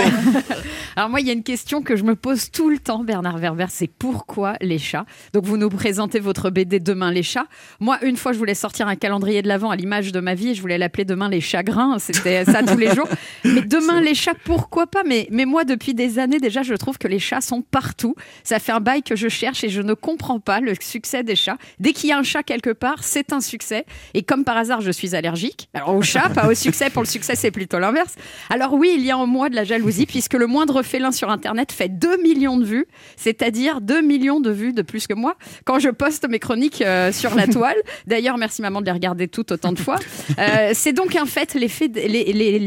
Alors 0.97 1.09
moi, 1.09 1.21
il 1.21 1.27
y 1.27 1.29
a 1.29 1.33
une 1.33 1.43
question 1.43 1.81
que 1.81 1.95
je 1.95 2.03
me 2.03 2.15
pose 2.15 2.51
tout 2.51 2.69
le 2.69 2.77
temps, 2.77 3.05
Bernard 3.05 3.37
Werber, 3.37 3.67
c'est 3.69 3.87
pourquoi 3.89 4.55
les 4.59 4.77
chats? 4.77 5.05
Donc 5.31 5.45
vous 5.45 5.55
nous 5.55 5.69
présentez 5.69 6.19
votre 6.19 6.49
BD 6.49 6.81
Demain 6.81 7.11
les 7.11 7.23
chats. 7.23 7.45
Moi, 7.79 7.97
une 8.03 8.17
fois, 8.17 8.33
je 8.33 8.37
voulais 8.37 8.55
sortir 8.55 8.89
un 8.89 8.97
calendrier 8.97 9.41
de 9.41 9.47
l'avant 9.47 9.69
à 9.69 9.77
l'image 9.77 10.11
de 10.11 10.19
ma 10.19 10.35
vie 10.35 10.49
et 10.49 10.55
je 10.55 10.59
voulais 10.61 10.77
l'appeler 10.77 11.05
Demain 11.05 11.29
les 11.29 11.39
chagrins. 11.39 11.97
C'était 11.99 12.43
ça 12.43 12.61
tous 12.63 12.77
les 12.77 12.93
jours. 12.93 13.07
Mais 13.45 13.61
Demain 13.61 14.01
les 14.01 14.15
chats, 14.15 14.33
pourquoi 14.43 14.87
pas? 14.87 15.03
Mais, 15.05 15.27
mais 15.31 15.45
moi, 15.45 15.63
depuis 15.63 15.93
des 15.93 16.19
années 16.19 16.39
déjà, 16.39 16.61
je 16.63 16.73
trouve 16.73 16.97
que 16.97 17.07
les 17.07 17.19
chats 17.19 17.39
sont 17.41 17.61
partout. 17.61 18.15
Ça 18.43 18.59
fait 18.59 18.73
un 18.73 18.81
bail 18.81 19.01
que 19.01 19.15
je 19.15 19.29
cherche 19.29 19.63
et 19.63 19.68
je 19.69 19.81
ne 19.81 19.93
comprends 19.93 20.39
pas 20.39 20.59
le 20.59 20.73
succès 20.79 21.23
des 21.23 21.35
chats. 21.35 21.57
Dès 21.79 21.93
qu'il 21.93 22.09
y 22.09 22.13
a 22.13 22.17
un 22.17 22.23
chat 22.23 22.43
quelque 22.43 22.71
part, 22.71 23.03
c'est 23.03 23.33
un 23.33 23.41
succès. 23.41 23.85
Et 24.13 24.23
comme 24.23 24.43
par 24.43 24.57
hasard, 24.57 24.81
je 24.81 24.91
suis 24.91 25.15
allergique. 25.15 25.69
Alors 25.73 25.95
au 25.95 26.01
chat, 26.01 26.29
pas 26.29 26.47
au 26.47 26.53
succès. 26.53 26.89
Pour 26.89 27.03
le 27.03 27.07
succès, 27.07 27.35
c'est 27.35 27.51
plutôt 27.51 27.79
l'inverse. 27.79 28.15
Alors 28.49 28.73
oui, 28.73 28.93
il 28.97 29.05
y 29.05 29.11
a 29.11 29.17
en 29.17 29.27
moi 29.27 29.49
de 29.49 29.55
la 29.55 29.63
jalousie 29.63 30.05
puisque 30.05 30.33
le 30.33 30.47
moindre 30.47 30.81
félin 30.83 31.11
sur 31.11 31.29
Internet 31.29 31.71
fait 31.71 31.89
2 31.89 32.21
millions 32.21 32.57
de 32.57 32.65
vues, 32.65 32.87
c'est-à-dire 33.15 33.81
2 33.81 34.01
millions 34.01 34.39
de 34.39 34.51
vues 34.51 34.73
de 34.73 34.81
plus 34.81 35.07
que 35.07 35.13
moi 35.13 35.35
quand 35.65 35.79
je 35.79 35.89
poste 35.89 36.27
mes 36.27 36.39
chroniques 36.39 36.81
euh, 36.81 37.11
sur 37.11 37.35
la 37.35 37.47
toile. 37.47 37.77
D'ailleurs, 38.07 38.37
merci 38.37 38.61
maman 38.61 38.81
de 38.81 38.85
les 38.85 38.91
regarder 38.91 39.27
toutes 39.27 39.51
autant 39.51 39.71
de 39.71 39.79
fois. 39.79 39.97
Euh, 40.37 40.71
c'est 40.73 40.93
donc 40.93 41.15
un 41.15 41.25
fait, 41.25 41.53
les, 41.53 41.67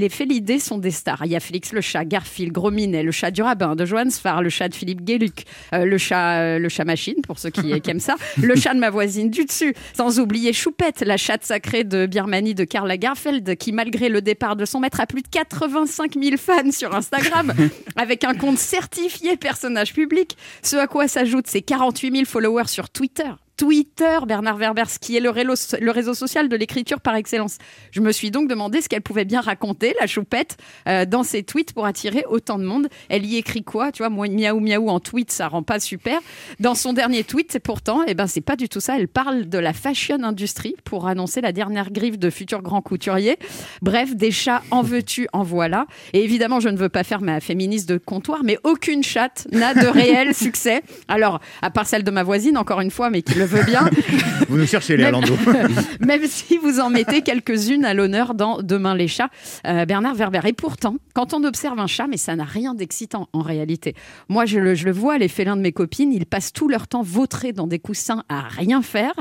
félidés 0.09 0.59
sont 0.59 0.79
des 0.79 0.91
stars. 0.91 1.23
Il 1.25 1.33
y 1.33 1.37
a 1.37 1.41
Félix 1.41 1.73
le 1.73 1.81
chat, 1.81 2.05
Garfield, 2.05 2.53
Gros 2.53 2.71
Minet, 2.71 3.03
le 3.03 3.13
chat 3.13 3.31
du 3.31 3.43
rabbin 3.43 3.77
de 3.77 3.85
Johan 3.85 4.11
Sfar, 4.11 4.43
le 4.43 4.51
chat 4.51 4.69
de 4.69 4.75
Philippe 4.75 5.03
Guéluc, 5.03 5.45
euh, 5.73 5.85
le 5.85 5.99
chat 5.99 6.59
le 6.59 6.69
chat 6.69 6.85
machine 6.93 7.22
pour 7.26 7.38
ceux 7.38 7.49
qui, 7.49 7.80
qui 7.80 7.90
aiment 7.90 8.01
ça, 8.01 8.16
le 8.36 8.55
chat 8.55 8.74
de 8.74 8.78
ma 8.78 8.90
voisine 8.90 9.30
du 9.30 9.47
dessus, 9.47 9.74
sans 9.97 10.20
oublier 10.20 10.53
Choupette, 10.53 11.01
la 11.01 11.16
chatte 11.16 11.43
sacrée 11.43 11.84
de 11.84 12.05
Birmanie 12.05 12.55
de 12.55 12.64
Karl 12.64 12.86
Lagerfeld, 12.86 13.57
qui 13.57 13.72
malgré 13.72 14.11
le 14.11 14.20
départ 14.20 14.57
de 14.57 14.66
son 14.66 14.80
maître 14.80 15.01
a 15.01 15.07
plus 15.07 15.22
de 15.22 15.28
85 15.28 16.12
000 16.22 16.36
fans 16.36 16.70
sur 16.70 16.95
Instagram, 16.95 17.55
avec 17.97 18.24
un 18.24 18.34
compte 18.34 18.59
certifié 18.59 19.38
personnage 19.38 19.95
public, 19.95 20.36
ce 20.62 20.76
à 20.76 20.86
quoi 20.86 21.09
s'ajoutent 21.09 21.47
ses 21.47 21.62
48 21.62 22.12
000 22.12 22.24
followers 22.26 22.68
sur 22.68 22.90
Twitter. 22.90 23.30
Twitter, 23.63 24.19
Bernard 24.27 24.57
Werber, 24.57 24.83
ce 24.89 24.99
qui 24.99 25.17
est 25.17 25.21
le 25.21 25.31
réseau, 25.31 25.55
le 25.81 25.93
réseau 25.93 26.15
social 26.15 26.49
de 26.49 26.57
l'écriture 26.57 27.01
par 27.01 27.15
excellence. 27.15 27.59
Je 27.93 28.01
me 28.01 28.11
suis 28.11 28.33
donc 28.33 28.49
demandé 28.49 28.81
ce 28.81 28.89
qu'elle 28.89 29.03
pouvait 29.03 29.25
bien 29.25 29.41
raconter, 29.41 29.95
la 30.01 30.09
choupette, 30.09 30.57
euh, 30.89 31.05
dans 31.07 31.23
ses 31.23 31.45
tweets 31.45 31.73
pour 31.73 31.87
attirer 31.87 32.25
autant 32.29 32.59
de 32.59 32.65
monde. 32.65 32.89
Elle 33.09 33.25
y 33.25 33.37
écrit 33.37 33.63
quoi 33.63 33.93
Tu 33.93 33.99
vois, 33.99 34.11
moi, 34.11 34.27
miaou 34.27 34.59
miaou 34.59 34.89
en 34.89 34.99
tweet, 34.99 35.31
ça 35.31 35.47
rend 35.47 35.63
pas 35.63 35.79
super. 35.79 36.19
Dans 36.59 36.75
son 36.75 36.93
dernier 36.93 37.23
tweet, 37.23 37.61
pourtant, 37.63 38.03
eh 38.09 38.15
ben, 38.15 38.27
c'est 38.27 38.41
pas 38.41 38.57
du 38.57 38.69
tout 38.69 38.81
ça. 38.81 38.99
Elle 38.99 39.07
parle 39.07 39.49
de 39.49 39.59
la 39.59 39.73
fashion 39.73 40.25
industry 40.25 40.75
pour 40.83 41.07
annoncer 41.07 41.41
la 41.41 41.53
dernière 41.53 41.93
griffe 41.93 42.19
de 42.19 42.31
futurs 42.31 42.63
grands 42.63 42.83
couturiers. 42.83 43.39
Bref, 43.81 44.17
des 44.17 44.33
chats 44.33 44.65
en 44.73 44.83
veux-tu, 44.83 45.29
en 45.33 45.45
voilà. 45.45 45.87
Et 46.15 46.25
évidemment, 46.25 46.59
je 46.59 46.69
ne 46.69 46.77
veux 46.77 46.89
pas 46.89 47.05
faire 47.05 47.21
ma 47.21 47.39
féministe 47.39 47.89
de 47.89 47.97
comptoir, 47.97 48.41
mais 48.43 48.59
aucune 48.65 49.05
chatte 49.05 49.47
n'a 49.53 49.73
de 49.73 49.87
réel 49.87 50.35
succès. 50.35 50.83
Alors, 51.07 51.39
à 51.63 51.71
part 51.71 51.87
celle 51.87 52.03
de 52.03 52.11
ma 52.11 52.25
voisine, 52.25 52.59
encore 52.59 52.81
une 52.81 52.91
fois, 52.91 53.09
mais 53.09 53.23
qui 53.23 53.39
le 53.39 53.52
bien. 53.65 53.89
Vous 54.49 54.59
nous 54.59 54.67
cherchez, 54.67 54.97
les 54.97 55.05
Même- 55.05 55.15
Alando. 55.15 55.35
Même 56.01 56.27
si 56.27 56.59
vous 56.59 56.79
en 56.81 56.91
mettez 56.91 57.23
quelques-unes 57.23 57.85
à 57.85 57.95
l'honneur 57.95 58.35
dans 58.35 58.61
Demain 58.61 58.95
les 58.95 59.09
chats, 59.09 59.31
euh, 59.67 59.85
Bernard 59.87 60.15
Werber. 60.15 60.41
Et 60.47 60.53
pourtant, 60.53 60.97
quand 61.15 61.33
on 61.33 61.43
observe 61.45 61.79
un 61.79 61.87
chat, 61.87 62.07
mais 62.07 62.17
ça 62.19 62.37
n'a 62.37 62.45
rien 62.45 62.75
d'excitant 62.75 63.29
en 63.33 63.41
réalité. 63.41 63.95
Moi, 64.29 64.45
je 64.45 64.59
le, 64.59 64.75
je 64.75 64.85
le 64.85 64.93
vois, 64.93 65.17
les 65.19 65.29
félins 65.29 65.57
de 65.57 65.63
mes 65.63 65.73
copines, 65.73 66.13
ils 66.13 66.27
passent 66.27 66.53
tout 66.53 66.69
leur 66.69 66.87
temps 66.87 67.03
vautrés 67.03 67.53
dans 67.53 67.67
des 67.67 67.79
coussins 67.79 68.25
à 68.29 68.41
rien 68.43 68.83
faire. 68.83 69.15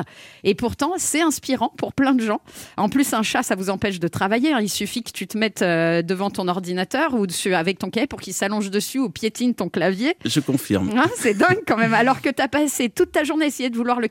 Et 0.43 0.53
pourtant, 0.55 0.93
c'est 0.97 1.21
inspirant 1.21 1.71
pour 1.77 1.93
plein 1.93 2.13
de 2.13 2.23
gens. 2.23 2.41
En 2.77 2.89
plus, 2.89 3.13
un 3.13 3.23
chat, 3.23 3.43
ça 3.43 3.55
vous 3.55 3.69
empêche 3.69 3.99
de 3.99 4.07
travailler. 4.09 4.51
hein. 4.53 4.59
Il 4.61 4.69
suffit 4.69 5.03
que 5.03 5.11
tu 5.11 5.27
te 5.27 5.37
mettes 5.37 5.61
euh, 5.61 6.01
devant 6.01 6.29
ton 6.29 6.47
ordinateur 6.49 7.13
ou 7.13 7.25
dessus 7.25 7.53
avec 7.53 7.79
ton 7.79 7.89
cahier 7.89 8.07
pour 8.07 8.19
qu'il 8.19 8.33
s'allonge 8.33 8.69
dessus 8.69 8.99
ou 8.99 9.09
piétine 9.09 9.53
ton 9.53 9.69
clavier. 9.69 10.15
Je 10.25 10.39
confirme. 10.41 10.89
Hein, 10.97 11.05
c'est 11.15 11.35
dingue 11.35 11.61
quand 11.65 11.77
même. 11.77 11.93
Alors 11.93 12.21
que 12.21 12.29
tu 12.29 12.41
as 12.41 12.47
passé 12.47 12.89
toute 12.89 13.11
ta 13.13 13.23
journée 13.23 13.45
à 13.45 13.47
essayer 13.47 13.69
de 13.69 13.77
vouloir 13.77 13.99
le 13.99 14.07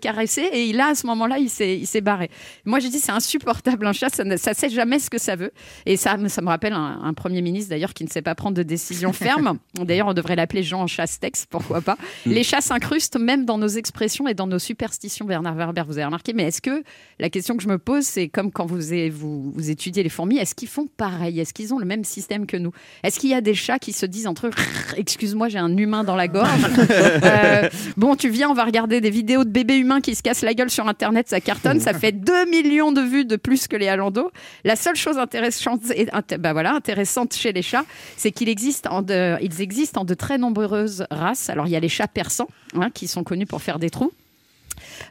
et 0.52 0.64
il 0.66 0.80
a 0.80 0.88
à 0.88 0.94
ce 0.94 1.06
moment-là, 1.06 1.38
il 1.38 1.48
s'est, 1.50 1.76
il 1.78 1.86
s'est 1.86 2.00
barré. 2.00 2.30
Moi, 2.64 2.78
j'ai 2.80 2.88
dit, 2.88 2.98
c'est 2.98 3.12
insupportable 3.12 3.86
un 3.86 3.92
chat, 3.92 4.08
ça 4.14 4.24
ne 4.24 4.36
ça 4.36 4.54
sait 4.54 4.68
jamais 4.70 4.98
ce 4.98 5.10
que 5.10 5.18
ça 5.18 5.36
veut. 5.36 5.52
Et 5.86 5.96
ça, 5.96 6.16
ça 6.28 6.42
me 6.42 6.48
rappelle 6.48 6.72
un, 6.72 7.00
un 7.02 7.12
Premier 7.14 7.42
ministre 7.42 7.70
d'ailleurs 7.70 7.94
qui 7.94 8.04
ne 8.04 8.08
sait 8.08 8.22
pas 8.22 8.34
prendre 8.34 8.56
de 8.56 8.62
décision 8.62 9.12
ferme. 9.14 9.58
d'ailleurs, 9.74 10.08
on 10.08 10.14
devrait 10.14 10.36
l'appeler 10.36 10.62
Jean 10.62 10.86
Chastex, 10.86 11.46
pourquoi 11.46 11.80
pas. 11.80 11.96
Mm. 12.26 12.30
Les 12.30 12.42
chats 12.44 12.60
s'incrustent 12.60 13.18
même 13.18 13.44
dans 13.44 13.58
nos 13.58 13.68
expressions 13.68 14.26
et 14.28 14.34
dans 14.34 14.46
nos 14.46 14.58
superstitions, 14.58 15.24
Bernard 15.26 15.54
Werber, 15.54 15.82
vous 15.86 15.92
avez 15.98 16.04
remarqué. 16.04 16.32
Mais 16.32 16.44
est-ce 16.44 16.60
que 16.62 16.82
la 17.18 17.30
question 17.30 17.56
que 17.56 17.62
je 17.62 17.68
me 17.68 17.78
pose, 17.78 18.04
c'est 18.04 18.28
comme 18.28 18.50
quand 18.52 18.66
vous, 18.66 18.92
avez- 18.92 19.10
vous, 19.10 19.50
vous 19.54 19.70
étudiez 19.70 20.02
les 20.02 20.08
fourmis, 20.08 20.38
est-ce 20.38 20.54
qu'ils 20.54 20.68
font 20.68 20.86
pareil? 20.86 21.40
Est-ce 21.40 21.52
qu'ils 21.54 21.72
ont 21.74 21.78
le 21.78 21.84
même 21.86 22.04
système 22.04 22.46
que 22.46 22.56
nous? 22.56 22.72
Est-ce 23.02 23.18
qu'il 23.18 23.30
y 23.30 23.34
a 23.34 23.40
des 23.40 23.54
chats 23.54 23.78
qui 23.78 23.92
se 23.92 24.06
disent 24.06 24.26
entre 24.26 24.46
eux, 24.48 24.50
excuse-moi, 24.96 25.48
j'ai 25.48 25.58
un 25.58 25.76
humain 25.76 26.04
dans 26.04 26.16
la 26.16 26.28
gorge 26.28 26.48
Euh, 27.22 27.68
Bon, 27.96 28.16
tu 28.16 28.28
viens, 28.28 28.48
on 28.50 28.54
va 28.54 28.64
regarder 28.64 29.00
des 29.00 29.10
vidéos 29.10 29.44
de 29.44 29.50
bébés 29.50 29.76
humains 29.78 29.89
qui 29.98 30.14
se 30.14 30.22
cassent 30.22 30.42
la 30.42 30.54
gueule 30.54 30.70
sur 30.70 30.86
Internet, 30.86 31.28
ça 31.28 31.40
cartonne, 31.40 31.80
ça 31.80 31.92
fait 31.92 32.12
2 32.12 32.48
millions 32.48 32.92
de 32.92 33.00
vues 33.00 33.24
de 33.24 33.34
plus 33.34 33.66
que 33.66 33.76
les 33.76 33.88
Alando. 33.88 34.30
La 34.62 34.76
seule 34.76 34.94
chose 34.94 35.18
intéressante, 35.18 35.80
et, 35.96 36.06
bah 36.38 36.52
voilà, 36.52 36.74
intéressante 36.74 37.34
chez 37.34 37.52
les 37.52 37.62
chats, 37.62 37.84
c'est 38.16 38.30
qu'ils 38.30 38.48
existent, 38.48 38.90
en 38.92 39.02
de, 39.02 39.36
ils 39.42 39.60
existent 39.60 40.02
en 40.02 40.04
de 40.04 40.14
très 40.14 40.38
nombreuses 40.38 41.04
races. 41.10 41.50
Alors, 41.50 41.66
il 41.66 41.70
y 41.70 41.76
a 41.76 41.80
les 41.80 41.88
chats 41.88 42.06
persans, 42.06 42.48
hein, 42.74 42.90
qui 42.94 43.08
sont 43.08 43.24
connus 43.24 43.46
pour 43.46 43.62
faire 43.62 43.80
des 43.80 43.90
trous. 43.90 44.12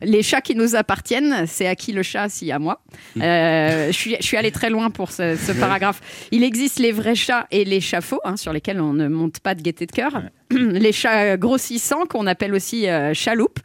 Les 0.02 0.24
chats 0.24 0.42
qui 0.42 0.56
nous 0.56 0.76
appartiennent, 0.76 1.46
c'est 1.48 1.68
à 1.68 1.76
qui 1.76 1.92
le 1.92 2.04
chat, 2.04 2.30
si 2.30 2.52
à 2.52 2.60
moi. 2.60 2.82
Euh, 3.18 3.88
je, 3.88 3.92
suis, 3.92 4.16
je 4.20 4.26
suis 4.26 4.38
allée 4.38 4.52
très 4.52 4.70
loin 4.70 4.90
pour 4.90 5.12
ce, 5.12 5.36
ce 5.36 5.52
paragraphe. 5.52 6.02
Il 6.32 6.44
existe 6.44 6.80
les 6.80 6.92
vrais 6.92 7.16
chats 7.16 7.48
et 7.52 7.66
les 7.66 7.82
chats 7.82 8.02
faux, 8.02 8.22
hein, 8.24 8.38
sur 8.38 8.54
lesquels 8.54 8.80
on 8.80 8.94
ne 8.94 9.08
monte 9.08 9.40
pas 9.40 9.56
de 9.56 9.62
gaieté 9.62 9.86
de 9.86 9.92
cœur. 9.92 10.22
Les 10.52 10.92
chats 10.92 11.38
grossissants, 11.38 12.06
qu'on 12.06 12.28
appelle 12.28 12.54
aussi 12.54 12.88
euh, 12.88 13.14
chaloupes. 13.14 13.60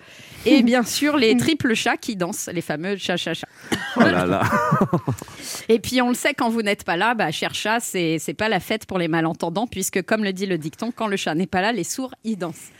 Et 0.46 0.62
bien 0.64 0.82
sûr, 0.82 1.16
les 1.16 1.36
triples 1.36 1.74
chats 1.74 1.96
qui 1.96 2.16
dansent, 2.16 2.48
les 2.52 2.60
fameux 2.60 2.96
chat-chat-chat. 2.96 3.48
Oh 3.96 4.00
là 4.00 4.26
là. 4.26 4.42
Et 5.68 5.78
puis 5.78 6.00
on 6.02 6.08
le 6.08 6.14
sait, 6.14 6.34
quand 6.34 6.50
vous 6.50 6.62
n'êtes 6.62 6.84
pas 6.84 6.96
là, 6.96 7.14
bah, 7.14 7.30
cher 7.30 7.54
chat, 7.54 7.80
c'est 7.80 8.18
c'est 8.18 8.34
pas 8.34 8.48
la 8.48 8.60
fête 8.60 8.86
pour 8.86 8.98
les 8.98 9.08
malentendants, 9.08 9.66
puisque 9.66 10.02
comme 10.02 10.24
le 10.24 10.32
dit 10.32 10.46
le 10.46 10.58
dicton, 10.58 10.92
quand 10.94 11.06
le 11.06 11.16
chat 11.16 11.34
n'est 11.34 11.46
pas 11.46 11.60
là, 11.60 11.72
les 11.72 11.84
sourds 11.84 12.14
y 12.24 12.36
dansent. 12.36 12.70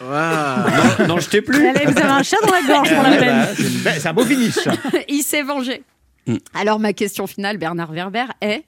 non, 0.00 1.06
non, 1.06 1.20
je 1.20 1.28
t'ai 1.28 1.42
plus. 1.42 1.66
Allez, 1.68 1.86
vous 1.86 1.98
avez 1.98 2.08
un 2.08 2.22
chat 2.22 2.36
dans 2.42 2.52
la 2.52 2.62
gorge 2.62 2.92
pour 2.92 3.02
la 3.02 3.16
peine. 3.16 3.46
bah, 3.84 3.92
c'est 3.98 4.08
un 4.08 4.12
beau 4.12 4.24
finish. 4.24 4.58
Il 5.08 5.22
s'est 5.22 5.42
vengé. 5.42 5.82
Mm. 6.26 6.36
Alors 6.54 6.80
ma 6.80 6.92
question 6.92 7.26
finale, 7.26 7.58
Bernard 7.58 7.92
Werber, 7.92 8.26
est 8.40 8.64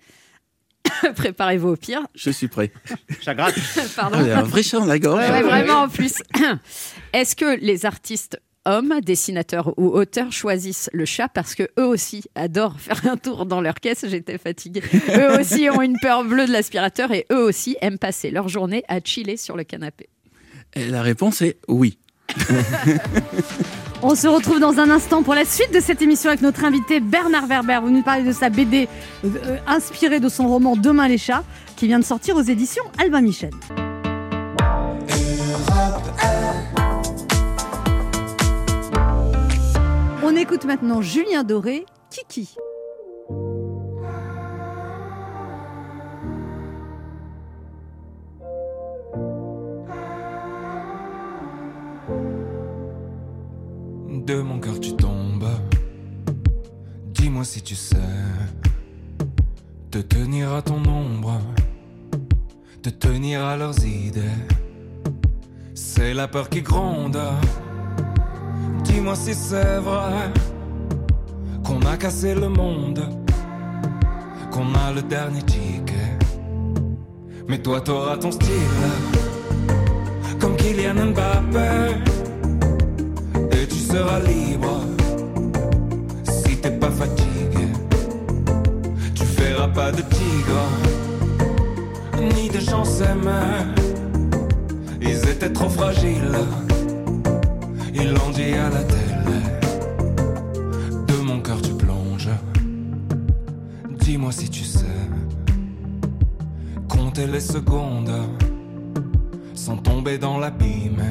préparez-vous 1.17 1.69
au 1.69 1.77
pire. 1.77 2.07
Je 2.15 2.31
suis 2.31 2.49
prêt. 2.49 2.71
Ça 3.23 3.35
gratte. 3.35 3.55
Pardon. 3.97 4.19
Ah, 4.21 4.39
un 4.39 4.43
vrai 4.43 4.63
chat 4.63 4.79
dans 4.79 4.87
la 4.87 4.99
gorge. 4.99 5.19
Ouais, 5.19 5.43
vraiment 5.43 5.83
en 5.83 5.89
plus. 5.89 6.15
Est-ce 7.13 7.37
que 7.37 7.59
les 7.61 7.87
artistes 7.87 8.41
hommes, 8.65 9.01
dessinateurs 9.01 9.79
ou 9.79 9.89
auteurs 9.89 10.33
choisissent 10.33 10.91
le 10.93 11.05
chat 11.05 11.29
parce 11.29 11.55
que 11.55 11.65
eux 11.79 11.87
aussi 11.87 12.25
adorent 12.35 12.81
faire 12.81 13.07
un 13.07 13.17
tour 13.17 13.47
dans 13.47 13.61
leur 13.61 13.75
caisse? 13.75 14.05
J'étais 14.09 14.39
fatiguée. 14.39 14.83
eux 15.17 15.41
aussi 15.41 15.69
ont 15.71 15.83
une 15.83 15.99
peur 16.01 16.25
bleue 16.25 16.47
de 16.47 16.53
l'aspirateur 16.53 17.13
et 17.13 17.27
eux 17.33 17.43
aussi 17.43 17.77
aiment 17.81 17.99
passer 17.99 18.31
leur 18.31 18.49
journée 18.49 18.83
à 18.89 19.01
chiller 19.01 19.37
sur 19.37 19.57
le 19.57 19.65
canapé. 19.65 20.09
Et 20.75 20.87
la 20.89 21.03
réponse 21.03 21.43
est 21.43 21.59
oui. 21.69 21.99
On 24.03 24.15
se 24.15 24.29
retrouve 24.29 24.61
dans 24.61 24.79
un 24.79 24.91
instant 24.91 25.23
pour 25.23 25.35
la 25.35 25.45
suite 25.45 25.73
de 25.73 25.81
cette 25.81 26.03
émission 26.03 26.29
avec 26.29 26.43
notre 26.43 26.65
invité 26.65 27.01
Bernard 27.01 27.47
Werber. 27.47 27.79
Vous 27.83 27.91
nous 27.91 28.03
parlez 28.03 28.25
de 28.25 28.33
sa 28.33 28.51
BD 28.51 28.89
euh, 29.25 29.57
inspirée 29.67 30.21
de 30.21 30.29
son 30.29 30.49
roman 30.49 30.77
Demain 30.77 31.09
les 31.09 31.19
chats 31.19 31.45
qui 31.77 31.87
vient 31.87 31.99
de 31.99 32.05
sortir 32.05 32.37
aux 32.37 32.43
éditions 32.43 32.85
Albin 32.99 33.23
Michel. 33.23 33.51
On 40.23 40.37
écoute 40.37 40.65
maintenant 40.67 41.01
Julien 41.01 41.43
Doré, 41.43 41.87
Kiki. 42.11 42.55
De 54.27 54.43
mon 54.43 54.59
cœur 54.59 54.81
tu 54.81 54.93
tombes. 54.97 55.47
Dis-moi 57.15 57.45
si 57.45 57.63
tu 57.63 57.77
sais 57.77 57.97
te 59.93 59.99
tenir 59.99 60.53
à 60.53 60.63
ton 60.63 60.83
ombre, 60.85 61.41
te 62.83 62.91
tenir 62.91 63.45
à 63.45 63.57
leurs 63.57 63.85
idées. 63.85 64.43
C'est 65.75 66.13
la 66.13 66.27
peur 66.27 66.49
qui 66.49 66.63
gronde. 66.63 67.21
Dis-moi 68.83 69.15
si 69.15 69.33
c'est 69.33 69.79
vrai 69.79 70.33
qu'on 71.63 71.81
a 71.83 71.97
cassé 71.97 72.35
le 72.35 72.49
monde, 72.49 73.09
qu'on 74.51 74.75
a 74.75 74.93
le 74.93 75.03
dernier 75.03 75.43
ticket. 75.43 76.19
Mais 77.47 77.59
toi 77.59 77.81
t'auras 77.81 78.17
ton 78.17 78.33
style, 78.33 78.87
comme 80.41 80.57
Kylian 80.57 81.13
Mbappé 81.13 82.16
seras 83.87 84.21
libre 84.21 84.81
si 86.25 86.57
t'es 86.57 86.73
pas 86.73 86.91
fatigué. 86.91 87.67
Tu 89.15 89.25
feras 89.25 89.69
pas 89.69 89.93
de 89.93 90.03
tigre 90.03 90.63
ni 92.35 92.49
de 92.49 92.61
gens 92.61 92.85
s'aimer. 92.85 93.65
Ils 95.01 95.29
étaient 95.29 95.53
trop 95.53 95.69
fragiles, 95.69 96.39
ils 97.95 98.11
l'ont 98.13 98.31
dit 98.35 98.55
à 98.55 98.69
la 98.71 98.83
télé. 98.95 99.41
De 101.07 101.17
mon 101.23 101.41
cœur 101.41 101.61
tu 101.63 101.73
plonges. 101.73 102.35
Dis-moi 104.01 104.33
si 104.33 104.49
tu 104.51 104.65
sais 104.65 104.85
compter 106.89 107.27
les 107.27 107.41
secondes 107.41 108.15
sans 109.55 109.77
tomber 109.77 110.19
dans 110.19 110.39
l'abîme. 110.39 111.03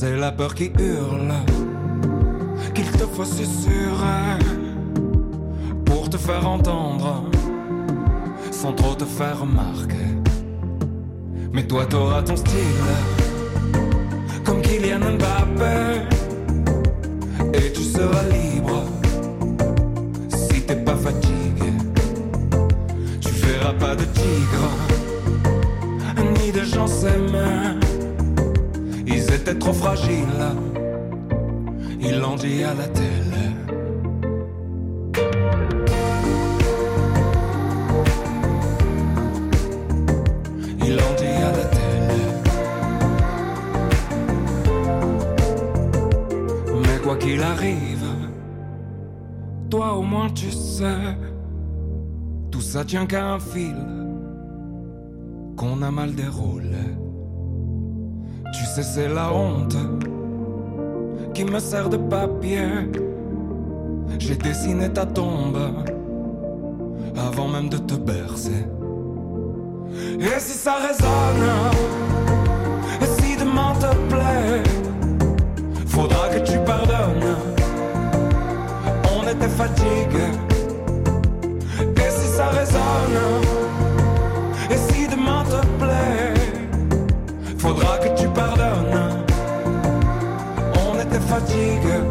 C'est 0.00 0.16
la 0.16 0.30
peur 0.30 0.54
qui 0.54 0.70
hurle 0.78 1.34
te 2.72 3.04
fois 3.04 3.24
susurrer 3.24 4.38
pour 5.84 6.08
te 6.08 6.16
faire 6.16 6.46
entendre 6.48 7.24
sans 8.52 8.72
trop 8.74 8.94
te 8.94 9.04
faire 9.04 9.40
remarquer. 9.40 10.14
Mais 11.52 11.66
toi, 11.66 11.84
t'auras 11.84 12.22
ton 12.22 12.36
style 12.36 12.92
comme 14.44 14.62
Kylian 14.62 15.00
Mbappé 15.00 16.06
et 17.54 17.72
tu 17.72 17.82
seras 17.82 18.22
libre 18.30 18.84
si 20.28 20.62
t'es 20.62 20.76
pas 20.76 20.94
fatigué. 20.94 21.72
Tu 23.20 23.30
verras 23.30 23.72
pas 23.72 23.96
de 23.96 24.04
tigre 24.04 24.70
ni 26.38 26.52
de 26.52 26.62
gens 26.62 26.86
s'aimer. 26.86 27.87
Trop 29.54 29.72
fragiles. 29.72 30.44
Ils 32.00 32.18
l'ont 32.20 32.36
dit 32.36 32.62
à 32.62 32.74
la 32.74 32.86
télé. 32.86 33.46
Ils 40.84 40.94
l'ont 40.94 41.14
dit 41.16 41.36
à 41.48 41.52
la 41.58 41.64
télé. 41.64 42.20
Mais 46.82 46.98
quoi 47.02 47.16
qu'il 47.16 47.42
arrive, 47.42 48.06
toi 49.70 49.94
au 49.94 50.02
moins 50.02 50.30
tu 50.30 50.50
sais, 50.50 51.16
tout 52.50 52.60
ça 52.60 52.84
tient 52.84 53.06
qu'à 53.06 53.32
un 53.32 53.40
fil 53.40 53.76
qu'on 55.56 55.82
a 55.82 55.90
mal 55.90 56.14
déroulé. 56.14 57.07
C'est 58.80 59.08
la 59.08 59.32
honte 59.32 59.76
qui 61.34 61.44
me 61.44 61.58
sert 61.58 61.88
de 61.88 61.96
papier. 61.96 62.88
J'ai 64.20 64.36
dessiné 64.36 64.88
ta 64.88 65.04
tombe 65.04 65.58
avant 67.16 67.48
même 67.48 67.68
de 67.68 67.78
te 67.78 67.94
bercer. 67.94 68.64
Et 70.20 70.38
si 70.38 70.56
ça 70.56 70.76
résonne, 70.76 71.48
et 73.02 73.20
si 73.20 73.36
demain 73.36 73.72
te 73.80 73.94
plaît, 74.12 74.62
faudra 75.86 76.28
que 76.28 76.38
tu 76.48 76.58
pardonnes. 76.64 77.36
On 79.16 79.22
était 79.28 79.48
fatigués. 79.48 80.34
Et 81.96 82.10
si 82.10 82.28
ça 82.28 82.46
résonne, 82.48 83.18
et 84.70 84.76
si 84.76 85.08
demain 85.08 85.42
te 85.44 85.66
plaît, 85.82 86.34
faudra 87.58 87.98
que 87.98 88.08
tu 88.17 88.17
fatigués. 91.78 92.07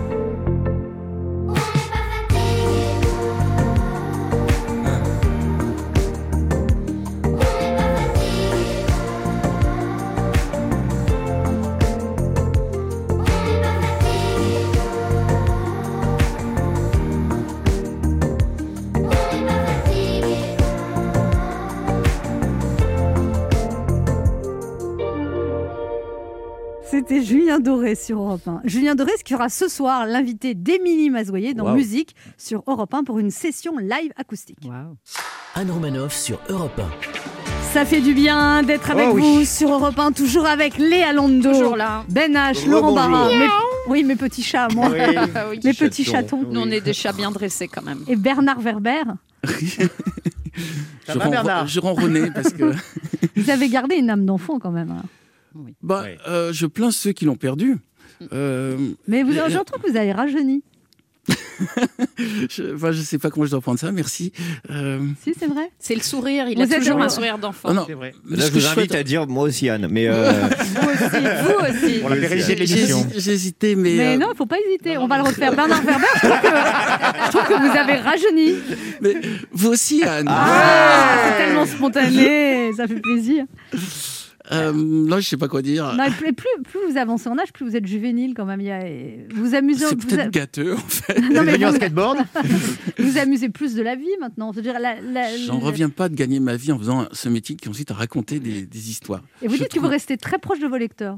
C'était 27.07 27.23
Julien 27.23 27.59
Doré 27.59 27.95
sur 27.95 28.19
Europe 28.19 28.45
1. 28.47 28.61
Julien 28.65 28.93
Doré, 28.95 29.11
ce 29.17 29.23
qui 29.23 29.31
fera 29.33 29.47
ce 29.47 29.69
soir 29.69 30.05
l'invité 30.05 30.53
d'Émilie 30.55 31.09
Mazoyer 31.09 31.53
dans 31.53 31.65
Wow. 31.65 31.75
Musique 31.75 32.15
sur 32.37 32.63
Europe 32.67 32.93
1 32.93 33.03
pour 33.05 33.19
une 33.19 33.31
session 33.31 33.77
live 33.77 34.11
acoustique. 34.17 34.57
Anne 35.55 35.71
Romanoff 35.71 36.13
sur 36.13 36.39
Europe 36.49 36.81
Ça 37.71 37.85
fait 37.85 38.01
du 38.01 38.13
bien 38.13 38.61
d'être 38.63 38.91
avec 38.91 39.07
Oh 39.09 39.15
oui. 39.15 39.21
vous 39.21 39.45
sur 39.45 39.71
Europe 39.71 39.97
1, 39.97 40.11
toujours 40.11 40.45
avec 40.47 40.77
Léa 40.77 41.13
là. 41.13 42.03
Ben 42.09 42.33
H. 42.33 42.67
Laurent 42.67 42.93
Barra, 42.93 43.29
mes- 43.29 43.47
oui, 43.87 44.03
mes 44.03 44.17
petits 44.17 44.43
chats, 44.43 44.67
moi, 44.75 44.89
Oui. 44.91 45.59
mes 45.63 45.73
petits 45.73 46.03
chatons. 46.03 46.43
Nous, 46.51 46.59
on 46.59 46.69
est 46.69 46.81
des 46.81 46.93
chats 46.93 47.13
bien 47.13 47.31
dressés 47.31 47.69
quand 47.69 47.83
même. 47.83 47.99
Et 48.07 48.17
Bernard 48.17 48.59
Werber, 48.59 49.03
Ça 51.05 51.13
je, 51.13 51.19
Bernard 51.19 51.67
je 51.67 51.79
ronronnais 51.79 52.31
parce 52.31 52.51
que 52.51 52.73
vous 53.37 53.49
avez 53.49 53.69
gardé 53.69 53.95
une 53.95 54.09
âme 54.09 54.25
d'enfant 54.25 54.59
quand 54.59 54.71
même. 54.71 54.91
hein. 54.91 55.03
Bah, 55.81 56.05
euh, 56.27 56.51
je 56.53 56.65
plains 56.65 56.91
ceux 56.91 57.11
qui 57.11 57.25
l'ont 57.25 57.35
perdu. 57.35 57.77
Euh, 58.33 58.77
Mais 59.07 59.23
vous, 59.23 59.33
trouve 59.33 59.81
que 59.83 59.91
vous 59.91 59.97
avez 59.97 60.11
rajeuni. 60.11 60.63
je, 62.49 62.75
enfin, 62.75 62.91
je 62.91 63.01
sais 63.01 63.17
pas 63.17 63.29
comment 63.29 63.45
je 63.45 63.51
dois 63.51 63.61
prendre 63.61 63.79
ça, 63.79 63.91
merci. 63.91 64.31
Euh, 64.71 64.99
Si, 65.21 65.33
c'est 65.37 65.47
vrai. 65.47 65.71
C'est 65.79 65.95
le 65.95 66.01
sourire, 66.01 66.47
il 66.47 66.55
Vous 66.55 66.61
a 66.61 66.77
êtes 66.77 66.83
toujours 66.83 67.01
un 67.01 67.09
sourire 67.09 67.37
d'enfant. 67.37 67.69
Ah 67.71 67.73
Là, 67.73 68.45
je 68.47 68.51
vous 68.51 68.65
invite 68.65 68.95
à 68.95 69.03
dire 69.03 69.27
moi 69.27 69.43
aussi, 69.43 69.69
Anne. 69.69 69.87
Mais 69.89 70.07
euh, 70.09 70.31
Vous 70.31 70.87
aussi, 70.89 71.25
vous 71.43 71.87
aussi. 71.87 71.99
Pour 71.99 72.09
la 72.09 72.15
pérennité 72.15 72.55
de 72.55 72.65
J'ai 72.65 72.75
l'émission. 72.75 73.07
hésité, 73.15 73.75
mais. 73.75 73.95
Mais 73.95 74.15
euh, 74.15 74.17
non, 74.17 74.29
il 74.33 74.37
faut 74.37 74.45
pas 74.45 74.57
hésiter, 74.59 74.97
on 74.97 75.07
va 75.07 75.17
le 75.17 75.23
refaire. 75.23 75.53
Bernard 75.55 75.83
Werber, 75.83 76.05
je 76.15 76.27
trouve 76.27 76.41
que, 76.41 76.47
je 77.25 77.29
trouve 77.31 77.47
que 77.47 77.69
vous 77.71 77.77
avez 77.77 77.95
rajeuni. 77.99 78.53
mais 79.01 79.15
vous 79.51 79.69
aussi, 79.69 80.03
Anne. 80.03 80.27
Ah, 80.29 81.17
c'est 81.29 81.45
tellement 81.45 81.65
spontané, 81.65 82.71
ça 82.73 82.87
fait 82.87 83.01
plaisir. 83.01 83.45
Euh, 84.51 84.71
non, 84.73 85.19
je 85.19 85.27
sais 85.27 85.37
pas 85.37 85.47
quoi 85.47 85.61
dire. 85.61 85.93
Non, 85.97 86.05
plus, 86.11 86.33
plus, 86.33 86.47
plus 86.63 86.79
vous 86.91 86.97
avancez 86.97 87.27
en 87.27 87.37
âge, 87.37 87.51
plus 87.53 87.65
vous 87.69 87.75
êtes 87.75 87.85
juvénile 87.85 88.33
quand 88.33 88.45
même. 88.45 88.61
Il 88.61 88.67
y 88.67 88.71
a, 88.71 88.79
vous 89.33 89.45
vous 89.45 89.55
amusez, 89.55 89.85
C'est 89.87 89.95
vous, 90.01 90.07
peut-être 90.07 90.31
gâteux, 90.31 90.73
en 90.73 90.77
fait. 90.77 91.19
Non, 91.19 91.43
mais 91.43 91.57
vous- 91.57 91.75
skateboard 91.75 92.19
vous 92.97 93.05
vous 93.11 93.17
amusez 93.17 93.49
plus 93.49 93.73
de 93.75 93.81
la 93.81 93.95
vie 93.95 94.05
maintenant. 94.21 94.51
Je 94.51 94.57
veux 94.57 94.61
dire, 94.63 94.79
la- 94.79 95.01
la- 95.01 95.35
J'en 95.37 95.59
la- 95.59 95.65
reviens 95.65 95.89
pas 95.89 96.07
de 96.09 96.15
gagner 96.15 96.39
ma 96.39 96.55
vie 96.55 96.71
en 96.71 96.79
faisant 96.79 97.07
ce 97.11 97.27
métier 97.29 97.55
qui 97.55 97.67
consiste 97.67 97.91
à 97.91 97.95
raconter 97.95 98.39
des, 98.39 98.65
des 98.65 98.89
histoires. 98.89 99.21
Et 99.41 99.47
vous 99.47 99.55
Je 99.55 99.63
dites 99.63 99.73
que 99.73 99.79
vous 99.79 99.87
restez 99.87 100.17
très 100.17 100.37
proche 100.37 100.59
de 100.59 100.67
vos 100.67 100.77
lecteurs, 100.77 101.17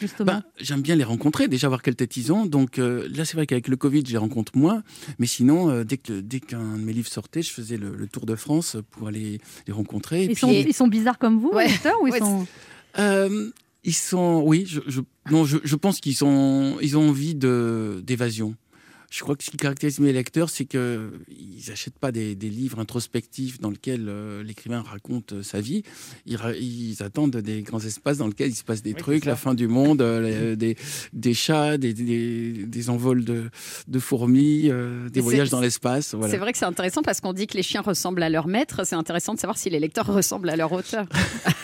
justement. 0.00 0.26
Ben, 0.26 0.42
J'aime 0.60 0.82
bien 0.82 0.96
les 0.96 1.04
rencontrer, 1.04 1.48
déjà 1.48 1.68
voir 1.68 1.82
quelle 1.82 1.96
tête 1.96 2.16
ils 2.16 2.32
ont. 2.32 2.46
Donc 2.46 2.78
euh, 2.78 3.08
là, 3.14 3.24
c'est 3.24 3.34
vrai 3.36 3.46
qu'avec 3.46 3.68
le 3.68 3.76
Covid, 3.76 4.02
je 4.06 4.12
les 4.12 4.18
rencontre 4.18 4.56
moins. 4.56 4.82
Mais 5.18 5.26
sinon, 5.26 5.70
euh, 5.70 5.84
dès 5.84 5.96
que 5.98 6.20
dès 6.20 6.40
qu'un 6.40 6.76
de 6.76 6.82
mes 6.82 6.92
livres 6.92 7.08
sortait, 7.08 7.42
je 7.42 7.50
faisais 7.52 7.76
le, 7.76 7.94
le 7.94 8.06
tour 8.08 8.26
de 8.26 8.34
France 8.36 8.76
pour 8.90 9.08
aller 9.08 9.40
les 9.66 9.72
rencontrer. 9.72 10.20
Et 10.22 10.24
ils, 10.24 10.28
puis- 10.28 10.36
sont, 10.40 10.50
ils 10.52 10.74
sont 10.74 10.88
bizarres 10.88 11.18
comme 11.18 11.38
vous, 11.40 11.50
Ouais. 11.50 11.66
les 11.66 11.72
lecteurs, 11.72 12.00
ou 12.02 12.06
ils 12.06 12.12
Ouais, 12.12 12.18
sont... 12.18 12.46
Euh, 12.98 13.50
ils 13.84 13.94
sont, 13.94 14.42
oui, 14.44 14.64
je, 14.66 14.80
je- 14.86 15.00
non, 15.30 15.44
je, 15.44 15.58
je 15.62 15.76
pense 15.76 16.00
qu'ils 16.00 16.16
sont, 16.16 16.76
ils 16.82 16.96
ont 16.98 17.08
envie 17.08 17.34
de 17.34 18.02
d'évasion. 18.04 18.54
Je 19.10 19.22
crois 19.22 19.36
que 19.36 19.44
ce 19.44 19.50
qui 19.50 19.56
caractérise 19.56 20.00
mes 20.00 20.12
lecteurs, 20.12 20.50
c'est 20.50 20.66
que 20.66 21.10
ils 21.30 21.70
achètent 21.70 21.98
pas 21.98 22.12
des, 22.12 22.34
des 22.34 22.50
livres 22.50 22.78
introspectifs 22.78 23.58
dans 23.58 23.70
lesquels 23.70 24.06
euh, 24.06 24.42
l'écrivain 24.42 24.82
raconte 24.82 25.32
euh, 25.32 25.42
sa 25.42 25.62
vie. 25.62 25.82
Ils, 26.26 27.02
attendent 27.02 27.36
des 27.36 27.62
grands 27.62 27.80
espaces 27.80 28.18
dans 28.18 28.26
lesquels 28.26 28.50
il 28.50 28.54
se 28.54 28.64
passe 28.64 28.82
des 28.82 28.92
Oui, 28.92 28.98
trucs, 28.98 29.24
la 29.24 29.36
fin 29.36 29.54
du 29.54 29.66
monde, 29.66 30.02
euh, 30.02 30.56
des, 30.56 30.76
des 31.14 31.32
chats, 31.32 31.78
des, 31.78 31.94
des, 31.94 32.90
envols 32.90 33.24
de, 33.24 33.48
de 33.86 33.98
fourmis, 33.98 34.70
des 35.10 35.20
voyages 35.20 35.50
dans 35.50 35.60
l'espace. 35.60 36.14
Voilà. 36.14 36.30
C'est 36.30 36.38
vrai 36.38 36.52
que 36.52 36.58
c'est 36.58 36.66
intéressant 36.66 37.02
parce 37.02 37.22
qu'on 37.22 37.32
dit 37.32 37.46
que 37.46 37.56
les 37.56 37.62
chiens 37.62 37.80
ressemblent 37.80 38.22
à 38.22 38.28
leur 38.28 38.46
maître. 38.46 38.84
C'est 38.84 38.96
intéressant 38.96 39.32
de 39.32 39.38
savoir 39.38 39.56
si 39.56 39.70
les 39.70 39.80
lecteurs 39.80 40.06
ressemblent 40.06 40.50
à 40.50 40.56
leur 40.56 40.72
auteur. 40.72 41.06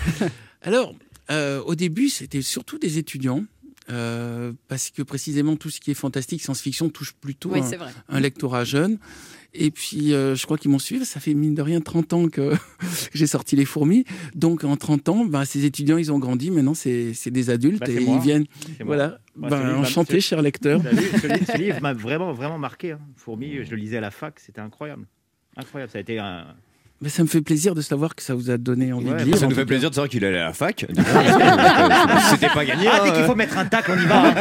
Alors, 0.62 0.94
au 1.30 1.74
début, 1.74 2.08
c'était 2.08 2.42
surtout 2.42 2.78
des 2.78 2.96
étudiants. 2.96 3.44
Euh, 3.90 4.52
parce 4.68 4.90
que 4.90 5.02
précisément 5.02 5.56
tout 5.56 5.70
ce 5.70 5.80
qui 5.80 5.90
est 5.90 5.94
fantastique, 5.94 6.42
science-fiction 6.42 6.88
touche 6.88 7.12
plutôt 7.12 7.50
Oui, 7.52 7.60
un, 7.60 8.16
un 8.16 8.20
lectorat 8.20 8.64
jeune. 8.64 8.98
Et 9.56 9.70
puis, 9.70 10.12
euh, 10.14 10.34
je 10.34 10.44
crois 10.46 10.58
qu'ils 10.58 10.70
m'ont 10.72 10.80
suivi. 10.80 11.04
Ça 11.04 11.20
fait 11.20 11.32
mine 11.32 11.54
de 11.54 11.62
rien 11.62 11.80
30 11.80 12.12
ans 12.12 12.28
que 12.28 12.52
j'ai 13.14 13.26
sorti 13.28 13.54
Les 13.54 13.64
Fourmis. 13.64 14.04
Donc, 14.34 14.64
en 14.64 14.76
30 14.76 15.08
ans, 15.10 15.24
ben, 15.24 15.44
ces 15.44 15.64
étudiants, 15.64 15.96
ils 15.96 16.10
ont 16.10 16.18
grandi. 16.18 16.50
Maintenant, 16.50 16.74
c'est 16.74 17.14
c'est 17.14 17.30
des 17.30 17.50
adultes 17.50 17.78
Bah, 17.80 17.86
c'est 17.86 17.94
et 18.02 18.04
moi. 18.04 18.16
ils 18.16 18.22
viennent. 18.22 18.46
Voilà. 18.84 19.18
Ben, 19.36 19.48
m'a- 19.50 19.78
enchanté, 19.78 20.20
cher 20.20 20.42
lecteur. 20.42 20.82
Ce, 20.82 21.26
li- 21.28 21.44
ce 21.46 21.56
livre 21.58 21.80
m'a 21.82 21.92
vraiment, 21.92 22.32
vraiment 22.32 22.58
marqué. 22.58 22.92
hein. 22.92 23.00
Fourmi, 23.16 23.64
je 23.64 23.70
le 23.70 23.76
lisais 23.76 23.98
à 23.98 24.00
la 24.00 24.10
fac, 24.10 24.40
c'était 24.40 24.60
incroyable. 24.60 25.06
Incroyable, 25.56 25.92
ça 25.92 25.98
a 25.98 26.00
été 26.00 26.18
un. 26.18 26.46
Mais 27.00 27.08
ça 27.08 27.22
me 27.22 27.28
fait 27.28 27.42
plaisir 27.42 27.74
de 27.74 27.80
savoir 27.82 28.14
que 28.14 28.22
ça 28.22 28.34
vous 28.34 28.50
a 28.50 28.56
donné 28.56 28.92
envie 28.92 29.10
Ouais, 29.10 29.18
de 29.20 29.24
lire. 29.24 29.36
ça 29.36 29.46
nous 29.46 29.54
fait 29.54 29.66
plaisir 29.66 29.90
de 29.90 29.94
savoir 29.94 30.08
qu'il 30.08 30.24
allait 30.24 30.38
à 30.38 30.44
la 30.46 30.52
fac. 30.52 30.86
C'était 32.30 32.48
pas 32.48 32.64
gagné. 32.64 32.88
Ah, 32.90 33.00
dès 33.04 33.12
qu'il 33.12 33.24
faut 33.24 33.34
mettre 33.34 33.58
un 33.58 33.66
tacle, 33.66 33.92
on 33.96 34.00
y 34.02 34.06
va. 34.06 34.32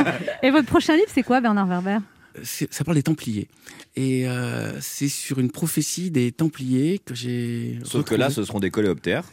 Et 0.43 0.51
votre 0.51 0.67
prochain 0.67 0.93
livre, 0.95 1.07
c'est 1.13 1.23
quoi, 1.23 1.41
Bernard 1.41 1.67
Werber? 1.67 1.97
Ça 2.43 2.83
parle 2.83 2.95
des 2.97 3.03
Templiers. 3.03 3.47
Et 3.95 4.27
euh, 4.27 4.71
c'est 4.81 5.09
sur 5.09 5.39
une 5.39 5.51
prophétie 5.51 6.09
des 6.09 6.31
Templiers 6.31 6.99
que 7.03 7.13
j'ai. 7.13 7.79
Sauf 7.83 8.05
que 8.05 8.15
là, 8.15 8.29
ce 8.29 8.43
seront 8.43 8.59
des 8.59 8.71
coléoptères. 8.71 9.23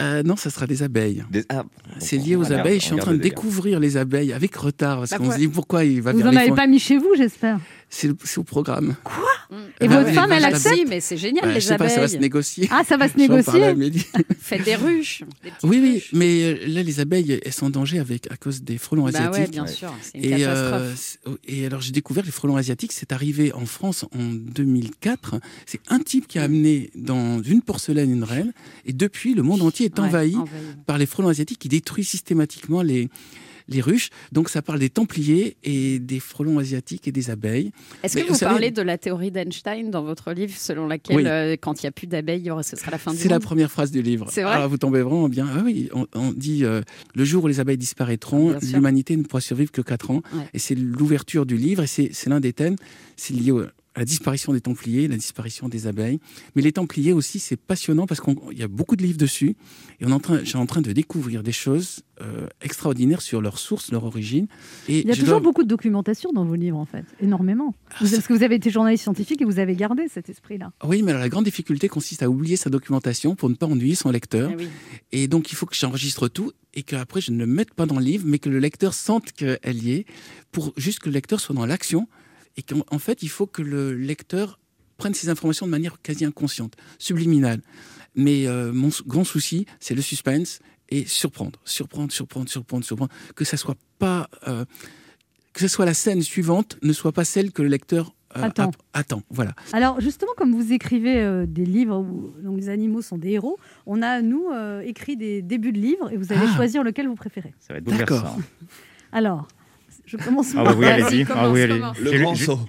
Euh, 0.00 0.24
non, 0.24 0.34
ça 0.34 0.50
sera 0.50 0.66
des 0.66 0.82
abeilles. 0.82 1.24
Des... 1.30 1.44
Ah, 1.48 1.62
C'est 2.00 2.16
lié 2.16 2.34
aux 2.34 2.52
abeilles. 2.52 2.80
Je 2.80 2.86
suis 2.86 2.94
en 2.94 2.98
train 2.98 3.12
de 3.12 3.18
découvrir 3.18 3.78
les 3.78 3.96
abeilles 3.96 4.32
avec 4.32 4.56
retard 4.56 4.98
parce 4.98 5.12
qu'on 5.14 5.30
se 5.30 5.36
dit 5.38 5.46
pourquoi 5.46 5.84
il 5.84 6.02
va 6.02 6.12
Vous 6.12 6.22
en 6.22 6.34
avez 6.34 6.50
pas 6.50 6.66
mis 6.66 6.80
chez 6.80 6.98
vous, 6.98 7.12
j'espère. 7.16 7.58
C'est 7.94 8.38
au 8.38 8.44
programme. 8.44 8.96
Quoi 9.04 9.24
Et 9.80 9.86
Bah 9.88 9.96
votre 9.98 10.08
ouais, 10.08 10.14
femme, 10.14 10.32
elle 10.32 10.44
accepte 10.44 10.74
Si, 10.76 10.84
mais 10.84 11.00
c'est 11.00 11.16
génial, 11.16 11.44
Bah, 11.44 11.52
les 11.54 11.60
je 11.60 11.66
sais 11.66 11.76
pas, 11.76 11.84
abeilles. 11.84 11.94
ça 11.94 12.00
va 12.00 12.08
se 12.08 12.16
négocier. 12.16 12.68
Ah, 12.72 12.82
ça 12.86 12.96
va 12.96 13.08
se 13.08 13.16
négocier. 13.18 13.62
Faites 14.40 14.64
des 14.64 14.74
ruches. 14.74 15.22
des 15.44 15.50
Oui, 15.62 15.78
oui, 15.80 16.02
mais 16.12 16.42
euh, 16.42 16.58
là, 16.66 16.82
les 16.82 16.98
abeilles, 17.00 17.38
elles 17.44 17.52
sont 17.52 17.66
en 17.66 17.70
danger 17.70 18.00
avec, 18.00 18.30
à 18.32 18.36
cause 18.36 18.62
des 18.62 18.78
frelons 18.78 19.04
Bah 19.04 19.10
asiatiques. 19.10 19.34
ouais, 19.44 19.48
bien 19.48 19.66
sûr, 19.68 19.94
c'est 20.02 20.18
une 20.18 20.24
et, 20.24 20.30
catastrophe. 20.40 20.92
c'est- 20.96 21.18
oh, 21.26 21.36
et 21.46 21.66
alors, 21.66 21.80
j'ai 21.80 21.92
découvert 21.92 22.24
les 22.24 22.32
frelons 22.32 22.56
asiatiques, 22.56 22.92
c'est 22.92 23.12
arrivé 23.12 23.52
en 23.52 23.64
France 23.66 24.04
en 24.12 24.24
2004. 24.32 25.36
C'est 25.66 25.80
un 25.88 25.98
type 26.00 26.26
qui 26.26 26.38
a 26.38 26.42
amené 26.42 26.90
dans 26.94 27.40
une 27.42 27.62
porcelaine 27.62 28.10
une 28.10 28.24
reine, 28.24 28.52
et 28.86 28.92
depuis, 28.92 29.34
le 29.34 29.42
monde 29.42 29.62
entier 29.62 29.86
est 29.86 29.98
Ouais, 29.98 30.06
envahi 30.06 30.34
envahi. 30.36 30.50
par 30.86 30.98
les 30.98 31.06
frelons 31.06 31.28
asiatiques 31.28 31.58
qui 31.60 31.68
détruisent 31.68 32.08
systématiquement 32.08 32.82
les, 32.82 33.08
les 33.68 33.80
ruches. 33.80 34.10
Donc, 34.32 34.48
ça 34.48 34.62
parle 34.62 34.78
des 34.78 34.90
templiers 34.90 35.56
et 35.64 35.98
des 35.98 36.20
frelons 36.20 36.58
asiatiques 36.58 37.08
et 37.08 37.12
des 37.12 37.30
abeilles. 37.30 37.72
Est-ce 38.02 38.16
que 38.18 38.26
vous, 38.28 38.34
savez, 38.34 38.50
parlez 38.52 38.70
de 38.70 38.82
la 38.82 38.98
théorie 38.98 39.30
d'Einstein 39.30 39.90
dans 39.90 40.02
votre 40.02 40.32
livre, 40.32 40.52
selon 40.56 40.86
laquelle, 40.86 41.16
Oui. 41.16 41.22
euh, 41.26 41.56
quand 41.60 41.82
il 41.82 41.86
n'y 41.86 41.88
a 41.88 41.92
plus 41.92 42.06
d'abeilles, 42.06 42.50
ce 42.62 42.76
sera 42.76 42.90
la 42.90 42.98
fin 42.98 43.10
du 43.12 43.16
monde 43.16 43.22
C'est 43.22 43.28
la 43.28 43.40
première 43.40 43.70
phrase 43.70 43.90
du 43.90 44.02
livre. 44.02 44.26
C'est 44.30 44.42
vrai 44.42 44.52
Alors 44.54 44.68
vous 44.68 44.76
tombez 44.78 45.00
vraiment 45.02 45.28
bien. 45.28 45.48
Ah 45.50 45.62
oui, 45.64 45.88
on, 45.92 46.06
on 46.14 46.32
dit 46.32 46.64
euh, 46.64 46.82
le 47.14 47.24
jour 47.24 47.44
où 47.44 47.48
les 47.48 47.60
abeilles 47.60 47.78
disparaîtront, 47.78 48.56
l'humanité 48.62 49.16
ne 49.16 49.22
pourra 49.22 49.40
survivre 49.40 49.72
que 49.72 49.80
4 49.82 50.10
ans. 50.10 50.22
Ouais. 50.34 50.48
Et 50.52 50.58
c'est 50.58 50.74
l'ouverture 50.74 51.46
du 51.46 51.56
livre 51.56 51.82
et 51.82 51.86
c'est 51.86 52.26
l'un 52.26 52.40
des 52.40 52.52
thèmes. 52.52 52.76
C'est 53.16 53.34
lié 53.34 53.50
au- 53.50 53.64
la 53.96 54.04
disparition 54.04 54.52
des 54.52 54.60
Templiers, 54.60 55.06
la 55.08 55.16
disparition 55.16 55.68
des 55.68 55.86
abeilles. 55.86 56.18
Mais 56.56 56.62
les 56.62 56.72
Templiers 56.72 57.12
aussi, 57.12 57.38
c'est 57.38 57.56
passionnant 57.56 58.06
parce 58.06 58.20
qu'il 58.20 58.34
y 58.58 58.62
a 58.62 58.68
beaucoup 58.68 58.96
de 58.96 59.02
livres 59.02 59.18
dessus. 59.18 59.56
Et 60.00 60.04
on 60.06 60.08
est 60.08 60.12
en 60.12 60.20
train, 60.20 60.40
j'ai 60.42 60.58
en 60.58 60.66
train 60.66 60.80
de 60.82 60.92
découvrir 60.92 61.42
des 61.42 61.52
choses 61.52 62.00
euh, 62.20 62.46
extraordinaires 62.60 63.22
sur 63.22 63.40
leur 63.40 63.58
source, 63.58 63.90
leur 63.92 64.04
origine. 64.04 64.46
Et 64.88 65.00
Il 65.00 65.06
y 65.08 65.10
a 65.10 65.14
toujours 65.14 65.40
dois- 65.40 65.40
beaucoup 65.40 65.62
de 65.62 65.68
documentation 65.68 66.32
dans 66.32 66.44
vos 66.44 66.54
livres, 66.54 66.78
en 66.78 66.84
fait. 66.86 67.04
Énormément. 67.20 67.74
Vous- 68.00 68.10
parce 68.10 68.26
que 68.26 68.32
vous 68.32 68.42
avez 68.42 68.56
été 68.56 68.70
journaliste 68.70 69.02
scientifique 69.04 69.40
et 69.42 69.44
vous 69.44 69.58
avez 69.58 69.74
gardé 69.76 70.08
cet 70.08 70.28
esprit-là. 70.28 70.72
Oui, 70.84 71.02
mais 71.02 71.10
alors 71.12 71.22
la 71.22 71.28
grande 71.28 71.44
difficulté 71.44 71.88
consiste 71.88 72.22
à 72.22 72.30
oublier 72.30 72.56
sa 72.56 72.70
documentation 72.70 73.34
pour 73.36 73.48
ne 73.50 73.54
pas 73.54 73.66
ennuyer 73.66 73.94
son 73.94 74.10
lecteur. 74.10 74.50
Eh 74.52 74.56
oui. 74.56 74.68
Et 75.12 75.28
donc, 75.28 75.52
il 75.52 75.54
faut 75.56 75.66
que 75.66 75.74
j'enregistre 75.76 76.28
tout 76.28 76.52
et 76.74 76.82
qu'après, 76.82 77.20
je 77.20 77.30
ne 77.30 77.38
le 77.38 77.46
mette 77.46 77.74
pas 77.74 77.86
dans 77.86 77.98
le 77.98 78.04
livre, 78.04 78.24
mais 78.26 78.38
que 78.40 78.48
le 78.48 78.58
lecteur 78.58 78.94
sente 78.94 79.30
qu'elle 79.32 79.58
y 79.84 79.92
est, 79.92 80.06
pour 80.52 80.72
juste 80.76 80.98
que 81.00 81.08
le 81.08 81.14
lecteur 81.14 81.38
soit 81.40 81.54
dans 81.54 81.66
l'action. 81.66 82.08
Et 82.56 82.62
qu'en 82.62 82.84
en 82.90 82.98
fait, 82.98 83.22
il 83.22 83.28
faut 83.28 83.46
que 83.46 83.62
le 83.62 83.94
lecteur 83.94 84.58
prenne 84.96 85.14
ces 85.14 85.28
informations 85.28 85.66
de 85.66 85.70
manière 85.70 86.00
quasi 86.02 86.24
inconsciente, 86.24 86.74
subliminale. 86.98 87.60
Mais 88.14 88.46
euh, 88.46 88.72
mon 88.72 88.90
grand 89.06 89.24
souci, 89.24 89.66
c'est 89.80 89.94
le 89.94 90.02
suspense 90.02 90.60
et 90.88 91.04
surprendre, 91.04 91.58
surprendre, 91.64 92.12
surprendre, 92.12 92.48
surprendre, 92.48 92.84
surprendre. 92.84 93.12
Que 93.34 93.44
ça 93.44 93.56
soit 93.56 93.76
pas, 93.98 94.28
euh, 94.46 94.64
que 95.52 95.60
ce 95.60 95.68
soit 95.68 95.84
la 95.84 95.94
scène 95.94 96.22
suivante 96.22 96.78
ne 96.82 96.92
soit 96.92 97.12
pas 97.12 97.24
celle 97.24 97.50
que 97.50 97.62
le 97.62 97.68
lecteur 97.68 98.14
euh, 98.36 98.42
Attend. 98.42 98.70
attend. 98.92 99.22
Voilà. 99.30 99.54
Alors, 99.72 100.00
justement, 100.00 100.32
comme 100.36 100.52
vous 100.54 100.72
écrivez 100.72 101.20
euh, 101.22 101.46
des 101.46 101.64
livres 101.64 101.98
où 101.98 102.32
donc, 102.42 102.56
les 102.58 102.68
animaux 102.68 103.00
sont 103.02 103.16
des 103.18 103.30
héros, 103.30 103.58
on 103.86 104.02
a, 104.02 104.22
nous, 104.22 104.48
euh, 104.52 104.80
écrit 104.80 105.16
des 105.16 105.40
débuts 105.42 105.70
de 105.72 105.78
livres 105.78 106.10
et 106.12 106.16
vous 106.16 106.32
allez 106.32 106.46
Ah. 106.48 106.54
choisir 106.56 106.82
lequel 106.84 107.06
vous 107.08 107.14
préférez. 107.14 107.54
Ça 107.60 107.72
va 107.72 107.78
être 107.78 107.84
bouleversant. 107.84 108.36
Alors, 109.12 109.46
je 110.06 110.16
commence 110.16 110.54
Ah 110.56 110.64
bah 110.64 110.74
oui, 110.76 110.86
allez-y. 110.86 111.26
Ah 111.30 111.50
oui, 111.50 111.62
allez. 111.62 111.80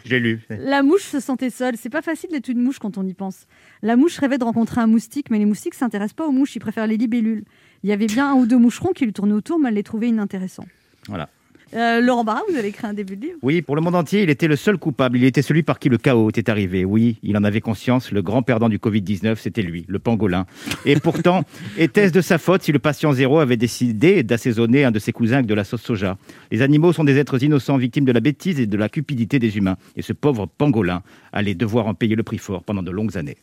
J'ai 0.06 0.20
lu. 0.20 0.42
La 0.50 0.84
mouche 0.84 1.04
se 1.04 1.20
sentait 1.20 1.50
seule. 1.50 1.76
C'est 1.78 1.90
pas 1.90 2.02
facile 2.02 2.30
d'être 2.32 2.48
une 2.48 2.62
mouche 2.62 2.80
quand 2.80 2.98
on 2.98 3.06
y 3.06 3.14
pense. 3.14 3.46
La 3.82 3.96
mouche 3.96 4.18
rêvait 4.18 4.38
de 4.38 4.44
rencontrer 4.44 4.82
un 4.82 4.88
moustique, 4.88 5.30
mais 5.30 5.40
les 5.40 5.46
moustiques 5.46 5.76
s'intéressent 5.76 6.14
pas 6.16 6.28
aux 6.28 6.32
mouches, 6.32 6.56
ils 6.56 6.60
préfèrent 6.60 6.88
les 6.88 6.98
libellules. 6.98 7.44
Il 7.84 7.90
y 7.90 7.94
avait 7.94 8.08
bien 8.08 8.32
un 8.32 8.34
ou 8.36 8.46
deux 8.46 8.58
moucherons 8.58 8.94
qui 8.94 9.06
lui 9.06 9.14
tournaient 9.14 9.34
autour, 9.34 9.60
mais 9.60 9.70
elle 9.70 9.76
les 9.76 9.84
trouvait 9.84 10.10
inintéressants. 10.10 10.66
Voilà. 11.08 11.30
Euh, 11.76 12.00
Laurent 12.00 12.24
Barra, 12.24 12.42
vous 12.50 12.56
avez 12.56 12.70
écrit 12.70 12.88
un 12.88 12.94
début 12.94 13.18
de 13.18 13.22
livre 13.22 13.38
Oui, 13.42 13.62
pour 13.62 13.76
le 13.76 13.82
monde 13.82 13.96
entier, 13.96 14.24
il 14.24 14.30
était 14.30 14.48
le 14.48 14.56
seul 14.56 14.78
coupable. 14.78 15.18
Il 15.18 15.26
était 15.26 15.42
celui 15.42 15.62
par 15.62 15.78
qui 15.78 15.90
le 15.90 15.98
chaos 15.98 16.30
était 16.30 16.50
arrivé. 16.50 16.86
Oui, 16.86 17.18
il 17.22 17.36
en 17.36 17.44
avait 17.44 17.60
conscience. 17.60 18.12
Le 18.12 18.22
grand 18.22 18.44
perdant 18.44 18.70
du 18.70 18.78
Covid-19, 18.78 19.36
c'était 19.36 19.62
lui, 19.62 19.86
le 19.88 20.00
pangolin. 20.00 20.46
Et 20.86 20.96
pourtant, 21.00 21.44
était-ce 21.78 22.14
de 22.14 22.22
sa 22.22 22.38
faute 22.38 22.64
si 22.64 22.72
le 22.72 22.80
patient 22.80 23.12
zéro 23.12 23.40
avait 23.40 23.58
décidé 23.58 24.24
d'assaisonner 24.24 24.86
un 24.86 24.92
de 24.92 25.00
ses 25.00 25.12
cousins 25.12 25.38
avec 25.38 25.48
de 25.48 25.54
la 25.54 25.66
sauce 25.66 25.82
soja? 25.82 26.18
Les 26.52 26.62
animaux 26.62 26.94
sont 26.94 27.04
des 27.04 27.18
êtres 27.18 27.44
innocents, 27.44 27.78
victimes 27.78 28.06
de 28.06 28.14
la 28.14 28.22
bêtise 28.22 28.60
et 28.60 28.68
de 28.68 28.78
la 28.78 28.88
cupidité 28.88 29.38
des 29.40 29.58
humains. 29.58 29.78
Et 29.98 30.02
ce 30.02 30.14
pauvre 30.14 30.46
pangolin 30.46 31.04
allait 31.34 31.56
devoir 31.56 31.88
en 31.88 31.94
payer 31.94 32.16
le 32.16 32.24
prix 32.24 32.38
fort 32.38 32.64
pendant 32.64 32.84
de 32.84 32.92
longues 32.92 33.18
années. 33.18 33.38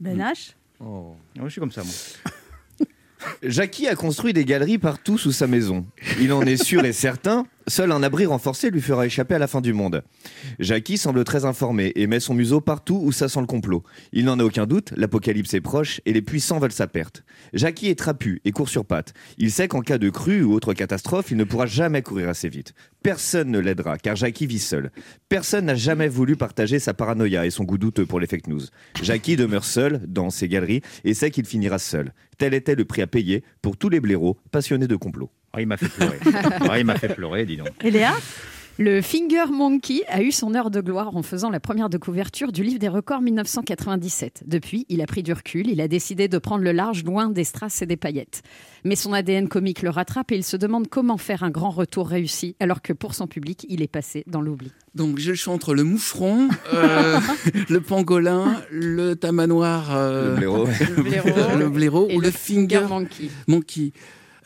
Ben 0.00 0.18
H 0.18 0.54
Oh. 0.80 1.14
Moi, 1.36 1.46
je 1.48 1.52
suis 1.52 1.60
comme 1.60 1.70
ça, 1.70 1.82
moi. 1.82 1.92
Jackie 3.42 3.86
a 3.88 3.94
construit 3.94 4.32
des 4.32 4.44
galeries 4.44 4.78
partout 4.78 5.18
sous 5.18 5.32
sa 5.32 5.46
maison. 5.46 5.86
Il 6.20 6.32
en 6.32 6.42
est 6.42 6.62
sûr 6.62 6.84
et 6.84 6.92
certain, 6.92 7.46
seul 7.66 7.92
un 7.92 8.02
abri 8.02 8.26
renforcé 8.26 8.70
lui 8.70 8.80
fera 8.80 9.06
échapper 9.06 9.34
à 9.34 9.38
la 9.38 9.46
fin 9.46 9.60
du 9.60 9.72
monde. 9.72 10.02
Jackie 10.58 10.98
semble 10.98 11.24
très 11.24 11.44
informé 11.44 11.92
et 11.96 12.06
met 12.06 12.20
son 12.20 12.34
museau 12.34 12.60
partout 12.60 13.00
où 13.02 13.12
ça 13.12 13.28
sent 13.28 13.40
le 13.40 13.46
complot. 13.46 13.82
Il 14.12 14.24
n'en 14.24 14.38
a 14.38 14.44
aucun 14.44 14.66
doute, 14.66 14.92
l'apocalypse 14.96 15.54
est 15.54 15.60
proche 15.60 16.00
et 16.06 16.12
les 16.12 16.22
puissants 16.22 16.58
veulent 16.58 16.72
sa 16.72 16.86
perte. 16.86 17.24
Jackie 17.52 17.88
est 17.88 17.98
trapu 17.98 18.40
et 18.44 18.52
court 18.52 18.68
sur 18.68 18.84
pattes. 18.84 19.14
Il 19.38 19.50
sait 19.50 19.68
qu'en 19.68 19.80
cas 19.80 19.98
de 19.98 20.10
crue 20.10 20.42
ou 20.42 20.52
autre 20.52 20.74
catastrophe, 20.74 21.30
il 21.30 21.36
ne 21.36 21.44
pourra 21.44 21.66
jamais 21.66 22.02
courir 22.02 22.28
assez 22.28 22.48
vite. 22.48 22.74
Personne 23.02 23.50
ne 23.50 23.58
l'aidera 23.58 23.98
car 23.98 24.16
Jackie 24.16 24.46
vit 24.46 24.58
seul. 24.58 24.90
Personne 25.28 25.66
n'a 25.66 25.74
jamais 25.74 26.08
voulu 26.08 26.36
partager 26.36 26.78
sa 26.78 26.94
paranoïa 26.94 27.46
et 27.46 27.50
son 27.50 27.64
goût 27.64 27.78
douteux 27.78 28.06
pour 28.06 28.20
les 28.20 28.26
fake 28.26 28.48
news. 28.48 28.62
Jackie 29.02 29.36
demeure 29.36 29.64
seul 29.64 30.00
dans 30.06 30.30
ses 30.30 30.48
galeries 30.48 30.82
et 31.04 31.14
sait 31.14 31.30
qu'il 31.30 31.46
finira 31.46 31.78
seul. 31.78 32.12
Tel 32.38 32.54
était 32.54 32.74
le 32.74 32.84
prix 32.84 33.02
à 33.02 33.06
payer 33.06 33.44
pour 33.62 33.76
tous 33.76 33.88
les 33.88 34.00
blaireaux 34.00 34.38
passionnés 34.50 34.88
de 34.88 34.96
complot. 34.96 35.30
Ah, 35.54 35.60
il 35.60 35.66
m'a 35.66 35.76
fait 35.76 35.88
pleurer. 35.88 36.18
Ah, 36.70 36.78
il 36.78 36.84
m'a 36.84 36.96
fait 36.96 37.14
pleurer, 37.14 37.44
dis 37.46 37.56
donc. 37.56 37.68
Et 37.82 37.90
Léa 37.90 38.12
Le 38.78 39.00
Finger 39.02 39.44
Monkey 39.52 40.02
a 40.08 40.20
eu 40.20 40.32
son 40.32 40.52
heure 40.56 40.68
de 40.70 40.80
gloire 40.80 41.14
en 41.16 41.22
faisant 41.22 41.48
la 41.48 41.60
première 41.60 41.88
de 41.88 41.96
couverture 41.96 42.50
du 42.50 42.64
livre 42.64 42.80
des 42.80 42.88
records 42.88 43.20
1997. 43.20 44.42
Depuis, 44.46 44.84
il 44.88 45.00
a 45.00 45.06
pris 45.06 45.22
du 45.22 45.32
recul, 45.32 45.68
il 45.68 45.80
a 45.80 45.86
décidé 45.86 46.26
de 46.26 46.38
prendre 46.38 46.64
le 46.64 46.72
large 46.72 47.04
loin 47.04 47.28
des 47.28 47.44
strass 47.44 47.82
et 47.82 47.86
des 47.86 47.96
paillettes. 47.96 48.42
Mais 48.82 48.96
son 48.96 49.12
ADN 49.12 49.46
comique 49.48 49.82
le 49.82 49.90
rattrape 49.90 50.32
et 50.32 50.36
il 50.36 50.42
se 50.42 50.56
demande 50.56 50.88
comment 50.88 51.18
faire 51.18 51.44
un 51.44 51.50
grand 51.50 51.70
retour 51.70 52.08
réussi 52.08 52.56
alors 52.58 52.82
que 52.82 52.92
pour 52.92 53.14
son 53.14 53.28
public, 53.28 53.64
il 53.68 53.80
est 53.80 53.86
passé 53.86 54.24
dans 54.26 54.40
l'oubli. 54.40 54.72
Donc 54.96 55.18
j'ai 55.18 55.30
le 55.30 55.36
choix 55.36 55.54
entre 55.54 55.72
le 55.74 55.84
moucheron, 55.84 56.48
euh, 56.72 57.20
le 57.68 57.80
pangolin, 57.80 58.60
le 58.72 59.14
tamanoir, 59.14 59.94
euh, 59.94 60.30
Le 60.30 60.36
blaireau. 60.36 60.66
le 60.96 61.02
blaireau, 61.02 61.28
le 61.58 61.68
blaireau 61.68 62.06
Et 62.10 62.16
ou 62.16 62.20
le 62.20 62.26
le 62.26 62.32
finger 62.32 62.80
Monkey. 62.88 63.28
monkey. 63.46 63.92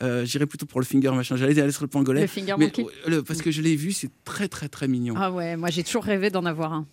Euh, 0.03 0.24
J'irais 0.24 0.46
plutôt 0.46 0.66
pour 0.66 0.80
le 0.80 0.86
finger 0.86 1.11
machin. 1.11 1.36
J'allais 1.36 1.61
aller 1.61 1.72
sur 1.72 1.82
le 1.82 1.88
pangolin. 1.88 2.20
Le 2.20 2.26
finger 2.26 2.55
mais, 2.59 2.66
monkey 2.66 2.84
euh, 3.07 3.11
le- 3.11 3.22
parce 3.22 3.42
que 3.42 3.51
je 3.51 3.62
l'ai 3.62 3.76
vu, 3.76 3.92
c'est 3.92 4.11
très 4.24 4.49
très 4.49 4.68
très 4.68 4.88
mignon. 4.88 5.14
Ah 5.16 5.30
ouais, 5.32 5.57
moi 5.57 5.70
j'ai 5.70 5.82
toujours 5.84 6.05
rêvé 6.05 6.30
d'en 6.30 6.44
avoir 6.44 6.72
un. 6.72 6.86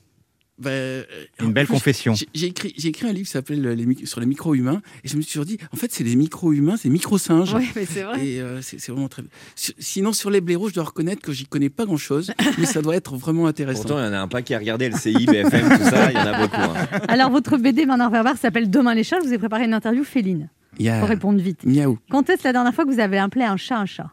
Ben, 0.57 0.69
euh, 0.71 1.03
Une 1.41 1.51
belle 1.51 1.65
plus, 1.65 1.73
confession. 1.73 2.13
j'ai- 2.33 2.45
écrit, 2.47 2.73
j'ai 2.77 2.87
écrit 2.87 3.05
un 3.09 3.11
livre 3.11 3.25
qui 3.25 3.31
s'appelle 3.33 3.75
mic- 3.85 4.07
sur 4.07 4.21
les 4.21 4.25
micro-humains 4.25 4.81
et 5.03 5.09
je 5.09 5.17
me 5.17 5.21
suis 5.21 5.33
toujours 5.33 5.43
dit, 5.45 5.57
en 5.73 5.75
fait, 5.75 5.91
c'est 5.91 6.05
des 6.05 6.15
micro-humains, 6.15 6.77
c'est 6.77 6.87
micro-singes. 6.87 7.53
Oui, 7.53 7.67
mais 7.75 7.83
c'est 7.85 8.03
vrai. 8.03 8.25
Et 8.25 8.39
euh, 8.39 8.61
c'est 8.61 8.87
vraiment 8.89 9.09
très. 9.09 9.23
Sinon, 9.55 10.13
sur 10.13 10.29
les 10.29 10.39
blaireaux, 10.39 10.69
je 10.69 10.73
dois 10.75 10.85
reconnaître 10.85 11.21
que 11.21 11.33
j'y 11.33 11.45
connais 11.45 11.69
pas 11.69 11.83
grand-chose, 11.85 12.31
mais 12.57 12.65
ça 12.65 12.81
doit 12.81 12.95
être 12.95 13.17
vraiment 13.17 13.47
intéressant. 13.47 13.81
Pourtant, 13.81 13.99
il 13.99 14.05
y 14.05 14.07
en 14.07 14.13
a 14.13 14.19
un 14.19 14.29
paquet 14.29 14.55
à 14.55 14.59
regarder, 14.59 14.87
LCI, 14.89 15.25
BFM, 15.25 15.77
tout 15.77 15.83
ça, 15.89 16.09
il 16.09 16.15
y 16.15 16.19
en 16.21 16.25
a 16.25 16.39
beaucoup. 16.39 16.55
hein. 16.61 16.87
Alors, 17.09 17.31
votre 17.31 17.57
BD 17.57 17.85
Bernard 17.85 18.11
Werber 18.11 18.37
s'appelle 18.39 18.69
Demain 18.69 18.95
les 18.95 19.03
chats. 19.03 19.19
Je 19.21 19.27
vous 19.27 19.33
ai 19.33 19.37
préparé 19.37 19.65
une 19.65 19.73
interview 19.73 20.05
féline. 20.05 20.47
Il 20.79 20.89
a- 20.89 20.99
Faut 20.99 21.05
répondre 21.05 21.39
vite. 21.39 21.63
Miaou. 21.65 21.97
Quand 22.09 22.29
est-ce 22.29 22.43
la 22.43 22.53
dernière 22.53 22.73
fois 22.73 22.85
que 22.85 22.91
vous 22.91 22.99
avez 22.99 23.17
appelé 23.17 23.45
un 23.45 23.57
chat 23.57 23.77
un 23.79 23.85
chat? 23.85 24.11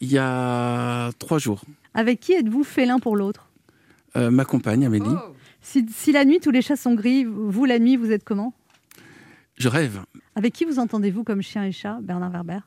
Il 0.00 0.10
y 0.12 0.18
a 0.18 1.10
trois 1.18 1.38
jours, 1.38 1.62
Avec 1.94 2.20
qui 2.20 2.32
êtes-vous 2.32 2.64
félin 2.64 2.98
pour 2.98 3.16
l'autre? 3.16 3.48
Euh, 4.16 4.30
ma 4.30 4.44
compagne 4.44 4.86
Amélie, 4.86 5.04
Oh. 5.08 5.34
si, 5.60 5.86
si 5.92 6.12
la 6.12 6.24
nuit 6.24 6.38
tous 6.40 6.50
les 6.50 6.62
chats 6.62 6.76
sont 6.76 6.94
gris, 6.94 7.24
vous 7.24 7.64
la 7.64 7.78
nuit 7.78 7.96
vous 7.96 8.10
êtes 8.12 8.24
comment? 8.24 8.54
Je 9.56 9.68
rêve 9.68 10.00
Avec 10.36 10.52
qui 10.52 10.64
vous 10.64 10.78
entendez-vous 10.78 11.24
comme 11.24 11.42
chien 11.42 11.64
et 11.64 11.72
chat, 11.72 11.98
Bernard 12.02 12.30
Werber? 12.30 12.58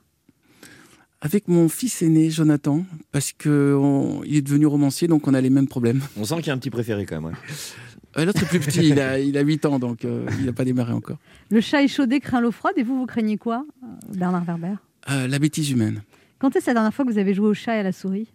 Avec 1.22 1.48
mon 1.48 1.70
fils 1.70 2.02
aîné 2.02 2.30
Jonathan 2.32 2.84
parce 3.12 3.32
que 3.32 3.78
on- 3.80 4.24
il 4.24 4.36
est 4.38 4.42
devenu 4.42 4.66
romancier, 4.66 5.08
donc 5.08 5.28
on 5.28 5.34
a 5.34 5.40
les 5.42 5.50
mêmes 5.52 5.68
problèmes. 5.68 6.02
On 6.18 6.26
sent 6.26 6.36
qu'il 6.38 6.48
y 6.48 6.50
a 6.50 6.54
un 6.54 6.58
petit 6.58 6.70
préféré 6.72 7.06
quand 7.06 7.16
même. 7.22 7.26
ouais. 7.32 7.38
L'autre 8.18 8.44
est 8.44 8.46
plus 8.48 8.60
petit, 8.60 8.90
il 8.90 9.00
a, 9.00 9.20
il 9.20 9.38
a 9.38 9.42
8 9.42 9.66
ans, 9.66 9.80
donc 9.80 10.04
euh, 10.04 10.26
il 10.40 10.46
n'a 10.46 10.54
pas 10.54 10.66
démarré 10.66 10.92
encore. 10.94 11.18
Le 11.50 11.62
chat 11.62 11.82
échaudé 11.82 12.20
craint 12.20 12.42
l'eau 12.42 12.52
froide 12.52 12.74
et 12.78 12.84
vous, 12.84 12.98
vous 12.98 13.06
craignez 13.06 13.38
quoi, 13.38 13.66
euh, 13.84 13.88
Bernard 14.14 14.44
Werber? 14.46 14.74
Euh, 15.10 15.28
la 15.28 15.40
bêtise 15.40 15.72
humaine. 15.72 16.02
Quand 16.40 16.56
est-ce 16.56 16.68
la 16.68 16.74
dernière 16.74 16.94
fois 16.94 17.06
que 17.06 17.12
vous 17.12 17.18
avez 17.18 17.34
joué 17.34 17.48
au 17.48 17.54
chat 17.54 17.76
et 17.76 17.80
à 17.80 17.84
la 17.84 17.92
souris? 17.92 18.28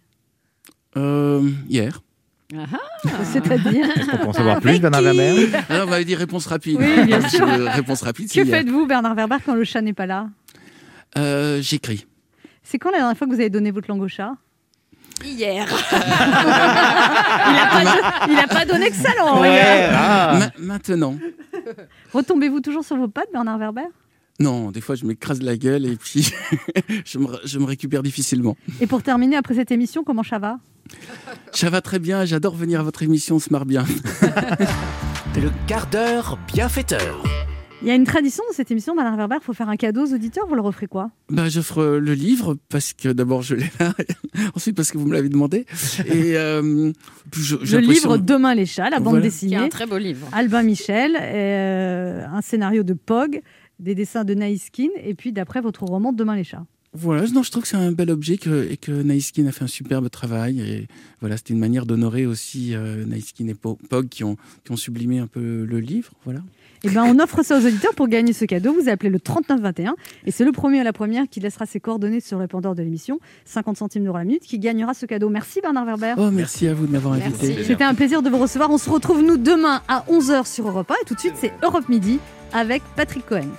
Euh, 0.95 1.47
hier. 1.69 2.01
C'est-à-dire? 3.23 3.87
On 4.13 4.17
peut 4.17 4.27
en 4.27 4.33
savoir 4.33 4.61
plus, 4.61 4.79
Bernard 4.79 5.01
Werber? 5.01 5.49
Alors, 5.69 5.87
on 5.87 5.91
m'avait 5.91 6.05
dit 6.05 6.15
réponse 6.15 6.45
rapide. 6.47 6.77
Oui, 6.79 7.05
bien 7.05 7.27
sûr. 7.27 7.45
euh, 7.47 7.69
réponse 7.69 8.01
rapide, 8.01 8.31
Que 8.31 8.45
faites-vous, 8.45 8.87
Bernard 8.87 9.15
Werber, 9.15 9.37
quand 9.45 9.53
le 9.53 9.63
chat 9.65 9.81
n'est 9.81 9.93
pas 9.93 10.05
là? 10.05 10.29
Euh, 11.17 11.61
J'écris. 11.61 12.07
C'est 12.63 12.77
quand 12.79 12.89
la 12.91 12.97
dernière 12.99 13.17
fois 13.17 13.27
que 13.27 13.33
vous 13.33 13.39
avez 13.39 13.49
donné 13.49 13.71
votre 13.71 13.89
langue 13.89 14.01
au 14.01 14.07
chat? 14.07 14.33
Hier. 15.25 15.67
il 15.91 17.53
n'a 17.53 17.67
pas, 17.67 18.27
il 18.29 18.39
a 18.39 18.47
pas 18.47 18.65
donné 18.65 18.89
que 18.89 18.95
ça, 18.95 19.09
Laurent. 19.17 19.41
Ouais, 19.41 19.89
ah. 19.91 20.37
Ma- 20.39 20.51
maintenant. 20.75 21.15
Retombez-vous 22.13 22.59
toujours 22.61 22.83
sur 22.83 22.97
vos 22.97 23.07
pattes, 23.07 23.29
Bernard 23.33 23.57
Werber? 23.57 23.87
Non, 24.39 24.69
des 24.71 24.81
fois, 24.81 24.95
je 24.95 25.05
m'écrase 25.05 25.41
la 25.41 25.57
gueule 25.57 25.85
et 25.85 25.95
puis 25.95 26.31
je, 27.05 27.17
me, 27.17 27.27
je 27.43 27.57
me 27.57 27.65
récupère 27.65 28.03
difficilement. 28.03 28.55
Et 28.79 28.85
pour 28.87 29.01
terminer, 29.01 29.35
après 29.35 29.55
cette 29.55 29.71
émission, 29.71 30.03
comment 30.03 30.23
ça 30.23 30.37
va? 30.37 30.59
Ça 31.51 31.69
va 31.69 31.81
très 31.81 31.99
bien, 31.99 32.23
j'adore 32.25 32.55
venir 32.55 32.79
à 32.79 32.83
votre 32.83 33.03
émission, 33.03 33.37
on 33.37 33.39
se 33.39 33.51
marre 33.51 33.65
bien. 33.65 33.83
le 35.35 35.51
quart 35.67 35.87
d'heure 35.87 36.37
bienfaiteur. 36.47 37.23
Il 37.83 37.87
y 37.87 37.91
a 37.91 37.95
une 37.95 38.05
tradition 38.05 38.43
dans 38.49 38.55
cette 38.55 38.71
émission, 38.71 38.95
Bernard 38.95 39.17
Werber, 39.17 39.35
il 39.39 39.43
faut 39.45 39.53
faire 39.53 39.69
un 39.69 39.75
cadeau 39.75 40.07
aux 40.07 40.13
auditeurs, 40.13 40.47
vous 40.47 40.55
leur 40.55 40.65
offrez 40.65 40.87
quoi? 40.87 41.11
Bah, 41.29 41.47
j'offre 41.47 41.79
euh, 41.79 41.99
le 41.99 42.13
livre 42.15 42.57
parce 42.69 42.93
que 42.93 43.09
d'abord 43.09 43.43
je 43.43 43.53
l'ai 43.53 43.69
là, 43.79 43.93
ensuite 44.55 44.75
parce 44.75 44.91
que 44.91 44.97
vous 44.97 45.05
me 45.05 45.13
l'avez 45.13 45.29
demandé. 45.29 45.65
Et 46.07 46.35
euh, 46.37 46.91
je- 47.35 47.55
Le 47.57 47.79
livre 47.79 48.17
Demain 48.17 48.55
les 48.55 48.65
chats, 48.65 48.89
la 48.89 48.97
bande 48.99 49.09
Voilà. 49.15 49.25
dessinée. 49.25 49.55
Qui 49.57 49.61
est 49.61 49.65
un 49.65 49.69
très 49.69 49.85
beau 49.85 49.99
livre. 49.99 50.27
Albin 50.31 50.63
Michel, 50.63 51.15
euh, 51.21 52.25
un 52.27 52.41
scénario 52.41 52.81
de 52.81 52.93
Pog, 52.93 53.41
des 53.79 53.93
dessins 53.93 54.23
de 54.25 54.33
Naïskin, 54.33 54.89
et 55.03 55.13
puis 55.13 55.31
d'après 55.31 55.61
votre 55.61 55.83
roman 55.83 56.11
Demain 56.13 56.35
les 56.35 56.43
chats. 56.43 56.65
Voilà, 56.93 57.27
non, 57.27 57.43
je 57.43 57.51
trouve 57.51 57.61
que 57.61 57.69
c'est 57.69 57.77
un 57.77 57.91
bel 57.91 58.09
objet 58.09 58.37
que, 58.37 58.67
et 58.71 58.77
que 58.77 58.91
Naïskin 58.91 59.45
a 59.45 59.51
fait 59.51 59.63
un 59.63 59.67
superbe 59.67 60.09
travail. 60.09 60.61
Et 60.61 60.87
voilà, 61.19 61.37
c'était 61.37 61.53
une 61.53 61.59
manière 61.59 61.85
d'honorer 61.85 62.25
aussi 62.25 62.73
euh, 62.73 63.05
Naïskin 63.05 63.47
et 63.49 63.53
Po- 63.53 63.77
Pog 63.89 64.07
qui 64.09 64.23
ont, 64.23 64.35
qui 64.65 64.71
ont 64.71 64.77
sublimé 64.77 65.19
un 65.19 65.27
peu 65.27 65.63
le 65.65 65.79
livre. 65.79 66.13
Voilà. 66.25 66.39
Eh 66.83 66.89
ben, 66.89 67.03
on 67.05 67.19
offre 67.19 67.43
ça 67.43 67.57
aux 67.57 67.65
auditeurs 67.65 67.93
pour 67.95 68.07
gagner 68.07 68.33
ce 68.33 68.45
cadeau. 68.45 68.73
Vous 68.73 68.89
appelez 68.89 69.09
le 69.09 69.19
3921 69.19 69.95
et 70.25 70.31
c'est 70.31 70.45
le 70.45 70.51
premier 70.51 70.79
à 70.79 70.83
la 70.83 70.93
première 70.93 71.27
qui 71.29 71.39
laissera 71.39 71.65
ses 71.65 71.79
coordonnées 71.79 72.19
sur 72.19 72.37
le 72.37 72.43
répondeur 72.43 72.75
de 72.75 72.83
l'émission, 72.83 73.19
50 73.45 73.77
centimes 73.77 74.03
d'euros 74.03 74.17
la 74.17 74.23
minute, 74.23 74.43
qui 74.43 74.59
gagnera 74.59 74.93
ce 74.93 75.05
cadeau. 75.05 75.29
Merci 75.29 75.61
Bernard 75.61 75.85
Werber. 75.85 76.13
Oh, 76.17 76.29
merci 76.31 76.67
à 76.67 76.73
vous 76.73 76.87
de 76.87 76.91
m'avoir 76.91 77.13
invité. 77.13 77.63
C'était 77.63 77.83
un 77.83 77.95
plaisir 77.95 78.21
de 78.21 78.29
vous 78.29 78.37
recevoir. 78.37 78.69
On 78.69 78.77
se 78.77 78.89
retrouve 78.89 79.21
nous 79.23 79.37
demain 79.37 79.81
à 79.87 80.05
11h 80.09 80.51
sur 80.51 80.67
Europe 80.67 80.91
1 80.91 80.93
et 81.01 81.05
tout 81.05 81.15
de 81.15 81.19
suite 81.19 81.35
c'est 81.35 81.53
Europe 81.63 81.89
Midi 81.89 82.19
avec 82.53 82.83
Patrick 82.95 83.25
Cohen. 83.25 83.49